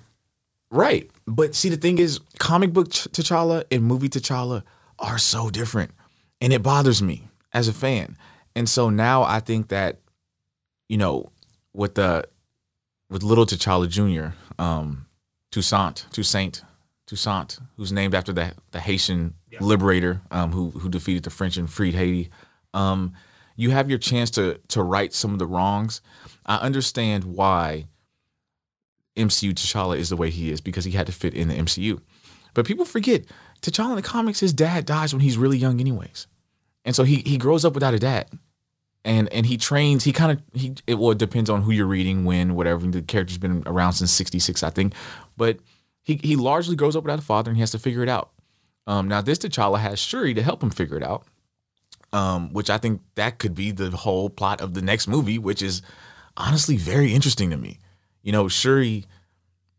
Right. 0.74 1.08
But 1.26 1.54
see, 1.54 1.68
the 1.68 1.76
thing 1.76 1.98
is, 1.98 2.18
comic 2.40 2.72
book 2.72 2.90
Ch- 2.90 3.06
T'Challa 3.12 3.62
and 3.70 3.84
movie 3.84 4.08
T'Challa 4.08 4.64
are 4.98 5.18
so 5.18 5.48
different. 5.48 5.92
And 6.40 6.52
it 6.52 6.64
bothers 6.64 7.00
me 7.00 7.28
as 7.52 7.68
a 7.68 7.72
fan. 7.72 8.18
And 8.56 8.68
so 8.68 8.90
now 8.90 9.22
I 9.22 9.38
think 9.38 9.68
that, 9.68 10.00
you 10.88 10.96
know, 10.98 11.30
with 11.72 11.94
the 11.94 12.24
with 13.08 13.22
little 13.22 13.46
T'Challa 13.46 13.88
Jr., 13.88 14.34
um, 14.60 15.06
Toussaint, 15.52 16.06
Toussaint, 16.10 16.62
Toussaint, 17.06 17.60
who's 17.76 17.92
named 17.92 18.14
after 18.14 18.32
the 18.32 18.52
the 18.72 18.80
Haitian 18.80 19.34
liberator 19.60 20.22
um, 20.32 20.50
who 20.50 20.70
who 20.70 20.88
defeated 20.88 21.22
the 21.22 21.30
French 21.30 21.56
and 21.56 21.70
freed 21.70 21.94
Haiti. 21.94 22.30
Um, 22.74 23.12
you 23.54 23.70
have 23.70 23.88
your 23.88 24.00
chance 24.00 24.30
to 24.30 24.58
to 24.68 24.82
right 24.82 25.14
some 25.14 25.32
of 25.32 25.38
the 25.38 25.46
wrongs. 25.46 26.00
I 26.44 26.56
understand 26.56 27.22
why 27.22 27.86
MCU 29.16 29.52
T'Challa 29.52 29.96
is 29.96 30.08
the 30.08 30.16
way 30.16 30.30
he 30.30 30.50
is 30.50 30.60
because 30.60 30.84
he 30.84 30.92
had 30.92 31.06
to 31.06 31.12
fit 31.12 31.34
in 31.34 31.48
the 31.48 31.54
MCU. 31.54 32.00
But 32.52 32.66
people 32.66 32.84
forget 32.84 33.24
T'Challa 33.62 33.90
in 33.90 33.96
the 33.96 34.02
comics, 34.02 34.40
his 34.40 34.52
dad 34.52 34.86
dies 34.86 35.12
when 35.12 35.20
he's 35.20 35.38
really 35.38 35.58
young, 35.58 35.80
anyways, 35.80 36.26
and 36.84 36.94
so 36.94 37.04
he 37.04 37.16
he 37.16 37.38
grows 37.38 37.64
up 37.64 37.74
without 37.74 37.94
a 37.94 37.98
dad, 37.98 38.28
and 39.04 39.32
and 39.32 39.46
he 39.46 39.56
trains. 39.56 40.04
He 40.04 40.12
kind 40.12 40.32
of 40.32 40.42
he 40.52 40.74
it 40.86 40.94
well 40.96 41.12
it 41.12 41.18
depends 41.18 41.48
on 41.50 41.62
who 41.62 41.72
you're 41.72 41.86
reading, 41.86 42.24
when, 42.24 42.54
whatever. 42.54 42.86
The 42.86 43.02
character's 43.02 43.38
been 43.38 43.62
around 43.66 43.94
since 43.94 44.12
'66, 44.12 44.62
I 44.62 44.70
think, 44.70 44.94
but 45.36 45.58
he 46.02 46.20
he 46.22 46.36
largely 46.36 46.76
grows 46.76 46.94
up 46.94 47.04
without 47.04 47.18
a 47.18 47.22
father, 47.22 47.50
and 47.50 47.56
he 47.56 47.62
has 47.62 47.70
to 47.72 47.78
figure 47.78 48.02
it 48.02 48.08
out. 48.08 48.30
Um, 48.86 49.08
now 49.08 49.20
this 49.20 49.38
T'Challa 49.38 49.80
has 49.80 49.98
Shuri 49.98 50.34
to 50.34 50.42
help 50.42 50.62
him 50.62 50.70
figure 50.70 50.96
it 50.96 51.02
out, 51.02 51.24
um, 52.12 52.52
which 52.52 52.68
I 52.68 52.78
think 52.78 53.00
that 53.14 53.38
could 53.38 53.54
be 53.54 53.70
the 53.70 53.90
whole 53.90 54.28
plot 54.28 54.60
of 54.60 54.74
the 54.74 54.82
next 54.82 55.08
movie, 55.08 55.38
which 55.38 55.62
is 55.62 55.80
honestly 56.36 56.76
very 56.76 57.14
interesting 57.14 57.50
to 57.50 57.56
me. 57.56 57.78
You 58.24 58.32
know, 58.32 58.48
Shuri 58.48 59.04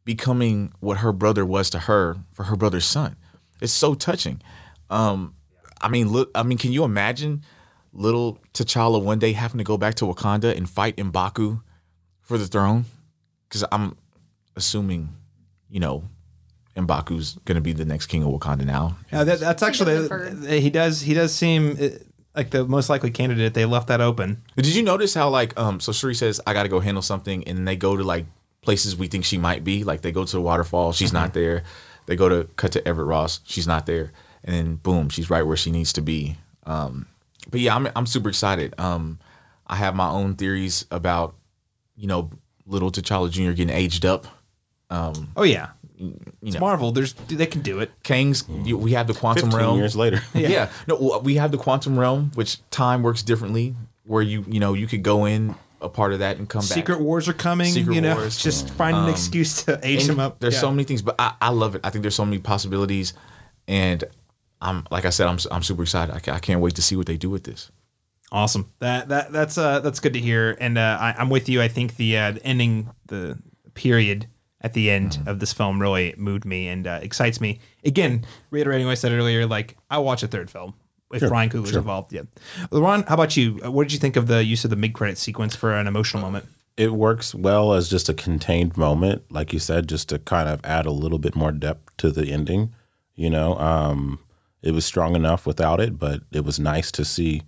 becoming 0.05 0.71
what 0.79 0.99
her 0.99 1.11
brother 1.11 1.43
was 1.43 1.69
to 1.71 1.79
her 1.79 2.15
for 2.31 2.43
her 2.43 2.55
brother's 2.55 2.85
son. 2.85 3.17
It's 3.59 3.73
so 3.73 3.95
touching. 3.95 4.41
Um, 4.89 5.33
I 5.81 5.89
mean, 5.89 6.09
look, 6.09 6.29
I 6.35 6.43
mean, 6.43 6.57
can 6.57 6.71
you 6.71 6.83
imagine 6.83 7.43
little 7.91 8.39
T'Challa 8.53 9.01
one 9.01 9.19
day 9.19 9.33
having 9.33 9.57
to 9.57 9.63
go 9.63 9.77
back 9.77 9.95
to 9.95 10.05
Wakanda 10.05 10.55
and 10.55 10.69
fight 10.69 10.95
M'Baku 10.97 11.61
for 12.21 12.37
the 12.37 12.45
throne? 12.45 12.85
Because 13.49 13.65
I'm 13.71 13.97
assuming, 14.55 15.09
you 15.69 15.79
know, 15.79 16.03
M'Baku's 16.77 17.39
going 17.45 17.55
to 17.55 17.61
be 17.61 17.73
the 17.73 17.85
next 17.85 18.05
king 18.05 18.21
of 18.21 18.29
Wakanda 18.29 18.65
now. 18.65 18.97
Yeah, 19.11 19.23
that, 19.23 19.39
that's 19.39 19.63
actually 19.63 20.59
he 20.61 20.69
does 20.69 21.01
he 21.01 21.15
does 21.15 21.33
seem 21.33 21.77
uh, 21.81 21.87
like 22.35 22.49
the 22.51 22.65
most 22.65 22.89
likely 22.89 23.11
candidate. 23.11 23.53
They 23.53 23.65
left 23.65 23.87
that 23.87 24.01
open. 24.01 24.41
Did 24.55 24.75
you 24.75 24.83
notice 24.83 25.13
how 25.13 25.29
like 25.29 25.57
um 25.59 25.79
so 25.79 25.91
Shuri 25.91 26.15
says 26.15 26.41
I 26.45 26.53
got 26.53 26.63
to 26.63 26.69
go 26.69 26.79
handle 26.79 27.01
something 27.01 27.43
and 27.47 27.67
they 27.67 27.75
go 27.75 27.95
to 27.95 28.03
like 28.03 28.25
places 28.61 28.95
we 28.95 29.07
think 29.07 29.25
she 29.25 29.37
might 29.37 29.63
be 29.63 29.83
like 29.83 30.01
they 30.01 30.11
go 30.11 30.25
to 30.25 30.31
the 30.31 30.41
waterfall 30.41 30.91
she's 30.91 31.13
not 31.13 31.33
there 31.35 31.61
they 32.07 32.15
go 32.15 32.27
to 32.27 32.45
cut 32.55 32.71
to 32.71 32.87
Everett 32.87 33.05
Ross 33.07 33.39
she's 33.45 33.67
not 33.67 33.85
there 33.85 34.11
and 34.43 34.55
then 34.55 34.75
boom 34.77 35.07
she's 35.09 35.29
right 35.29 35.43
where 35.43 35.55
she 35.55 35.69
needs 35.69 35.93
to 35.93 36.01
be 36.01 36.35
um 36.65 37.05
but 37.51 37.59
yeah 37.59 37.75
I'm 37.75 37.87
I'm 37.95 38.07
super 38.07 38.27
excited 38.27 38.73
um 38.79 39.19
I 39.67 39.75
have 39.75 39.93
my 39.95 40.09
own 40.09 40.33
theories 40.35 40.85
about 40.89 41.35
you 41.95 42.07
know 42.07 42.31
little 42.65 42.91
T'Challa 42.91 43.29
Jr. 43.29 43.51
getting 43.51 43.69
aged 43.69 44.03
up 44.03 44.25
Um, 44.89 45.29
Oh 45.37 45.43
yeah, 45.43 45.69
you 45.97 46.19
it's 46.41 46.53
know 46.55 46.59
Marvel. 46.59 46.91
There's 46.91 47.13
they 47.13 47.45
can 47.45 47.61
do 47.61 47.79
it. 47.79 47.91
Kang's 48.03 48.43
you, 48.63 48.77
we 48.77 48.91
have 48.91 49.07
the 49.07 49.13
quantum 49.13 49.49
15 49.51 49.59
realm 49.59 49.77
years 49.77 49.95
later 49.95 50.21
yeah. 50.33 50.69
No, 50.87 51.21
we 51.23 51.35
have 51.35 51.51
the 51.51 51.57
quantum 51.57 51.97
realm, 51.97 52.31
which 52.35 52.59
time 52.69 53.03
works 53.03 53.23
differently, 53.23 53.75
where 54.05 54.21
you 54.21 54.45
you 54.47 54.59
know 54.59 54.73
you 54.73 54.87
could 54.87 55.03
go 55.03 55.25
in 55.25 55.55
a 55.81 55.89
part 55.89 56.13
of 56.13 56.19
that 56.19 56.37
and 56.37 56.49
come 56.49 56.61
back. 56.61 56.69
Secret 56.69 56.99
wars 56.99 57.27
are 57.27 57.33
coming. 57.33 57.71
Secret 57.71 57.95
you 57.95 58.01
know, 58.01 58.15
Wars. 58.15 58.37
just 58.41 58.69
find 58.71 58.95
an 58.97 59.09
excuse 59.09 59.63
to 59.63 59.79
age 59.83 60.05
them 60.05 60.19
up. 60.19 60.39
There's 60.39 60.55
Yeah. 60.55 60.61
so 60.61 60.71
many 60.71 60.83
things, 60.83 61.01
but 61.01 61.15
I, 61.19 61.33
I 61.41 61.49
love 61.49 61.75
it. 61.75 61.81
I 61.83 61.89
think 61.89 62.01
there's 62.01 62.15
so 62.15 62.25
many 62.25 62.39
possibilities, 62.39 63.13
and 63.67 64.03
I'm 64.61 64.85
like 64.91 65.05
I 65.05 65.09
said, 65.11 65.27
I'm 65.27 65.37
I'm 65.51 65.63
super 65.63 65.83
excited. 65.83 66.13
I, 66.13 66.33
I 66.35 66.39
can't 66.39 66.61
wait 66.61 66.75
to 66.75 66.81
see 66.81 66.95
what 66.95 67.05
they 67.07 67.17
do 67.17 67.29
with 67.29 67.43
this. 67.43 67.71
Awesome. 68.31 68.71
That 68.79 69.09
that 69.09 69.31
that's 69.31 69.57
uh 69.57 69.79
that's 69.79 69.99
good 69.99 70.13
to 70.13 70.19
hear. 70.19 70.57
And 70.59 70.77
uh, 70.77 70.97
I, 70.99 71.15
I'm 71.17 71.29
with 71.29 71.47
you. 71.47 71.61
I 71.61 71.67
think 71.67 71.95
the, 71.97 72.17
uh, 72.17 72.31
the 72.31 72.43
ending, 72.45 72.89
the 73.05 73.37
period 73.75 74.27
at 74.65 74.73
the 74.73 74.89
end 74.89 75.11
Mm-hmm. 75.11 75.29
of 75.29 75.39
this 75.39 75.53
film 75.53 75.79
really 75.79 76.13
moved 76.17 76.43
me 76.43 76.67
and 76.67 76.87
uh, 76.87 76.99
excites 77.01 77.39
me. 77.39 77.59
Again, 77.85 78.25
reiterating 78.49 78.87
what 78.87 78.93
I 78.93 78.95
said 78.95 79.11
earlier, 79.11 79.45
like 79.45 79.77
I 79.89 79.99
watch 79.99 80.23
a 80.23 80.27
third 80.27 80.49
film 80.49 80.73
if 81.13 81.21
Ryan 81.21 81.49
Coogler's 81.49 81.75
involved. 81.75 82.11
Yeah. 82.11 82.23
Ron, 82.71 83.03
how 83.03 83.13
about 83.13 83.37
you? 83.37 83.59
Uh, 83.63 83.71
What 83.71 83.83
did 83.85 83.93
you 83.93 83.99
think 83.99 84.15
of 84.17 84.25
the 84.27 84.43
use 84.43 84.63
of 84.65 84.69
the 84.71 84.75
mid 84.75 84.93
credit 84.93 85.17
sequence 85.17 85.55
for 85.55 85.73
an 85.73 85.87
emotional 85.87 86.21
moment? 86.21 86.45
it 86.77 86.91
works 86.91 87.33
well 87.33 87.71
as 87.73 87.87
just 87.89 88.09
a 88.09 88.13
contained 88.13 88.75
moment, 88.75 89.23
like 89.31 89.53
you 89.53 89.59
said, 89.59 89.87
just 89.87 90.09
to 90.09 90.19
kind 90.19 90.49
of 90.49 90.59
add 90.65 90.85
a 90.85 90.91
little 90.91 91.19
bit 91.19 91.33
more 91.33 91.53
depth 91.53 91.95
to 91.95 92.11
the 92.11 92.29
ending. 92.33 92.73
You 93.15 93.29
know, 93.29 93.57
um, 93.59 94.19
it 94.61 94.71
was 94.71 94.83
strong 94.83 95.15
enough 95.15 95.45
without 95.45 95.79
it, 95.79 95.97
but 95.97 96.23
it 96.33 96.43
was 96.43 96.59
nice 96.59 96.91
to 96.91 97.05
see. 97.05 97.43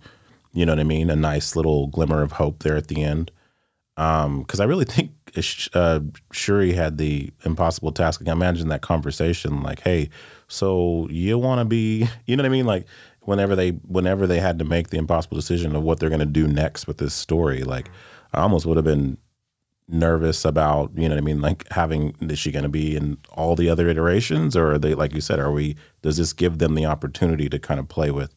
You 0.54 0.64
know 0.64 0.72
what 0.72 0.80
I 0.80 0.84
mean? 0.84 1.10
A 1.10 1.16
nice 1.16 1.54
little 1.56 1.88
glimmer 1.88 2.22
of 2.22 2.32
hope 2.32 2.62
there 2.62 2.76
at 2.78 2.88
the 2.88 3.02
end. 3.02 3.30
Because 3.98 4.60
I 4.60 4.64
really 4.64 4.84
think 4.84 5.10
uh, 5.74 6.00
Shuri 6.30 6.72
had 6.72 6.98
the 6.98 7.32
impossible 7.44 7.90
task. 7.90 8.22
I 8.26 8.30
imagine 8.30 8.68
that 8.68 8.80
conversation, 8.80 9.60
like, 9.60 9.80
"Hey, 9.80 10.10
so 10.46 11.08
you 11.10 11.36
want 11.36 11.60
to 11.60 11.64
be?" 11.64 12.08
You 12.26 12.36
know 12.36 12.42
what 12.42 12.48
I 12.48 12.52
mean? 12.52 12.66
Like, 12.66 12.86
whenever 13.22 13.56
they 13.56 13.70
whenever 13.70 14.26
they 14.28 14.38
had 14.38 14.58
to 14.60 14.64
make 14.64 14.90
the 14.90 14.98
impossible 14.98 15.36
decision 15.36 15.74
of 15.74 15.82
what 15.82 15.98
they're 15.98 16.10
going 16.10 16.20
to 16.20 16.26
do 16.26 16.46
next 16.46 16.86
with 16.86 16.98
this 16.98 17.12
story, 17.12 17.64
like, 17.64 17.90
I 18.32 18.40
almost 18.42 18.66
would 18.66 18.76
have 18.76 18.84
been 18.84 19.18
nervous 19.88 20.44
about 20.44 20.92
you 20.94 21.08
know 21.08 21.14
what 21.14 21.22
I 21.22 21.24
mean 21.24 21.40
like 21.40 21.66
having 21.70 22.14
is 22.20 22.38
she 22.38 22.52
going 22.52 22.64
to 22.64 22.68
be 22.68 22.94
in 22.94 23.16
all 23.32 23.56
the 23.56 23.70
other 23.70 23.88
iterations 23.88 24.54
or 24.54 24.72
are 24.72 24.78
they 24.78 24.92
like 24.92 25.14
you 25.14 25.22
said 25.22 25.38
are 25.38 25.50
we 25.50 25.76
does 26.02 26.18
this 26.18 26.34
give 26.34 26.58
them 26.58 26.74
the 26.74 26.84
opportunity 26.84 27.48
to 27.48 27.58
kind 27.58 27.80
of 27.80 27.88
play 27.88 28.10
with 28.10 28.34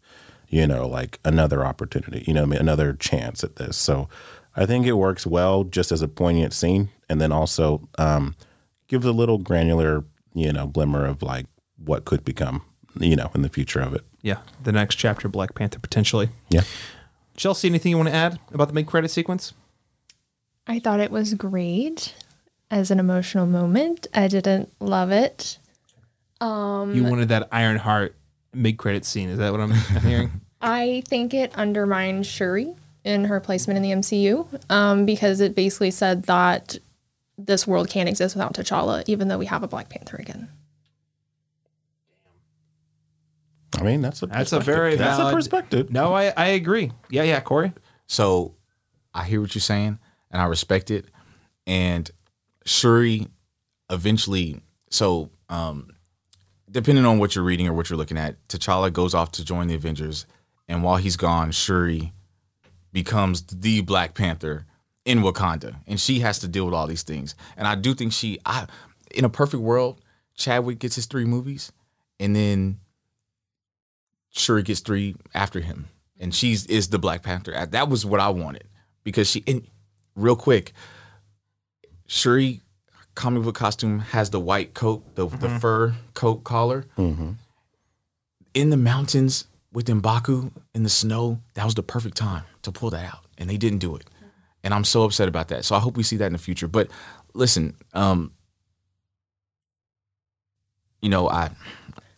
you 0.47 0.65
know 0.65 0.87
like 0.87 1.19
another 1.25 1.65
opportunity 1.65 2.23
you 2.25 2.33
know 2.33 2.43
I 2.43 2.45
mean 2.45 2.61
another 2.61 2.93
chance 2.93 3.43
at 3.43 3.57
this 3.57 3.75
so 3.75 4.07
I 4.55 4.65
think 4.65 4.85
it 4.85 4.93
works 4.93 5.25
well 5.25 5.63
just 5.63 5.91
as 5.91 6.01
a 6.01 6.07
poignant 6.07 6.53
scene 6.53 6.89
and 7.09 7.19
then 7.21 7.31
also 7.31 7.87
um, 7.97 8.35
gives 8.87 9.05
a 9.05 9.11
little 9.11 9.37
granular 9.37 10.03
you 10.33 10.51
know 10.53 10.67
glimmer 10.67 11.05
of 11.05 11.21
like 11.21 11.45
what 11.77 12.05
could 12.05 12.23
become 12.25 12.61
you 12.99 13.15
know 13.15 13.29
in 13.35 13.41
the 13.41 13.49
future 13.49 13.79
of 13.81 13.93
it 13.93 14.01
Yeah, 14.21 14.39
the 14.63 14.71
next 14.71 14.95
chapter, 14.95 15.27
Black 15.29 15.55
Panther 15.55 15.79
potentially. 15.79 16.29
yeah 16.49 16.61
Chelsea, 17.37 17.67
anything 17.69 17.89
you 17.91 17.97
want 17.97 18.09
to 18.09 18.15
add 18.15 18.39
about 18.53 18.67
the 18.67 18.73
mid 18.73 18.85
credit 18.87 19.09
sequence? 19.09 19.53
I 20.67 20.79
thought 20.79 20.99
it 20.99 21.11
was 21.11 21.33
great 21.33 22.13
as 22.69 22.91
an 22.91 22.99
emotional 22.99 23.47
moment. 23.47 24.05
I 24.13 24.27
didn't 24.27 24.71
love 24.79 25.11
it. 25.11 25.57
Um, 26.39 26.93
you 26.93 27.03
wanted 27.03 27.29
that 27.29 27.47
Iron 27.51 27.77
Heart 27.77 28.15
mid 28.53 28.77
credit 28.77 29.05
scene. 29.05 29.29
Is 29.29 29.37
that 29.39 29.51
what 29.51 29.61
I'm, 29.61 29.71
I'm 29.71 30.01
hearing? 30.01 30.41
I 30.61 31.01
think 31.07 31.33
it 31.33 31.53
undermined 31.55 32.25
Shuri 32.27 32.75
in 33.03 33.25
her 33.25 33.39
placement 33.39 33.77
in 33.77 33.83
the 33.83 33.91
MCU 33.91 34.47
um, 34.71 35.05
because 35.05 35.39
it 35.41 35.55
basically 35.55 35.91
said 35.91 36.23
that 36.23 36.77
this 37.37 37.65
world 37.65 37.89
can't 37.89 38.07
exist 38.07 38.35
without 38.35 38.53
T'Challa, 38.53 39.03
even 39.07 39.27
though 39.27 39.37
we 39.39 39.47
have 39.47 39.63
a 39.63 39.67
Black 39.67 39.89
Panther 39.89 40.17
again. 40.17 40.49
I 43.77 43.83
mean 43.83 44.01
that's 44.01 44.21
a 44.21 44.27
That's 44.27 44.51
a 44.51 44.57
perspective. 44.57 44.65
very 44.75 44.95
that's 44.95 45.17
valid- 45.17 45.33
a 45.33 45.35
perspective 45.35 45.91
no, 45.91 46.13
I, 46.13 46.33
I 46.35 46.47
agree. 46.47 46.91
Yeah, 47.09 47.23
yeah, 47.23 47.39
Korey. 47.41 47.73
So 48.07 48.55
I 49.13 49.23
hear 49.23 49.41
what 49.41 49.55
you're 49.55 49.61
saying 49.61 49.97
and 50.29 50.41
I 50.41 50.45
respect 50.45 50.91
it. 50.91 51.05
And 51.65 52.09
Shuri 52.65 53.27
eventually, 53.89 54.61
so 54.89 55.29
um, 55.49 55.89
depending 56.69 57.05
on 57.05 57.17
what 57.17 57.33
you're 57.35 57.43
reading 57.45 57.67
or 57.67 57.73
what 57.73 57.89
you're 57.89 57.97
looking 57.97 58.17
at, 58.17 58.35
T'Challa 58.49 58.91
goes 58.91 59.13
off 59.13 59.31
to 59.33 59.45
join 59.45 59.67
the 59.67 59.75
Avengers. 59.75 60.25
And 60.67 60.83
while 60.83 60.97
he's 60.97 61.15
gone, 61.17 61.51
Shuri 61.51 62.11
becomes 62.93 63.41
the 63.43 63.81
Black 63.81 64.13
Panther 64.13 64.65
in 65.05 65.19
Wakanda. 65.19 65.75
And 65.87 65.99
she 65.99 66.19
has 66.19 66.39
to 66.39 66.47
deal 66.47 66.65
with 66.65 66.73
all 66.73 66.87
these 66.87 67.03
things. 67.03 67.35
And 67.57 67.67
I 67.67 67.75
do 67.75 67.93
think 67.93 68.13
she, 68.13 68.39
I, 68.45 68.67
in 69.15 69.25
a 69.25 69.29
perfect 69.29 69.63
world, 69.63 70.01
Chadwick 70.35 70.79
gets 70.79 70.95
his 70.95 71.05
three 71.05 71.25
movies 71.25 71.71
and 72.19 72.35
then 72.35 72.79
Shuri 74.31 74.63
gets 74.63 74.79
three 74.79 75.15
after 75.33 75.59
him, 75.59 75.89
and 76.19 76.33
she's 76.33 76.65
is 76.67 76.87
the 76.87 76.97
Black 76.99 77.21
Panther. 77.21 77.53
Uh, 77.55 77.65
That 77.65 77.89
was 77.89 78.05
what 78.05 78.19
I 78.21 78.29
wanted 78.29 78.63
because 79.03 79.29
she. 79.29 79.43
And 79.45 79.67
real 80.15 80.37
quick, 80.37 80.71
Shuri 82.07 82.61
comic 83.13 83.43
book 83.43 83.55
costume 83.55 83.99
has 83.99 84.29
the 84.29 84.39
white 84.39 84.73
coat, 84.73 85.15
the 85.15 85.27
the 85.27 85.49
fur 85.59 85.95
coat 86.13 86.43
collar. 86.45 86.85
In 88.53 88.69
the 88.69 88.77
mountains 88.77 89.45
with 89.73 89.85
M'Baku 89.87 90.51
in 90.73 90.83
the 90.83 90.89
snow, 90.89 91.39
that 91.53 91.65
was 91.65 91.75
the 91.75 91.83
perfect 91.83 92.17
time 92.17 92.43
to 92.63 92.71
pull 92.71 92.89
that 92.89 93.05
out, 93.05 93.25
and 93.37 93.49
they 93.49 93.57
didn't 93.57 93.79
do 93.79 93.95
it. 93.95 94.03
And 94.63 94.73
I'm 94.73 94.83
so 94.83 95.03
upset 95.03 95.27
about 95.27 95.47
that. 95.47 95.65
So 95.65 95.75
I 95.75 95.79
hope 95.79 95.97
we 95.97 96.03
see 96.03 96.17
that 96.17 96.27
in 96.27 96.33
the 96.33 96.39
future. 96.39 96.67
But 96.67 96.89
listen, 97.33 97.75
um, 97.93 98.31
you 101.01 101.09
know, 101.09 101.27
I, 101.29 101.49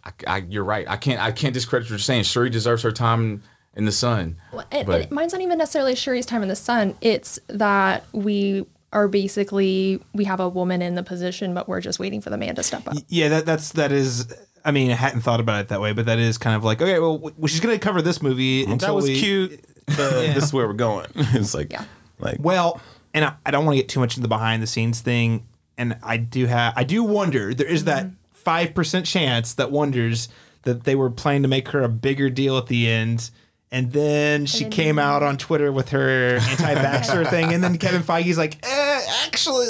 I, 0.03 0.11
I, 0.27 0.37
you're 0.49 0.63
right. 0.65 0.85
I 0.89 0.97
can't, 0.97 1.21
I 1.21 1.31
can't 1.31 1.53
discredit 1.53 1.85
what 1.85 1.91
you're 1.91 1.99
saying. 1.99 2.23
Shuri 2.23 2.49
deserves 2.49 2.83
her 2.83 2.91
time 2.91 3.43
in 3.75 3.85
the 3.85 3.91
sun. 3.91 4.37
Well, 4.51 4.65
and, 4.71 4.85
But- 4.85 5.01
and 5.03 5.11
mine's 5.11 5.31
not 5.33 5.41
even 5.41 5.57
necessarily 5.57 5.95
Shuri's 5.95 6.25
time 6.25 6.41
in 6.43 6.49
the 6.49 6.55
sun. 6.55 6.95
It's 7.01 7.39
that 7.47 8.03
we 8.11 8.65
are 8.91 9.07
basically 9.07 10.01
we 10.13 10.25
have 10.25 10.39
a 10.39 10.47
woman 10.49 10.81
in 10.81 10.95
the 10.95 11.01
position, 11.03 11.53
but 11.53 11.67
we're 11.69 11.81
just 11.81 11.97
waiting 11.97 12.21
for 12.21 12.29
the 12.29 12.37
man 12.37 12.55
to 12.55 12.63
step 12.63 12.87
up. 12.87 12.95
Yeah, 13.07 13.29
that 13.29 13.45
that's 13.45 13.71
that 13.71 13.91
is. 13.91 14.27
I 14.65 14.71
mean, 14.71 14.91
I 14.91 14.95
hadn't 14.95 15.21
thought 15.21 15.39
about 15.39 15.61
it 15.61 15.67
that 15.69 15.81
way, 15.81 15.91
but 15.93 16.05
that 16.05 16.19
is 16.19 16.37
kind 16.37 16.55
of 16.55 16.63
like 16.63 16.81
okay. 16.81 16.99
Well, 16.99 17.17
w- 17.17 17.47
she's 17.47 17.59
going 17.59 17.77
to 17.77 17.83
cover 17.83 18.01
this 18.01 18.21
movie 18.21 18.63
until 18.63 18.89
that 18.89 18.93
was 18.93 19.05
we- 19.05 19.19
cute. 19.19 19.59
The, 19.85 20.31
This 20.33 20.45
is 20.45 20.53
where 20.53 20.65
we're 20.65 20.73
going. 20.73 21.07
it's 21.15 21.53
like, 21.53 21.69
Yeah. 21.73 21.83
like 22.17 22.37
Well, 22.39 22.79
and 23.13 23.25
I, 23.25 23.33
I 23.45 23.51
don't 23.51 23.65
want 23.65 23.75
to 23.75 23.81
get 23.83 23.89
too 23.89 23.99
much 23.99 24.13
into 24.13 24.21
the 24.21 24.29
behind 24.29 24.63
the 24.63 24.67
scenes 24.67 25.01
thing, 25.01 25.45
and 25.77 25.97
I 26.01 26.15
do 26.15 26.45
have 26.45 26.71
I 26.77 26.85
do 26.85 27.03
wonder 27.03 27.53
there 27.53 27.67
is 27.67 27.83
that 27.83 28.07
five 28.31 28.73
percent 28.73 29.05
chance 29.05 29.53
that 29.55 29.71
wonders 29.71 30.29
that 30.61 30.85
they 30.85 30.95
were 30.95 31.09
planning 31.09 31.41
to 31.41 31.49
make 31.49 31.67
her 31.69 31.83
a 31.83 31.89
bigger 31.89 32.29
deal 32.29 32.57
at 32.57 32.67
the 32.67 32.87
end. 32.89 33.29
And 33.73 33.91
then 33.91 34.45
she 34.45 34.65
came 34.69 34.97
out 34.97 35.21
on 35.23 35.35
Twitter 35.37 35.69
with 35.71 35.89
her 35.89 36.35
anti-vaxxer 36.37 37.27
thing, 37.31 37.53
and 37.53 37.61
then 37.61 37.77
Kevin 37.77 38.03
Feige's 38.03 38.37
like, 38.37 38.57
eh, 38.65 39.01
"Actually, 39.25 39.65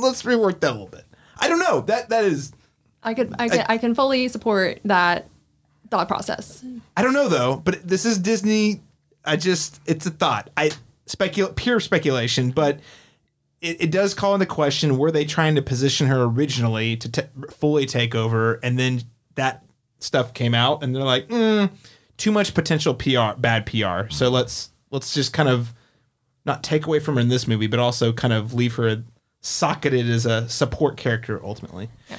let's 0.00 0.22
rework 0.22 0.60
that 0.60 0.70
a 0.70 0.72
little 0.72 0.86
bit." 0.86 1.04
I 1.38 1.48
don't 1.48 1.58
know. 1.58 1.80
That 1.82 2.08
that 2.08 2.24
is 2.24 2.52
I 3.04 3.14
could, 3.14 3.34
I 3.38 3.48
can, 3.48 3.66
I 3.68 3.78
can 3.78 3.94
fully 3.94 4.28
support 4.28 4.80
that 4.84 5.28
thought 5.90 6.08
process. 6.08 6.64
I 6.96 7.02
don't 7.02 7.12
know 7.12 7.28
though, 7.28 7.56
but 7.56 7.86
this 7.86 8.04
is 8.04 8.18
Disney. 8.18 8.80
I 9.24 9.36
just 9.36 9.80
it's 9.86 10.06
a 10.06 10.10
thought. 10.10 10.50
I 10.56 10.70
specul 11.06 11.54
pure 11.54 11.80
speculation, 11.80 12.50
but 12.50 12.80
it, 13.60 13.82
it 13.82 13.90
does 13.90 14.14
call 14.14 14.34
into 14.34 14.46
question 14.46 14.98
were 14.98 15.10
they 15.10 15.24
trying 15.24 15.54
to 15.54 15.62
position 15.62 16.06
her 16.06 16.24
originally 16.24 16.96
to 16.96 17.10
t- 17.10 17.28
fully 17.50 17.86
take 17.86 18.14
over, 18.14 18.54
and 18.62 18.78
then 18.78 19.02
that 19.34 19.64
stuff 19.98 20.34
came 20.34 20.54
out, 20.54 20.82
and 20.82 20.94
they're 20.94 21.02
like, 21.02 21.28
mm, 21.28 21.70
too 22.16 22.30
much 22.32 22.54
potential 22.54 22.94
PR, 22.94 23.38
bad 23.38 23.66
PR. 23.66 24.10
So 24.10 24.28
let's 24.28 24.70
let's 24.90 25.14
just 25.14 25.32
kind 25.32 25.48
of 25.48 25.72
not 26.44 26.62
take 26.62 26.86
away 26.86 27.00
from 27.00 27.14
her 27.14 27.20
in 27.20 27.28
this 27.28 27.48
movie, 27.48 27.66
but 27.66 27.78
also 27.78 28.12
kind 28.12 28.32
of 28.32 28.52
leave 28.52 28.74
her 28.74 29.02
socketed 29.40 30.08
as 30.08 30.26
a 30.26 30.48
support 30.48 30.96
character 30.96 31.40
ultimately. 31.44 31.88
Yeah, 32.10 32.16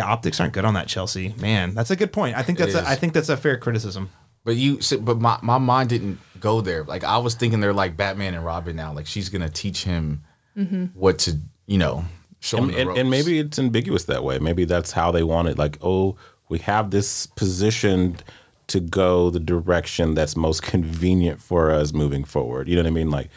optics 0.00 0.40
aren't 0.40 0.52
good 0.52 0.64
on 0.64 0.74
that 0.74 0.88
Chelsea. 0.88 1.34
Man, 1.38 1.74
that's 1.74 1.90
a 1.90 1.96
good 1.96 2.12
point. 2.12 2.36
I 2.36 2.42
think 2.42 2.58
that's 2.58 2.74
a. 2.74 2.88
I 2.88 2.94
think 2.94 3.12
that's 3.12 3.28
a 3.28 3.36
fair 3.36 3.56
criticism. 3.58 4.10
But 4.44 4.56
you, 4.56 4.80
but 5.00 5.20
my, 5.20 5.38
my 5.40 5.58
mind 5.58 5.90
didn't 5.90 6.18
go 6.40 6.60
there. 6.60 6.82
Like 6.82 7.04
I 7.04 7.18
was 7.18 7.34
thinking 7.34 7.60
they're 7.60 7.72
like 7.72 7.96
Batman 7.96 8.34
and 8.34 8.44
Robin 8.44 8.74
now. 8.74 8.92
Like 8.92 9.06
she's 9.06 9.28
gonna 9.28 9.48
teach 9.48 9.84
him 9.84 10.24
mm-hmm. 10.56 10.86
what 10.94 11.20
to, 11.20 11.38
you 11.66 11.78
know, 11.78 12.04
show 12.40 12.56
him 12.58 12.64
and, 12.64 12.74
the 12.74 12.80
and, 12.80 12.98
and 12.98 13.10
maybe 13.10 13.38
it's 13.38 13.58
ambiguous 13.58 14.04
that 14.04 14.24
way. 14.24 14.38
Maybe 14.40 14.64
that's 14.64 14.92
how 14.92 15.12
they 15.12 15.22
want 15.22 15.48
it. 15.48 15.58
Like, 15.58 15.78
oh, 15.80 16.16
we 16.48 16.58
have 16.58 16.90
this 16.90 17.26
positioned 17.26 18.24
to 18.66 18.80
go 18.80 19.30
the 19.30 19.40
direction 19.40 20.14
that's 20.14 20.36
most 20.36 20.62
convenient 20.62 21.40
for 21.40 21.70
us 21.70 21.92
moving 21.92 22.24
forward. 22.24 22.68
You 22.68 22.76
know 22.76 22.82
what 22.82 22.88
I 22.88 22.92
mean? 22.92 23.10
Like, 23.10 23.28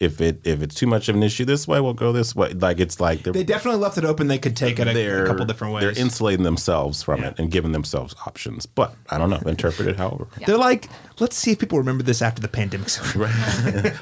if 0.00 0.18
it 0.22 0.40
if 0.44 0.62
it's 0.62 0.74
too 0.74 0.86
much 0.86 1.10
of 1.10 1.14
an 1.14 1.22
issue 1.22 1.44
this 1.44 1.68
way, 1.68 1.78
we'll 1.78 1.92
go 1.92 2.10
this 2.10 2.34
way. 2.34 2.54
Like, 2.54 2.80
it's 2.80 3.00
like 3.00 3.22
they're 3.22 3.44
definitely 3.44 3.80
left 3.80 3.98
it 3.98 4.04
open. 4.04 4.28
They 4.28 4.38
could 4.38 4.56
take 4.56 4.78
it 4.78 4.88
a, 4.88 5.22
a 5.22 5.26
couple 5.26 5.44
different 5.44 5.74
ways. 5.74 5.82
They're 5.82 6.02
insulating 6.02 6.42
themselves 6.42 7.02
from 7.02 7.22
it 7.22 7.38
and 7.38 7.50
giving 7.50 7.72
themselves 7.72 8.14
options. 8.26 8.64
But 8.64 8.94
I 9.10 9.18
don't 9.18 9.28
know. 9.28 9.42
Interpret 9.44 9.86
it 9.86 9.96
however. 9.96 10.26
They're 10.46 10.56
like, 10.56 10.88
let's 11.20 11.36
see 11.36 11.52
if 11.52 11.58
people 11.58 11.76
remember 11.76 12.02
this 12.02 12.22
after 12.22 12.40
the 12.40 12.48
pandemic's 12.48 12.98
over. 12.98 13.30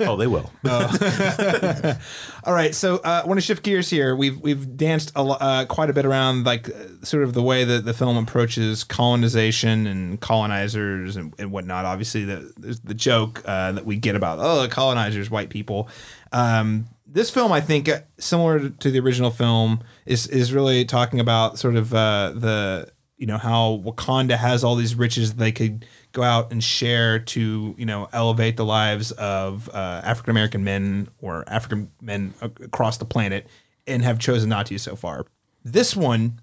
oh, 0.08 0.16
they 0.16 0.28
will. 0.28 0.52
All 2.44 2.54
right, 2.54 2.74
so 2.74 2.98
uh, 2.98 3.22
I 3.24 3.26
want 3.26 3.38
to 3.38 3.44
shift 3.44 3.64
gears 3.64 3.90
here. 3.90 4.14
We've 4.14 4.40
we've 4.40 4.76
danced 4.76 5.10
a, 5.16 5.22
lo- 5.24 5.36
uh, 5.40 5.64
quite 5.64 5.90
a 5.90 5.92
bit 5.92 6.06
around 6.06 6.44
like 6.44 6.68
uh, 6.68 6.74
sort 7.02 7.24
of 7.24 7.34
the 7.34 7.42
way 7.42 7.64
that 7.64 7.84
the 7.84 7.92
film 7.92 8.16
approaches 8.16 8.84
colonization 8.84 9.88
and 9.88 10.20
colonizers 10.20 11.16
and, 11.16 11.34
and 11.40 11.50
whatnot. 11.50 11.84
Obviously, 11.84 12.24
the 12.24 12.52
the 12.84 12.94
joke 12.94 13.42
uh, 13.46 13.72
that 13.72 13.84
we 13.84 13.96
get 13.96 14.14
about 14.14 14.38
oh, 14.40 14.62
the 14.62 14.68
colonizers, 14.68 15.28
white 15.28 15.50
people. 15.50 15.87
Um, 16.32 16.86
this 17.06 17.30
film, 17.30 17.52
I 17.52 17.60
think, 17.60 17.88
uh, 17.88 18.00
similar 18.18 18.68
to 18.68 18.90
the 18.90 19.00
original 19.00 19.30
film, 19.30 19.80
is 20.06 20.26
is 20.26 20.52
really 20.52 20.84
talking 20.84 21.20
about 21.20 21.58
sort 21.58 21.76
of 21.76 21.94
uh, 21.94 22.32
the 22.34 22.92
you 23.16 23.26
know 23.26 23.38
how 23.38 23.82
Wakanda 23.84 24.36
has 24.36 24.62
all 24.62 24.76
these 24.76 24.94
riches 24.94 25.34
they 25.34 25.52
could 25.52 25.84
go 26.12 26.22
out 26.22 26.52
and 26.52 26.62
share 26.62 27.18
to 27.18 27.74
you 27.76 27.86
know 27.86 28.08
elevate 28.12 28.56
the 28.56 28.64
lives 28.64 29.10
of 29.12 29.68
uh, 29.70 30.02
African 30.04 30.30
American 30.30 30.64
men 30.64 31.08
or 31.20 31.44
African 31.48 31.90
men 32.00 32.34
across 32.40 32.98
the 32.98 33.04
planet 33.04 33.46
and 33.86 34.02
have 34.02 34.18
chosen 34.18 34.48
not 34.48 34.66
to 34.66 34.78
so 34.78 34.94
far. 34.94 35.26
This 35.64 35.96
one 35.96 36.40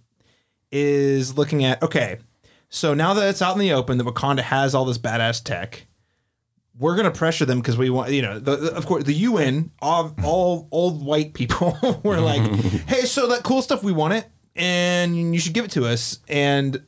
is 0.72 1.38
looking 1.38 1.63
at 1.63 1.81
okay, 1.81 2.17
so 2.69 2.93
now 2.93 3.13
that 3.13 3.30
it's 3.30 3.41
out 3.41 3.53
in 3.53 3.59
the 3.59 3.72
open 3.72 3.97
that 3.97 4.07
Wakanda 4.07 4.41
has 4.41 4.76
all 4.76 4.85
this 4.85 4.97
badass 4.97 5.43
tech, 5.43 5.88
we're 6.77 6.95
gonna 6.95 7.11
pressure 7.11 7.45
them 7.45 7.60
because 7.60 7.77
we 7.77 7.89
want 7.89 8.11
you 8.11 8.22
know 8.22 8.39
the, 8.39 8.56
the- 8.57 8.76
of 8.76 8.85
course 8.85 9.03
the 9.06 9.14
UN 9.14 9.72
all 9.81 10.15
all 10.23 10.68
old 10.72 11.03
white 11.06 11.34
people 11.34 11.77
were 12.03 12.19
like, 12.19 12.41
hey, 12.88 13.02
so 13.02 13.27
that 13.27 13.43
cool 13.43 13.61
stuff 13.61 13.84
we 13.84 13.91
want 13.91 14.14
it 14.14 14.26
and 14.56 15.34
you 15.34 15.39
should 15.39 15.53
give 15.53 15.65
it 15.65 15.72
to 15.72 15.85
us. 15.85 16.19
And 16.27 16.84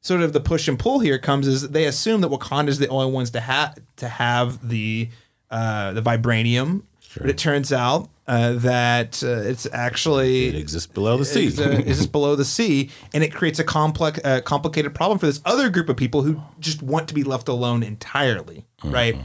sort 0.00 0.20
of 0.20 0.32
the 0.32 0.40
push 0.40 0.68
and 0.68 0.78
pull 0.78 1.00
here 1.00 1.18
comes 1.18 1.46
is 1.48 1.68
they 1.70 1.84
assume 1.86 2.20
that 2.20 2.30
Wakanda 2.30 2.68
is 2.68 2.78
the 2.78 2.88
only 2.88 3.12
ones 3.12 3.30
to 3.30 3.40
have 3.40 3.76
to 3.96 4.08
have 4.08 4.68
the 4.68 5.08
uh, 5.50 5.92
the 5.92 6.02
vibranium, 6.02 6.82
but 7.20 7.30
it 7.30 7.38
turns 7.38 7.72
out 7.72 8.08
uh, 8.26 8.52
that 8.54 9.22
uh, 9.22 9.28
it's 9.50 9.66
actually 9.72 10.46
It 10.48 10.54
exists 10.56 10.92
below 10.92 11.16
the 11.16 11.24
sea. 11.24 11.46
is, 11.46 11.60
uh, 11.60 11.82
is 11.86 12.06
below 12.06 12.34
the 12.36 12.44
sea, 12.44 12.90
and 13.14 13.22
it 13.22 13.32
creates 13.32 13.58
a 13.58 13.64
complex, 13.64 14.18
uh, 14.24 14.40
complicated 14.42 14.94
problem 14.94 15.18
for 15.18 15.26
this 15.26 15.40
other 15.44 15.70
group 15.70 15.88
of 15.88 15.96
people 15.96 16.22
who 16.22 16.40
just 16.58 16.82
want 16.82 17.06
to 17.08 17.14
be 17.14 17.22
left 17.22 17.48
alone 17.48 17.82
entirely, 17.82 18.64
right? 18.84 19.16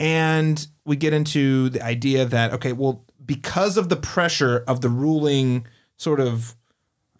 And 0.00 0.64
we 0.84 0.96
get 0.96 1.12
into 1.12 1.68
the 1.70 1.82
idea 1.82 2.24
that 2.24 2.52
okay, 2.54 2.72
well, 2.72 3.04
because 3.24 3.76
of 3.76 3.88
the 3.88 3.96
pressure 3.96 4.64
of 4.68 4.80
the 4.80 4.88
ruling 4.88 5.66
sort 5.96 6.20
of 6.20 6.54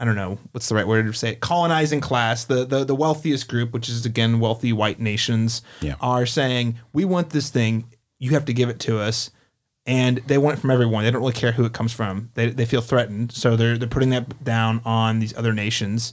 I 0.01 0.05
don't 0.05 0.15
know 0.15 0.39
what's 0.53 0.69
the 0.69 0.77
right 0.77 0.87
word 0.87 1.07
to 1.07 1.13
say 1.13 1.31
it, 1.31 1.41
colonizing 1.41 2.01
class, 2.01 2.45
the, 2.45 2.65
the 2.65 2.85
the 2.85 2.95
wealthiest 2.95 3.49
group, 3.49 3.73
which 3.73 3.89
is 3.89 4.07
again 4.07 4.39
wealthy 4.39 4.73
white 4.73 5.01
nations, 5.01 5.63
Yeah. 5.81 5.97
are 6.01 6.25
saying 6.27 6.79
we 6.93 7.05
want 7.05 7.31
this 7.31 7.51
thing, 7.51 7.93
you 8.21 8.31
have 8.31 8.45
to 8.45 8.53
give 8.53 8.69
it 8.69 8.79
to 8.81 9.01
us, 9.01 9.31
and 9.89 10.19
they 10.27 10.37
want 10.37 10.59
it 10.59 10.61
from 10.61 10.71
everyone. 10.71 11.03
They 11.03 11.11
don't 11.11 11.23
really 11.23 11.33
care 11.33 11.53
who 11.53 11.65
it 11.65 11.73
comes 11.73 11.95
from. 11.95 12.31
They, 12.35 12.51
they 12.51 12.67
feel 12.67 12.83
threatened, 12.83 13.33
so 13.33 13.57
they're 13.57 13.79
they're 13.79 13.89
putting 13.89 14.11
that 14.11 14.45
down 14.45 14.83
on 14.85 15.19
these 15.19 15.37
other 15.37 15.53
nations. 15.53 16.13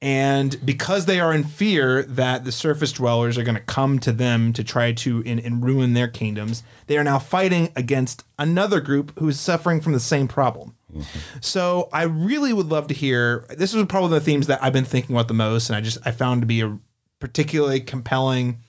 And 0.00 0.64
because 0.64 1.06
they 1.06 1.18
are 1.18 1.32
in 1.32 1.44
fear 1.44 2.02
that 2.02 2.44
the 2.44 2.52
surface 2.52 2.92
dwellers 2.92 3.38
are 3.38 3.42
going 3.42 3.56
to 3.56 3.62
come 3.62 3.98
to 4.00 4.12
them 4.12 4.52
to 4.52 4.62
try 4.62 4.92
to 4.92 5.22
and, 5.24 5.40
and 5.40 5.64
ruin 5.64 5.94
their 5.94 6.08
kingdoms, 6.08 6.62
they 6.86 6.98
are 6.98 7.04
now 7.04 7.18
fighting 7.18 7.72
against 7.74 8.22
another 8.38 8.80
group 8.80 9.18
who 9.18 9.28
is 9.28 9.40
suffering 9.40 9.80
from 9.80 9.92
the 9.92 10.00
same 10.00 10.28
problem. 10.28 10.76
Mm-hmm. 10.92 11.18
So 11.40 11.88
I 11.90 12.02
really 12.02 12.52
would 12.52 12.68
love 12.68 12.86
to 12.88 12.94
hear. 12.94 13.46
This 13.48 13.72
was 13.72 13.84
probably 13.86 14.10
the 14.10 14.24
themes 14.24 14.46
that 14.46 14.62
I've 14.62 14.72
been 14.72 14.84
thinking 14.84 15.16
about 15.16 15.28
the 15.28 15.34
most, 15.34 15.68
and 15.68 15.76
I 15.76 15.80
just 15.80 15.98
I 16.06 16.12
found 16.12 16.42
to 16.42 16.46
be 16.46 16.60
a 16.60 16.78
particularly 17.18 17.80
compelling 17.80 18.60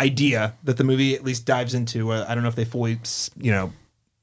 idea 0.00 0.54
that 0.64 0.76
the 0.76 0.84
movie 0.84 1.14
at 1.14 1.24
least 1.24 1.44
dives 1.44 1.74
into. 1.74 2.12
Uh, 2.12 2.24
I 2.28 2.34
don't 2.34 2.42
know 2.42 2.48
if 2.48 2.56
they 2.56 2.64
fully, 2.64 3.00
you 3.36 3.50
know, 3.50 3.72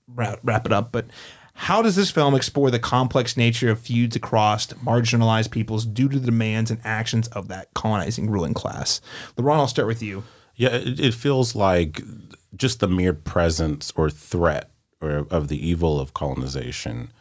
wrap, 0.07 0.39
wrap 0.43 0.65
it 0.65 0.71
up, 0.71 0.91
but 0.91 1.05
how 1.53 1.81
does 1.81 1.95
this 1.95 2.11
film 2.11 2.35
explore 2.35 2.69
the 2.69 2.79
complex 2.79 3.37
nature 3.37 3.71
of 3.71 3.79
feuds 3.79 4.15
across 4.15 4.67
marginalized 4.67 5.51
peoples 5.51 5.85
due 5.85 6.09
to 6.09 6.19
the 6.19 6.25
demands 6.25 6.69
and 6.69 6.81
actions 6.83 7.29
of 7.29 7.47
that 7.47 7.73
colonizing 7.73 8.29
ruling 8.29 8.53
class? 8.53 8.99
LaRon, 9.37 9.55
I'll 9.55 9.67
start 9.67 9.87
with 9.87 10.03
you. 10.03 10.23
Yeah, 10.55 10.75
it, 10.75 10.99
it 10.99 11.13
feels 11.13 11.55
like 11.55 12.01
just 12.55 12.81
the 12.81 12.87
mere 12.87 13.13
presence 13.13 13.91
or 13.95 14.09
threat 14.09 14.69
or 15.01 15.27
of 15.31 15.47
the 15.47 15.67
evil 15.67 15.99
of 15.99 16.13
colonization 16.13 17.11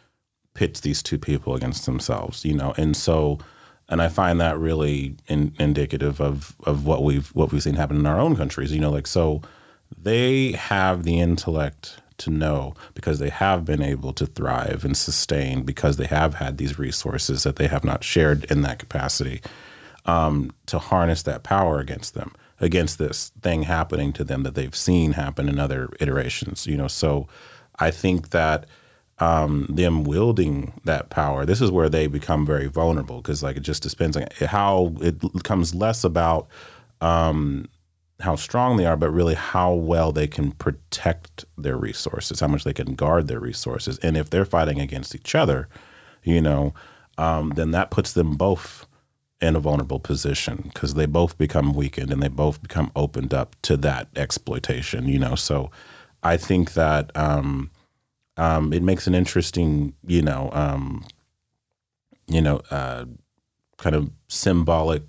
pits 0.53 0.81
these 0.81 1.03
two 1.03 1.19
people 1.19 1.55
against 1.55 1.87
themselves, 1.87 2.45
you 2.45 2.55
know, 2.55 2.75
and 2.77 2.97
so, 2.97 3.39
and 3.89 4.01
I 4.01 4.09
find 4.09 4.41
that 4.41 4.59
really 4.59 5.17
in, 5.27 5.55
indicative 5.59 6.21
of 6.21 6.57
of 6.65 6.87
what 6.87 7.03
we've 7.03 7.29
what 7.29 7.53
we've 7.53 7.63
seen 7.63 7.75
happen 7.75 7.99
in 7.99 8.07
our 8.07 8.21
own 8.21 8.37
countries, 8.37 8.73
you 8.73 8.81
know, 8.81 8.91
like 8.91 9.07
so, 9.07 9.43
they 9.97 10.53
have 10.53 11.05
the 11.05 11.21
intellect 11.21 11.99
to 12.17 12.31
know 12.31 12.75
because 12.95 13.19
they 13.19 13.29
have 13.29 13.65
been 13.65 13.83
able 13.83 14.13
to 14.13 14.27
thrive 14.27 14.85
and 14.85 14.97
sustain 14.97 15.63
because 15.63 15.97
they 15.97 16.07
have 16.07 16.35
had 16.35 16.59
these 16.59 16.79
resources 16.79 17.43
that 17.43 17.57
they 17.57 17.67
have 17.67 17.85
not 17.85 18.05
shared 18.05 18.45
in 18.45 18.63
that 18.63 18.79
capacity 18.79 19.41
um, 20.07 20.53
to 20.67 20.79
harness 20.79 21.23
that 21.23 21.43
power 21.43 21.81
against 21.81 22.15
them, 22.15 22.33
against 22.61 22.99
this 22.99 23.31
thing 23.43 23.65
happening 23.65 24.13
to 24.13 24.23
them 24.23 24.45
that 24.45 24.55
they've 24.55 24.77
seen 24.77 25.13
happen 25.13 25.49
in 25.49 25.59
other 25.59 25.89
iterations. 26.01 26.67
You 26.67 26.77
know, 26.77 26.89
so 26.89 27.27
I 27.79 27.91
think 27.91 28.31
that 28.31 28.67
um, 29.19 29.67
them 29.69 30.05
wielding 30.05 30.81
that 30.85 31.11
power, 31.11 31.47
this 31.47 31.61
is 31.61 31.71
where 31.71 31.89
they 31.89 32.07
become 32.07 32.45
very 32.45 32.67
vulnerable 32.67 33.17
because, 33.19 33.43
like, 33.43 33.57
it 33.57 33.63
just 33.63 33.83
depends 33.83 34.17
on 34.17 34.27
how 34.41 34.95
it 35.01 35.21
becomes 35.33 35.75
less 35.75 36.03
about 36.05 36.49
um, 37.01 37.69
how 38.21 38.37
strong 38.37 38.77
they 38.77 38.87
are, 38.87 38.97
but 38.97 39.11
really 39.11 39.35
how 39.35 39.73
well 39.73 40.13
they 40.13 40.27
can 40.27 40.53
protect 40.53 41.45
their 41.57 41.77
resources, 41.77 42.41
how 42.41 42.49
much 42.49 42.65
they 42.65 42.73
can 42.73 42.95
guard 42.95 43.29
their 43.29 43.41
resources, 43.41 43.99
and 43.99 44.17
if 44.17 44.31
they're 44.31 44.45
fighting 44.45 44.81
against 44.81 45.15
each 45.15 45.35
other, 45.35 45.69
you 46.23 46.41
know, 46.41 46.75
um, 47.19 47.51
then 47.51 47.71
that 47.71 47.91
puts 47.91 48.13
them 48.13 48.37
both 48.37 48.87
in 49.41 49.55
a 49.55 49.61
vulnerable 49.61 50.01
position 50.01 50.71
because 50.73 50.95
they 50.95 51.07
both 51.07 51.37
become 51.37 51.75
weakened 51.75 52.11
and 52.11 52.23
they 52.23 52.29
both 52.29 52.63
become 52.63 52.91
opened 52.97 53.35
up 53.35 53.55
to 53.63 53.77
that 53.77 54.09
exploitation. 54.17 55.07
You 55.07 55.19
know, 55.19 55.35
so 55.35 55.71
I 56.23 56.37
think 56.37 56.73
that 56.73 57.15
um, 57.17 57.71
um, 58.37 58.73
it 58.73 58.83
makes 58.83 59.07
an 59.07 59.15
interesting, 59.15 59.95
you 60.07 60.23
know, 60.23 60.51
um, 60.53 61.05
you 62.27 62.41
know, 62.41 62.61
uh, 62.71 63.05
kind 63.79 63.95
of 63.95 64.11
symbolic 64.29 65.03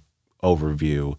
overview 0.43 1.18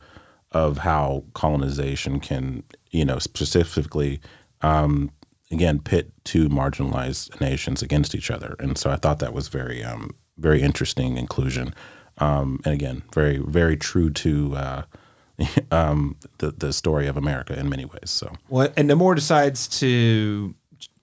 of 0.52 0.78
how 0.78 1.24
colonization 1.34 2.20
can, 2.20 2.62
you 2.90 3.04
know, 3.04 3.18
specifically, 3.18 4.20
um, 4.62 5.10
again, 5.50 5.80
pit 5.80 6.12
two 6.24 6.48
marginalized 6.48 7.40
nations 7.40 7.82
against 7.82 8.14
each 8.14 8.30
other. 8.30 8.56
And 8.58 8.78
so 8.78 8.90
I 8.90 8.96
thought 8.96 9.18
that 9.18 9.32
was 9.32 9.48
very, 9.48 9.82
um, 9.82 10.10
very 10.38 10.62
interesting 10.62 11.16
inclusion. 11.16 11.74
Um, 12.18 12.60
and 12.64 12.74
again, 12.74 13.02
very, 13.12 13.38
very 13.38 13.76
true 13.76 14.10
to 14.10 14.56
uh, 14.56 14.82
um, 15.70 16.16
the, 16.38 16.52
the 16.52 16.72
story 16.72 17.06
of 17.06 17.16
America 17.16 17.58
in 17.58 17.68
many 17.68 17.84
ways. 17.84 18.10
So, 18.10 18.32
Well, 18.48 18.72
and 18.76 18.88
Namor 18.88 19.14
decides 19.14 19.66
to 19.80 20.54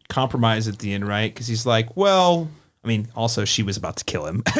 compromise 0.09 0.67
at 0.67 0.79
the 0.79 0.93
end, 0.93 1.07
right? 1.07 1.33
Because 1.33 1.47
he's 1.47 1.65
like, 1.65 1.95
well, 1.97 2.49
I 2.83 2.87
mean, 2.87 3.07
also 3.15 3.45
she 3.45 3.63
was 3.63 3.77
about 3.77 3.95
to 3.97 4.03
kill 4.03 4.25
him. 4.25 4.43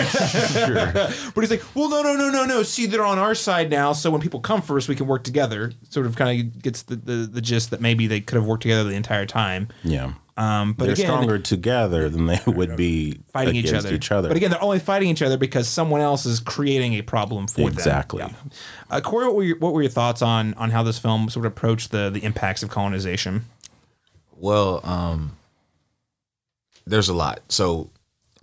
But 1.36 1.42
he's 1.42 1.52
like, 1.52 1.64
well, 1.76 1.90
no, 1.90 2.02
no, 2.02 2.16
no, 2.16 2.30
no, 2.30 2.46
no. 2.46 2.64
See, 2.64 2.86
they're 2.86 3.04
on 3.04 3.20
our 3.20 3.36
side 3.36 3.70
now. 3.70 3.94
So 3.94 4.12
when 4.12 4.22
people 4.22 4.40
come 4.40 4.62
first, 4.62 4.88
we 4.88 4.96
can 4.96 5.08
work 5.08 5.24
together. 5.24 5.72
Sort 5.90 6.06
of 6.06 6.16
kind 6.16 6.40
of 6.40 6.62
gets 6.62 6.84
the, 6.84 6.96
the, 6.96 7.14
the 7.32 7.42
gist 7.42 7.72
that 7.72 7.82
maybe 7.82 8.08
they 8.08 8.22
could 8.22 8.36
have 8.36 8.46
worked 8.46 8.62
together 8.64 8.84
the 8.90 8.96
entire 8.96 9.26
time. 9.26 9.70
yeah. 9.84 10.14
Um, 10.36 10.74
but 10.74 10.86
They're 10.86 10.94
again, 10.94 11.06
stronger 11.06 11.38
together 11.38 12.10
than 12.10 12.26
they 12.26 12.40
would 12.48 12.76
be 12.76 13.20
fighting 13.32 13.56
each 13.56 13.72
other. 13.72 13.94
each 13.94 14.12
other. 14.12 14.30
But 14.30 14.38
again, 14.38 14.50
they're 14.50 14.64
only 14.64 14.80
fighting 14.80 15.10
each 15.10 15.22
other 15.22 15.38
because 15.38 15.68
someone 15.68 16.02
else 16.02 16.26
is 16.26 16.40
creating 16.40 16.94
a 16.96 17.04
problem 17.04 17.46
for 17.46 17.70
Exactly. 17.70 18.24
them. 18.24 18.34
Yeah. 18.90 18.98
Uh, 18.98 19.02
Korey, 19.02 19.26
what 19.28 19.36
were, 19.36 19.44
your, 19.44 19.58
what 19.60 19.74
were 19.74 19.84
your 19.84 19.92
thoughts 19.92 20.24
on 20.24 20.56
on 20.56 20.72
how 20.72 20.82
this 20.82 20.98
film 20.98 21.30
sort 21.30 21.46
of 21.46 21.52
approached 21.52 21.92
the 21.92 22.10
the 22.10 22.24
impacts 22.24 22.64
of 22.64 22.72
colonization? 22.72 23.46
Well, 24.44 24.82
um, 24.84 25.38
there's 26.86 27.08
a 27.08 27.14
lot. 27.14 27.40
So, 27.48 27.92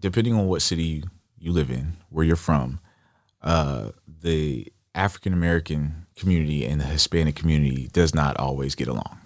depending 0.00 0.32
on 0.32 0.46
what 0.46 0.62
city 0.62 1.04
you 1.38 1.52
live 1.52 1.70
in, 1.70 1.98
where 2.08 2.24
you're 2.24 2.36
from, 2.36 2.80
uh, 3.42 3.90
the 4.22 4.72
African 4.94 5.34
American 5.34 6.06
community 6.16 6.64
and 6.64 6.80
the 6.80 6.86
Hispanic 6.86 7.36
community 7.36 7.90
does 7.92 8.14
not 8.14 8.38
always 8.38 8.74
get 8.74 8.88
along. 8.88 9.18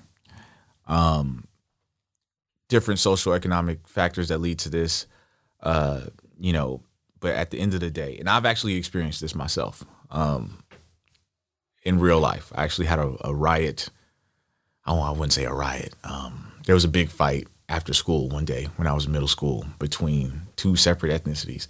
Um, 0.89 1.47
different 2.69 2.99
social 2.99 3.35
economic 3.35 3.87
factors 3.87 4.27
that 4.31 4.39
lead 4.39 4.59
to 4.59 4.69
this, 4.69 5.07
uh, 5.63 6.01
you 6.41 6.53
know. 6.53 6.81
But 7.21 7.37
at 7.37 7.53
the 7.53 7.61
end 7.61 7.75
of 7.75 7.81
the 7.81 7.91
day, 7.93 8.17
and 8.19 8.29
I've 8.29 8.47
actually 8.47 8.75
experienced 8.75 9.21
this 9.21 9.37
myself 9.37 9.85
um, 10.11 10.65
in 11.85 12.01
real 12.01 12.19
life. 12.19 12.53
I 12.53 12.65
actually 12.65 12.89
had 12.89 12.99
a, 12.99 13.15
a 13.21 13.33
riot. 13.33 13.91
Oh, 14.85 15.01
I 15.01 15.13
wouldn't 15.13 15.33
say 15.33 15.45
a 15.45 15.53
riot. 15.53 15.95
Um, 16.03 16.51
there 16.67 16.75
was 16.75 16.85
a 16.85 16.89
big 16.89 17.11
fight 17.11 17.47
after 17.69 17.93
school 17.95 18.29
one 18.29 18.45
day 18.45 18.69
when 18.77 18.87
I 18.87 18.93
was 18.93 19.07
in 19.07 19.13
middle 19.13 19.29
school 19.29 19.65
between 19.79 20.43
two 20.57 20.77
separate 20.77 21.13
ethnicities, 21.13 21.67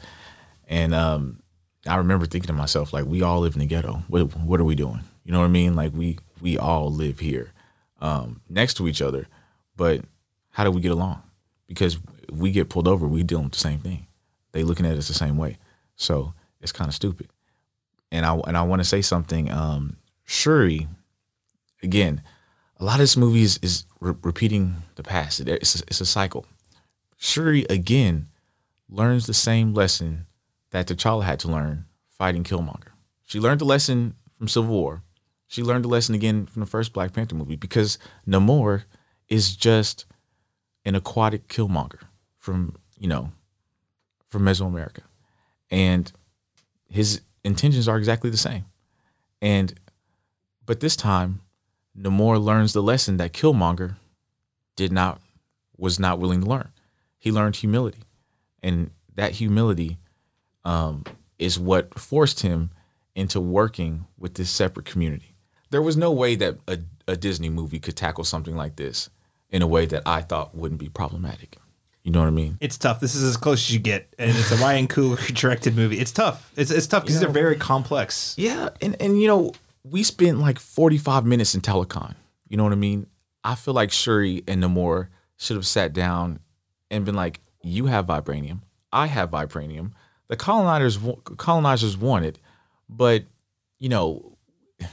and 0.68 0.94
um, 0.94 1.40
I 1.86 1.96
remember 1.96 2.26
thinking 2.26 2.48
to 2.48 2.52
myself, 2.52 2.92
like, 2.92 3.04
we 3.04 3.22
all 3.22 3.40
live 3.40 3.54
in 3.54 3.60
the 3.60 3.66
ghetto. 3.66 4.02
What, 4.08 4.36
what 4.36 4.60
are 4.60 4.64
we 4.64 4.74
doing? 4.74 5.00
You 5.24 5.32
know 5.32 5.40
what 5.40 5.46
I 5.46 5.48
mean? 5.48 5.74
Like, 5.74 5.92
we 5.92 6.18
we 6.40 6.58
all 6.58 6.90
live 6.92 7.20
here, 7.20 7.52
um, 8.00 8.40
next 8.48 8.74
to 8.74 8.88
each 8.88 9.00
other, 9.00 9.28
but 9.76 10.02
how 10.50 10.64
do 10.64 10.70
we 10.70 10.80
get 10.80 10.92
along? 10.92 11.22
Because 11.66 11.98
we 12.30 12.50
get 12.50 12.68
pulled 12.68 12.88
over, 12.88 13.06
we 13.06 13.22
deal 13.22 13.42
with 13.42 13.52
the 13.52 13.58
same 13.58 13.80
thing. 13.80 14.06
They 14.52 14.62
looking 14.62 14.86
at 14.86 14.96
us 14.96 15.08
the 15.08 15.14
same 15.14 15.36
way, 15.36 15.58
so 15.96 16.34
it's 16.60 16.72
kind 16.72 16.88
of 16.88 16.94
stupid. 16.94 17.28
And 18.12 18.24
I 18.26 18.34
and 18.46 18.56
I 18.56 18.62
want 18.62 18.80
to 18.80 18.84
say 18.84 19.02
something. 19.02 19.50
Um, 19.50 19.96
Shuri, 20.24 20.88
again, 21.82 22.22
a 22.84 22.86
lot 22.86 22.94
of 22.96 22.98
this 23.00 23.16
movie 23.16 23.40
is, 23.40 23.58
is 23.62 23.86
re- 23.98 24.14
repeating 24.22 24.82
the 24.96 25.02
past. 25.02 25.40
It's, 25.40 25.80
a, 25.80 25.84
it's 25.86 26.02
a 26.02 26.06
cycle. 26.06 26.44
Shuri 27.16 27.64
again 27.70 28.28
learns 28.90 29.26
the 29.26 29.32
same 29.32 29.72
lesson 29.72 30.26
that 30.70 30.86
T'Challa 30.86 31.24
had 31.24 31.40
to 31.40 31.48
learn 31.48 31.86
fighting 32.10 32.44
Killmonger. 32.44 32.92
She 33.24 33.40
learned 33.40 33.62
the 33.62 33.64
lesson 33.64 34.16
from 34.36 34.48
Civil 34.48 34.68
War. 34.68 35.02
She 35.46 35.62
learned 35.62 35.84
the 35.84 35.88
lesson 35.88 36.14
again 36.14 36.44
from 36.44 36.60
the 36.60 36.66
first 36.66 36.92
Black 36.92 37.14
Panther 37.14 37.34
movie 37.34 37.56
because 37.56 37.96
Namor 38.28 38.84
is 39.30 39.56
just 39.56 40.04
an 40.84 40.94
aquatic 40.94 41.48
Killmonger 41.48 42.02
from 42.36 42.76
you 42.98 43.08
know 43.08 43.32
from 44.28 44.42
Mesoamerica, 44.42 45.04
and 45.70 46.12
his 46.90 47.22
intentions 47.44 47.88
are 47.88 47.96
exactly 47.96 48.28
the 48.28 48.36
same. 48.36 48.66
And 49.40 49.72
but 50.66 50.80
this 50.80 50.96
time, 50.96 51.40
Namor 51.98 52.42
learns 52.42 52.72
the 52.72 52.82
lesson 52.82 53.16
that 53.18 53.32
Killmonger 53.32 53.96
did 54.76 54.92
not 54.92 55.20
was 55.76 55.98
not 55.98 56.18
willing 56.18 56.40
to 56.42 56.48
learn. 56.48 56.70
He 57.18 57.32
learned 57.32 57.56
humility, 57.56 58.02
and 58.62 58.90
that 59.14 59.32
humility 59.32 59.98
um, 60.64 61.04
is 61.38 61.58
what 61.58 61.98
forced 61.98 62.40
him 62.40 62.70
into 63.14 63.40
working 63.40 64.06
with 64.18 64.34
this 64.34 64.50
separate 64.50 64.86
community. 64.86 65.34
There 65.70 65.82
was 65.82 65.96
no 65.96 66.12
way 66.12 66.34
that 66.36 66.58
a, 66.68 66.78
a 67.06 67.16
Disney 67.16 67.48
movie 67.48 67.78
could 67.78 67.96
tackle 67.96 68.24
something 68.24 68.56
like 68.56 68.76
this 68.76 69.10
in 69.50 69.62
a 69.62 69.66
way 69.66 69.86
that 69.86 70.02
I 70.06 70.20
thought 70.20 70.54
wouldn't 70.54 70.80
be 70.80 70.88
problematic. 70.88 71.58
You 72.02 72.12
know 72.12 72.20
what 72.20 72.26
I 72.26 72.32
mean? 72.32 72.58
It's 72.60 72.76
tough. 72.76 73.00
This 73.00 73.14
is 73.14 73.24
as 73.24 73.38
close 73.38 73.60
as 73.60 73.72
you 73.72 73.80
get, 73.80 74.12
and 74.18 74.30
it's 74.30 74.52
a 74.52 74.56
Ryan 74.56 74.88
Coogler 74.88 75.34
directed 75.34 75.74
movie. 75.74 75.98
It's 75.98 76.12
tough. 76.12 76.52
It's 76.54 76.70
it's 76.70 76.86
tough 76.86 77.04
because 77.04 77.18
they're 77.18 77.30
very 77.30 77.56
complex. 77.56 78.34
Yeah, 78.36 78.68
and 78.82 78.94
and 79.00 79.20
you 79.20 79.26
know, 79.26 79.52
we 79.84 80.02
spent 80.02 80.38
like 80.38 80.58
45 80.58 81.26
minutes 81.26 81.54
in 81.54 81.60
Talokan. 81.60 82.14
You 82.48 82.56
know 82.56 82.64
what 82.64 82.72
I 82.72 82.76
mean? 82.76 83.06
I 83.44 83.54
feel 83.54 83.74
like 83.74 83.92
Shuri 83.92 84.42
and 84.48 84.62
Namor 84.62 85.08
should 85.36 85.56
have 85.56 85.66
sat 85.66 85.92
down 85.92 86.40
and 86.90 87.04
been 87.04 87.14
like, 87.14 87.40
"You 87.62 87.86
have 87.86 88.06
vibranium. 88.06 88.62
I 88.92 89.06
have 89.06 89.30
vibranium. 89.30 89.92
The 90.28 90.36
colonizers 90.36 90.98
colonizers 91.36 91.96
want 91.98 92.24
it, 92.24 92.38
but 92.88 93.24
you 93.78 93.88
know, 93.90 94.38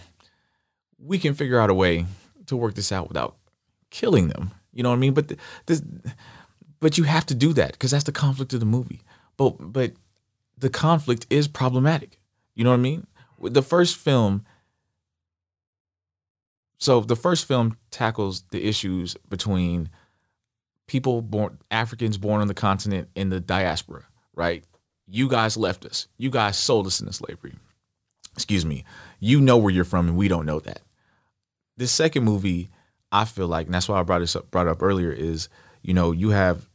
we 0.99 1.17
can 1.17 1.33
figure 1.33 1.59
out 1.59 1.69
a 1.69 1.73
way 1.73 2.05
to 2.47 2.57
work 2.57 2.75
this 2.75 2.91
out 2.91 3.07
without 3.07 3.37
killing 3.89 4.27
them. 4.27 4.51
You 4.73 4.83
know 4.83 4.89
what 4.89 4.95
I 4.95 4.99
mean? 4.99 5.13
But 5.13 5.29
th- 5.29 5.39
this, 5.67 5.81
but 6.79 6.97
you 6.97 7.05
have 7.05 7.25
to 7.27 7.35
do 7.35 7.53
that 7.53 7.73
because 7.73 7.91
that's 7.91 8.03
the 8.03 8.11
conflict 8.11 8.53
of 8.53 8.59
the 8.59 8.65
movie. 8.65 9.01
But 9.37 9.71
but 9.71 9.93
the 10.57 10.69
conflict 10.69 11.27
is 11.29 11.47
problematic. 11.47 12.19
You 12.55 12.65
know 12.65 12.71
what 12.71 12.77
I 12.77 12.81
mean? 12.81 13.07
The 13.41 13.63
first 13.63 13.95
film. 13.95 14.45
So 16.81 17.01
the 17.01 17.15
first 17.15 17.45
film 17.45 17.77
tackles 17.91 18.43
the 18.49 18.67
issues 18.67 19.15
between 19.29 19.89
people 20.87 21.21
born 21.21 21.59
Africans 21.69 22.17
born 22.17 22.41
on 22.41 22.47
the 22.47 22.55
continent 22.55 23.07
in 23.13 23.29
the 23.29 23.39
diaspora, 23.39 24.05
right? 24.33 24.63
You 25.07 25.29
guys 25.29 25.55
left 25.55 25.85
us. 25.85 26.07
You 26.17 26.31
guys 26.31 26.57
sold 26.57 26.87
us 26.87 26.99
into 26.99 27.13
slavery. 27.13 27.53
Excuse 28.33 28.65
me. 28.65 28.83
You 29.19 29.39
know 29.39 29.57
where 29.57 29.71
you're 29.71 29.85
from, 29.85 30.07
and 30.07 30.17
we 30.17 30.27
don't 30.27 30.47
know 30.47 30.59
that. 30.59 30.81
This 31.77 31.91
second 31.91 32.23
movie, 32.23 32.71
I 33.11 33.25
feel 33.25 33.47
like, 33.47 33.67
and 33.67 33.75
that's 33.75 33.87
why 33.87 33.99
I 33.99 34.03
brought 34.03 34.19
this 34.19 34.35
up, 34.35 34.49
brought 34.49 34.67
up 34.67 34.81
earlier, 34.81 35.11
is 35.11 35.49
you 35.83 35.93
know 35.93 36.11
you 36.11 36.31
have 36.31 36.67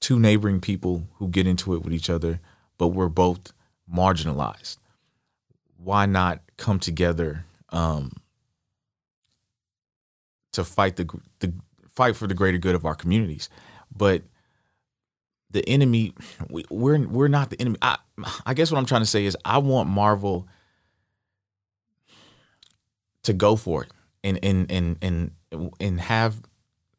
two 0.00 0.18
neighboring 0.18 0.60
people 0.60 1.06
who 1.16 1.28
get 1.28 1.46
into 1.46 1.74
it 1.74 1.82
with 1.82 1.92
each 1.92 2.08
other, 2.08 2.40
but 2.78 2.88
we're 2.88 3.10
both 3.10 3.52
marginalized. 3.92 4.78
Why 5.76 6.06
not 6.06 6.40
come 6.56 6.80
together 6.80 7.44
um, 7.68 8.12
to 10.58 10.64
fight 10.64 10.96
the 10.96 11.06
the 11.40 11.52
fight 11.88 12.14
for 12.16 12.26
the 12.26 12.34
greater 12.34 12.58
good 12.58 12.74
of 12.74 12.84
our 12.84 12.94
communities? 12.94 13.48
But 13.96 14.22
the 15.50 15.66
enemy, 15.68 16.12
we, 16.50 16.64
we're 16.70 16.98
we're 17.06 17.28
not 17.28 17.50
the 17.50 17.60
enemy. 17.60 17.78
I 17.82 17.96
I 18.44 18.54
guess 18.54 18.70
what 18.70 18.78
I'm 18.78 18.86
trying 18.86 19.00
to 19.02 19.06
say 19.06 19.24
is 19.24 19.36
I 19.44 19.58
want 19.58 19.88
Marvel 19.88 20.46
to 23.22 23.32
go 23.32 23.56
for 23.56 23.84
it 23.84 23.90
and 24.24 24.38
and 24.42 24.70
and 24.70 24.96
and 25.02 25.30
and 25.80 26.00
have 26.00 26.40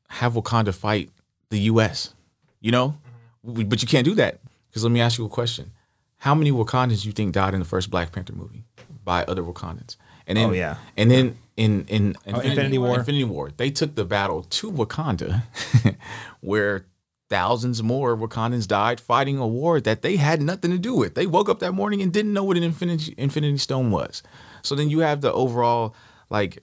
have 0.09 0.33
Wakanda 0.33 0.73
fight 0.73 1.09
the 1.49 1.59
U.S. 1.71 2.13
You 2.61 2.71
know, 2.71 2.97
We- 3.43 3.63
but 3.63 3.81
you 3.81 3.87
can't 3.87 4.05
do 4.05 4.15
that 4.15 4.39
because 4.69 4.83
let 4.83 4.91
me 4.91 5.01
ask 5.01 5.17
you 5.17 5.25
a 5.25 5.29
question: 5.29 5.71
How 6.17 6.35
many 6.35 6.51
Wakandans 6.51 7.01
do 7.03 7.07
you 7.07 7.13
think 7.13 7.33
died 7.33 7.53
in 7.53 7.59
the 7.59 7.65
first 7.65 7.89
Black 7.89 8.11
Panther 8.11 8.33
movie 8.33 8.65
by 9.03 9.23
other 9.25 9.43
Wakandans? 9.43 9.95
And 10.29 10.37
then, 10.37 10.49
Oh, 10.49 10.53
yeah. 10.53 10.77
and 10.95 11.11
then 11.11 11.37
in 11.57 11.83
in 11.89 12.15
Infinity 12.25 12.77
War. 12.77 12.99
Infinity 12.99 13.25
War, 13.25 13.51
they 13.57 13.69
took 13.71 13.95
the 13.95 14.05
battle 14.05 14.43
to 14.43 14.71
Wakanda, 14.71 15.43
where 16.39 16.85
thousands 17.29 17.83
more 17.83 18.15
Wakandans 18.15 18.67
died 18.67 18.99
fighting 19.01 19.37
a 19.37 19.47
war 19.47 19.81
that 19.81 20.01
they 20.01 20.15
had 20.15 20.41
nothing 20.41 20.71
to 20.71 20.77
do 20.79 20.95
with. 20.95 21.15
They 21.15 21.27
woke 21.27 21.49
up 21.49 21.59
that 21.59 21.73
morning 21.73 22.01
and 22.01 22.13
didn't 22.13 22.31
know 22.33 22.43
what 22.45 22.55
an 22.57 22.63
Infinity 22.63 23.13
Infinity 23.17 23.57
Stone 23.57 23.91
was. 23.91 24.23
So 24.61 24.75
then 24.75 24.89
you 24.89 24.99
have 24.99 25.19
the 25.21 25.33
overall 25.33 25.95
like 26.29 26.59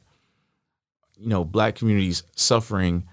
you 1.18 1.28
know 1.28 1.44
black 1.44 1.74
communities 1.74 2.22
suffering 2.36 3.04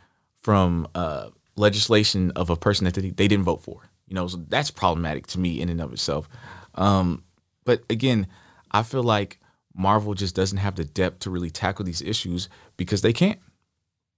from 0.41 0.87
uh, 0.95 1.29
legislation 1.55 2.31
of 2.31 2.49
a 2.49 2.55
person 2.55 2.85
that 2.85 2.93
they, 2.93 3.09
they 3.09 3.27
didn't 3.27 3.45
vote 3.45 3.61
for. 3.63 3.89
You 4.07 4.15
know, 4.15 4.27
so 4.27 4.37
that's 4.49 4.69
problematic 4.71 5.25
to 5.27 5.39
me 5.39 5.59
in 5.61 5.69
and 5.69 5.81
of 5.81 5.91
itself. 5.93 6.29
Um, 6.75 7.23
but 7.65 7.81
again, 7.89 8.27
I 8.71 8.83
feel 8.83 9.03
like 9.03 9.39
Marvel 9.75 10.13
just 10.13 10.35
doesn't 10.35 10.59
have 10.59 10.75
the 10.75 10.85
depth 10.85 11.19
to 11.19 11.29
really 11.29 11.49
tackle 11.49 11.85
these 11.85 12.01
issues 12.01 12.49
because 12.77 13.01
they 13.01 13.13
can't. 13.13 13.39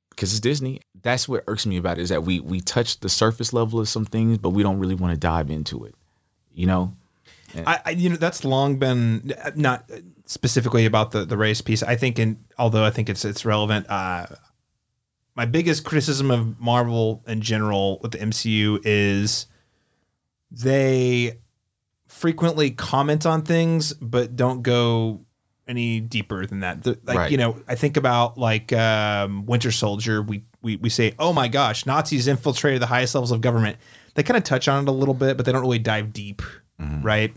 Because 0.09 0.31
it's 0.31 0.39
Disney. 0.39 0.81
That's 1.01 1.27
what 1.27 1.43
irks 1.47 1.65
me 1.65 1.77
about 1.77 1.97
it 1.97 2.01
is 2.01 2.09
that 2.09 2.23
we 2.23 2.39
we 2.39 2.61
touch 2.61 2.99
the 3.01 3.09
surface 3.09 3.51
level 3.51 3.79
of 3.79 3.89
some 3.89 4.05
things, 4.05 4.37
but 4.37 4.51
we 4.51 4.63
don't 4.63 4.79
really 4.79 4.95
want 4.95 5.13
to 5.13 5.19
dive 5.19 5.49
into 5.49 5.83
it. 5.85 5.95
You 6.53 6.67
know? 6.67 6.93
I, 7.65 7.79
I 7.85 7.89
you 7.91 8.09
know 8.09 8.15
that's 8.15 8.43
long 8.43 8.77
been 8.77 9.33
not 9.55 9.89
specifically 10.25 10.85
about 10.85 11.11
the 11.11 11.25
the 11.25 11.37
race 11.37 11.61
piece. 11.61 11.83
I 11.83 11.95
think 11.95 12.19
in 12.19 12.43
although 12.57 12.83
I 12.83 12.91
think 12.91 13.09
it's 13.09 13.25
it's 13.25 13.45
relevant. 13.45 13.89
Uh, 13.89 14.27
my 15.35 15.45
biggest 15.45 15.83
criticism 15.83 16.31
of 16.31 16.59
Marvel 16.59 17.23
in 17.27 17.41
general 17.41 17.99
with 18.01 18.11
the 18.11 18.19
MCU 18.19 18.79
is 18.83 19.47
they 20.49 21.39
frequently 22.07 22.71
comment 22.71 23.25
on 23.25 23.41
things 23.41 23.93
but 23.93 24.35
don't 24.35 24.61
go 24.61 25.24
any 25.67 25.99
deeper 25.99 26.45
than 26.45 26.59
that. 26.61 26.83
The- 26.83 26.99
like 27.05 27.17
Right. 27.17 27.31
you 27.31 27.37
know, 27.37 27.57
I 27.67 27.75
think 27.75 27.97
about 27.97 28.37
like 28.37 28.71
um, 28.73 29.45
Winter 29.45 29.71
Soldier. 29.71 30.21
We 30.21 30.43
we 30.61 30.75
we 30.77 30.89
say, 30.89 31.13
oh 31.19 31.33
my 31.33 31.47
gosh, 31.47 31.85
Nazis 31.85 32.27
infiltrated 32.27 32.81
the 32.81 32.87
highest 32.87 33.15
levels 33.15 33.31
of 33.31 33.41
government. 33.41 33.77
They 34.15 34.23
kind 34.23 34.37
of 34.37 34.43
touch 34.43 34.67
on 34.67 34.83
it 34.83 34.89
a 34.89 34.93
little 34.93 35.13
bit, 35.13 35.37
but 35.37 35.45
they 35.45 35.51
don't 35.51 35.61
really 35.61 35.79
dive 35.79 36.13
deep, 36.13 36.41
right? 36.79 37.33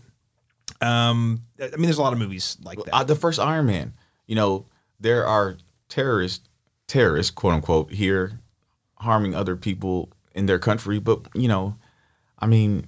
Um, 0.80 1.42
I 1.60 1.70
mean, 1.76 1.82
there's 1.82 1.98
a 1.98 2.02
lot 2.02 2.12
of 2.12 2.18
movies 2.18 2.56
like 2.62 2.78
that. 2.84 2.94
Uh, 2.94 3.04
the 3.04 3.16
first 3.16 3.40
Iron 3.40 3.66
Man. 3.66 3.94
You 4.26 4.36
know, 4.36 4.66
there 5.00 5.26
are 5.26 5.56
terrorists, 5.88 6.46
terrorists, 6.86 7.30
quote 7.30 7.54
unquote, 7.54 7.90
here 7.92 8.40
harming 8.96 9.34
other 9.34 9.56
people 9.56 10.10
in 10.34 10.46
their 10.46 10.58
country. 10.58 10.98
But 10.98 11.22
you 11.34 11.48
know, 11.48 11.76
I 12.38 12.46
mean, 12.46 12.86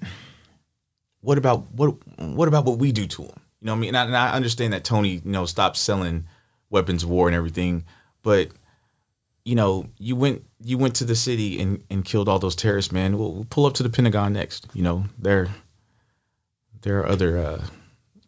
what 1.21 1.39
about 1.39 1.71
what? 1.73 1.97
What 2.19 2.47
about 2.49 2.65
what 2.65 2.79
we 2.79 2.93
do 2.93 3.07
to 3.07 3.23
them? 3.25 3.41
You 3.61 3.67
know, 3.67 3.73
I 3.73 3.77
mean, 3.77 3.89
and 3.89 3.97
I, 3.97 4.05
and 4.05 4.17
I 4.17 4.33
understand 4.33 4.73
that 4.73 4.85
Tony, 4.85 5.15
you 5.15 5.21
know, 5.25 5.47
stopped 5.47 5.77
selling 5.77 6.27
weapons 6.71 7.03
of 7.03 7.11
war 7.11 7.29
and 7.29 7.37
everything, 7.37 7.85
but 8.23 8.49
you 9.45 9.55
know, 9.55 9.87
you 9.99 10.17
went 10.17 10.45
you 10.63 10.79
went 10.79 10.95
to 10.97 11.05
the 11.05 11.17
city 11.17 11.61
and, 11.61 11.83
and 11.91 12.05
killed 12.05 12.29
all 12.29 12.39
those 12.39 12.57
terrorists, 12.57 12.93
man. 12.93 13.19
We'll, 13.19 13.33
we'll 13.33 13.45
pull 13.45 13.67
up 13.67 13.75
to 13.75 13.83
the 13.83 13.91
Pentagon 13.91 14.33
next. 14.33 14.67
You 14.75 14.83
know, 14.83 15.05
there 15.19 15.49
there 16.83 17.01
are 17.01 17.07
other 17.07 17.39
uh, 17.39 17.65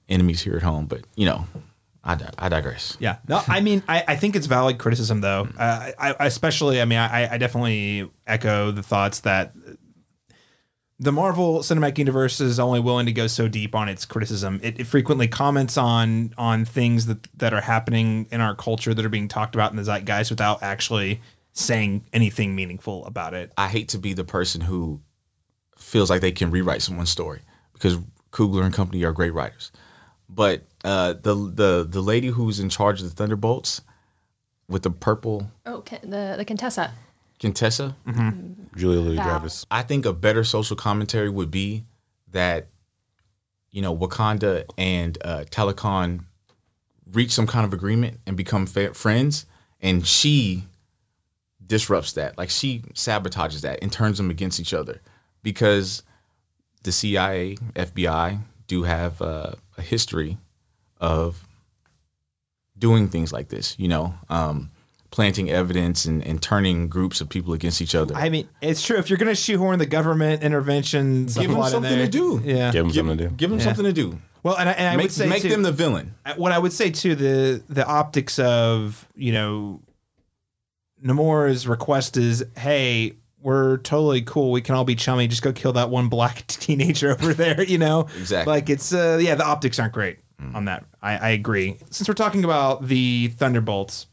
enemies 0.08 0.42
here 0.42 0.56
at 0.56 0.62
home, 0.62 0.86
but 0.86 1.02
you 1.16 1.26
know, 1.26 1.46
I, 2.04 2.18
I 2.38 2.48
digress. 2.48 2.96
Yeah. 2.98 3.18
No, 3.28 3.40
I 3.46 3.60
mean, 3.60 3.82
I, 3.88 4.04
I 4.08 4.16
think 4.16 4.34
it's 4.34 4.46
valid 4.46 4.78
criticism, 4.78 5.20
though. 5.20 5.48
Uh, 5.56 5.92
I, 5.98 6.14
I 6.18 6.26
especially, 6.26 6.80
I 6.80 6.84
mean, 6.84 6.98
I, 6.98 7.34
I 7.34 7.38
definitely 7.38 8.10
echo 8.26 8.72
the 8.72 8.82
thoughts 8.82 9.20
that 9.20 9.52
the 11.02 11.10
Marvel 11.10 11.58
Cinematic 11.60 11.98
Universe 11.98 12.40
is 12.40 12.60
only 12.60 12.78
willing 12.78 13.06
to 13.06 13.12
go 13.12 13.26
so 13.26 13.48
deep 13.48 13.74
on 13.74 13.88
its 13.88 14.04
criticism. 14.04 14.60
It, 14.62 14.78
it 14.78 14.86
frequently 14.86 15.26
comments 15.26 15.76
on 15.76 16.32
on 16.38 16.64
things 16.64 17.06
that 17.06 17.26
that 17.38 17.52
are 17.52 17.60
happening 17.60 18.28
in 18.30 18.40
our 18.40 18.54
culture 18.54 18.94
that 18.94 19.04
are 19.04 19.08
being 19.10 19.26
talked 19.26 19.56
about 19.56 19.72
in 19.72 19.76
the 19.76 19.82
zeitgeist 19.82 20.30
without 20.30 20.62
actually 20.62 21.20
saying 21.52 22.04
anything 22.12 22.54
meaningful 22.54 23.04
about 23.04 23.34
it. 23.34 23.52
I 23.58 23.66
hate 23.66 23.88
to 23.88 23.98
be 23.98 24.12
the 24.12 24.22
person 24.22 24.60
who 24.60 25.00
feels 25.76 26.08
like 26.08 26.20
they 26.20 26.32
can 26.32 26.52
rewrite 26.52 26.82
someone's 26.82 27.10
story 27.10 27.40
because 27.72 27.98
Coogler 28.30 28.64
and 28.64 28.72
company 28.72 29.02
are 29.02 29.12
great 29.12 29.34
writers. 29.34 29.72
But 30.28 30.62
uh, 30.84 31.14
the 31.14 31.34
the 31.34 31.86
the 31.88 32.00
lady 32.00 32.28
who's 32.28 32.60
in 32.60 32.68
charge 32.68 33.02
of 33.02 33.10
the 33.10 33.14
Thunderbolts 33.14 33.82
with 34.68 34.84
the 34.84 34.90
purple 34.90 35.50
Oh, 35.66 35.82
the 36.02 36.36
the 36.38 36.44
Contessa. 36.44 36.92
Contessa, 37.42 37.96
Julia 38.76 39.00
Louis 39.00 39.16
Val. 39.16 39.40
Dreyfus. 39.40 39.66
I 39.68 39.82
think 39.82 40.06
a 40.06 40.12
better 40.12 40.44
social 40.44 40.76
commentary 40.76 41.28
would 41.28 41.50
be 41.50 41.82
that, 42.30 42.68
you 43.72 43.82
know, 43.82 43.94
Wakanda 43.94 44.64
and 44.78 45.18
uh, 45.24 45.44
Talokan 45.50 46.24
reach 47.10 47.32
some 47.32 47.48
kind 47.48 47.66
of 47.66 47.72
agreement 47.72 48.20
and 48.28 48.36
become 48.36 48.64
fa- 48.64 48.94
friends, 48.94 49.44
and 49.80 50.06
she 50.06 50.66
disrupts 51.66 52.12
that. 52.12 52.38
Like 52.38 52.48
she 52.48 52.82
sabotages 52.94 53.62
that 53.62 53.80
and 53.82 53.92
turns 53.92 54.18
them 54.18 54.30
against 54.30 54.60
each 54.60 54.72
other 54.72 55.02
because 55.42 56.04
the 56.84 56.92
CIA, 56.92 57.56
FBI 57.74 58.38
do 58.68 58.84
have 58.84 59.20
uh, 59.20 59.54
a 59.76 59.82
history 59.82 60.38
of 61.00 61.44
doing 62.78 63.08
things 63.08 63.32
like 63.32 63.48
this. 63.48 63.76
You 63.80 63.88
know. 63.88 64.14
Um, 64.28 64.70
planting 65.12 65.48
evidence 65.50 66.04
and, 66.06 66.26
and 66.26 66.42
turning 66.42 66.88
groups 66.88 67.20
of 67.20 67.28
people 67.28 67.52
against 67.54 67.80
each 67.80 67.94
other. 67.94 68.14
I 68.16 68.28
mean, 68.30 68.48
it's 68.60 68.82
true. 68.82 68.96
If 68.96 69.08
you're 69.10 69.18
going 69.18 69.28
to 69.28 69.34
shoehorn 69.36 69.78
the 69.78 69.86
government 69.86 70.42
intervention, 70.42 71.26
Give 71.26 71.50
them 71.50 71.62
something 71.62 71.82
there- 71.82 72.06
to 72.06 72.10
do. 72.10 72.40
Yeah. 72.44 72.72
Give 72.72 72.84
them 72.86 72.92
something 72.92 73.18
to 73.18 73.28
do. 73.28 73.34
give 73.36 73.50
them 73.50 73.58
Yeah. 73.60 73.64
something 73.66 73.84
to 73.84 73.92
do. 73.92 74.18
Well, 74.42 74.56
and 74.56 74.68
I, 74.68 74.72
and 74.72 74.88
I 74.88 74.96
make 74.96 75.04
would 75.04 75.12
say 75.12 75.28
make 75.28 75.42
too- 75.42 75.50
them 75.50 75.62
the 75.62 75.70
villain. 75.70 76.14
what 76.36 76.50
I 76.50 76.58
would 76.58 76.72
say 76.72 76.90
too 76.90 77.14
the 77.14 77.62
the 77.68 77.86
optics 77.86 78.40
of 78.40 79.06
you 79.14 79.32
know 79.32 79.80
Namor's 81.04 81.66
request 81.66 82.16
is 82.16 82.44
hey 82.56 83.14
we're 83.40 83.78
totally 83.78 84.22
cool 84.22 84.52
we 84.52 84.60
can 84.60 84.74
all 84.74 84.84
be 84.84 84.94
chummy 84.94 85.26
just 85.26 85.42
go 85.42 85.52
kill 85.52 85.72
that 85.72 85.90
one 85.90 86.08
black 86.08 86.46
teenager 86.48 87.10
over 87.10 87.34
there 87.34 87.62
you 87.62 87.76
know 87.78 88.06
Exactly. 88.18 88.52
like 88.52 88.70
it's 88.70 88.92
uh 88.94 89.18
yeah 89.20 89.34
the 89.34 89.44
optics 89.44 89.78
aren't 89.80 89.92
great 89.92 90.18
on 90.54 90.64
that 90.66 90.84
I, 91.00 91.16
I 91.16 91.28
agree 91.30 91.78
since 91.90 92.08
we're 92.08 92.14
talking 92.14 92.42
about 92.44 92.86
the 92.88 93.28
Thunderbolts 93.36 94.06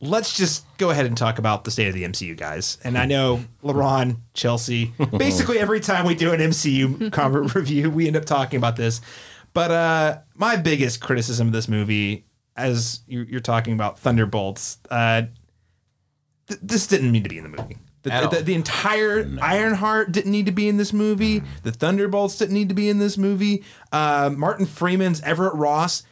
let's 0.00 0.36
just 0.36 0.64
go 0.78 0.90
ahead 0.90 1.06
and 1.06 1.16
talk 1.16 1.38
about 1.38 1.64
the 1.64 1.70
state 1.70 1.88
of 1.88 1.94
the 1.94 2.04
MCU 2.04 2.36
guys 2.36 2.78
and 2.84 2.96
I 2.96 3.04
know 3.06 3.44
LaRon 3.64 4.18
Chelsea 4.34 4.92
basically 5.16 5.58
every 5.58 5.80
time 5.80 6.06
we 6.06 6.14
do 6.14 6.32
an 6.32 6.40
MCU 6.40 7.10
conver- 7.10 7.52
review 7.54 7.90
we 7.90 8.06
end 8.06 8.16
up 8.16 8.24
talking 8.24 8.58
about 8.58 8.76
this 8.76 9.00
but 9.54 9.70
uh, 9.70 10.18
my 10.36 10.54
biggest 10.56 11.00
criticism 11.00 11.48
of 11.48 11.52
this 11.52 11.68
movie, 11.68 12.26
as 12.54 13.00
you- 13.08 13.22
you're 13.28 13.40
talking 13.40 13.72
about 13.72 13.98
Thunderbolts, 13.98 14.78
uh, 14.90 15.22
th- 16.46 16.60
this 16.62 16.86
didn't 16.86 17.10
need 17.10 17.24
to 17.24 17.30
be 17.30 17.38
in 17.38 17.44
the 17.44 17.48
movie. 17.62 17.78
The, 18.02 18.28
the, 18.30 18.42
the 18.42 18.54
entire 18.54 19.28
Ironheart 19.42 20.12
didn't 20.12 20.30
need 20.30 20.46
to 20.46 20.52
be 20.52 20.68
in 20.68 20.76
this 20.76 20.92
movie. 20.92 21.42
The 21.64 21.72
Thunderbolts 21.72 22.36
didn't 22.36 22.54
need 22.54 22.68
to 22.68 22.74
be 22.74 22.88
in 22.88 22.98
this 22.98 23.18
movie. 23.18 23.64
Uh, 23.90 24.30
Martin 24.36 24.66
Freeman's 24.66 25.20
Everett 25.22 25.54
Ross 25.54 26.04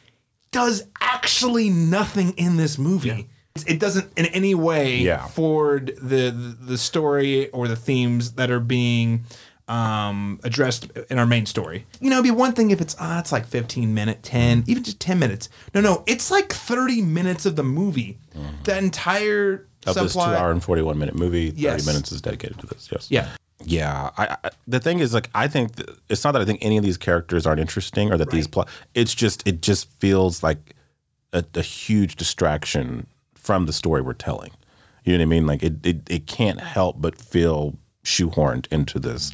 does 0.50 0.82
actually 1.00 1.70
nothing 1.70 2.32
in 2.32 2.56
this 2.56 2.78
movie. 2.78 3.28
It 3.64 3.78
doesn't 3.80 4.10
in 4.16 4.26
any 4.26 4.54
way 4.54 4.98
Yeah. 4.98 5.26
forward 5.26 5.96
the, 6.00 6.30
the 6.30 6.56
the 6.72 6.78
story 6.78 7.48
or 7.50 7.68
the 7.68 7.76
themes 7.76 8.32
that 8.32 8.50
are 8.50 8.60
being 8.60 9.24
um, 9.68 10.38
addressed 10.44 10.90
in 11.10 11.18
our 11.18 11.26
main 11.26 11.44
story. 11.46 11.86
You 12.00 12.10
know, 12.10 12.16
it'd 12.16 12.24
be 12.24 12.30
one 12.30 12.52
thing 12.52 12.70
if 12.70 12.80
it's 12.80 12.94
ah, 13.00 13.18
it's 13.18 13.32
like 13.32 13.46
15 13.46 13.92
minute, 13.94 14.22
10, 14.22 14.64
even 14.68 14.82
just 14.84 15.00
10 15.00 15.18
minutes. 15.18 15.48
No, 15.74 15.80
no, 15.80 16.04
it's 16.06 16.30
like 16.30 16.52
30 16.52 17.02
minutes 17.02 17.46
of 17.46 17.56
the 17.56 17.64
movie. 17.64 18.18
the 18.64 18.76
entire 18.78 19.66
Of 19.86 19.94
this 19.96 20.12
two 20.14 20.20
hour 20.20 20.50
and 20.52 20.62
41 20.62 20.98
minute 20.98 21.16
movie, 21.16 21.50
30 21.50 21.60
Yes. 21.62 21.86
minutes 21.86 22.12
is 22.12 22.20
dedicated 22.22 22.58
to 22.60 22.66
this. 22.66 22.88
Yes. 22.92 23.06
yeah. 23.10 23.28
Yeah, 23.64 24.10
I, 24.18 24.36
I 24.44 24.50
the 24.68 24.78
thing 24.78 24.98
is 25.00 25.14
like 25.14 25.30
I 25.34 25.48
think 25.48 25.76
th- 25.76 25.88
it's 26.10 26.22
not 26.22 26.32
that 26.32 26.42
I 26.42 26.44
think 26.44 26.58
any 26.62 26.76
of 26.76 26.84
these 26.84 26.98
characters 26.98 27.46
aren't 27.46 27.58
interesting 27.58 28.12
or 28.12 28.18
that 28.18 28.30
these 28.30 28.46
plot. 28.46 28.68
It's 28.94 29.14
just 29.14 29.48
it 29.48 29.62
just 29.62 29.90
feels 29.98 30.42
like 30.42 30.76
a, 31.32 31.42
a 31.54 31.62
huge 31.62 32.16
distraction 32.16 33.06
from 33.46 33.66
the 33.66 33.72
story 33.72 34.02
we're 34.02 34.12
telling. 34.12 34.50
You 35.04 35.12
know 35.12 35.18
what 35.18 35.22
I 35.22 35.26
mean? 35.26 35.46
Like 35.46 35.62
it 35.62 35.86
it, 35.86 35.98
it 36.10 36.26
can't 36.26 36.60
help 36.60 37.00
but 37.00 37.16
feel 37.16 37.78
shoehorned 38.04 38.66
into 38.72 38.98
this. 38.98 39.32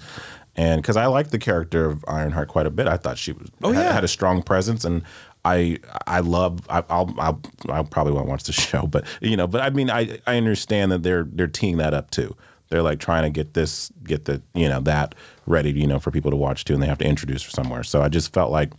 And 0.55 0.83
because 0.83 0.99
I 0.99 1.07
like 1.07 1.31
the 1.31 1.39
character 1.39 1.87
of 1.87 2.05
Ironheart 2.07 2.49
quite 2.49 2.67
a 2.67 2.71
bit, 2.71 2.87
I 2.87 2.99
thought 2.99 3.17
she 3.17 3.33
was 3.33 3.49
Oh, 3.63 3.73
had, 3.73 3.85
yeah. 3.87 3.93
had 3.95 4.05
a 4.05 4.09
strong 4.09 4.43
presence, 4.43 4.85
and 4.85 5.03
I 5.47 5.79
I 6.07 6.21
love 6.21 6.61
I, 6.69 6.85
I'll, 6.91 7.15
I'll 7.19 7.41
I 7.71 7.83
probably 7.85 8.13
won't 8.13 8.29
watch 8.29 8.45
the 8.45 8.53
show, 8.69 8.87
but 8.87 9.07
you 9.23 9.37
know, 9.37 9.47
but 9.47 9.63
I 9.63 9.71
mean 9.71 9.89
I 9.91 10.19
I 10.27 10.37
understand 10.37 10.93
that 10.93 11.03
they're 11.03 11.27
they're 11.33 11.47
teeing 11.47 11.79
that 11.79 11.95
up 11.95 12.11
too. 12.11 12.37
They're 12.69 12.83
like 12.83 13.01
trying 13.01 13.23
to 13.25 13.31
get 13.31 13.55
this 13.55 13.91
get 14.05 14.27
the 14.27 14.43
you 14.55 14.69
know 14.69 14.81
that 14.81 15.15
ready 15.47 15.71
you 15.73 15.87
know 15.87 15.99
for 15.99 16.11
people 16.11 16.31
to 16.31 16.37
watch 16.37 16.65
too, 16.67 16.75
and 16.75 16.83
they 16.83 16.87
have 16.87 16.99
to 16.99 17.07
introduce 17.07 17.43
her 17.45 17.51
somewhere. 17.51 17.83
So 17.83 18.03
I 18.03 18.09
just 18.11 18.33
felt 18.35 18.51
like, 18.53 18.73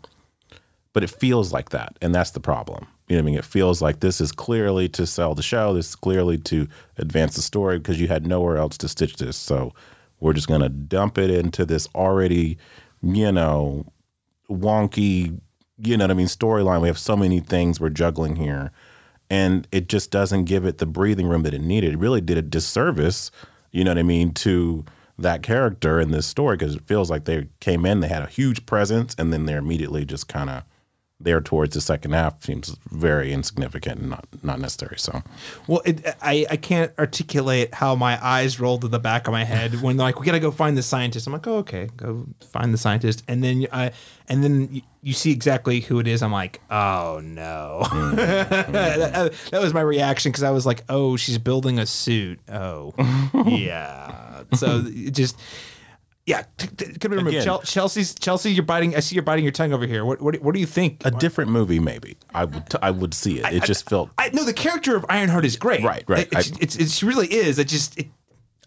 but 0.93 1.03
it 1.03 1.09
feels 1.09 1.51
like 1.51 1.69
that, 1.69 1.97
and 2.03 2.13
that's 2.13 2.31
the 2.31 2.39
problem. 2.39 2.85
You 3.13 3.21
know 3.21 3.25
I 3.25 3.25
mean? 3.27 3.37
It 3.37 3.45
feels 3.45 3.79
like 3.79 3.99
this 3.99 4.19
is 4.19 4.31
clearly 4.31 4.89
to 4.89 5.05
sell 5.05 5.35
the 5.35 5.43
show. 5.43 5.71
This 5.75 5.89
is 5.89 5.95
clearly 5.95 6.39
to 6.39 6.67
advance 6.97 7.35
the 7.35 7.43
story 7.43 7.77
because 7.77 8.01
you 8.01 8.07
had 8.07 8.25
nowhere 8.25 8.57
else 8.57 8.75
to 8.79 8.87
stitch 8.87 9.17
this. 9.17 9.37
So 9.37 9.71
we're 10.19 10.33
just 10.33 10.47
gonna 10.47 10.69
dump 10.69 11.19
it 11.19 11.29
into 11.29 11.63
this 11.63 11.87
already, 11.93 12.57
you 13.03 13.31
know, 13.31 13.85
wonky, 14.49 15.39
you 15.77 15.95
know 15.95 16.05
what 16.05 16.11
I 16.11 16.15
mean, 16.15 16.25
storyline. 16.25 16.81
We 16.81 16.87
have 16.87 16.97
so 16.97 17.15
many 17.15 17.39
things 17.39 17.79
we're 17.79 17.89
juggling 17.89 18.37
here. 18.37 18.71
And 19.29 19.67
it 19.71 19.89
just 19.89 20.09
doesn't 20.09 20.45
give 20.45 20.65
it 20.65 20.79
the 20.79 20.87
breathing 20.87 21.27
room 21.27 21.43
that 21.43 21.53
it 21.53 21.61
needed. 21.61 21.93
It 21.93 21.99
really 21.99 22.21
did 22.21 22.39
a 22.39 22.41
disservice, 22.41 23.29
you 23.71 23.83
know 23.83 23.91
what 23.91 23.99
I 23.99 24.03
mean, 24.03 24.33
to 24.33 24.85
that 25.19 25.43
character 25.43 25.99
in 25.99 26.09
this 26.09 26.25
story 26.25 26.57
because 26.57 26.75
it 26.75 26.83
feels 26.83 27.11
like 27.11 27.25
they 27.25 27.47
came 27.59 27.85
in, 27.85 27.99
they 27.99 28.07
had 28.07 28.23
a 28.23 28.27
huge 28.27 28.65
presence, 28.65 29.13
and 29.19 29.31
then 29.31 29.45
they're 29.45 29.59
immediately 29.59 30.03
just 30.03 30.27
kind 30.27 30.49
of 30.49 30.63
there 31.19 31.39
towards 31.39 31.73
the 31.73 31.81
second 31.81 32.11
half 32.11 32.43
seems 32.43 32.75
very 32.91 33.31
insignificant 33.31 33.99
and 34.01 34.09
not 34.09 34.25
not 34.41 34.59
necessary. 34.59 34.97
So 34.97 35.21
Well, 35.67 35.81
it, 35.85 36.05
I 36.21 36.45
I 36.49 36.57
can't 36.57 36.91
articulate 36.99 37.75
how 37.75 37.95
my 37.95 38.23
eyes 38.23 38.59
rolled 38.59 38.81
to 38.81 38.87
the 38.87 38.99
back 38.99 39.27
of 39.27 39.31
my 39.31 39.43
head 39.43 39.81
when 39.81 39.97
they're 39.97 40.07
like, 40.07 40.19
"We 40.19 40.25
gotta 40.25 40.39
go 40.39 40.51
find 40.51 40.77
the 40.77 40.83
scientist." 40.83 41.27
I'm 41.27 41.33
like, 41.33 41.47
"Oh, 41.47 41.57
okay, 41.57 41.89
go 41.95 42.25
find 42.49 42.73
the 42.73 42.77
scientist," 42.77 43.23
and 43.27 43.43
then 43.43 43.67
I 43.71 43.91
and 44.27 44.43
then 44.43 44.81
you, 45.01 45.13
see 45.13 45.31
exactly 45.31 45.81
who 45.81 45.99
it 45.99 46.07
is. 46.07 46.21
I'm 46.21 46.31
like, 46.31 46.61
"Oh 46.69 47.21
no!" 47.23 47.83
that, 48.15 49.33
that 49.51 49.61
was 49.61 49.73
my 49.73 49.81
reaction 49.81 50.31
because 50.31 50.43
I 50.43 50.51
was 50.51 50.65
like, 50.65 50.83
"Oh, 50.89 51.15
she's 51.17 51.37
building 51.37 51.79
a 51.79 51.85
suit." 51.85 52.39
Oh, 52.49 52.93
yeah. 53.47 54.43
So 54.55 54.83
it 54.85 55.11
just. 55.11 55.37
Yeah, 56.25 56.43
t- 56.57 56.67
t- 56.67 56.93
could 56.99 57.11
we 57.11 57.17
remove 57.17 57.33
Again. 57.33 57.43
Chel- 57.43 57.61
Chelsea's 57.61 58.15
Chelsea? 58.15 58.53
You're 58.53 58.63
biting. 58.63 58.95
I 58.95 59.01
see 59.01 59.15
you're 59.15 59.23
biting 59.23 59.43
your 59.43 59.51
tongue 59.51 59.73
over 59.73 59.85
here. 59.85 60.05
What 60.05 60.21
what, 60.21 60.41
what 60.41 60.53
do 60.53 60.61
you 60.61 60.65
think? 60.65 61.05
a 61.05 61.11
different 61.11 61.51
movie, 61.51 61.79
maybe 61.79 62.15
I 62.33 62.45
would 62.45 62.69
t- 62.69 62.77
I 62.81 62.91
would 62.91 63.13
see 63.13 63.39
it. 63.39 63.53
It 63.53 63.63
just 63.63 63.89
felt 63.89 64.09
I 64.17 64.29
no, 64.29 64.45
the 64.45 64.53
character 64.53 64.95
of 64.95 65.05
Ironheart 65.09 65.43
is 65.43 65.57
great. 65.57 65.83
Right, 65.83 66.03
right. 66.07 66.21
It, 66.21 66.29
it's, 66.31 66.51
I- 66.51 66.57
it's, 66.61 66.75
it's, 66.77 67.03
really 67.03 67.27
is. 67.27 67.59
It 67.59 67.67
just 67.67 67.99
it, 67.99 68.07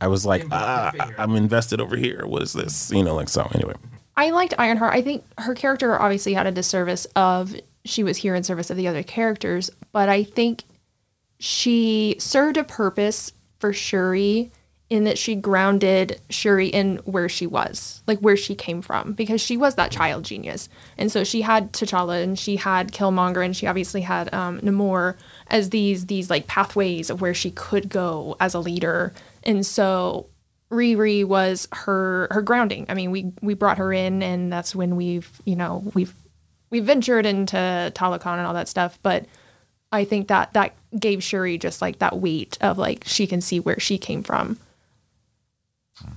I 0.02 0.08
was 0.08 0.26
like, 0.26 0.44
ah, 0.50 0.92
I'm 1.16 1.34
invested 1.34 1.80
over 1.80 1.96
here. 1.96 2.26
What 2.26 2.42
is 2.42 2.52
this? 2.52 2.92
You 2.92 3.02
know, 3.02 3.14
like 3.14 3.30
so. 3.30 3.48
Anyway, 3.54 3.74
I 4.16 4.30
liked 4.30 4.52
Ironheart. 4.58 4.92
I 4.94 5.00
think 5.00 5.24
her 5.38 5.54
character 5.54 5.98
obviously 5.98 6.34
had 6.34 6.46
a 6.46 6.52
disservice 6.52 7.06
of 7.16 7.56
she 7.86 8.02
was 8.02 8.18
here 8.18 8.34
in 8.34 8.42
service 8.42 8.68
of 8.68 8.76
the 8.76 8.86
other 8.88 9.02
characters, 9.02 9.70
but 9.92 10.10
I 10.10 10.24
think 10.24 10.64
she 11.38 12.16
served 12.18 12.58
a 12.58 12.64
purpose 12.64 13.32
for 13.58 13.72
Shuri 13.72 14.50
in 14.88 15.04
that 15.04 15.18
she 15.18 15.34
grounded 15.34 16.20
Shuri 16.30 16.68
in 16.68 16.98
where 16.98 17.28
she 17.28 17.46
was, 17.46 18.02
like 18.06 18.20
where 18.20 18.36
she 18.36 18.54
came 18.54 18.82
from, 18.82 19.14
because 19.14 19.40
she 19.40 19.56
was 19.56 19.74
that 19.74 19.90
child 19.90 20.24
genius. 20.24 20.68
And 20.96 21.10
so 21.10 21.24
she 21.24 21.42
had 21.42 21.72
T'Challa 21.72 22.22
and 22.22 22.38
she 22.38 22.56
had 22.56 22.92
Killmonger 22.92 23.44
and 23.44 23.56
she 23.56 23.66
obviously 23.66 24.02
had 24.02 24.32
um, 24.32 24.60
Namor 24.60 25.16
as 25.48 25.70
these 25.70 26.06
these 26.06 26.30
like 26.30 26.46
pathways 26.46 27.10
of 27.10 27.20
where 27.20 27.34
she 27.34 27.50
could 27.50 27.88
go 27.88 28.36
as 28.38 28.54
a 28.54 28.60
leader. 28.60 29.12
And 29.42 29.66
so 29.66 30.28
Riri 30.70 31.24
was 31.24 31.66
her 31.72 32.28
her 32.30 32.42
grounding. 32.42 32.86
I 32.88 32.94
mean, 32.94 33.10
we 33.10 33.32
we 33.42 33.54
brought 33.54 33.78
her 33.78 33.92
in, 33.92 34.22
and 34.22 34.52
that's 34.52 34.74
when 34.74 34.96
we've 34.96 35.28
you 35.44 35.56
know 35.56 35.82
we've 35.94 36.14
we 36.70 36.80
ventured 36.80 37.26
into 37.26 37.56
Talokan 37.94 38.38
and 38.38 38.46
all 38.46 38.54
that 38.54 38.68
stuff. 38.68 38.98
But 39.02 39.26
I 39.92 40.04
think 40.04 40.28
that 40.28 40.52
that 40.54 40.74
gave 40.98 41.22
Shuri 41.22 41.58
just 41.58 41.80
like 41.80 41.98
that 42.00 42.18
weight 42.18 42.58
of 42.60 42.78
like 42.78 43.04
she 43.06 43.26
can 43.26 43.40
see 43.40 43.60
where 43.60 43.80
she 43.80 43.98
came 43.98 44.22
from. 44.22 44.58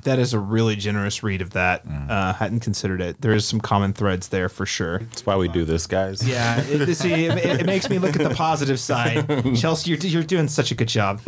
That 0.04 0.20
is 0.20 0.34
a 0.34 0.40
really 0.40 0.76
generous 0.76 1.24
read 1.24 1.42
of 1.42 1.52
that. 1.52 1.84
Uh, 1.88 2.34
hadn't 2.34 2.60
considered 2.60 3.02
it. 3.02 3.22
There 3.22 3.32
is 3.32 3.46
some 3.46 3.62
common 3.62 3.94
threads 3.94 4.28
there 4.28 4.50
for 4.50 4.66
sure. 4.66 5.00
that's 5.00 5.26
why 5.26 5.38
we 5.38 5.48
do 5.48 5.64
this, 5.66 5.88
guys. 5.88 6.28
Yeah, 6.28 6.62
it, 6.62 6.96
see, 6.96 7.26
it, 7.26 7.38
it 7.38 7.66
makes 7.68 7.90
me 7.90 7.98
look 7.98 8.16
at 8.20 8.28
the 8.28 8.36
positive 8.36 8.80
side. 8.80 9.56
Chelsea, 9.56 9.92
you're, 9.92 10.00
you're 10.00 10.24
doing 10.24 10.48
such 10.48 10.72
a 10.72 10.76
good 10.76 10.90
job. 10.90 11.22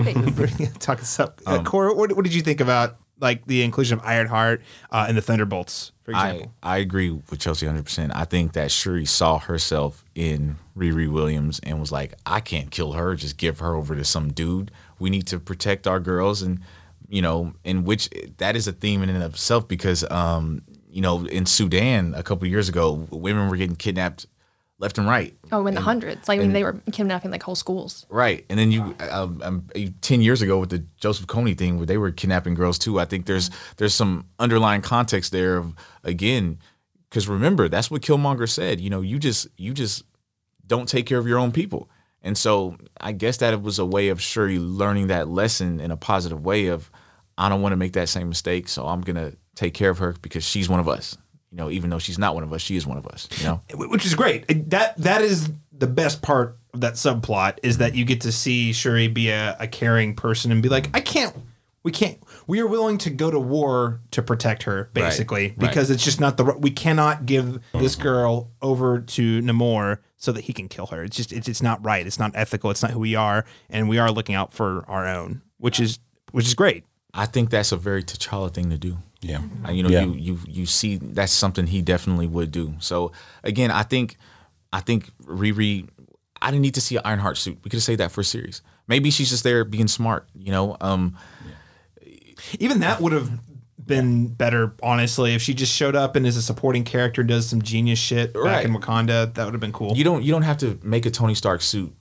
Talk 0.80 1.02
us 1.02 1.20
up. 1.20 1.42
Uh, 1.46 1.60
Korey, 1.60 1.96
what, 1.96 2.14
what 2.14 2.24
did 2.24 2.34
you 2.34 2.42
think 2.42 2.60
about 2.60 2.98
like 3.22 3.46
the 3.46 3.62
inclusion 3.64 4.00
of 4.00 4.06
Ironheart 4.06 4.62
uh, 4.92 5.06
and 5.08 5.16
the 5.16 5.22
Thunderbolts, 5.22 5.92
for 6.04 6.14
I, 6.14 6.32
example? 6.32 6.54
I 6.62 6.78
agree 6.80 7.12
with 7.12 7.40
Chelsea 7.40 7.68
100%. 7.68 8.12
I 8.14 8.26
think 8.26 8.54
that 8.54 8.72
Shuri 8.72 9.06
saw 9.06 9.40
herself 9.40 10.04
in 10.16 10.58
Riri 10.76 11.10
Williams 11.10 11.60
and 11.64 11.80
was 11.80 11.92
like, 11.92 12.16
I 12.26 12.40
can't 12.42 12.72
kill 12.72 12.94
her, 12.94 13.16
just 13.16 13.38
give 13.38 13.60
her 13.60 13.76
over 13.76 13.96
to 13.96 14.04
some 14.04 14.34
dude. 14.34 14.72
We 15.00 15.10
need 15.10 15.28
to 15.28 15.40
protect 15.40 15.88
our 15.88 16.00
girls. 16.00 16.42
And, 16.42 16.62
you 17.12 17.22
know, 17.22 17.54
in 17.66 17.84
which 17.84 18.10
that 18.38 18.56
is 18.56 18.68
a 18.68 18.72
theme 18.72 19.04
in 19.04 19.10
and 19.10 19.22
of 19.22 19.34
itself 19.34 19.68
because, 19.68 20.10
um, 20.10 20.62
you 20.90 21.02
know, 21.02 21.26
in 21.26 21.46
Sudan 21.46 22.14
a 22.16 22.24
couple 22.24 22.48
years 22.48 22.70
ago, 22.70 23.06
women 23.12 23.50
were 23.50 23.58
getting 23.58 23.76
kidnapped 23.76 24.28
left 24.80 24.98
and 24.98 25.08
right. 25.08 25.36
Oh, 25.52 25.68
in 25.68 25.76
the 25.76 25.82
hundreds, 25.82 26.30
like 26.30 26.40
when 26.40 26.54
they 26.54 26.64
were 26.64 26.82
kidnapping 26.94 27.30
like 27.30 27.44
whole 27.44 27.56
schools. 27.56 28.06
Right, 28.10 28.46
and 28.50 28.58
then 28.58 28.72
you, 28.72 28.96
um, 29.12 29.42
um, 29.44 29.68
ten 30.00 30.22
years 30.22 30.42
ago 30.42 30.60
with 30.60 30.70
the 30.70 30.86
Joseph 31.02 31.28
Kony 31.28 31.56
thing, 31.56 31.78
where 31.78 31.86
they 31.86 31.98
were 31.98 32.12
kidnapping 32.12 32.54
girls 32.54 32.80
too. 32.80 32.98
I 32.98 33.04
think 33.04 33.26
there's 33.26 33.50
there's 33.76 33.94
some 33.94 34.28
underlying 34.40 34.82
context 34.82 35.34
there 35.34 35.58
of 35.58 35.76
again, 36.06 36.60
because 37.10 37.28
remember 37.28 37.68
that's 37.68 37.92
what 37.92 38.02
Killmonger 38.02 38.50
said. 38.50 38.80
You 38.80 38.90
know, 38.90 39.02
you 39.02 39.20
just 39.20 39.50
you 39.58 39.74
just 39.74 40.04
don't 40.66 40.88
take 40.88 41.08
care 41.08 41.20
of 41.20 41.28
your 41.28 41.40
own 41.40 41.52
people, 41.52 41.90
and 42.22 42.38
so 42.38 42.78
I 43.02 43.12
guess 43.12 43.38
that 43.38 43.54
it 43.54 43.62
was 43.62 43.80
a 43.80 43.86
way 43.86 44.08
of 44.08 44.22
Shuri 44.22 44.60
learning 44.60 45.08
that 45.08 45.28
lesson 45.28 45.82
in 45.82 45.92
a 45.92 45.98
positive 45.98 46.44
way 46.46 46.68
of 46.68 46.90
I 47.38 47.50
don't 47.50 47.62
want 47.62 47.74
to 47.74 47.78
make 47.78 47.94
that 47.94 48.10
same 48.10 48.30
mistake, 48.30 48.68
so 48.68 48.88
I'm 48.88 49.02
gonna 49.02 49.34
take 49.56 49.74
care 49.74 49.90
of 49.90 49.98
her 50.00 50.16
because 50.22 50.44
she's 50.44 50.70
one 50.70 50.80
of 50.80 50.88
us. 50.88 51.18
You 51.52 51.58
know, 51.58 51.70
even 51.70 51.90
though 51.90 52.00
she's 52.00 52.18
not 52.18 52.34
one 52.34 52.44
of 52.44 52.54
us, 52.54 52.62
she 52.62 52.76
is 52.76 52.88
one 52.88 52.98
of 52.98 53.06
us. 53.08 53.28
You 53.38 53.46
know. 53.46 53.62
which 53.76 54.06
is 54.06 54.16
great. 54.16 54.70
That 54.70 54.98
that 54.98 55.22
is 55.22 55.50
the 55.72 55.88
best 55.88 56.22
part 56.22 56.58
of 56.74 56.82
that 56.82 56.94
subplot 56.94 57.58
is 57.64 57.80
that 57.80 57.96
you 57.96 58.06
get 58.06 58.22
to 58.22 58.32
see 58.32 58.72
Shuri 58.72 59.08
be 59.08 59.30
a, 59.30 59.58
a 59.60 59.68
caring 59.68 60.16
person 60.16 60.52
and 60.52 60.62
be 60.64 60.70
like, 60.70 60.90
I 60.94 61.02
can't, 61.02 61.36
we 61.84 61.92
can't, 61.92 62.20
we 62.48 62.62
are 62.62 62.68
willing 62.68 62.98
to 63.00 63.10
go 63.10 63.32
to 63.32 63.40
war 63.40 64.00
to 64.12 64.22
protect 64.22 64.64
her, 64.64 64.90
basically, 64.94 65.48
right. 65.48 65.60
because 65.60 65.90
it's 65.90 66.04
just 66.04 66.22
not 66.22 66.38
the 66.38 66.44
we 66.44 66.72
cannot 66.72 67.26
give 67.26 67.60
this 67.74 67.96
girl 67.96 68.52
over 68.62 69.02
to 69.02 69.42
Namor 69.42 69.98
so 70.18 70.32
that 70.32 70.42
he 70.42 70.54
can 70.54 70.70
kill 70.70 70.86
her. 70.88 71.04
It's 71.04 71.18
just 71.18 71.34
it's 71.34 71.50
it's 71.50 71.62
not 71.62 71.84
right. 71.84 72.06
It's 72.06 72.20
not 72.20 72.32
ethical. 72.36 72.70
It's 72.70 72.84
not 72.84 72.92
who 72.92 73.00
we 73.00 73.16
are, 73.16 73.44
and 73.70 73.90
we 73.90 73.98
are 73.98 74.12
looking 74.12 74.36
out 74.36 74.54
for 74.54 74.86
our 74.88 75.08
own, 75.08 75.42
which 75.58 75.80
is 75.80 76.00
which 76.32 76.46
is 76.46 76.54
great. 76.54 76.86
I 77.14 77.26
think 77.26 77.50
that's 77.50 77.72
a 77.72 77.78
very 77.78 78.04
T'Challa 78.04 78.54
thing 78.54 78.70
to 78.70 78.78
do. 78.78 78.98
Yeah. 79.22 79.42
Uh, 79.68 79.72
you 79.72 79.84
know, 79.84 79.90
Yeah. 79.90 80.04
you 80.04 80.14
you 80.14 80.40
you 80.48 80.66
see 80.66 80.96
that's 80.98 81.32
something 81.34 81.68
he 81.68 81.82
definitely 81.82 82.28
would 82.28 82.52
do. 82.52 82.76
So 82.80 83.12
again, 83.44 83.70
I 83.72 83.84
think 83.84 84.18
I 84.74 84.80
think 84.80 85.12
Riri. 85.26 85.88
I 86.42 86.50
didn't 86.50 86.64
need 86.64 86.74
to 86.74 86.82
see 86.82 86.96
an 86.96 87.04
Ironheart 87.06 87.38
suit. 87.38 87.60
We 87.64 87.70
could 87.70 87.74
have 87.78 87.84
saved 87.84 88.00
that 88.00 88.12
for 88.12 88.22
a 88.22 88.24
series. 88.24 88.64
Maybe 88.88 89.12
she's 89.12 89.30
just 89.30 89.44
there 89.44 89.64
being 89.64 89.88
smart. 89.88 90.28
You 90.34 90.52
know, 90.52 90.76
um, 90.82 91.16
Even 92.60 92.80
that 92.80 93.00
would 93.00 93.12
have 93.14 93.30
been 93.86 94.28
better, 94.28 94.74
honestly, 94.82 95.36
if 95.36 95.42
she 95.42 95.54
just 95.54 95.72
showed 95.74 95.96
up 95.96 96.16
and 96.16 96.26
is 96.26 96.38
a 96.38 96.42
supporting 96.42 96.84
character, 96.84 97.24
does 97.24 97.48
some 97.48 97.62
genius 97.62 98.00
shit 98.00 98.34
back 98.34 98.44
Right. 98.44 98.66
in 98.66 98.74
Wakanda. 98.74 99.32
That 99.36 99.46
would 99.46 99.54
have 99.54 99.62
been 99.62 99.72
cool. 99.72 99.96
you 99.96 100.04
don't 100.04 100.24
you 100.24 100.32
don't 100.32 100.42
have 100.44 100.58
to 100.60 100.80
make 100.82 101.06
a 101.06 101.12
Tony 101.12 101.36
Stark 101.36 101.62
suit 101.62 101.94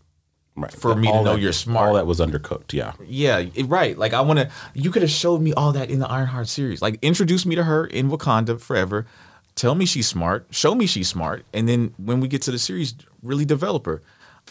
Right. 0.57 0.73
for 0.73 0.95
me 0.95 1.09
to 1.09 1.23
know 1.23 1.35
that- 1.35 1.41
you're 1.41 1.53
smart. 1.53 1.89
All 1.89 1.95
that 1.95 2.07
was 2.07 2.19
undercooked. 2.21 2.73
Yeah. 2.73 2.93
Yeah, 3.07 3.39
it- 3.55 3.69
right. 3.69 3.97
Like 3.97 4.13
I 4.13 4.21
want 4.21 4.41
to. 4.41 4.51
You 4.75 4.91
could 4.91 5.03
have 5.03 5.11
showed 5.11 5.41
me 5.41 5.53
all 5.55 5.73
that 5.73 5.91
in 5.91 6.01
the 6.01 6.09
Ironheart 6.09 6.49
series. 6.49 6.83
Like 6.83 6.99
introduce 7.03 7.47
me 7.47 7.55
to 7.55 7.65
her 7.65 7.87
in 7.87 8.11
Wakanda 8.11 8.61
forever. 8.61 9.07
Tell 9.55 9.75
me 9.75 9.87
she's 9.87 10.07
smart. 10.09 10.47
Show 10.51 10.75
me 10.75 10.87
she's 10.87 11.09
smart, 11.09 11.45
and 11.53 11.69
then 11.69 11.93
when 11.99 12.21
we 12.21 12.29
get 12.29 12.43
to 12.43 12.51
the 12.51 12.59
series, 12.59 12.95
really 13.23 13.45
develop 13.45 13.85
her. 13.87 14.01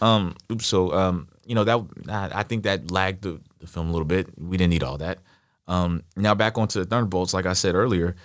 Um, 0.02 0.36
oops, 0.52 0.66
so 0.66 0.94
um, 0.94 1.28
you 1.46 1.56
know 1.56 1.64
that 1.64 1.80
I 2.08 2.40
I 2.40 2.44
think 2.44 2.64
that 2.64 2.92
lagged 2.92 3.24
the, 3.24 3.40
the 3.60 3.68
film 3.68 3.88
a 3.90 3.92
little 3.92 4.06
bit. 4.06 4.28
We 4.38 4.58
didn't 4.58 4.72
need 4.72 4.84
all 4.84 4.98
that. 5.00 5.20
Um, 5.68 6.04
now 6.16 6.34
back 6.36 6.58
onto 6.58 6.80
the 6.80 6.86
Thunderbolts. 6.86 7.34
Like 7.34 7.46
I 7.46 7.54
said 7.54 7.76
earlier, 7.76 8.16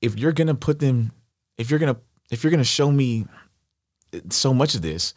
if 0.00 0.18
you're 0.18 0.32
gonna 0.32 0.54
put 0.54 0.78
them, 0.78 1.12
if 1.58 1.70
you're 1.70 1.78
gonna 1.78 1.96
if 2.30 2.42
you're 2.44 2.50
gonna 2.50 2.64
show 2.64 2.90
me 2.90 3.26
so 4.30 4.52
much 4.54 4.74
of 4.74 4.82
this, 4.82 5.14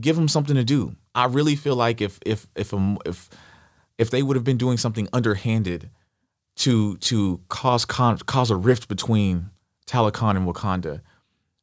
give 0.00 0.16
them 0.16 0.28
something 0.28 0.56
to 0.56 0.64
do. 0.64 0.94
I 1.14 1.26
really 1.26 1.56
feel 1.56 1.76
like 1.76 2.00
if 2.00 2.18
if 2.26 2.46
if 2.54 2.72
if 3.04 3.30
if 3.98 4.10
they 4.10 4.22
would 4.22 4.36
have 4.36 4.44
been 4.44 4.56
doing 4.56 4.76
something 4.76 5.08
underhanded 5.12 5.90
to 6.56 6.96
to 6.98 7.40
cause 7.48 7.84
con, 7.84 8.18
cause 8.18 8.50
a 8.50 8.56
rift 8.56 8.88
between 8.88 9.50
Talokan 9.86 10.36
and 10.36 10.46
Wakanda 10.46 11.00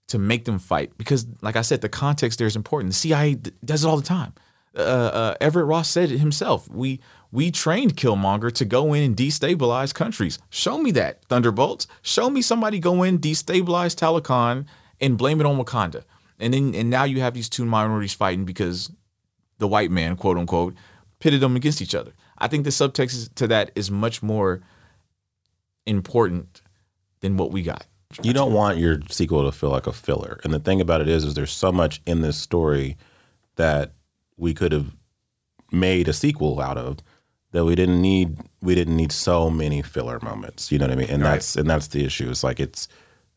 to 0.08 0.20
make 0.20 0.46
them 0.46 0.60
fight 0.60 0.98
because 0.98 1.26
like 1.42 1.56
I 1.56 1.62
said 1.62 1.82
the 1.82 1.90
context 1.90 2.38
there 2.38 2.48
is 2.48 2.56
important. 2.56 2.94
The 2.94 2.98
CIA 2.98 3.36
d- 3.36 3.52
does 3.64 3.84
it 3.84 3.88
all 3.88 3.98
the 3.98 4.04
time. 4.04 4.34
Uh, 4.76 4.80
uh, 4.80 5.36
Everett 5.42 5.66
Ross 5.66 5.90
said 5.90 6.12
it 6.12 6.20
himself. 6.20 6.70
We 6.70 7.02
we 7.32 7.52
trained 7.52 7.98
Killmonger 7.98 8.52
to 8.54 8.66
go 8.66 8.94
in 8.94 9.04
and 9.04 9.16
destabilize 9.16 9.94
countries. 9.94 10.40
Show 10.50 10.78
me 10.78 10.92
that 10.92 11.24
Thunderbolts. 11.26 11.88
Show 12.02 12.30
me 12.30 12.42
somebody 12.42 12.80
go 12.80 13.04
in, 13.04 13.20
destabilize 13.20 13.96
Talokan, 13.96 14.66
and 15.02 15.18
blame 15.18 15.42
it 15.42 15.46
on 15.46 15.58
Wakanda. 15.58 16.04
And 16.40 16.54
then 16.54 16.74
and 16.74 16.90
now 16.90 17.04
you 17.04 17.20
have 17.20 17.34
these 17.34 17.50
two 17.50 17.66
minorities 17.66 18.14
fighting 18.14 18.46
because 18.46 18.92
the 19.62 19.68
white 19.68 19.92
man, 19.92 20.18
quote 20.18 20.38
unquote, 20.38 20.76
pitted 21.20 21.40
them 21.40 21.56
against 21.56 21.82
each 21.82 21.96
other. 21.96 22.12
I 22.38 22.50
think 22.50 22.66
the 22.66 22.72
subtext 22.72 23.36
to 23.36 23.48
that 23.48 23.72
is 23.76 23.90
much 23.90 24.22
more 24.22 24.62
important 25.86 26.62
than 27.22 27.38
what 27.38 27.52
we 27.52 27.62
got. 27.62 27.86
You 28.22 28.34
don't 28.34 28.52
want 28.52 28.78
your 28.78 29.00
sequel 29.10 29.46
to 29.46 29.58
feel 29.58 29.70
like 29.70 29.88
a 29.88 29.94
filler. 29.94 30.42
And 30.44 30.52
the 30.52 30.60
thing 30.60 30.82
about 30.82 31.00
it 31.00 31.08
is, 31.08 31.24
is 31.24 31.36
there's 31.36 31.54
so 31.54 31.72
much 31.72 32.02
in 32.06 32.22
this 32.22 32.36
story 32.36 32.98
that 33.56 33.94
we 34.36 34.54
could 34.54 34.74
have 34.74 34.96
made 35.72 36.10
a 36.10 36.14
sequel 36.14 36.60
out 36.60 36.78
of 36.78 36.98
that 37.52 37.64
we 37.64 37.76
didn't 37.76 38.02
need. 38.02 38.38
We 38.62 38.76
didn't 38.76 38.98
need 38.98 39.12
so 39.12 39.50
many 39.50 39.82
filler 39.82 40.20
moments. 40.22 40.72
You 40.72 40.80
know 40.80 40.88
what 40.88 40.94
I 40.94 40.96
mean? 40.96 41.10
And 41.10 41.24
that's 41.24 41.56
and 41.56 41.70
that's 41.70 41.88
the 41.88 42.04
issue. 42.04 42.30
It's 42.30 42.44
like 42.44 42.60
it's 42.60 42.88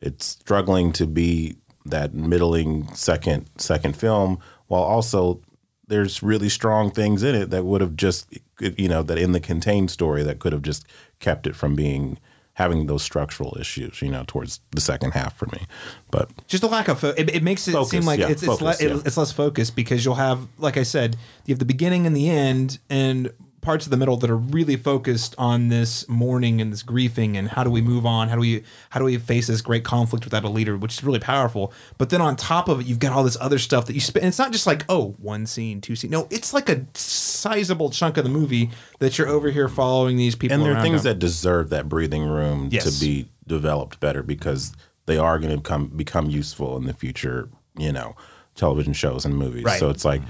it's 0.00 0.24
struggling 0.26 0.92
to 0.94 1.06
be 1.06 1.56
that 1.84 2.14
middling 2.14 2.92
second 2.94 3.50
second 3.58 3.94
film 3.96 4.38
while 4.66 4.82
also 4.82 5.40
there's 5.88 6.22
really 6.22 6.48
strong 6.48 6.90
things 6.90 7.22
in 7.22 7.34
it 7.34 7.50
that 7.50 7.64
would 7.64 7.80
have 7.80 7.96
just 7.96 8.32
you 8.60 8.88
know 8.88 9.02
that 9.02 9.18
in 9.18 9.32
the 9.32 9.40
contained 9.40 9.90
story 9.90 10.22
that 10.22 10.38
could 10.38 10.52
have 10.52 10.62
just 10.62 10.86
kept 11.20 11.46
it 11.46 11.54
from 11.54 11.74
being 11.74 12.18
having 12.54 12.86
those 12.86 13.02
structural 13.02 13.56
issues 13.58 14.00
you 14.00 14.10
know 14.10 14.24
towards 14.26 14.60
the 14.70 14.80
second 14.80 15.12
half 15.12 15.36
for 15.36 15.46
me 15.46 15.66
but 16.10 16.30
just 16.46 16.62
a 16.62 16.66
lack 16.66 16.88
of 16.88 17.00
fo- 17.00 17.14
it, 17.16 17.34
it 17.34 17.42
makes 17.42 17.66
it 17.66 17.72
Focus, 17.72 17.90
seem 17.90 18.04
like 18.04 18.20
yeah, 18.20 18.28
it's 18.28 18.42
it's, 18.42 18.58
focus, 18.58 18.80
le- 18.80 18.88
yeah. 18.88 19.00
it's 19.04 19.16
less 19.16 19.32
focused 19.32 19.74
because 19.74 20.04
you'll 20.04 20.14
have 20.14 20.46
like 20.58 20.76
I 20.76 20.84
said 20.84 21.16
you 21.46 21.52
have 21.52 21.58
the 21.58 21.64
beginning 21.64 22.06
and 22.06 22.16
the 22.16 22.30
end 22.30 22.78
and 22.88 23.32
parts 23.64 23.86
of 23.86 23.90
the 23.90 23.96
middle 23.96 24.16
that 24.18 24.30
are 24.30 24.36
really 24.36 24.76
focused 24.76 25.34
on 25.38 25.68
this 25.68 26.08
mourning 26.08 26.60
and 26.60 26.72
this 26.72 26.82
grieving 26.82 27.36
and 27.36 27.48
how 27.48 27.64
do 27.64 27.70
we 27.70 27.80
move 27.80 28.04
on 28.06 28.28
how 28.28 28.34
do 28.34 28.40
we 28.40 28.62
how 28.90 29.00
do 29.00 29.04
we 29.06 29.16
face 29.18 29.46
this 29.46 29.60
great 29.62 29.82
conflict 29.84 30.24
without 30.24 30.44
a 30.44 30.48
leader 30.48 30.76
which 30.76 30.92
is 30.94 31.02
really 31.02 31.18
powerful 31.18 31.72
but 31.98 32.10
then 32.10 32.20
on 32.20 32.36
top 32.36 32.68
of 32.68 32.80
it 32.80 32.86
you've 32.86 32.98
got 32.98 33.12
all 33.12 33.24
this 33.24 33.36
other 33.40 33.58
stuff 33.58 33.86
that 33.86 33.94
you 33.94 34.00
spend 34.00 34.24
it's 34.26 34.38
not 34.38 34.52
just 34.52 34.66
like 34.66 34.84
oh 34.88 35.14
one 35.18 35.46
scene 35.46 35.80
two 35.80 35.96
scene 35.96 36.10
no 36.10 36.28
it's 36.30 36.52
like 36.52 36.68
a 36.68 36.84
sizable 36.94 37.90
chunk 37.90 38.16
of 38.16 38.24
the 38.24 38.30
movie 38.30 38.70
that 38.98 39.18
you're 39.18 39.28
over 39.28 39.50
here 39.50 39.68
following 39.68 40.16
these 40.16 40.34
people 40.36 40.54
and 40.54 40.64
there 40.64 40.76
are 40.76 40.82
things 40.82 41.02
them. 41.02 41.14
that 41.14 41.18
deserve 41.18 41.70
that 41.70 41.88
breathing 41.88 42.24
room 42.24 42.68
Yes. 42.70 42.84
to 42.98 43.04
be 43.04 43.28
developed 43.46 43.98
better 44.00 44.22
because 44.22 44.72
they 45.06 45.18
are 45.18 45.38
going 45.38 45.50
to 45.50 45.56
become 45.58 45.88
become 45.88 46.30
useful 46.30 46.76
in 46.76 46.84
the 46.84 46.94
future 46.94 47.48
you 47.78 47.92
know 47.92 48.14
television 48.54 48.92
shows 48.92 49.24
and 49.24 49.36
movies 49.36 49.64
Right. 49.64 49.78
so 49.80 49.90
it's 49.90 50.04
like 50.04 50.22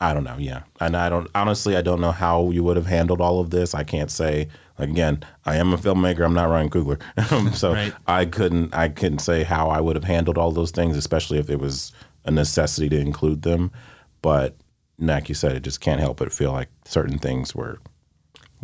i 0.00 0.14
don't 0.14 0.24
know 0.24 0.36
yeah. 0.38 0.62
And 0.80 0.96
i 0.96 1.08
don't 1.08 1.28
honestly 1.34 1.76
i 1.76 1.82
don't 1.82 2.00
know 2.00 2.12
how 2.12 2.50
you 2.50 2.62
would 2.64 2.76
have 2.76 2.86
handled 2.86 3.20
all 3.20 3.40
of 3.40 3.50
this. 3.50 3.74
I 3.74 3.84
can't 3.84 4.10
say 4.10 4.48
like 4.78 4.90
again 4.90 5.24
i 5.44 5.56
am 5.56 5.72
a 5.72 5.76
filmmaker 5.76 6.24
i'm 6.24 6.34
not 6.34 6.48
ryan 6.48 6.70
coogler. 6.70 7.00
Um, 7.32 7.52
so 7.52 7.72
Right. 7.72 7.92
i 8.06 8.24
couldn't 8.24 8.74
i 8.74 8.88
couldn't 8.88 9.18
say 9.20 9.42
how 9.42 9.68
i 9.70 9.80
would 9.80 9.96
have 9.96 10.04
handled 10.04 10.38
all 10.38 10.52
those 10.52 10.70
things 10.70 10.96
especially 10.96 11.38
if 11.38 11.50
it 11.50 11.58
was 11.58 11.92
a 12.24 12.30
necessity 12.30 12.88
to 12.90 12.98
include 13.00 13.42
them. 13.42 13.70
But 14.22 14.54
like 14.98 15.28
you 15.28 15.34
said 15.34 15.52
it 15.52 15.60
just 15.62 15.80
can't 15.80 16.00
help 16.00 16.18
but 16.18 16.32
feel 16.32 16.52
like 16.52 16.68
certain 16.84 17.18
things 17.18 17.54
were 17.54 17.78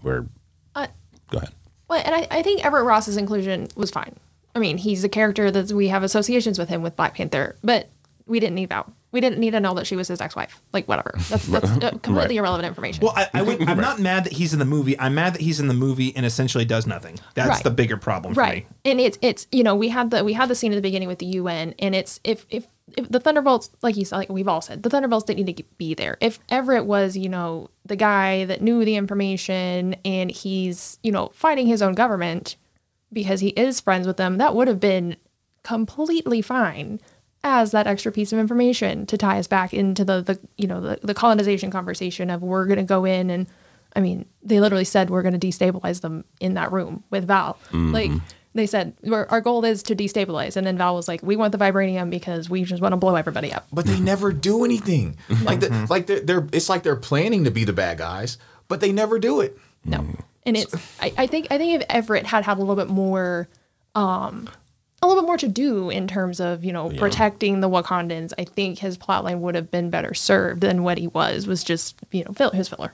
were 0.02 0.26
Uh, 0.74 0.88
go 1.30 1.38
ahead. 1.38 1.50
Well, 1.88 2.02
and 2.04 2.14
I, 2.14 2.26
I 2.30 2.42
think 2.42 2.64
Everett 2.64 2.84
Ross's 2.84 3.16
inclusion 3.16 3.68
was 3.76 3.90
fine. 3.90 4.16
I 4.54 4.58
mean, 4.58 4.78
he's 4.78 5.04
a 5.04 5.08
character 5.08 5.50
that 5.50 5.70
we 5.72 5.88
have 5.88 6.02
associations 6.02 6.58
with 6.58 6.68
him 6.68 6.82
with 6.82 6.96
Black 6.96 7.14
Panther, 7.14 7.56
but 7.62 7.88
we 8.26 8.40
didn't 8.40 8.54
need 8.56 8.70
that. 8.70 8.90
We 9.12 9.20
didn't 9.20 9.38
need 9.38 9.52
to 9.52 9.60
know 9.60 9.74
that 9.74 9.86
she 9.86 9.94
was 9.94 10.08
his 10.08 10.20
ex-wife. 10.20 10.60
Like, 10.72 10.88
whatever. 10.88 11.14
That's, 11.28 11.46
that's 11.46 11.70
uh, 11.84 11.90
completely 12.02 12.36
irrelevant 12.36 12.66
information. 12.66 13.00
Well, 13.04 13.12
I, 13.14 13.28
I 13.32 13.42
would, 13.42 13.62
I'm 13.68 13.78
not 13.78 14.00
mad 14.00 14.24
that 14.24 14.32
he's 14.32 14.52
in 14.52 14.58
the 14.58 14.64
movie. 14.64 14.98
I'm 14.98 15.14
mad 15.14 15.34
that 15.34 15.40
he's 15.40 15.60
in 15.60 15.68
the 15.68 15.74
movie 15.74 16.16
and 16.16 16.26
essentially 16.26 16.64
does 16.64 16.86
nothing. 16.86 17.18
That's 17.34 17.48
Right. 17.48 17.62
the 17.62 17.70
bigger 17.70 17.96
problem 17.96 18.34
for 18.34 18.40
right 18.40 18.68
me. 18.84 18.90
and 18.90 19.00
it's 19.00 19.18
it's 19.22 19.46
you 19.52 19.62
know 19.62 19.76
we 19.76 19.88
had 19.88 20.10
the 20.10 20.24
we 20.24 20.32
had 20.32 20.48
the 20.48 20.54
scene 20.56 20.72
at 20.72 20.74
the 20.74 20.80
beginning 20.82 21.06
with 21.06 21.18
the 21.20 21.26
un 21.38 21.74
and 21.78 21.94
it's 21.94 22.18
if 22.24 22.44
if, 22.50 22.66
if 22.96 23.08
the 23.08 23.20
thunderbolts 23.20 23.70
like 23.82 23.96
you 23.96 24.04
said 24.04 24.16
like 24.16 24.28
we've 24.30 24.48
all 24.48 24.60
said 24.60 24.82
the 24.82 24.90
thunderbolts 24.90 25.24
didn't 25.26 25.44
need 25.44 25.56
to 25.56 25.64
be 25.78 25.94
there 25.94 26.16
if 26.20 26.40
everett 26.48 26.84
was 26.86 27.16
you 27.16 27.28
know 27.28 27.68
the 27.86 27.94
guy 27.96 28.44
that 28.46 28.62
knew 28.62 28.84
the 28.84 28.96
information 28.96 29.94
and 30.04 30.30
he's 30.30 30.98
you 31.04 31.12
know 31.12 31.28
fighting 31.34 31.66
his 31.66 31.82
own 31.82 31.94
government 31.94 32.56
because 33.12 33.38
he 33.40 33.48
is 33.50 33.80
friends 33.80 34.06
with 34.08 34.16
them 34.16 34.38
that 34.38 34.54
would 34.56 34.66
have 34.68 34.80
been 34.80 35.14
completely 35.62 36.42
fine 36.42 37.00
as 37.44 37.72
that 37.72 37.86
extra 37.86 38.10
piece 38.10 38.32
of 38.32 38.38
information 38.38 39.04
to 39.06 39.18
tie 39.18 39.38
us 39.38 39.46
back 39.46 39.72
into 39.72 40.04
the 40.04 40.22
the 40.22 40.40
you 40.56 40.66
know 40.66 40.80
the, 40.80 40.98
the 41.02 41.14
colonization 41.14 41.70
conversation 41.70 42.30
of 42.30 42.42
we're 42.42 42.64
going 42.64 42.78
to 42.78 42.82
go 42.82 43.04
in 43.04 43.30
and 43.30 43.46
I 43.94 44.00
mean 44.00 44.24
they 44.42 44.58
literally 44.58 44.84
said 44.84 45.10
we're 45.10 45.22
going 45.22 45.38
to 45.38 45.46
destabilize 45.46 46.00
them 46.00 46.24
in 46.40 46.54
that 46.54 46.72
room 46.72 47.04
with 47.10 47.26
Val. 47.26 47.58
Mm-hmm. 47.66 47.92
Like 47.92 48.10
they 48.54 48.66
said 48.66 48.94
"We're- 49.02 49.26
our 49.28 49.42
goal 49.42 49.64
is 49.64 49.82
to 49.84 49.94
destabilize. 49.94 50.56
And 50.56 50.66
then 50.66 50.78
Val 50.78 50.96
was 50.96 51.06
like 51.06 51.22
we 51.22 51.36
want 51.36 51.52
the 51.52 51.58
vibranium 51.58 52.08
because 52.08 52.48
we 52.48 52.64
just 52.64 52.80
want 52.80 52.92
to 52.92 52.96
blow 52.96 53.14
everybody 53.14 53.52
up. 53.52 53.66
But 53.72 53.84
they 53.84 54.00
never 54.00 54.32
do 54.32 54.64
anything. 54.64 55.16
Like 55.44 55.60
the, 55.60 55.66
mm-hmm. 55.66 55.86
like 55.90 56.06
they're, 56.06 56.20
they're 56.20 56.48
it's 56.52 56.70
like 56.70 56.82
they're 56.82 56.96
planning 56.96 57.44
to 57.44 57.50
be 57.50 57.64
the 57.64 57.74
bad 57.74 57.98
guys, 57.98 58.38
but 58.68 58.80
they 58.80 58.92
never 58.92 59.18
do 59.18 59.40
it. 59.40 59.58
No, 59.84 59.98
mm-hmm. 59.98 60.20
and 60.46 60.56
it's 60.56 60.74
I, 60.98 61.12
I 61.18 61.26
think 61.26 61.48
I 61.50 61.58
think 61.58 61.82
if 61.82 61.86
Everett 61.90 62.24
had 62.24 62.44
had 62.44 62.56
a 62.56 62.60
little 62.60 62.76
bit 62.76 62.88
more, 62.88 63.48
um, 63.94 64.48
a 65.04 65.06
little 65.06 65.22
bit 65.22 65.26
more 65.26 65.36
to 65.38 65.48
do 65.48 65.90
in 65.90 66.06
terms 66.08 66.40
of 66.40 66.64
you 66.64 66.72
know 66.72 66.90
protecting 66.90 67.60
the 67.60 67.68
Wakandans, 67.68 68.32
I 68.38 68.44
think 68.44 68.78
his 68.78 68.96
plotline 68.98 69.38
would 69.40 69.54
have 69.54 69.70
been 69.70 69.90
better 69.90 70.14
served 70.14 70.60
than 70.62 70.82
what 70.82 70.98
he 70.98 71.06
was. 71.06 71.46
Was 71.46 71.62
just 71.62 71.96
you 72.10 72.24
know 72.24 72.32
fill, 72.32 72.50
his 72.50 72.68
filler. 72.68 72.92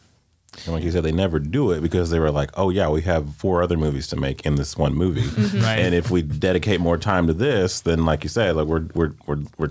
And 0.64 0.74
like 0.74 0.82
you 0.82 0.90
said, 0.90 1.04
they 1.04 1.12
never 1.12 1.38
do 1.38 1.70
it 1.70 1.80
because 1.80 2.10
they 2.10 2.18
were 2.18 2.32
like, 2.32 2.50
"Oh 2.54 2.70
yeah, 2.70 2.88
we 2.90 3.02
have 3.02 3.36
four 3.36 3.62
other 3.62 3.76
movies 3.76 4.08
to 4.08 4.16
make 4.16 4.44
in 4.44 4.56
this 4.56 4.76
one 4.76 4.94
movie, 4.94 5.22
Right. 5.60 5.78
and 5.78 5.94
if 5.94 6.10
we 6.10 6.22
dedicate 6.22 6.80
more 6.80 6.98
time 6.98 7.28
to 7.28 7.32
this, 7.32 7.80
then 7.80 8.04
like 8.04 8.24
you 8.24 8.28
said, 8.28 8.56
like 8.56 8.66
we're 8.66 8.86
we're 8.94 9.12
we're 9.26 9.38
we're 9.58 9.70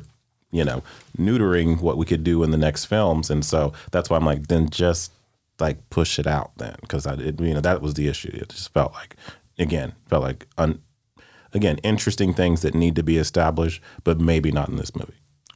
you 0.51 0.63
know 0.63 0.81
neutering 1.17 1.81
what 1.81 1.97
we 1.97 2.05
could 2.05 2.23
do 2.23 2.43
in 2.43 2.51
the 2.51 2.57
next 2.57 2.85
films." 2.85 3.29
And 3.29 3.43
so 3.43 3.73
that's 3.91 4.09
why 4.09 4.15
I'm 4.15 4.25
like, 4.25 4.47
then 4.47 4.69
just 4.69 5.11
like 5.59 5.77
push 5.89 6.17
it 6.17 6.25
out 6.27 6.51
then, 6.55 6.75
because 6.79 7.05
I 7.05 7.15
it, 7.15 7.41
you 7.41 7.53
know 7.53 7.59
that 7.61 7.81
was 7.81 7.95
the 7.95 8.07
issue. 8.07 8.31
It 8.33 8.47
just 8.47 8.71
felt 8.73 8.93
like 8.93 9.17
again 9.57 9.91
felt 10.07 10.23
like 10.23 10.47
un, 10.57 10.81
again 11.53 11.77
interesting 11.83 12.33
things 12.33 12.61
that 12.61 12.73
need 12.73 12.95
to 12.95 13.03
be 13.03 13.17
established, 13.17 13.81
but 14.03 14.19
maybe 14.19 14.51
not 14.51 14.69
in 14.69 14.77
this 14.77 14.95
movie. 14.95 15.13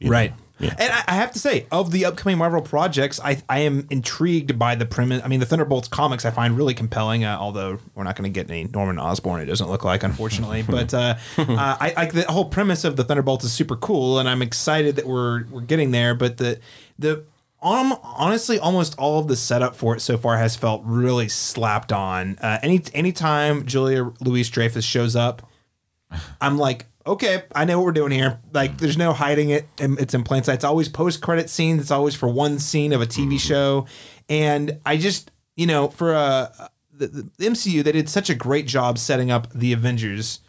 know? 0.09 0.11
Right. 0.11 0.33
Yeah. 0.59 0.75
And 0.77 0.93
I, 1.07 1.15
have 1.15 1.31
to 1.31 1.39
say, 1.39 1.65
of 1.71 1.91
the 1.91 2.05
upcoming 2.05 2.37
Marvel 2.37 2.61
projects, 2.61 3.19
I, 3.19 3.41
I 3.49 3.59
am 3.59 3.87
intrigued 3.89 4.57
by 4.59 4.75
the 4.75 4.85
premise. 4.85 5.21
I 5.23 5.27
mean, 5.27 5.39
the 5.39 5.45
Thunderbolts 5.45 5.87
comics 5.87 6.25
I 6.25 6.31
find 6.31 6.55
really 6.55 6.75
compelling, 6.75 7.25
uh, 7.25 7.37
although 7.39 7.79
we're 7.95 8.03
not 8.03 8.15
going 8.15 8.31
to 8.31 8.33
get 8.33 8.49
any 8.49 8.65
Norman 8.65 8.99
Osborn, 8.99 9.41
it 9.41 9.45
doesn't 9.45 9.67
look 9.67 9.83
like, 9.83 10.03
unfortunately. 10.03 10.61
but 10.67 10.93
uh, 10.93 11.15
uh, 11.37 11.77
I, 11.79 11.93
I, 11.97 12.05
the 12.05 12.23
whole 12.31 12.45
premise 12.45 12.83
of 12.83 12.97
the 12.97 13.03
Thunderbolts 13.03 13.43
is 13.43 13.51
super 13.51 13.75
cool, 13.75 14.19
and 14.19 14.29
I'm 14.29 14.41
excited 14.41 14.95
that 14.97 15.07
we're, 15.07 15.45
we're 15.47 15.61
getting 15.61 15.91
there. 15.91 16.13
But 16.13 16.37
the, 16.37 16.59
the, 16.99 17.25
um, 17.61 17.97
honestly, 18.03 18.59
almost 18.59 18.97
all 18.99 19.19
of 19.19 19.27
the 19.27 19.35
setup 19.35 19.75
for 19.75 19.95
it 19.95 20.01
so 20.01 20.17
far 20.17 20.37
has 20.37 20.55
felt 20.55 20.83
really 20.85 21.29
slapped 21.29 21.91
on. 21.91 22.37
Uh, 22.41 22.59
any 22.61 22.81
anytime 22.93 23.65
Julia 23.65 24.11
Louise 24.19 24.49
Dreyfus 24.49 24.85
shows 24.85 25.15
up, 25.15 25.49
I'm 26.41 26.57
like, 26.57 26.85
okay, 27.05 27.43
I 27.53 27.65
know 27.65 27.77
what 27.79 27.85
we're 27.85 27.91
doing 27.91 28.11
here. 28.11 28.39
Like, 28.53 28.77
there's 28.77 28.97
no 28.97 29.13
hiding 29.13 29.49
it. 29.49 29.67
and 29.79 29.99
It's 29.99 30.13
in 30.13 30.23
plain 30.23 30.43
sight. 30.43 30.55
It's 30.55 30.63
always 30.63 30.87
post 30.89 31.21
credit 31.21 31.49
scenes. 31.49 31.81
It's 31.81 31.91
always 31.91 32.15
for 32.15 32.27
one 32.29 32.59
scene 32.59 32.93
of 32.93 33.01
a 33.01 33.05
TV 33.05 33.39
show. 33.39 33.85
And 34.29 34.79
I 34.85 34.97
just, 34.97 35.31
you 35.55 35.67
know, 35.67 35.89
for 35.89 36.13
uh, 36.15 36.47
the, 36.93 37.07
the 37.37 37.45
MCU, 37.45 37.83
they 37.83 37.91
did 37.91 38.07
such 38.09 38.29
a 38.29 38.35
great 38.35 38.67
job 38.67 38.97
setting 38.97 39.31
up 39.31 39.51
the 39.53 39.73
Avengers 39.73 40.39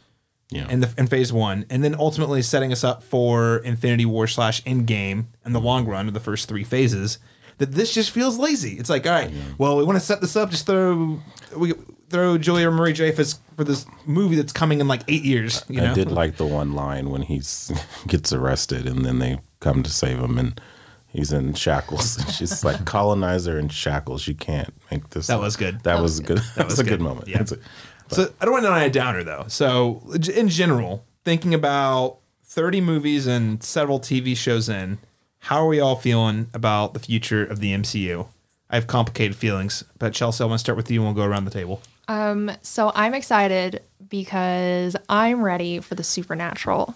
Yeah. 0.50 0.68
in 0.68 0.80
the 0.80 0.92
in 0.96 1.06
phase 1.08 1.32
one, 1.32 1.64
and 1.70 1.82
then 1.82 1.96
ultimately 1.98 2.40
setting 2.42 2.70
us 2.70 2.84
up 2.84 3.02
for 3.02 3.58
Infinity 3.58 4.04
War 4.06 4.26
slash 4.28 4.62
Endgame 4.62 5.26
in 5.44 5.52
the 5.52 5.60
long 5.60 5.86
run 5.86 6.06
of 6.06 6.14
the 6.14 6.20
first 6.20 6.48
three 6.48 6.64
phases. 6.64 7.18
That 7.58 7.72
this 7.72 7.92
just 7.94 8.10
feels 8.10 8.36
lazy. 8.38 8.78
It's 8.78 8.90
like, 8.90 9.06
all 9.06 9.12
right, 9.12 9.30
well, 9.58 9.76
we 9.76 9.84
want 9.84 9.96
to 9.96 10.04
set 10.04 10.20
this 10.20 10.34
up. 10.36 10.50
Just 10.50 10.66
throw 10.66 11.20
we 11.56 11.72
throw 12.14 12.38
Julia 12.38 12.70
Marie 12.70 12.92
Dreyfus 12.92 13.40
for 13.56 13.64
this 13.64 13.86
movie 14.06 14.36
that's 14.36 14.52
coming 14.52 14.80
in 14.80 14.86
like 14.86 15.02
eight 15.08 15.24
years. 15.24 15.64
You 15.68 15.80
know, 15.80 15.90
I 15.90 15.94
did 15.94 16.12
like 16.12 16.36
the 16.36 16.46
one 16.46 16.72
line 16.72 17.10
when 17.10 17.22
he 17.22 17.42
gets 18.06 18.32
arrested 18.32 18.86
and 18.86 19.04
then 19.04 19.18
they 19.18 19.40
come 19.58 19.82
to 19.82 19.90
save 19.90 20.20
him 20.20 20.38
and 20.38 20.60
he's 21.08 21.32
in 21.32 21.54
shackles. 21.54 22.16
And 22.16 22.30
she's 22.32 22.64
like 22.64 22.84
colonizer 22.84 23.58
in 23.58 23.68
shackles. 23.68 24.28
You 24.28 24.36
can't 24.36 24.72
make 24.92 25.10
this. 25.10 25.26
That 25.26 25.40
was 25.40 25.56
good. 25.56 25.82
That, 25.82 26.00
was 26.00 26.20
good. 26.20 26.38
That 26.54 26.66
was, 26.66 26.78
a 26.78 26.84
good, 26.84 26.90
good. 26.90 27.00
moment. 27.00 27.26
Yeah. 27.26 27.42
A- 27.42 28.14
So 28.14 28.32
I 28.40 28.44
don't 28.44 28.52
want 28.52 28.62
to 28.62 28.68
deny 28.68 28.84
a 28.84 28.90
downer 28.90 29.24
though. 29.24 29.46
So 29.48 30.00
in 30.32 30.48
general, 30.48 31.04
thinking 31.24 31.52
about 31.52 32.18
30 32.44 32.80
movies 32.80 33.26
and 33.26 33.60
several 33.60 33.98
TV 33.98 34.36
shows 34.36 34.68
in, 34.68 34.98
how 35.40 35.56
are 35.56 35.66
we 35.66 35.80
all 35.80 35.96
feeling 35.96 36.46
about 36.54 36.94
the 36.94 37.00
future 37.00 37.44
of 37.44 37.58
the 37.58 37.72
MCU? 37.74 38.28
I 38.70 38.76
have 38.76 38.86
complicated 38.86 39.36
feelings, 39.36 39.82
but 39.98 40.14
Chelsea, 40.14 40.44
I 40.44 40.46
want 40.46 40.58
to 40.60 40.60
start 40.60 40.76
with 40.76 40.92
you 40.92 41.00
and 41.04 41.06
we'll 41.08 41.24
go 41.26 41.28
around 41.28 41.44
the 41.44 41.50
table. 41.50 41.82
Um, 42.08 42.50
so 42.62 42.92
I'm 42.94 43.14
excited 43.14 43.82
because 44.08 44.96
I'm 45.08 45.42
ready 45.42 45.80
for 45.80 45.94
the 45.94 46.04
supernatural, 46.04 46.94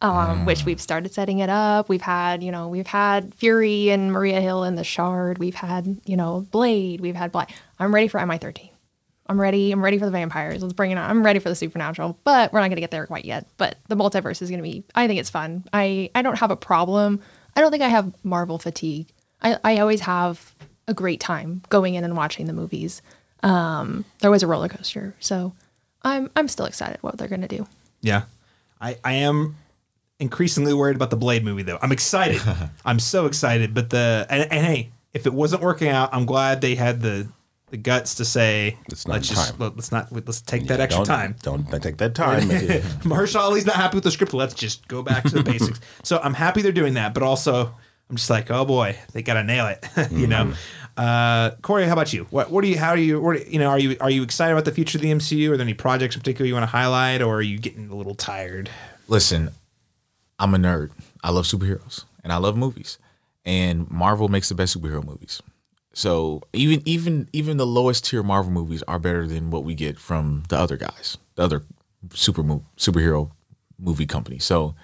um, 0.00 0.44
which 0.44 0.64
we've 0.64 0.80
started 0.80 1.12
setting 1.12 1.38
it 1.38 1.48
up. 1.48 1.88
We've 1.88 2.02
had, 2.02 2.42
you 2.42 2.52
know, 2.52 2.68
we've 2.68 2.86
had 2.86 3.34
Fury 3.34 3.90
and 3.90 4.12
Maria 4.12 4.40
Hill 4.40 4.64
and 4.64 4.76
the 4.76 4.84
Shard. 4.84 5.38
We've 5.38 5.54
had, 5.54 6.00
you 6.04 6.16
know, 6.16 6.46
Blade. 6.50 7.00
We've 7.00 7.14
had 7.14 7.32
Black. 7.32 7.50
I'm 7.78 7.94
ready 7.94 8.08
for 8.08 8.20
MI13. 8.20 8.70
I'm 9.26 9.40
ready. 9.40 9.72
I'm 9.72 9.82
ready 9.82 9.98
for 9.98 10.04
the 10.04 10.10
vampires. 10.10 10.62
Let's 10.62 10.74
bring 10.74 10.90
it 10.90 10.98
on. 10.98 11.08
I'm 11.08 11.24
ready 11.24 11.38
for 11.38 11.48
the 11.48 11.54
supernatural, 11.54 12.18
but 12.24 12.52
we're 12.52 12.60
not 12.60 12.66
going 12.66 12.76
to 12.76 12.82
get 12.82 12.90
there 12.90 13.06
quite 13.06 13.24
yet. 13.24 13.46
But 13.56 13.76
the 13.88 13.96
multiverse 13.96 14.42
is 14.42 14.50
going 14.50 14.58
to 14.58 14.62
be. 14.62 14.84
I 14.94 15.06
think 15.06 15.20
it's 15.20 15.30
fun. 15.30 15.64
I 15.72 16.10
I 16.14 16.22
don't 16.22 16.38
have 16.38 16.50
a 16.50 16.56
problem. 16.56 17.20
I 17.56 17.60
don't 17.60 17.70
think 17.70 17.82
I 17.82 17.88
have 17.88 18.12
Marvel 18.24 18.58
fatigue. 18.58 19.08
I 19.40 19.56
I 19.64 19.78
always 19.78 20.00
have 20.00 20.54
a 20.88 20.92
great 20.92 21.20
time 21.20 21.62
going 21.68 21.94
in 21.94 22.04
and 22.04 22.16
watching 22.16 22.46
the 22.46 22.52
movies. 22.52 23.00
Um, 23.42 24.04
there 24.20 24.30
was 24.30 24.42
a 24.42 24.46
roller 24.46 24.68
coaster, 24.68 25.14
so 25.20 25.52
I'm 26.02 26.30
I'm 26.36 26.48
still 26.48 26.66
excited 26.66 26.98
what 27.02 27.18
they're 27.18 27.28
going 27.28 27.42
to 27.42 27.48
do. 27.48 27.66
Yeah. 28.00 28.22
I, 28.80 28.98
I 29.04 29.12
am 29.14 29.56
increasingly 30.18 30.74
worried 30.74 30.96
about 30.96 31.10
the 31.10 31.16
Blade 31.16 31.44
movie 31.44 31.62
though. 31.62 31.78
I'm 31.80 31.92
excited. 31.92 32.40
I'm 32.84 32.98
so 32.98 33.26
excited. 33.26 33.74
But 33.74 33.90
the 33.90 34.26
and, 34.28 34.42
and 34.52 34.66
hey, 34.66 34.90
if 35.12 35.26
it 35.26 35.32
wasn't 35.32 35.62
working 35.62 35.88
out, 35.88 36.12
I'm 36.12 36.26
glad 36.26 36.60
they 36.60 36.74
had 36.74 37.00
the 37.00 37.28
the 37.70 37.76
guts 37.78 38.16
to 38.16 38.24
say 38.26 38.76
It's 38.88 39.06
not 39.06 39.14
let's 39.14 39.28
just 39.28 39.50
time. 39.52 39.58
let, 39.58 39.76
let's 39.76 39.90
not 39.90 40.12
let's 40.12 40.42
take 40.42 40.66
that 40.66 40.78
extra 40.80 41.04
don't, 41.04 41.06
time. 41.06 41.36
Don't 41.42 41.82
take 41.82 41.96
that 41.98 42.14
time. 42.14 42.40
Mahershala 43.02 43.44
Ali's 43.44 43.64
not 43.64 43.76
happy 43.76 43.96
with 43.96 44.04
the 44.04 44.10
script. 44.10 44.34
Let's 44.34 44.52
just 44.52 44.86
go 44.88 45.02
back 45.02 45.24
to 45.24 45.30
the 45.30 45.42
basics. 45.50 45.80
So 46.02 46.20
I'm 46.22 46.34
happy 46.34 46.60
they're 46.60 46.72
doing 46.72 46.94
that, 46.94 47.14
but 47.14 47.22
also 47.22 47.74
I'm 48.10 48.16
just 48.16 48.28
like, 48.28 48.50
oh 48.50 48.66
boy, 48.66 48.98
they 49.12 49.22
gotta 49.22 49.42
nail 49.42 49.68
it. 49.68 49.86
you 50.12 50.26
know. 50.26 50.52
Uh, 50.96 51.52
Korey, 51.62 51.86
how 51.86 51.94
about 51.94 52.12
you? 52.12 52.26
What 52.30 52.50
what 52.50 52.62
do 52.62 52.68
you 52.68 52.78
how 52.78 52.90
are 52.90 52.96
you 52.96 53.20
what, 53.20 53.48
you 53.48 53.58
know 53.58 53.68
are 53.68 53.78
you 53.78 53.96
are 54.00 54.10
you 54.10 54.22
excited 54.22 54.52
about 54.52 54.66
the 54.66 54.72
future 54.72 54.98
of 54.98 55.02
the 55.02 55.10
MCU? 55.10 55.50
Are 55.50 55.56
there 55.56 55.64
any 55.64 55.74
projects 55.74 56.14
in 56.14 56.20
particular 56.20 56.46
you 56.46 56.54
want 56.54 56.64
to 56.64 56.70
highlight, 56.70 57.22
or 57.22 57.36
are 57.36 57.42
you 57.42 57.58
getting 57.58 57.88
a 57.88 57.94
little 57.94 58.14
tired? 58.14 58.68
Listen, 59.08 59.50
I'm 60.38 60.54
a 60.54 60.58
nerd. 60.58 60.90
I 61.22 61.30
love 61.30 61.46
superheroes 61.46 62.04
and 62.22 62.32
I 62.32 62.36
love 62.36 62.56
movies. 62.56 62.98
And 63.44 63.90
Marvel 63.90 64.28
makes 64.28 64.48
the 64.48 64.54
best 64.54 64.78
superhero 64.78 65.04
movies. 65.04 65.42
So 65.94 66.42
even 66.52 66.82
even 66.84 67.28
even 67.32 67.56
the 67.56 67.66
lowest 67.66 68.06
tier 68.06 68.22
Marvel 68.22 68.52
movies 68.52 68.82
are 68.88 68.98
better 68.98 69.26
than 69.26 69.50
what 69.50 69.64
we 69.64 69.74
get 69.74 69.98
from 69.98 70.44
the 70.48 70.58
other 70.58 70.76
guys, 70.76 71.18
the 71.36 71.42
other 71.42 71.62
super 72.12 72.42
mo- 72.42 72.64
superhero 72.76 73.30
movie 73.78 74.06
companies. 74.06 74.44
So 74.44 74.74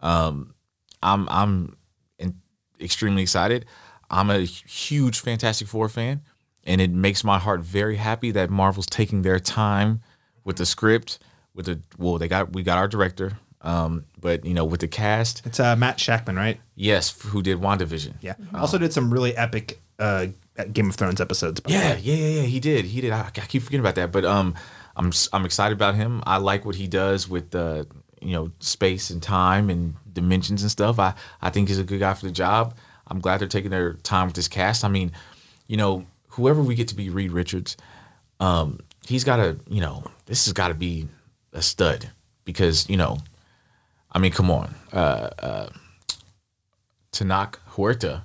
um, 0.00 0.54
I'm 1.02 1.28
I'm 1.28 1.76
in, 2.18 2.40
extremely 2.80 3.22
excited. 3.22 3.66
I'm 4.10 4.30
a 4.30 4.40
huge 4.40 5.20
Fantastic 5.20 5.68
Four 5.68 5.88
fan, 5.88 6.22
and 6.64 6.80
it 6.80 6.90
makes 6.90 7.24
my 7.24 7.38
heart 7.38 7.60
very 7.60 7.96
happy 7.96 8.30
that 8.32 8.50
Marvel's 8.50 8.86
taking 8.86 9.22
their 9.22 9.38
time 9.40 10.00
with 10.44 10.56
the 10.56 10.66
script. 10.66 11.18
With 11.54 11.66
the 11.66 11.80
well, 11.98 12.18
they 12.18 12.28
got 12.28 12.52
we 12.52 12.62
got 12.62 12.78
our 12.78 12.88
director, 12.88 13.38
um, 13.60 14.04
but 14.20 14.44
you 14.44 14.54
know 14.54 14.64
with 14.64 14.80
the 14.80 14.88
cast, 14.88 15.46
It's 15.46 15.60
uh, 15.60 15.76
Matt 15.76 15.98
Shakman, 15.98 16.36
right? 16.36 16.60
yes, 16.74 17.20
who 17.26 17.42
did 17.42 17.58
WandaVision? 17.58 18.14
Yeah. 18.20 18.34
Also 18.52 18.76
did 18.78 18.92
some 18.92 19.12
really 19.12 19.36
epic 19.36 19.80
uh, 20.00 20.26
Game 20.72 20.88
of 20.90 20.96
Thrones 20.96 21.20
episodes. 21.20 21.60
Yeah, 21.66 21.96
yeah, 21.96 22.14
yeah, 22.14 22.40
yeah. 22.40 22.42
He 22.42 22.58
did. 22.60 22.84
He 22.86 23.00
did. 23.00 23.12
I, 23.12 23.26
I 23.26 23.30
keep 23.30 23.62
forgetting 23.62 23.80
about 23.80 23.94
that, 23.94 24.10
but 24.10 24.24
um, 24.24 24.54
I'm 24.96 25.12
I'm 25.32 25.44
excited 25.44 25.74
about 25.76 25.94
him. 25.94 26.22
I 26.26 26.38
like 26.38 26.64
what 26.64 26.74
he 26.74 26.88
does 26.88 27.28
with 27.28 27.54
uh, 27.54 27.84
you 28.20 28.32
know, 28.32 28.50
space 28.58 29.10
and 29.10 29.22
time 29.22 29.70
and 29.70 29.94
dimensions 30.12 30.62
and 30.62 30.70
stuff. 30.72 30.98
I 30.98 31.14
I 31.40 31.50
think 31.50 31.68
he's 31.68 31.78
a 31.78 31.84
good 31.84 32.00
guy 32.00 32.14
for 32.14 32.26
the 32.26 32.32
job. 32.32 32.74
I'm 33.08 33.20
glad 33.20 33.40
they're 33.40 33.48
taking 33.48 33.70
their 33.70 33.94
time 33.94 34.26
with 34.26 34.36
this 34.36 34.48
cast. 34.48 34.84
I 34.84 34.88
mean, 34.88 35.12
you 35.66 35.76
know, 35.76 36.06
whoever 36.28 36.62
we 36.62 36.74
get 36.74 36.88
to 36.88 36.94
be 36.94 37.10
Reed 37.10 37.32
Richards, 37.32 37.76
um, 38.40 38.80
he's 39.06 39.24
got 39.24 39.36
to, 39.36 39.58
you 39.68 39.80
know, 39.80 40.04
this 40.26 40.46
has 40.46 40.52
got 40.52 40.68
to 40.68 40.74
be 40.74 41.08
a 41.52 41.62
stud 41.62 42.10
because 42.44 42.88
you 42.88 42.96
know, 42.96 43.18
I 44.12 44.18
mean, 44.18 44.32
come 44.32 44.50
on, 44.50 44.74
uh, 44.92 45.30
uh, 45.38 45.68
Tenoch 47.12 47.58
Huerta 47.74 48.22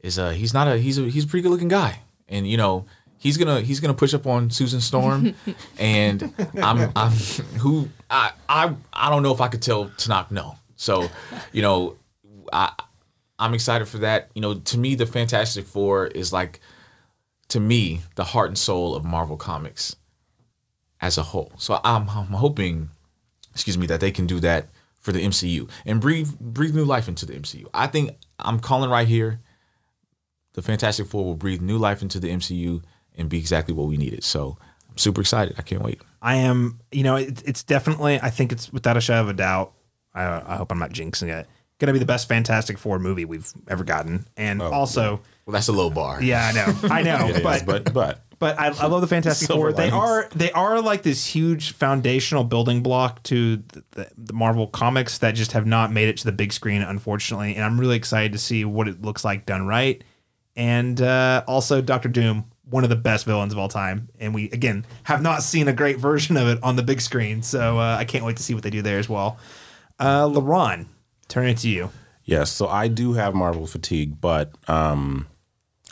is 0.00 0.18
a 0.18 0.34
he's 0.34 0.54
not 0.54 0.68
a 0.68 0.78
he's 0.78 0.98
a 0.98 1.02
he's 1.02 1.24
a 1.24 1.26
pretty 1.26 1.42
good 1.42 1.50
looking 1.50 1.68
guy, 1.68 2.00
and 2.28 2.46
you 2.46 2.56
know 2.56 2.86
he's 3.18 3.36
gonna 3.36 3.60
he's 3.60 3.80
gonna 3.80 3.94
push 3.94 4.14
up 4.14 4.26
on 4.26 4.50
Susan 4.50 4.80
Storm, 4.80 5.34
and 5.78 6.32
I'm 6.62 6.90
I'm 6.94 7.12
who 7.60 7.88
I 8.10 8.32
I 8.48 8.74
I 8.92 9.10
don't 9.10 9.22
know 9.22 9.32
if 9.32 9.40
I 9.40 9.48
could 9.48 9.62
tell 9.62 9.86
Tenoch 9.90 10.30
no. 10.30 10.56
So, 10.76 11.08
you 11.52 11.60
know, 11.60 11.96
I 12.52 12.72
I'm 13.38 13.54
excited 13.54 13.86
for 13.88 13.98
that. 13.98 14.30
You 14.34 14.42
know, 14.42 14.54
to 14.54 14.78
me, 14.78 14.94
the 14.94 15.06
Fantastic 15.06 15.66
Four 15.66 16.06
is 16.08 16.32
like 16.32 16.60
to 17.48 17.60
me 17.60 18.02
the 18.16 18.24
heart 18.24 18.48
and 18.48 18.58
soul 18.58 18.94
of 18.94 19.04
Marvel 19.04 19.36
Comics 19.36 19.96
as 21.00 21.18
a 21.18 21.22
whole. 21.22 21.52
So 21.56 21.80
I'm 21.84 22.08
I'm 22.08 22.26
hoping, 22.26 22.90
excuse 23.52 23.78
me, 23.78 23.86
that 23.86 24.00
they 24.00 24.10
can 24.10 24.26
do 24.26 24.40
that 24.40 24.68
for 24.98 25.12
the 25.12 25.24
MCU 25.24 25.68
and 25.86 26.00
breathe 26.00 26.34
breathe 26.38 26.74
new 26.74 26.84
life 26.84 27.08
into 27.08 27.26
the 27.26 27.34
MCU. 27.34 27.66
I 27.72 27.86
think 27.86 28.16
I'm 28.38 28.60
calling 28.60 28.90
right 28.90 29.08
here. 29.08 29.40
The 30.54 30.62
Fantastic 30.62 31.06
Four 31.06 31.24
will 31.24 31.36
breathe 31.36 31.60
new 31.62 31.78
life 31.78 32.02
into 32.02 32.18
the 32.18 32.30
MCU 32.30 32.82
and 33.16 33.28
be 33.28 33.38
exactly 33.38 33.74
what 33.74 33.86
we 33.86 33.96
needed. 33.96 34.24
So 34.24 34.58
I'm 34.90 34.98
super 34.98 35.20
excited. 35.20 35.54
I 35.58 35.62
can't 35.62 35.82
wait. 35.82 36.00
I 36.20 36.36
am, 36.36 36.80
you 36.90 37.04
know, 37.04 37.16
it, 37.16 37.42
it's 37.46 37.62
definitely, 37.62 38.18
I 38.20 38.30
think 38.30 38.50
it's 38.50 38.72
without 38.72 38.96
a 38.96 39.00
shadow 39.00 39.22
of 39.22 39.28
a 39.28 39.34
doubt. 39.34 39.72
I, 40.14 40.24
I 40.24 40.56
hope 40.56 40.72
I'm 40.72 40.78
not 40.78 40.90
jinxing 40.90 41.28
it. 41.28 41.46
Going 41.78 41.88
to 41.88 41.92
be 41.92 41.98
the 42.00 42.06
best 42.06 42.28
Fantastic 42.28 42.76
Four 42.78 42.98
movie 42.98 43.24
we've 43.24 43.50
ever 43.68 43.84
gotten. 43.84 44.26
And 44.36 44.60
also, 44.60 45.20
Well, 45.46 45.52
that's 45.52 45.68
a 45.68 45.72
low 45.72 45.90
bar. 45.90 46.20
yeah, 46.22 46.46
I 46.46 46.52
know, 46.52 46.88
I 46.94 47.02
know, 47.02 47.26
It 47.28 47.36
is, 47.36 47.42
but, 47.42 47.64
but 47.64 47.92
but 47.94 48.24
but 48.40 48.58
I, 48.58 48.66
I 48.68 48.86
love 48.86 49.00
the 49.00 49.06
Fantastic 49.06 49.48
Four. 49.48 49.72
They 49.72 49.90
are 49.90 50.28
they 50.34 50.50
are 50.52 50.80
like 50.80 51.02
this 51.02 51.26
huge 51.26 51.72
foundational 51.72 52.44
building 52.44 52.82
block 52.82 53.22
to 53.24 53.56
the, 53.56 53.84
the, 53.92 54.10
the 54.16 54.32
Marvel 54.32 54.66
comics 54.66 55.18
that 55.18 55.34
just 55.34 55.52
have 55.52 55.66
not 55.66 55.92
made 55.92 56.08
it 56.08 56.16
to 56.18 56.24
the 56.24 56.32
big 56.32 56.52
screen, 56.52 56.82
unfortunately. 56.82 57.54
And 57.54 57.64
I'm 57.64 57.78
really 57.78 57.96
excited 57.96 58.32
to 58.32 58.38
see 58.38 58.64
what 58.64 58.88
it 58.88 59.02
looks 59.02 59.24
like 59.24 59.46
done 59.46 59.66
right. 59.66 60.02
And 60.56 61.00
uh, 61.00 61.44
also, 61.46 61.80
Doctor 61.80 62.08
Doom, 62.08 62.44
one 62.64 62.82
of 62.84 62.90
the 62.90 62.96
best 62.96 63.24
villains 63.24 63.52
of 63.52 63.58
all 63.58 63.68
time, 63.68 64.08
and 64.18 64.34
we 64.34 64.50
again 64.50 64.84
have 65.04 65.22
not 65.22 65.42
seen 65.44 65.68
a 65.68 65.72
great 65.72 65.98
version 65.98 66.36
of 66.36 66.48
it 66.48 66.58
on 66.62 66.74
the 66.76 66.82
big 66.82 67.00
screen. 67.00 67.42
So 67.42 67.78
uh, 67.78 67.96
I 67.98 68.04
can't 68.04 68.24
wait 68.24 68.36
to 68.36 68.42
see 68.42 68.54
what 68.54 68.62
they 68.62 68.70
do 68.70 68.82
there 68.82 68.98
as 68.98 69.08
well. 69.08 69.38
Uh, 69.98 70.26
LaRon, 70.28 70.86
turn 71.28 71.46
it 71.46 71.58
to 71.58 71.68
you. 71.68 71.90
Yes, 72.24 72.50
so 72.50 72.68
I 72.68 72.88
do 72.88 73.14
have 73.14 73.34
Marvel 73.34 73.66
fatigue, 73.66 74.20
but 74.20 74.52
um, 74.68 75.26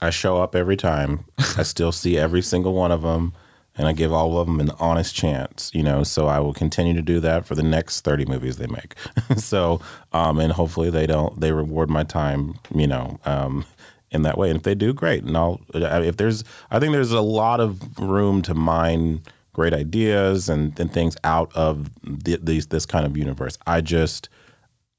I 0.02 0.10
show 0.10 0.42
up 0.42 0.54
every 0.54 0.76
time. 0.76 1.24
I 1.56 1.62
still 1.62 1.92
see 1.92 2.18
every 2.18 2.42
single 2.42 2.74
one 2.74 2.92
of 2.92 3.02
them, 3.02 3.32
and 3.74 3.88
I 3.88 3.92
give 3.92 4.12
all 4.12 4.38
of 4.38 4.46
them 4.46 4.60
an 4.60 4.70
honest 4.78 5.14
chance. 5.14 5.70
You 5.72 5.82
know, 5.82 6.02
so 6.02 6.26
I 6.26 6.40
will 6.40 6.52
continue 6.52 6.92
to 6.94 7.02
do 7.02 7.20
that 7.20 7.46
for 7.46 7.54
the 7.54 7.62
next 7.62 8.02
thirty 8.02 8.26
movies 8.26 8.58
they 8.58 8.66
make. 8.66 8.94
so, 9.36 9.80
um, 10.12 10.38
and 10.38 10.52
hopefully 10.52 10.90
they 10.90 11.06
don't 11.06 11.40
they 11.40 11.52
reward 11.52 11.88
my 11.88 12.04
time. 12.04 12.58
You 12.74 12.86
know, 12.86 13.18
um, 13.24 13.64
in 14.10 14.22
that 14.22 14.36
way, 14.36 14.50
and 14.50 14.58
if 14.58 14.62
they 14.62 14.74
do, 14.74 14.92
great. 14.92 15.24
And 15.24 15.36
I'll 15.36 15.60
if 15.72 16.18
there's 16.18 16.44
I 16.70 16.78
think 16.78 16.92
there's 16.92 17.12
a 17.12 17.22
lot 17.22 17.60
of 17.60 17.98
room 17.98 18.42
to 18.42 18.54
mine 18.54 19.22
great 19.54 19.72
ideas 19.72 20.50
and, 20.50 20.78
and 20.78 20.92
things 20.92 21.16
out 21.24 21.50
of 21.54 21.88
the, 22.04 22.38
these 22.42 22.66
this 22.66 22.84
kind 22.84 23.06
of 23.06 23.16
universe. 23.16 23.56
I 23.66 23.80
just 23.80 24.28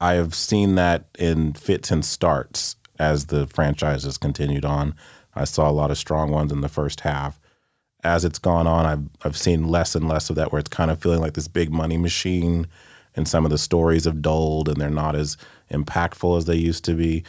I 0.00 0.14
have 0.14 0.34
seen 0.34 0.74
that 0.76 1.06
in 1.18 1.52
fits 1.54 1.90
and 1.90 2.04
starts 2.04 2.76
as 2.98 3.26
the 3.26 3.46
franchise 3.46 4.04
has 4.04 4.18
continued 4.18 4.64
on. 4.64 4.94
I 5.34 5.44
saw 5.44 5.70
a 5.70 5.72
lot 5.72 5.90
of 5.90 5.98
strong 5.98 6.30
ones 6.30 6.52
in 6.52 6.60
the 6.60 6.68
first 6.68 7.00
half. 7.00 7.40
As 8.04 8.24
it's 8.24 8.38
gone 8.38 8.66
on, 8.66 8.86
I've 8.86 9.08
I've 9.24 9.36
seen 9.36 9.68
less 9.68 9.94
and 9.94 10.08
less 10.08 10.30
of 10.30 10.36
that, 10.36 10.52
where 10.52 10.60
it's 10.60 10.68
kind 10.70 10.90
of 10.90 11.00
feeling 11.02 11.20
like 11.20 11.34
this 11.34 11.48
big 11.48 11.70
money 11.72 11.96
machine, 11.98 12.66
and 13.16 13.26
some 13.28 13.44
of 13.44 13.50
the 13.50 13.58
stories 13.58 14.04
have 14.04 14.22
dulled, 14.22 14.68
and 14.68 14.80
they're 14.80 14.90
not 14.90 15.16
as 15.16 15.36
impactful 15.72 16.38
as 16.38 16.44
they 16.46 16.56
used 16.56 16.84
to 16.84 16.94
be. 16.94 17.24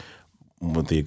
with 0.61 0.87
the 0.87 1.05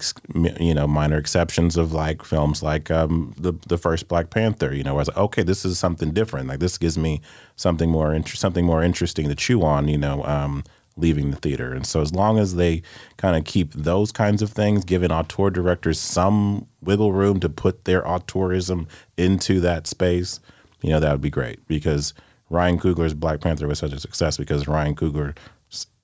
you 0.61 0.75
know 0.75 0.87
minor 0.87 1.19
exceptions 1.19 1.77
of 1.77 1.93
like 1.93 2.25
films 2.25 2.63
like 2.63 2.91
um, 2.91 3.35
the 3.39 3.53
the 3.69 3.79
first 3.79 4.09
Black 4.09 4.31
Panther. 4.31 4.75
You 4.75 4.83
know, 4.83 4.95
where 4.95 5.01
I 5.01 5.03
was 5.03 5.09
like, 5.09 5.19
okay, 5.19 5.43
this 5.43 5.65
is 5.65 5.79
something 5.79 6.13
different. 6.13 6.49
Like 6.49 6.61
this 6.61 6.79
gives 6.79 6.97
me 6.99 7.21
something 7.57 7.91
more 7.91 8.15
inter- 8.15 8.37
something 8.37 8.65
more 8.65 8.83
interesting 8.83 9.29
to 9.29 9.35
chew 9.35 9.63
on. 9.63 9.89
You 9.89 9.99
know. 9.99 10.25
Um, 10.25 10.65
leaving 10.97 11.31
the 11.31 11.37
theater 11.37 11.73
and 11.73 11.87
so 11.87 12.01
as 12.01 12.13
long 12.13 12.39
as 12.39 12.57
they 12.57 12.83
kind 13.17 13.37
of 13.37 13.45
keep 13.45 13.73
those 13.73 14.13
kinds 14.13 14.43
of 14.43 14.51
things 14.51 14.85
giving 14.85 15.11
auteur 15.11 15.51
directors 15.51 15.99
some 15.99 16.67
wiggle 16.83 17.13
room 17.13 17.41
to 17.41 17.49
put 17.49 17.85
their 17.85 18.03
auteurism 18.03 18.87
into 19.17 19.59
that 19.61 19.87
space 19.87 20.39
you 20.83 20.91
know 20.91 21.01
that 21.01 21.13
would 21.13 21.21
be 21.21 21.31
great 21.31 21.67
because 21.67 22.13
Ryan 22.53 22.79
Coogler's 22.79 23.15
Black 23.15 23.41
Panther 23.41 23.67
was 23.67 23.79
such 23.79 23.93
a 23.93 23.99
success 23.99 24.37
because 24.37 24.69
Ryan 24.69 24.95
Coogler, 24.95 25.37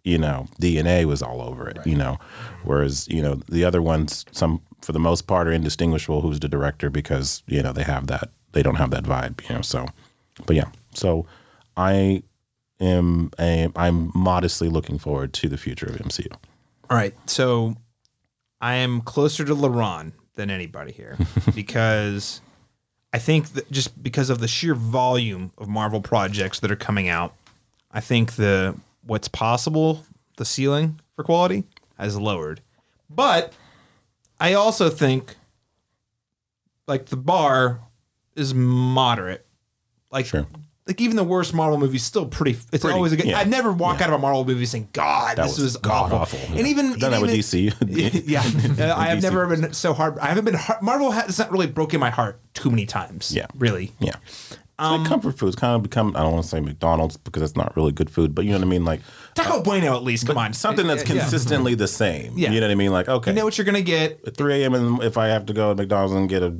you 0.02 0.19
know, 0.19 0.48
DNA 0.60 1.05
was 1.05 1.23
all 1.23 1.43
over 1.43 1.69
it, 1.69 1.78
you 1.86 1.94
know, 1.94 2.19
whereas 2.65 3.06
you 3.09 3.20
know 3.20 3.35
the 3.48 3.65
other 3.65 3.82
ones, 3.82 4.24
some 4.32 4.62
for 4.81 4.93
the 4.93 4.98
most 4.98 5.27
part, 5.27 5.47
are 5.47 5.52
indistinguishable. 5.52 6.23
Who's 6.23 6.40
the 6.40 6.48
director 6.48 6.89
because 6.89 7.43
you 7.47 7.62
know 7.62 7.73
they 7.73 7.82
have 7.82 8.06
that 8.06 8.31
they 8.52 8.62
don't 8.62 8.77
have 8.77 8.90
that 8.90 9.05
vibe, 9.05 9.47
you 9.48 9.55
know. 9.55 9.62
So, 9.62 9.86
but 10.47 10.56
yeah, 10.56 10.70
so 10.94 11.27
I 11.77 12.23
am 12.81 13.31
a, 13.39 13.69
I'm 13.77 14.11
modestly 14.15 14.69
looking 14.69 14.99
forward 14.99 15.33
to 15.35 15.49
the 15.49 15.57
future 15.57 15.87
of 15.87 15.97
MCU. 15.97 16.33
All 16.91 16.97
right. 16.97 17.15
So 17.29 17.77
I 18.61 18.75
am 18.75 19.01
closer 19.01 19.45
to 19.45 19.55
LaRon 19.55 20.13
than 20.35 20.51
anybody 20.51 20.93
here 20.93 21.17
because 21.55 22.41
I 23.13 23.19
think 23.19 23.51
that 23.51 23.71
just 23.71 24.03
because 24.03 24.31
of 24.31 24.41
the 24.41 24.49
sheer 24.49 24.75
volume 24.75 25.53
of 25.59 25.69
Marvel 25.69 26.01
projects 26.01 26.61
that 26.61 26.71
are 26.71 26.77
coming 26.77 27.09
out, 27.09 27.35
I 27.91 28.01
think 28.01 28.35
the 28.37 28.77
what's 29.03 29.29
possible, 29.29 30.05
the 30.37 30.45
ceiling 30.45 31.01
for 31.17 31.25
quality 31.25 31.65
has 31.99 32.17
lowered. 32.17 32.61
But 33.11 33.53
I 34.39 34.55
also 34.55 34.91
think 34.91 35.37
like 36.87 37.07
the 37.07 37.17
bar 37.17 37.81
is 38.37 38.55
moderate. 38.55 39.47
Like 40.11 40.27
Sure. 40.27 40.47
Like 40.89 41.01
even 41.01 41.16
the 41.16 41.23
worst 41.24 41.55
Marvel 41.55 41.78
movie 41.78 41.97
is 41.97 42.02
still 42.05 42.27
pretty. 42.27 42.52
It's 42.73 42.82
Pretty, 42.82 42.89
always 42.94 43.12
a 43.12 43.16
good. 43.16 43.27
yeah. 43.27 43.39
I 43.39 43.44
never 43.44 43.70
walk 43.73 44.01
out 44.01 44.09
of 44.09 44.15
a 44.15 44.19
Marvel 44.19 44.44
movie 44.44 44.65
saying, 44.66 44.89
"God, 44.93 45.36
That 45.36 45.44
this 45.44 45.56
was 45.59 45.65
was, 45.65 45.77
god 45.77 46.12
awful." 46.12 46.39
awful. 46.39 46.56
And 46.59 46.66
even 46.66 46.94
I've 46.94 46.98
done 46.98 47.10
that 47.12 47.23
and 47.23 47.31
with 47.31 47.55
even- 47.55 47.89
DC. 47.89 48.27
yeah, 48.27 48.40
Uh, 48.40 48.94
I 48.97 49.09
have 49.09 49.19
DC 49.19 49.23
never 49.23 49.47
been 49.47 49.73
so 49.73 49.93
hard. 49.93 50.19
I 50.19 50.27
haven't 50.27 50.47
been 50.47 50.55
hard, 50.55 50.82
Marvel 50.82 51.10
has 51.12 51.39
not 51.39 51.52
really 51.52 51.66
broken 51.69 52.01
my 52.01 52.10
heart 52.10 52.40
too 52.55 52.70
many 52.70 52.86
times. 52.86 53.32
Yeah. 53.35 53.47
really. 53.56 53.93
Yeah. 54.01 54.16
It's 54.81 54.85
like 54.89 55.01
um, 55.01 55.07
comfort 55.07 55.37
foods 55.37 55.57
kind 55.57 55.75
of 55.75 55.83
become 55.83 56.15
I 56.17 56.21
don't 56.21 56.33
want 56.33 56.45
to 56.45 56.49
say 56.49 56.61
McDonald's 56.61 57.17
because 57.17 57.43
it's 57.43 57.57
not 57.57 57.77
really 57.77 57.91
good 57.91 58.09
food, 58.09 58.33
but 58.33 58.45
you 58.45 58.53
know 58.53 58.59
what 58.59 58.65
I 58.67 58.71
mean? 58.71 58.85
Like 58.85 59.01
Taco 59.35 59.59
uh, 59.59 59.63
Bueno, 59.63 59.97
at 59.97 60.05
least. 60.05 60.27
Come 60.27 60.39
on, 60.39 60.53
something 60.53 60.87
that's 60.87 61.03
Yeah. 61.09 61.21
consistently 61.21 61.75
the 61.75 61.89
same. 61.89 62.39
Yeah. 62.39 62.53
You 62.53 62.61
know 62.61 62.67
what 62.69 62.73
I 62.73 62.77
mean? 62.77 62.93
Like, 62.93 63.09
okay. 63.09 63.33
You 63.33 63.35
know 63.37 63.45
what 63.45 63.59
you're 63.59 63.65
gonna 63.65 63.83
get. 63.83 64.21
at 64.25 64.37
3 64.37 64.63
a.m. 64.63 64.75
and 64.75 65.03
if 65.03 65.19
I 65.19 65.27
have 65.29 65.47
to 65.47 65.53
go 65.53 65.71
to 65.71 65.75
McDonald's 65.75 66.15
and 66.15 66.29
get 66.29 66.45
a, 66.45 66.55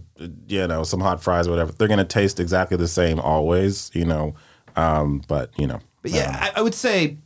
you 0.49 0.67
know, 0.67 0.83
some 0.83 0.99
hot 1.01 1.23
fries 1.23 1.47
or 1.47 1.51
whatever, 1.51 1.71
they're 1.73 1.87
going 1.87 1.99
to 1.99 2.05
taste 2.05 2.41
exactly 2.41 2.77
the 2.77 2.89
same 2.89 3.21
always, 3.21 3.91
you 3.95 4.05
know. 4.05 4.35
Um, 4.75 5.23
but, 5.29 5.51
you 5.57 5.67
know. 5.69 5.79
But 6.03 6.11
yeah, 6.11 6.29
um, 6.29 6.37
I, 6.41 6.53
I 6.57 6.63
would 6.63 6.75
say 6.75 7.19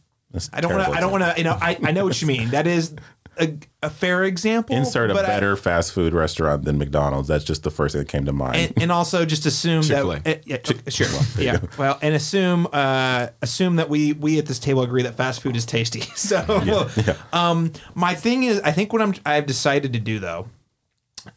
I 0.53 0.61
don't 0.61 0.75
want 0.75 0.87
to. 0.87 0.97
I 0.97 1.01
don't 1.01 1.13
want 1.13 1.25
to. 1.25 1.35
You 1.37 1.45
know, 1.45 1.59
I, 1.61 1.79
I 1.83 1.93
know 1.93 2.05
what 2.05 2.21
you 2.21 2.27
mean. 2.29 2.51
That 2.51 2.67
is 2.67 2.95
a, 3.41 3.59
a 3.83 3.91
fair 3.91 4.25
example. 4.25 4.77
Insert 4.77 5.11
a 5.11 5.15
but 5.15 5.25
I- 5.25 5.29
better 5.29 5.57
fast 5.57 5.93
food 5.93 6.13
restaurant 6.15 6.65
than 6.65 6.79
McDonald's. 6.79 7.29
That's 7.29 7.45
just 7.45 7.63
the 7.63 7.71
first 7.71 7.93
thing 7.95 8.01
that 8.03 8.09
came 8.09 8.25
to 8.27 8.33
mind. 8.33 8.57
and, 8.57 8.83
and 8.83 8.93
also 8.93 9.25
just 9.25 9.47
assume 9.47 9.83
Chick-fil-A. 9.83 10.21
that 10.21 10.39
uh, 10.39 10.41
yeah, 10.45 10.57
okay, 10.57 10.91
sure 10.91 11.09
yeah 11.39 11.59
well 11.79 11.99
and 12.03 12.15
assume 12.15 12.67
uh, 12.73 13.29
assume 13.41 13.77
that 13.77 13.89
we 13.89 14.13
we 14.13 14.39
at 14.39 14.47
this 14.47 14.59
table 14.59 14.83
agree 14.83 15.03
that 15.03 15.17
fast 15.17 15.41
food 15.41 15.57
is 15.57 15.65
tasty 15.65 16.01
so 16.15 16.89
um 17.33 17.73
my 17.95 18.15
thing 18.15 18.43
is 18.45 18.61
I 18.61 18.73
think 18.73 18.93
what 18.93 19.01
I'm 19.03 19.15
I've 19.25 19.47
decided 19.47 19.93
to 19.95 19.99
do 19.99 20.19
though 20.19 20.49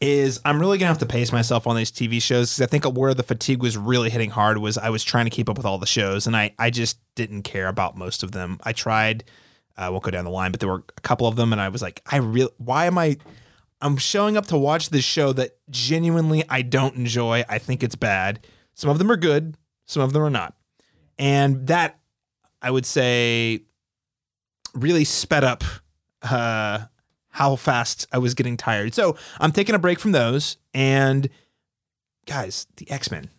is 0.01 0.39
I'm 0.43 0.59
really 0.59 0.77
gonna 0.80 0.88
have 0.89 0.97
to 0.99 1.05
pace 1.05 1.31
myself 1.31 1.67
on 1.67 1.76
these 1.76 1.91
TV 1.91 2.22
shows 2.22 2.55
because 2.57 2.61
I 2.61 2.65
think 2.65 2.85
where 2.97 3.13
the 3.13 3.23
fatigue 3.23 3.61
was 3.61 3.77
really 3.77 4.09
hitting 4.09 4.31
hard 4.31 4.57
was 4.57 4.77
I 4.77 4.89
was 4.89 5.03
trying 5.03 5.26
to 5.26 5.30
keep 5.30 5.47
up 5.49 5.57
with 5.57 5.65
all 5.65 5.77
the 5.77 5.85
shows 5.85 6.26
and 6.27 6.35
I 6.35 6.53
I 6.57 6.69
just 6.72 6.97
didn't 7.15 7.43
care 7.43 7.67
about 7.67 7.95
most 7.95 8.23
of 8.23 8.31
them. 8.31 8.59
I 8.63 8.73
tried, 8.73 9.23
I 9.77 9.89
won't 9.89 10.03
go 10.03 10.11
down 10.11 10.26
the 10.26 10.31
line, 10.31 10.52
but 10.52 10.60
there 10.60 10.69
were 10.69 10.84
a 10.97 11.02
couple 11.02 11.27
of 11.27 11.35
them 11.35 11.52
and 11.52 11.61
I 11.61 11.69
was 11.69 11.81
like, 11.81 12.02
I 12.06 12.18
real 12.18 12.49
why 12.57 12.85
am 12.85 12.97
I 12.97 13.18
I'm 13.81 13.97
showing 13.97 14.38
up 14.38 14.47
to 14.47 14.57
watch 14.57 14.89
this 14.89 15.03
show 15.03 15.34
that 15.34 15.57
genuinely 15.69 16.43
I 16.49 16.61
don't 16.61 16.95
enjoy. 16.95 17.43
I 17.49 17.57
think 17.57 17.84
it's 17.84 17.95
bad. 17.95 18.47
Some 18.73 18.89
of 18.89 18.97
them 18.99 19.11
are 19.11 19.18
good, 19.18 19.57
some 19.85 20.02
of 20.02 20.14
them 20.14 20.22
are 20.22 20.30
not. 20.30 20.56
And 21.19 21.68
that 21.68 21.99
I 22.61 22.72
would 22.72 22.85
say 22.85 23.64
really 24.73 25.03
sped 25.03 25.43
up 25.43 25.64
uh 26.22 26.85
how 27.30 27.57
fast 27.57 28.07
I 28.14 28.18
was 28.18 28.34
getting 28.34 28.56
tired. 28.56 28.93
So 28.93 29.18
I'm 29.39 29.52
taking 29.52 29.76
a 29.76 29.80
break 29.80 29.99
from 29.99 30.14
those 30.14 30.57
and 30.73 31.30
guys, 32.26 32.65
the 32.77 32.89
X-Men. 32.89 33.30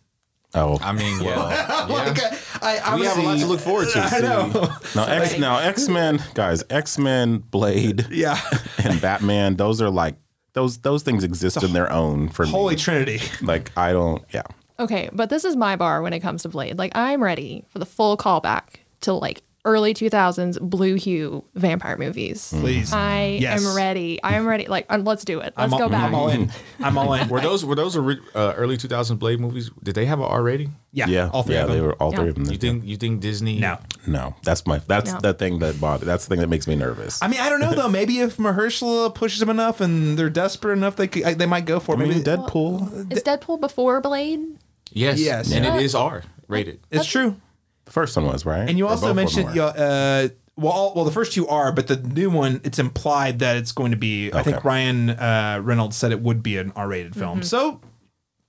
Oh, 0.55 0.77
I 0.81 0.91
mean, 0.93 1.19
yeah. 1.23 1.85
Like. 1.89 2.17
I, 2.61 2.77
I 2.79 2.95
We 2.95 3.01
was 3.01 3.09
have 3.09 3.17
a 3.17 3.21
lot 3.21 3.37
to 3.39 3.45
look 3.45 3.59
forward 3.59 3.89
to. 3.89 3.99
I 4.03 4.19
know. 4.19 4.47
now, 4.95 5.05
X, 5.05 5.37
now 5.37 5.59
X-Men, 5.59 6.21
guys, 6.33 6.63
X-Men, 6.69 7.37
Blade, 7.37 8.07
Yeah. 8.09 8.39
and 8.83 8.99
Batman, 8.99 9.55
those 9.57 9.81
are 9.81 9.89
like, 9.91 10.15
those 10.53 10.79
those 10.79 11.03
things 11.03 11.23
exist 11.23 11.61
in 11.61 11.73
their 11.73 11.91
own 11.91 12.29
for 12.29 12.45
Holy 12.47 12.73
me. 12.75 12.81
Trinity. 12.81 13.21
Like, 13.41 13.71
I 13.77 13.91
don't, 13.93 14.23
yeah. 14.33 14.41
Okay, 14.79 15.09
but 15.13 15.29
this 15.29 15.45
is 15.45 15.55
my 15.55 15.75
bar 15.75 16.01
when 16.01 16.13
it 16.13 16.19
comes 16.21 16.41
to 16.43 16.49
Blade. 16.49 16.77
Like 16.79 16.91
I'm 16.95 17.21
ready 17.21 17.63
for 17.69 17.77
the 17.79 17.85
full 17.85 18.17
callback 18.17 18.63
to 19.01 19.13
like 19.13 19.43
early 19.67 19.93
2000s 19.93 20.59
blue 20.61 20.95
hue 20.95 21.43
vampire 21.55 21.97
movies. 21.97 22.47
Please. 22.57 22.91
I 22.93 23.37
Yes. 23.41 23.63
am 23.65 23.75
ready. 23.75 24.21
I 24.23 24.35
am 24.35 24.47
ready. 24.47 24.65
Like 24.67 24.85
um, 24.89 25.03
let's 25.03 25.23
do 25.25 25.39
it. 25.41 25.53
Let's 25.57 25.73
all, 25.73 25.79
go 25.79 25.89
back. 25.89 26.03
I'm 26.05 26.15
all 26.15 26.29
in. 26.29 26.51
I'm 26.79 26.97
all 26.97 27.13
in. 27.13 27.27
Were 27.29 27.41
those 27.41 27.65
were 27.65 27.75
those 27.75 27.95
uh, 27.97 28.53
early 28.55 28.77
2000s 28.77 29.19
Blade 29.19 29.39
movies? 29.39 29.69
Did 29.83 29.95
they 29.95 30.05
have 30.05 30.19
an 30.19 30.25
R 30.25 30.41
rating? 30.41 30.75
yeah, 30.93 31.07
Yeah, 31.07 31.29
all 31.33 31.43
three 31.43 31.55
yeah, 31.55 31.61
of 31.63 31.67
them. 31.67 31.77
they 31.77 31.81
were 31.81 31.93
all 31.95 32.11
three 32.11 32.29
of 32.29 32.35
them. 32.35 32.45
You 32.49 32.57
think 32.57 32.85
you 32.85 32.97
think 32.97 33.19
Disney? 33.21 33.59
no. 33.59 33.77
No, 34.07 34.35
that's 34.43 34.65
my 34.65 34.79
that's 34.87 35.11
No. 35.11 35.19
the 35.19 35.33
thing 35.33 35.59
that 35.59 35.79
bothers. 35.81 36.05
That's 36.07 36.25
the 36.25 36.29
thing 36.35 36.39
that 36.41 36.47
makes 36.49 36.65
me 36.65 36.75
nervous. 36.75 37.21
I 37.21 37.27
mean, 37.27 37.41
I 37.41 37.49
don't 37.49 37.59
know 37.59 37.73
though. 37.75 37.89
Maybe 37.89 38.19
if 38.19 38.37
Mahershala 38.37 39.13
pushes 39.13 39.39
them 39.41 39.49
enough 39.49 39.81
and 39.81 40.17
they're 40.17 40.29
desperate 40.29 40.73
enough, 40.73 40.95
they 40.95 41.07
could, 41.07 41.37
they 41.37 41.45
might 41.45 41.65
go 41.65 41.79
for 41.81 41.93
it. 41.93 41.97
I 41.97 41.99
mean, 42.05 42.09
Maybe 42.09 42.23
Deadpool, 42.23 43.11
Is 43.11 43.21
Deadpool 43.23 43.59
before 43.59 43.99
Blade? 44.01 44.39
Yes. 44.91 45.19
Yes. 45.19 45.51
And 45.51 45.65
Yeah. 45.65 45.75
it 45.75 45.83
is 45.83 45.93
R 45.93 46.23
rated. 46.47 46.79
it's 46.89 47.05
true. 47.05 47.35
The 47.87 47.91
first 47.93 48.15
one 48.15 48.25
was 48.27 48.45
right, 48.45 48.69
And 48.69 48.77
you 48.77 48.87
also 48.87 49.13
mentioned, 49.13 49.47
them 49.47 49.55
you 49.55 49.61
were? 49.63 49.73
know, 49.73 49.83
uh, 49.83 50.27
well, 50.57 50.73
all, 50.73 50.93
well, 50.95 51.05
the 51.05 51.11
first 51.11 51.33
two 51.33 51.47
are, 51.47 51.71
but 51.71 51.87
the 51.87 51.95
new 51.97 52.29
one, 52.29 52.61
it's 52.63 52.79
implied 52.79 53.39
that 53.39 53.57
it's 53.57 53.71
going 53.71 53.91
to 53.91 53.97
be. 53.97 54.31
I 54.33 54.43
think 54.43 54.57
Okay. 54.57 54.67
Ryan 54.67 55.09
uh, 55.11 55.61
Reynolds 55.63 55.95
said 55.95 56.11
it 56.11 56.19
would 56.21 56.41
be 56.43 56.57
an 56.57 56.73
R-rated 56.75 57.15
film. 57.15 57.43
So, 57.43 57.79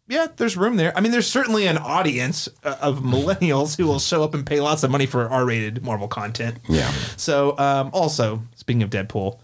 yeah, 0.09 0.27
there's 0.37 0.57
room 0.57 0.77
there. 0.77 0.97
I 0.97 1.01
mean, 1.03 1.13
there's 1.13 1.27
certainly 1.27 1.67
an 1.67 1.77
audience 1.79 2.49
uh, 2.65 2.77
of 2.81 3.01
millennials 3.15 3.77
who 3.77 3.87
will 3.87 3.99
show 3.99 4.25
up 4.25 4.33
and 4.35 4.47
pay 4.47 4.61
lots 4.61 4.83
of 4.83 4.91
money 4.91 5.05
for 5.07 5.29
R-rated 5.29 5.85
Marvel 5.85 6.09
content. 6.09 6.57
yeah. 6.69 6.91
So, 7.19 7.57
um, 7.59 7.91
also 7.93 8.43
speaking 8.57 8.83
of 8.83 8.91
Deadpool, 8.91 9.39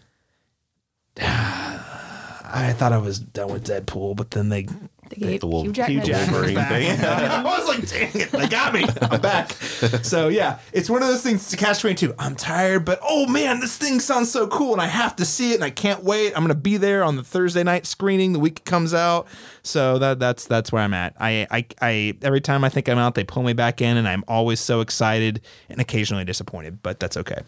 I 1.20 2.72
thought 2.76 2.92
I 2.92 2.98
was 2.98 3.18
done 3.18 3.52
with 3.52 3.66
Deadpool, 3.66 4.16
but 4.16 4.30
then 4.32 4.48
they 4.48 4.66
They 5.10 5.16
gave 5.16 5.40
the 5.40 5.46
little 5.46 5.62
Hugh 5.62 5.72
Jackman. 5.72 5.98
Hugh 5.98 6.06
Jackman. 6.06 6.32
Wolverine's 6.32 6.56
back. 6.56 6.70
thing. 6.70 7.04
I 7.04 7.42
was 7.42 7.68
like, 7.68 7.88
dang 7.88 8.20
it, 8.20 8.30
they 8.30 8.46
got 8.48 8.72
me. 8.74 8.84
I'm 9.02 9.20
back. 9.20 9.52
So 10.02 10.28
yeah, 10.28 10.58
it's 10.72 10.88
one 10.90 11.02
of 11.02 11.08
those 11.08 11.22
things 11.22 11.48
to 11.50 11.56
catch 11.56 11.80
22. 11.80 12.14
I'm 12.18 12.34
tired, 12.36 12.84
but 12.84 12.98
oh 13.02 13.26
man, 13.26 13.60
this 13.60 13.76
thing 13.76 14.00
sounds 14.00 14.30
so 14.30 14.46
cool 14.46 14.72
and 14.72 14.80
I 14.80 14.86
have 14.86 15.16
to 15.16 15.24
see 15.24 15.52
it 15.52 15.56
and 15.56 15.64
I 15.64 15.70
can't 15.70 16.02
wait. 16.02 16.32
I'm 16.36 16.42
gonna 16.42 16.54
be 16.54 16.76
there 16.76 17.02
on 17.04 17.16
the 17.16 17.22
Thursday 17.22 17.62
night 17.62 17.86
screening 17.86 18.32
the 18.32 18.38
week 18.38 18.60
it 18.60 18.64
comes 18.64 18.92
out. 18.94 19.26
So 19.62 19.98
that 19.98 20.18
that's 20.18 20.46
that's 20.46 20.72
where 20.72 20.82
I'm 20.82 20.94
at. 20.94 21.14
I 21.18 21.46
I, 21.50 21.66
I 21.80 22.16
every 22.22 22.40
time 22.40 22.64
I 22.64 22.68
think 22.68 22.88
I'm 22.88 22.98
out, 22.98 23.14
they 23.14 23.24
pull 23.24 23.42
me 23.42 23.52
back 23.52 23.80
in 23.80 23.96
and 23.96 24.08
I'm 24.08 24.24
always 24.28 24.60
so 24.60 24.80
excited 24.80 25.40
and 25.68 25.80
occasionally 25.80 26.24
disappointed, 26.24 26.82
but 26.82 27.00
that's 27.00 27.16
okay. 27.16 27.42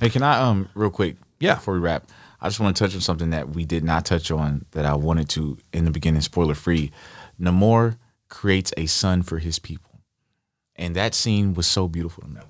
Hey, 0.00 0.10
can 0.10 0.22
I 0.22 0.38
um 0.40 0.68
real 0.74 0.90
quick? 0.90 1.16
Yeah. 1.40 1.54
Before 1.56 1.74
we 1.74 1.80
wrap, 1.80 2.04
I 2.40 2.48
just 2.48 2.60
want 2.60 2.76
to 2.76 2.84
touch 2.84 2.94
on 2.94 3.00
something 3.00 3.30
that 3.30 3.50
we 3.50 3.64
did 3.64 3.84
not 3.84 4.04
touch 4.04 4.30
on 4.30 4.66
that 4.72 4.84
I 4.84 4.94
wanted 4.94 5.28
to 5.30 5.58
in 5.72 5.84
the 5.84 5.90
beginning. 5.90 6.20
Spoiler 6.20 6.54
free. 6.54 6.90
Namor 7.40 7.96
creates 8.28 8.72
a 8.76 8.86
son 8.86 9.22
for 9.22 9.38
his 9.38 9.58
people, 9.58 10.00
and 10.76 10.94
that 10.96 11.14
scene 11.14 11.54
was 11.54 11.66
so 11.66 11.88
beautiful 11.88 12.22
to 12.24 12.28
me. 12.28 12.40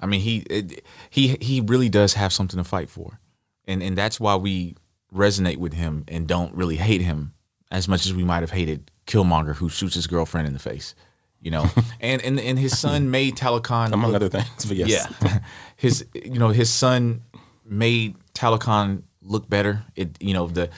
I 0.00 0.06
mean, 0.06 0.20
he 0.20 0.38
it, 0.50 0.84
he 1.10 1.36
he 1.40 1.60
really 1.60 1.88
does 1.88 2.14
have 2.14 2.32
something 2.32 2.58
to 2.58 2.64
fight 2.64 2.88
for, 2.88 3.20
and 3.66 3.82
and 3.82 3.96
that's 3.96 4.18
why 4.18 4.36
we 4.36 4.76
resonate 5.14 5.58
with 5.58 5.74
him 5.74 6.04
and 6.08 6.26
don't 6.26 6.54
really 6.54 6.76
hate 6.76 7.02
him 7.02 7.34
as 7.70 7.86
much 7.88 8.06
as 8.06 8.14
we 8.14 8.24
might 8.24 8.40
have 8.40 8.50
hated 8.50 8.90
Killmonger, 9.06 9.56
who 9.56 9.68
shoots 9.68 9.94
his 9.94 10.06
girlfriend 10.06 10.46
in 10.46 10.52
the 10.52 10.58
face. 10.58 10.94
You 11.40 11.50
know, 11.50 11.66
and 12.00 12.22
and 12.22 12.40
and 12.40 12.58
his 12.58 12.78
son 12.78 13.10
made 13.10 13.36
Talokan 13.36 13.92
among 13.92 14.12
look- 14.12 14.22
other 14.22 14.28
things. 14.28 14.64
But 14.66 14.76
yes, 14.76 15.06
yeah, 15.22 15.38
his 15.76 16.06
you 16.14 16.38
know 16.38 16.48
his 16.48 16.70
son 16.70 17.22
made 17.64 18.16
Talokan 18.34 19.02
look 19.22 19.48
better. 19.48 19.84
It 19.96 20.16
you 20.20 20.34
know 20.34 20.46
the 20.46 20.70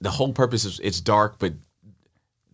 the 0.00 0.10
whole 0.10 0.32
purpose 0.32 0.64
is 0.64 0.80
it's 0.80 1.00
dark, 1.00 1.38
but 1.38 1.54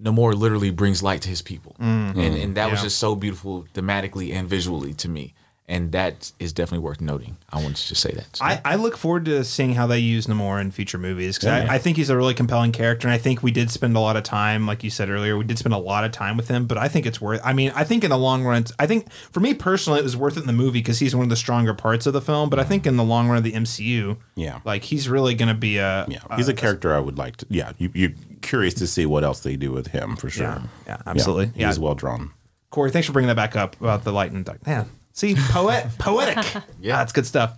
Namor 0.02 0.35
literally 0.35 0.70
brings 0.70 1.02
light 1.02 1.23
to 1.23 1.28
his 1.28 1.43
people, 1.43 1.77
mm. 1.78 2.10
and 2.10 2.19
and 2.19 2.55
that 2.56 2.70
was 2.70 2.82
just 2.82 2.98
so 2.98 3.14
beautiful 3.14 3.66
thematically 3.74 4.32
and 4.32 4.48
visually 4.48 4.94
to 4.94 5.09
me. 5.09 5.35
And 5.68 5.93
that 5.93 6.32
is 6.40 6.52
definitely 6.52 6.84
worth 6.84 7.01
noting. 7.01 7.39
I 7.51 7.56
wanted 7.62 7.76
to 7.76 7.89
just 7.89 8.02
say 8.02 8.10
that. 8.12 8.36
So, 8.36 8.44
I, 8.44 8.60
I 8.64 8.74
look 8.74 8.97
forward 8.97 9.24
to 9.26 9.44
seeing 9.44 9.74
how 9.74 9.86
they 9.86 10.01
use 10.01 10.26
Namor 10.26 10.60
in 10.60 10.70
future 10.72 10.98
movies 10.98 11.39
because 11.39 11.48
I, 11.48 11.74
I 11.76 11.78
think 11.78 11.97
he's 11.97 12.10
a 12.10 12.16
really 12.16 12.34
compelling 12.34 12.72
character, 12.72 13.06
and 13.06 13.14
I 13.14 13.18
think 13.18 13.43
we 13.44 13.52
did 13.52 13.70
spend 13.70 13.97
a 13.97 14.01
lot 14.01 14.16
of 14.16 14.24
time, 14.24 14.66
like 14.66 14.82
you 14.82 14.90
said 14.90 15.09
earlier, 15.09 15.39
we 15.39 15.44
did 15.44 15.59
spend 15.59 15.72
a 15.72 15.78
lot 15.78 16.05
of 16.05 16.10
time 16.10 16.36
with 16.36 16.48
him. 16.48 16.66
But 16.66 16.78
I 16.78 16.89
think 16.89 17.06
it's 17.06 17.20
worth. 17.20 17.40
I 17.44 17.52
mean, 17.52 17.72
I 17.76 17.84
think 17.84 18.02
in 18.02 18.10
the 18.10 18.18
long 18.18 18.43
run, 18.44 18.64
I 18.78 18.86
think 18.89 19.10
for 19.30 19.39
me 19.40 19.55
personally, 19.55 20.01
it 20.01 20.02
was 20.02 20.16
worth 20.16 20.36
it 20.36 20.40
in 20.40 20.47
the 20.48 20.52
movie 20.52 20.80
because 20.80 20.98
he's 20.98 21.14
one 21.14 21.22
of 21.24 21.30
the 21.30 21.36
stronger 21.36 21.72
parts 21.74 22.06
of 22.06 22.12
the 22.12 22.20
film. 22.20 22.51
But 22.51 22.59
I 22.59 22.64
think 22.64 22.84
in 22.84 22.97
the 22.97 23.05
long 23.05 23.28
run 23.28 23.39
of 23.39 23.44
the 23.44 23.52
MCU, 23.52 24.18
Yeah. 24.34 24.60
like 24.64 24.82
he's 24.82 25.09
really 25.09 25.34
going 25.34 25.48
to 25.48 25.55
be 25.55 25.78
a 25.78 26.06
Yeah, 26.09 26.36
he's 26.36 26.48
a 26.48 26.55
character 26.55 26.93
I 26.93 26.98
would 26.98 27.16
like 27.18 27.36
to. 27.39 27.47
Yeah, 27.48 27.72
you, 27.78 27.90
you're 27.94 28.12
curious 28.43 28.74
to 28.74 28.86
see 28.89 29.06
what 29.06 29.22
else 29.24 29.40
they 29.40 29.56
do 29.56 29.70
with 29.72 29.86
him 29.86 30.16
for 30.16 30.28
sure. 30.28 30.44
Yeah, 30.44 30.62
yeah, 30.89 31.02
absolutely. 31.06 31.47
Yeah, 31.47 31.52
Yeah. 31.62 31.66
he's 31.68 31.78
well 31.78 31.94
drawn. 31.94 32.32
Korey, 32.72 32.90
thanks 32.90 33.06
for 33.06 33.12
bringing 33.12 33.28
that 33.28 33.36
back 33.36 33.55
up 33.55 33.80
about 33.80 34.02
the 34.05 34.12
light 34.12 34.32
and 34.32 34.44
dark. 34.44 34.66
Man, 34.66 34.89
see, 35.12 35.34
poet, 35.36 35.86
poetic. 35.98 36.39
yeah, 36.80 36.97
that's 36.98 37.12
good 37.12 37.26
stuff. 37.26 37.56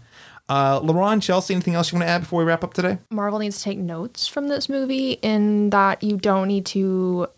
Uh, 0.49 0.79
LaRon, 0.81 1.23
Chelsea, 1.23 1.55
anything 1.55 1.75
else 1.75 1.91
you 1.91 1.97
want 1.99 2.07
to 2.07 2.11
add 2.11 2.21
before 2.21 2.41
we 2.41 2.45
wrap 2.45 2.63
up 2.63 2.75
today? 2.75 2.99
Marvel 3.11 3.39
needs 3.39 3.57
to 3.59 3.65
take 3.65 3.79
notes 3.79 4.27
from 4.29 4.49
this 4.49 4.69
movie 4.69 5.13
in 5.23 5.71
that 5.71 6.03
you 6.03 6.19
don't 6.19 6.49
need 6.49 6.67
to 6.67 7.29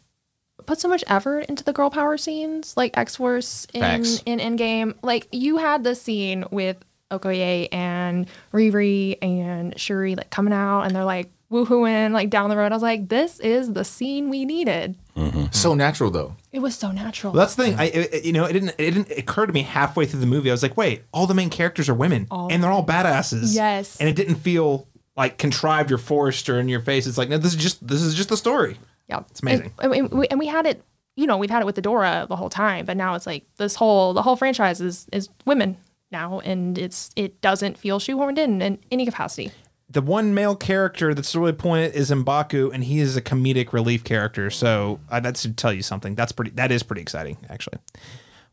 put 0.67 0.81
so 0.81 0.89
much 0.89 1.05
effort 1.07 1.45
into 1.47 1.63
the 1.63 1.73
girl 1.73 1.89
power 1.91 2.17
scenes 2.19 2.77
like 2.77 2.97
X 2.99 3.15
Force 3.17 3.67
in 3.73 3.81
Facts. 3.83 4.23
in 4.27 4.41
Endgame. 4.41 4.95
Like 5.03 5.29
you 5.31 5.59
had 5.59 5.85
the 5.85 5.95
scene 5.95 6.45
with 6.51 6.77
Okoye 7.13 7.69
and 7.71 8.27
Riri 8.53 9.17
and 9.23 9.79
Shuri 9.79 10.17
like 10.17 10.31
coming 10.31 10.53
out 10.53 10.83
and 10.83 10.97
they're 10.97 11.05
like 11.05 11.31
woohooing 11.51 12.13
like 12.13 12.31
down 12.31 12.51
the 12.51 12.57
road. 12.57 12.73
I 12.73 12.75
was 12.75 12.83
like, 12.83 13.09
this 13.09 13.41
is 13.41 13.73
the 13.73 13.85
scene 13.85 14.29
we 14.31 14.45
needed. 14.45 14.97
Mm-hmm. 15.17 15.47
so 15.51 15.73
natural 15.75 16.11
though. 16.11 16.37
It 16.53 16.59
was 16.59 16.77
so 16.77 16.91
natural. 16.91 17.33
Well, 17.33 17.41
that's 17.41 17.55
the 17.55 17.65
thing. 17.65 17.79
I, 17.79 17.85
it, 17.85 18.25
you 18.25 18.33
know, 18.33 18.45
it 18.45 18.53
didn't, 18.53 18.75
it 18.79 18.91
didn't 18.91 19.11
occur 19.19 19.47
to 19.47 19.53
me 19.53 19.63
halfway 19.63 20.05
through 20.05 20.21
the 20.21 20.27
movie. 20.27 20.51
I 20.51 20.53
was 20.53 20.63
like, 20.63 20.77
wait, 20.77 21.05
all 21.13 21.27
the 21.27 21.35
main 21.35 21.49
characters 21.49 21.89
are 21.89 21.95
women, 21.95 22.27
and 22.31 22.63
they're 22.63 22.71
all 22.71 22.85
badasses. 22.85 23.55
Yes. 23.55 23.97
and 23.99 24.09
it 24.09 24.17
didn't 24.17 24.35
feel 24.37 24.87
like 25.17 25.39
contrived 25.39 25.91
or 25.91 25.97
forced 25.99 26.49
or 26.51 26.61
in 26.61 26.69
your 26.69 26.81
face. 26.81 27.07
It's 27.07 27.17
like, 27.17 27.31
no, 27.31 27.39
this 27.39 27.55
is 27.55 27.63
just, 27.63 27.87
this 27.87 28.03
is 28.03 28.15
just 28.15 28.29
the 28.29 28.37
story. 28.37 28.77
Yeah, 29.09 29.21
It's 29.31 29.41
amazing. 29.41 29.73
And, 29.79 29.93
and 29.95 30.13
we, 30.13 30.27
and 30.29 30.39
we 30.39 30.47
had 30.47 30.67
it, 30.67 30.83
you 31.17 31.27
know, 31.27 31.39
we've 31.39 31.49
had 31.51 31.63
it 31.63 31.67
with 31.67 31.77
Adora 31.77 32.29
the 32.29 32.37
whole 32.37 32.51
time, 32.51 32.85
but 32.85 32.97
now 32.97 33.15
it's 33.15 33.27
like 33.27 33.45
this 33.57 33.75
whole 33.75 34.13
the 34.13 34.21
whole 34.21 34.37
franchise 34.37 34.81
is 34.83 35.07
is 35.13 35.31
women 35.47 35.79
now, 36.11 36.41
and 36.41 36.77
it's 36.77 37.11
it 37.17 37.41
doesn't 37.41 37.79
feel 37.79 37.99
shoehorned 37.99 38.37
in 38.37 38.61
in 38.61 38.79
any 38.91 39.07
capacity. 39.07 39.51
The 39.89 40.03
one 40.03 40.35
male 40.35 40.57
character 40.57 41.15
that's 41.15 41.35
really 41.37 41.53
pointed 41.53 41.95
is 41.95 42.11
M'Baku, 42.11 42.73
and 42.73 42.83
he 42.83 42.99
is 42.99 43.17
a 43.17 43.23
comedic 43.23 43.73
relief 43.73 44.03
character. 44.03 44.51
So 44.51 44.99
uh, 45.11 45.21
that 45.21 45.37
should 45.37 45.57
tell 45.57 45.73
you 45.73 45.83
something. 45.83 46.15
That's 46.17 46.33
pretty. 46.33 46.51
That 46.53 46.73
is 46.73 46.83
pretty 46.83 47.03
exciting, 47.03 47.37
actually. 47.49 47.79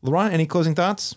LaRon, 0.04 0.32
any 0.32 0.46
closing 0.46 0.76
thoughts? 0.76 1.16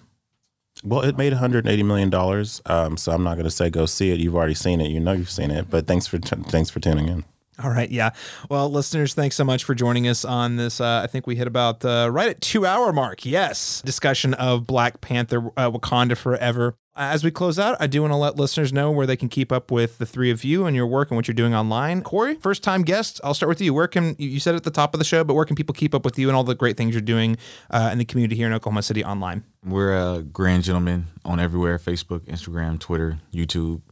Well, 0.84 1.02
it 1.02 1.16
made 1.18 1.32
180 1.32 1.82
million 1.82 2.10
dollars, 2.10 2.62
um, 2.66 2.96
so 2.96 3.12
I'm 3.12 3.22
not 3.24 3.34
going 3.34 3.44
to 3.44 3.50
say 3.50 3.70
go 3.70 3.86
see 3.86 4.10
it. 4.10 4.20
You've 4.20 4.36
already 4.36 4.54
seen 4.54 4.80
it. 4.80 4.90
You 4.90 5.00
know 5.00 5.12
you've 5.12 5.30
seen 5.30 5.50
it. 5.50 5.68
But 5.70 5.86
thanks 5.86 6.06
for 6.06 6.18
t- 6.18 6.36
thanks 6.48 6.70
for 6.70 6.80
tuning 6.80 7.08
in. 7.08 7.24
All 7.62 7.70
right, 7.70 7.90
yeah. 7.90 8.10
Well, 8.50 8.70
listeners, 8.70 9.14
thanks 9.14 9.34
so 9.34 9.44
much 9.44 9.64
for 9.64 9.74
joining 9.74 10.06
us 10.08 10.26
on 10.26 10.56
this. 10.56 10.78
Uh, 10.78 11.00
I 11.02 11.06
think 11.06 11.26
we 11.26 11.36
hit 11.36 11.46
about 11.46 11.84
uh, 11.86 12.10
right 12.12 12.28
at 12.28 12.40
two 12.42 12.66
hour 12.66 12.92
mark. 12.92 13.24
Yes, 13.24 13.80
discussion 13.82 14.34
of 14.34 14.66
Black 14.66 15.00
Panther, 15.00 15.50
uh, 15.56 15.70
Wakanda 15.70 16.18
Forever. 16.18 16.76
As 16.98 17.24
we 17.24 17.30
close 17.30 17.58
out, 17.58 17.76
I 17.78 17.86
do 17.86 18.02
want 18.02 18.12
to 18.12 18.16
let 18.16 18.36
listeners 18.36 18.72
know 18.72 18.90
where 18.90 19.06
they 19.06 19.16
can 19.16 19.28
keep 19.28 19.52
up 19.52 19.70
with 19.70 19.98
the 19.98 20.06
three 20.06 20.30
of 20.30 20.44
you 20.44 20.64
and 20.66 20.74
your 20.74 20.86
work 20.86 21.10
and 21.10 21.16
what 21.16 21.28
you're 21.28 21.34
doing 21.34 21.54
online. 21.54 22.02
Korey, 22.02 22.40
first 22.40 22.62
time 22.62 22.82
guest. 22.82 23.20
I'll 23.24 23.34
start 23.34 23.48
with 23.48 23.60
you. 23.60 23.72
Where 23.72 23.88
can 23.88 24.16
you 24.18 24.40
said 24.40 24.54
at 24.54 24.64
the 24.64 24.70
top 24.70 24.94
of 24.94 24.98
the 24.98 25.04
show, 25.04 25.22
but 25.24 25.34
where 25.34 25.44
can 25.44 25.56
people 25.56 25.74
keep 25.74 25.94
up 25.94 26.04
with 26.04 26.18
you 26.18 26.28
and 26.28 26.36
all 26.36 26.44
the 26.44 26.54
great 26.54 26.76
things 26.76 26.94
you're 26.94 27.02
doing 27.02 27.36
uh, 27.70 27.90
in 27.92 27.98
the 27.98 28.04
community 28.04 28.36
here 28.36 28.46
in 28.46 28.52
Oklahoma 28.54 28.82
City 28.82 29.04
online? 29.04 29.44
We're 29.64 29.94
a 29.94 30.22
grand 30.22 30.64
gentleman 30.64 31.06
on 31.24 31.40
everywhere: 31.40 31.78
Facebook, 31.78 32.20
Instagram, 32.20 32.78
Twitter, 32.78 33.18
YouTube. 33.32 33.82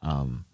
Um, 0.00 0.44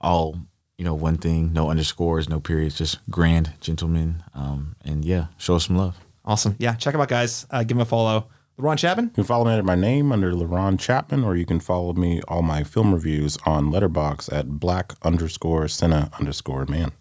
all 0.00 0.36
you 0.80 0.86
know, 0.86 0.94
one 0.94 1.18
thing: 1.18 1.52
no 1.52 1.68
underscores, 1.68 2.26
no 2.26 2.40
periods, 2.40 2.78
just 2.78 2.98
grand 3.10 3.52
gentleman. 3.60 4.24
Um, 4.34 4.76
and 4.82 5.04
yeah, 5.04 5.26
show 5.36 5.56
us 5.56 5.66
some 5.66 5.76
love. 5.76 5.98
Awesome. 6.24 6.56
Yeah, 6.58 6.74
check 6.74 6.94
him 6.94 7.02
out, 7.02 7.08
guys. 7.08 7.46
Uh, 7.50 7.62
give 7.64 7.76
him 7.76 7.82
a 7.82 7.84
follow. 7.84 8.28
Ron 8.56 8.78
Chapman. 8.78 9.06
You 9.06 9.10
can 9.10 9.24
follow 9.24 9.44
me 9.44 9.52
under 9.52 9.62
my 9.62 9.74
name 9.74 10.10
under 10.10 10.32
LaRon 10.32 10.80
Chapman, 10.80 11.22
or 11.22 11.36
you 11.36 11.44
can 11.44 11.60
follow 11.60 11.92
me 11.92 12.22
all 12.28 12.40
my 12.40 12.64
film 12.64 12.94
reviews 12.94 13.36
on 13.44 13.70
Letterboxd 13.70 14.32
at 14.32 14.58
black 14.58 14.94
underscore 15.02 15.68
Senna 15.68 16.10
underscore 16.18 16.64
man. 16.64 16.92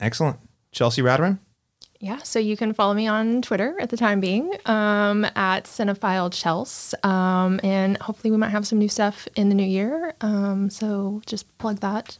Excellent. 0.00 0.40
Chelsea 0.72 1.00
Ratterman. 1.00 1.38
Yeah, 2.00 2.18
so 2.24 2.40
you 2.40 2.56
can 2.56 2.72
follow 2.72 2.94
me 2.94 3.06
on 3.06 3.40
Twitter 3.42 3.76
at 3.78 3.90
the 3.90 3.96
time 3.96 4.18
being 4.18 4.52
um, 4.66 5.24
at 5.36 5.66
Cinephile 5.66 6.30
Chels, 6.32 6.92
um, 7.06 7.60
and 7.62 7.96
hopefully 7.98 8.32
we 8.32 8.36
might 8.36 8.48
have 8.48 8.66
some 8.66 8.80
new 8.80 8.88
stuff 8.88 9.28
in 9.36 9.48
the 9.48 9.54
new 9.54 9.62
year. 9.62 10.12
Um, 10.20 10.70
so 10.70 11.22
just 11.24 11.46
plug 11.58 11.78
that. 11.80 12.18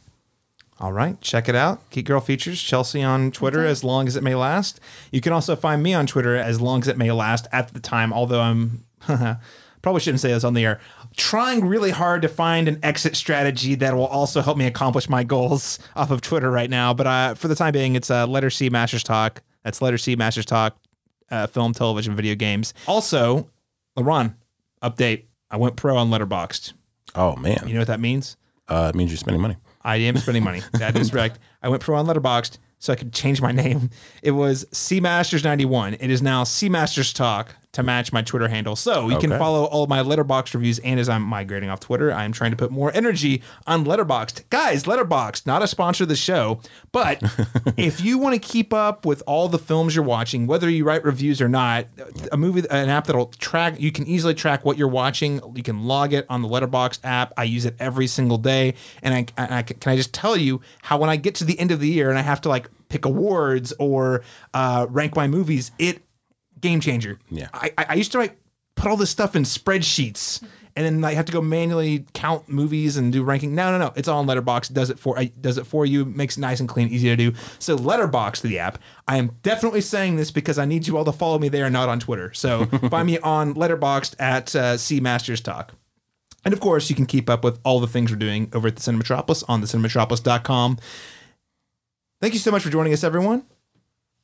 All 0.83 0.91
right, 0.91 1.19
check 1.21 1.47
it 1.47 1.55
out. 1.55 1.89
Geek 1.91 2.05
Girl 2.07 2.19
Features, 2.19 2.61
Chelsea 2.61 3.01
on 3.01 3.31
Twitter 3.31 3.65
as 3.65 3.85
long 3.85 4.05
as 4.05 4.17
it 4.17 4.21
may 4.23 4.35
last. 4.35 4.81
You 5.13 5.21
can 5.21 5.31
also 5.31 5.55
find 5.55 5.81
me 5.81 5.93
on 5.93 6.05
Twitter 6.05 6.35
as 6.35 6.59
long 6.59 6.81
as 6.81 6.89
it 6.89 6.97
may 6.97 7.09
last 7.09 7.47
at 7.53 7.73
the 7.73 7.79
time, 7.79 8.11
although 8.11 8.41
I'm 8.41 8.83
probably 9.81 10.01
shouldn't 10.01 10.19
say 10.19 10.33
this 10.33 10.43
on 10.43 10.55
the 10.55 10.65
air. 10.65 10.81
Trying 11.15 11.65
really 11.65 11.91
hard 11.91 12.21
to 12.23 12.27
find 12.27 12.67
an 12.67 12.81
exit 12.83 13.15
strategy 13.15 13.75
that 13.75 13.95
will 13.95 14.07
also 14.07 14.41
help 14.41 14.57
me 14.57 14.65
accomplish 14.65 15.07
my 15.07 15.23
goals 15.23 15.79
off 15.95 16.11
of 16.11 16.19
Twitter 16.19 16.51
right 16.51 16.69
now. 16.69 16.93
But 16.93 17.07
uh, 17.07 17.35
for 17.35 17.47
the 17.47 17.55
time 17.55 17.71
being, 17.71 17.95
it's 17.95 18.11
uh, 18.11 18.27
letter 18.27 18.49
C 18.49 18.69
Masters 18.69 19.03
Talk. 19.05 19.41
That's 19.63 19.81
letter 19.81 19.97
C 19.97 20.17
Masters 20.17 20.45
Talk, 20.45 20.75
uh, 21.31 21.47
film, 21.47 21.71
television, 21.71 22.13
video 22.13 22.35
games. 22.35 22.73
Also, 22.87 23.49
LaRon, 23.97 24.35
update. 24.81 25.27
I 25.49 25.55
went 25.55 25.77
pro 25.77 25.95
on 25.95 26.09
Letterboxd. 26.09 26.73
Oh 27.15 27.37
man, 27.37 27.63
You 27.67 27.73
know 27.75 27.79
what 27.79 27.87
that 27.87 28.01
means? 28.01 28.35
uh, 28.67 28.91
it 28.93 28.97
means 28.97 29.11
you're 29.11 29.17
spending 29.17 29.41
money. 29.41 29.55
I 29.83 29.97
am 29.97 30.17
spending 30.17 30.43
money. 30.43 30.61
That 30.73 30.97
is 30.97 31.11
correct. 31.11 31.39
I 31.61 31.69
went 31.69 31.81
pro 31.81 31.97
on 31.97 32.07
Letterboxd 32.07 32.57
so 32.79 32.93
I 32.93 32.95
could 32.95 33.13
change 33.13 33.41
my 33.41 33.51
name. 33.51 33.89
It 34.21 34.31
was 34.31 34.65
C 34.71 34.99
Masters 34.99 35.43
91. 35.43 35.95
It 35.95 36.09
is 36.09 36.21
now 36.21 36.43
C 36.43 36.69
Masters 36.69 37.13
Talk 37.13 37.55
to 37.73 37.81
match 37.81 38.13
my 38.13 38.21
Twitter 38.21 38.47
handle. 38.47 38.75
So 38.75 39.09
you 39.09 39.17
can 39.17 39.31
follow 39.31 39.65
all 39.65 39.87
my 39.87 40.01
Letterboxd 40.01 40.53
reviews. 40.53 40.79
And 40.79 40.99
as 40.99 41.09
I'm 41.09 41.23
migrating 41.23 41.69
off 41.69 41.79
Twitter, 41.79 42.13
I 42.13 42.23
am 42.23 42.31
trying 42.31 42.51
to 42.51 42.57
put 42.57 42.71
more 42.71 42.91
energy 42.93 43.41
on 43.65 43.83
Letterboxd. 43.83 44.43
Guys, 44.51 44.83
Letterboxd, 44.83 45.47
not 45.47 45.63
a 45.63 45.67
sponsor 45.67 46.03
of 46.03 46.09
the 46.09 46.15
show, 46.15 46.61
but 46.91 47.21
if 47.77 47.99
you 47.99 48.19
want 48.19 48.35
to 48.35 48.39
keep 48.39 48.73
up 48.73 49.07
with 49.07 49.23
all 49.25 49.49
the 49.49 49.57
films 49.57 49.95
you're 49.95 50.05
watching, 50.05 50.45
whether 50.45 50.69
you 50.69 50.85
write 50.85 51.03
reviews 51.03 51.41
or 51.41 51.49
not, 51.49 51.87
a 52.31 52.37
movie, 52.37 52.61
an 52.69 52.89
app 52.89 53.07
that'll 53.07 53.27
track, 53.27 53.79
you 53.79 53.91
can 53.91 54.05
easily 54.05 54.35
track 54.35 54.63
what 54.63 54.77
you're 54.77 54.87
watching. 54.87 55.41
You 55.55 55.63
can 55.63 55.83
log 55.83 56.13
it 56.13 56.27
on 56.29 56.43
the 56.43 56.47
Letterboxd 56.47 56.99
app. 57.03 57.33
I 57.37 57.43
use 57.45 57.65
it 57.65 57.75
every 57.79 58.05
single 58.05 58.37
day. 58.37 58.75
And 59.01 59.15
I, 59.15 59.25
and 59.35 59.53
I 59.53 59.63
can 59.63 59.91
I 59.91 59.95
just 59.95 60.13
tell 60.13 60.37
you 60.37 60.61
how 60.83 60.99
when 60.99 61.09
I 61.09 61.15
get 61.15 61.33
to 61.35 61.43
the 61.43 61.59
end 61.59 61.71
of 61.71 61.79
the 61.79 61.89
year 61.89 62.09
and 62.11 62.19
I 62.19 62.21
have 62.21 62.41
to 62.41 62.49
like 62.49 62.69
pick 62.89 63.05
awards 63.05 63.73
or 63.79 64.21
uh, 64.53 64.85
rank 64.89 65.15
my 65.15 65.27
movies, 65.27 65.71
it 65.79 66.03
game 66.63 66.79
changer. 66.79 67.19
Yeah. 67.29 67.49
I, 67.53 67.71
I 67.77 67.85
I 67.89 67.93
used 67.93 68.11
to 68.13 68.17
like 68.17 68.39
put 68.75 68.89
all 68.89 68.97
this 68.97 69.11
stuff 69.11 69.35
in 69.35 69.43
spreadsheets 69.43 70.43
and 70.75 70.85
then 70.85 71.03
I 71.03 71.13
have 71.13 71.25
to 71.25 71.31
go 71.31 71.41
manually 71.41 72.05
count 72.13 72.49
movies 72.49 72.97
and 72.97 73.13
do 73.13 73.23
ranking. 73.23 73.53
No, 73.53 73.71
no, 73.71 73.77
no. 73.77 73.93
It's 73.95 74.07
all 74.07 74.21
in 74.21 74.27
Letterboxd. 74.27 74.73
Does 74.73 74.89
it 74.89 74.97
for 74.97 75.23
does 75.39 75.57
it 75.57 75.65
for 75.65 75.85
you. 75.85 76.05
Makes 76.05 76.37
it 76.37 76.41
nice 76.41 76.59
and 76.59 76.67
clean, 76.67 76.87
easy 76.87 77.09
to 77.09 77.15
do. 77.15 77.33
So 77.59 77.77
Letterboxd 77.77 78.41
the 78.41 78.59
app. 78.59 78.79
I 79.07 79.17
am 79.17 79.37
definitely 79.43 79.81
saying 79.81 80.15
this 80.15 80.31
because 80.31 80.57
I 80.57 80.65
need 80.65 80.87
you 80.87 80.97
all 80.97 81.05
to 81.05 81.11
follow 81.11 81.37
me 81.37 81.49
there, 81.49 81.69
not 81.69 81.89
on 81.89 81.99
Twitter. 81.99 82.33
So 82.33 82.65
find 82.89 83.05
me 83.05 83.19
on 83.19 83.53
Letterboxd 83.53 84.15
at 84.19 84.55
uh, 84.55 84.77
C 84.77 84.99
Masters 84.99 85.41
Talk. 85.41 85.73
And 86.43 86.53
of 86.53 86.59
course, 86.59 86.89
you 86.89 86.95
can 86.95 87.05
keep 87.05 87.29
up 87.29 87.43
with 87.43 87.59
all 87.63 87.79
the 87.79 87.87
things 87.87 88.11
we're 88.11 88.17
doing 88.17 88.49
over 88.53 88.67
at 88.67 88.75
the 88.75 88.81
Cinematropolis 88.81 89.43
on 89.47 89.61
the 89.61 89.67
cinematropolis.com. 89.67 90.79
Thank 92.19 92.33
you 92.33 92.39
so 92.39 92.51
much 92.51 92.63
for 92.63 92.69
joining 92.69 92.93
us, 92.93 93.03
everyone. 93.03 93.45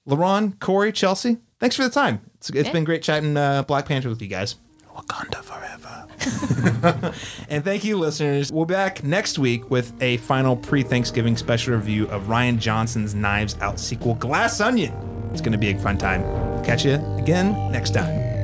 LaRon, 0.07 0.57
Korey, 0.57 0.93
Chelsea, 0.93 1.37
thanks 1.59 1.75
for 1.75 1.83
the 1.83 1.89
time. 1.89 2.28
It's, 2.39 2.49
it's 2.49 2.67
Yeah. 2.67 2.73
been 2.73 2.83
great 2.83 3.03
chatting 3.03 3.37
uh, 3.37 3.63
Black 3.63 3.85
Panther 3.85 4.09
with 4.09 4.21
you 4.21 4.27
guys. 4.27 4.55
Wakanda 4.95 5.43
forever. 5.43 6.05
And 7.49 7.63
thank 7.63 7.83
you, 7.85 7.97
listeners. 7.97 8.51
We'll 8.51 8.65
be 8.65 8.73
back 8.73 9.03
next 9.03 9.39
week 9.39 9.69
with 9.71 9.93
a 10.01 10.17
final 10.17 10.55
pre 10.57 10.83
Thanksgiving 10.83 11.37
special 11.37 11.73
review 11.75 12.07
of 12.09 12.23
Rian 12.23 12.59
Johnson's 12.59 13.15
Knives 13.15 13.55
Out 13.61 13.79
sequel, 13.79 14.15
Glass 14.15 14.59
Onion. 14.59 14.93
It's 15.31 15.41
going 15.41 15.53
to 15.53 15.57
be 15.57 15.69
a 15.71 15.77
fun 15.79 15.97
time. 15.97 16.21
Catch 16.63 16.85
you 16.85 16.95
again 17.17 17.71
next 17.71 17.93
time. 17.93 18.38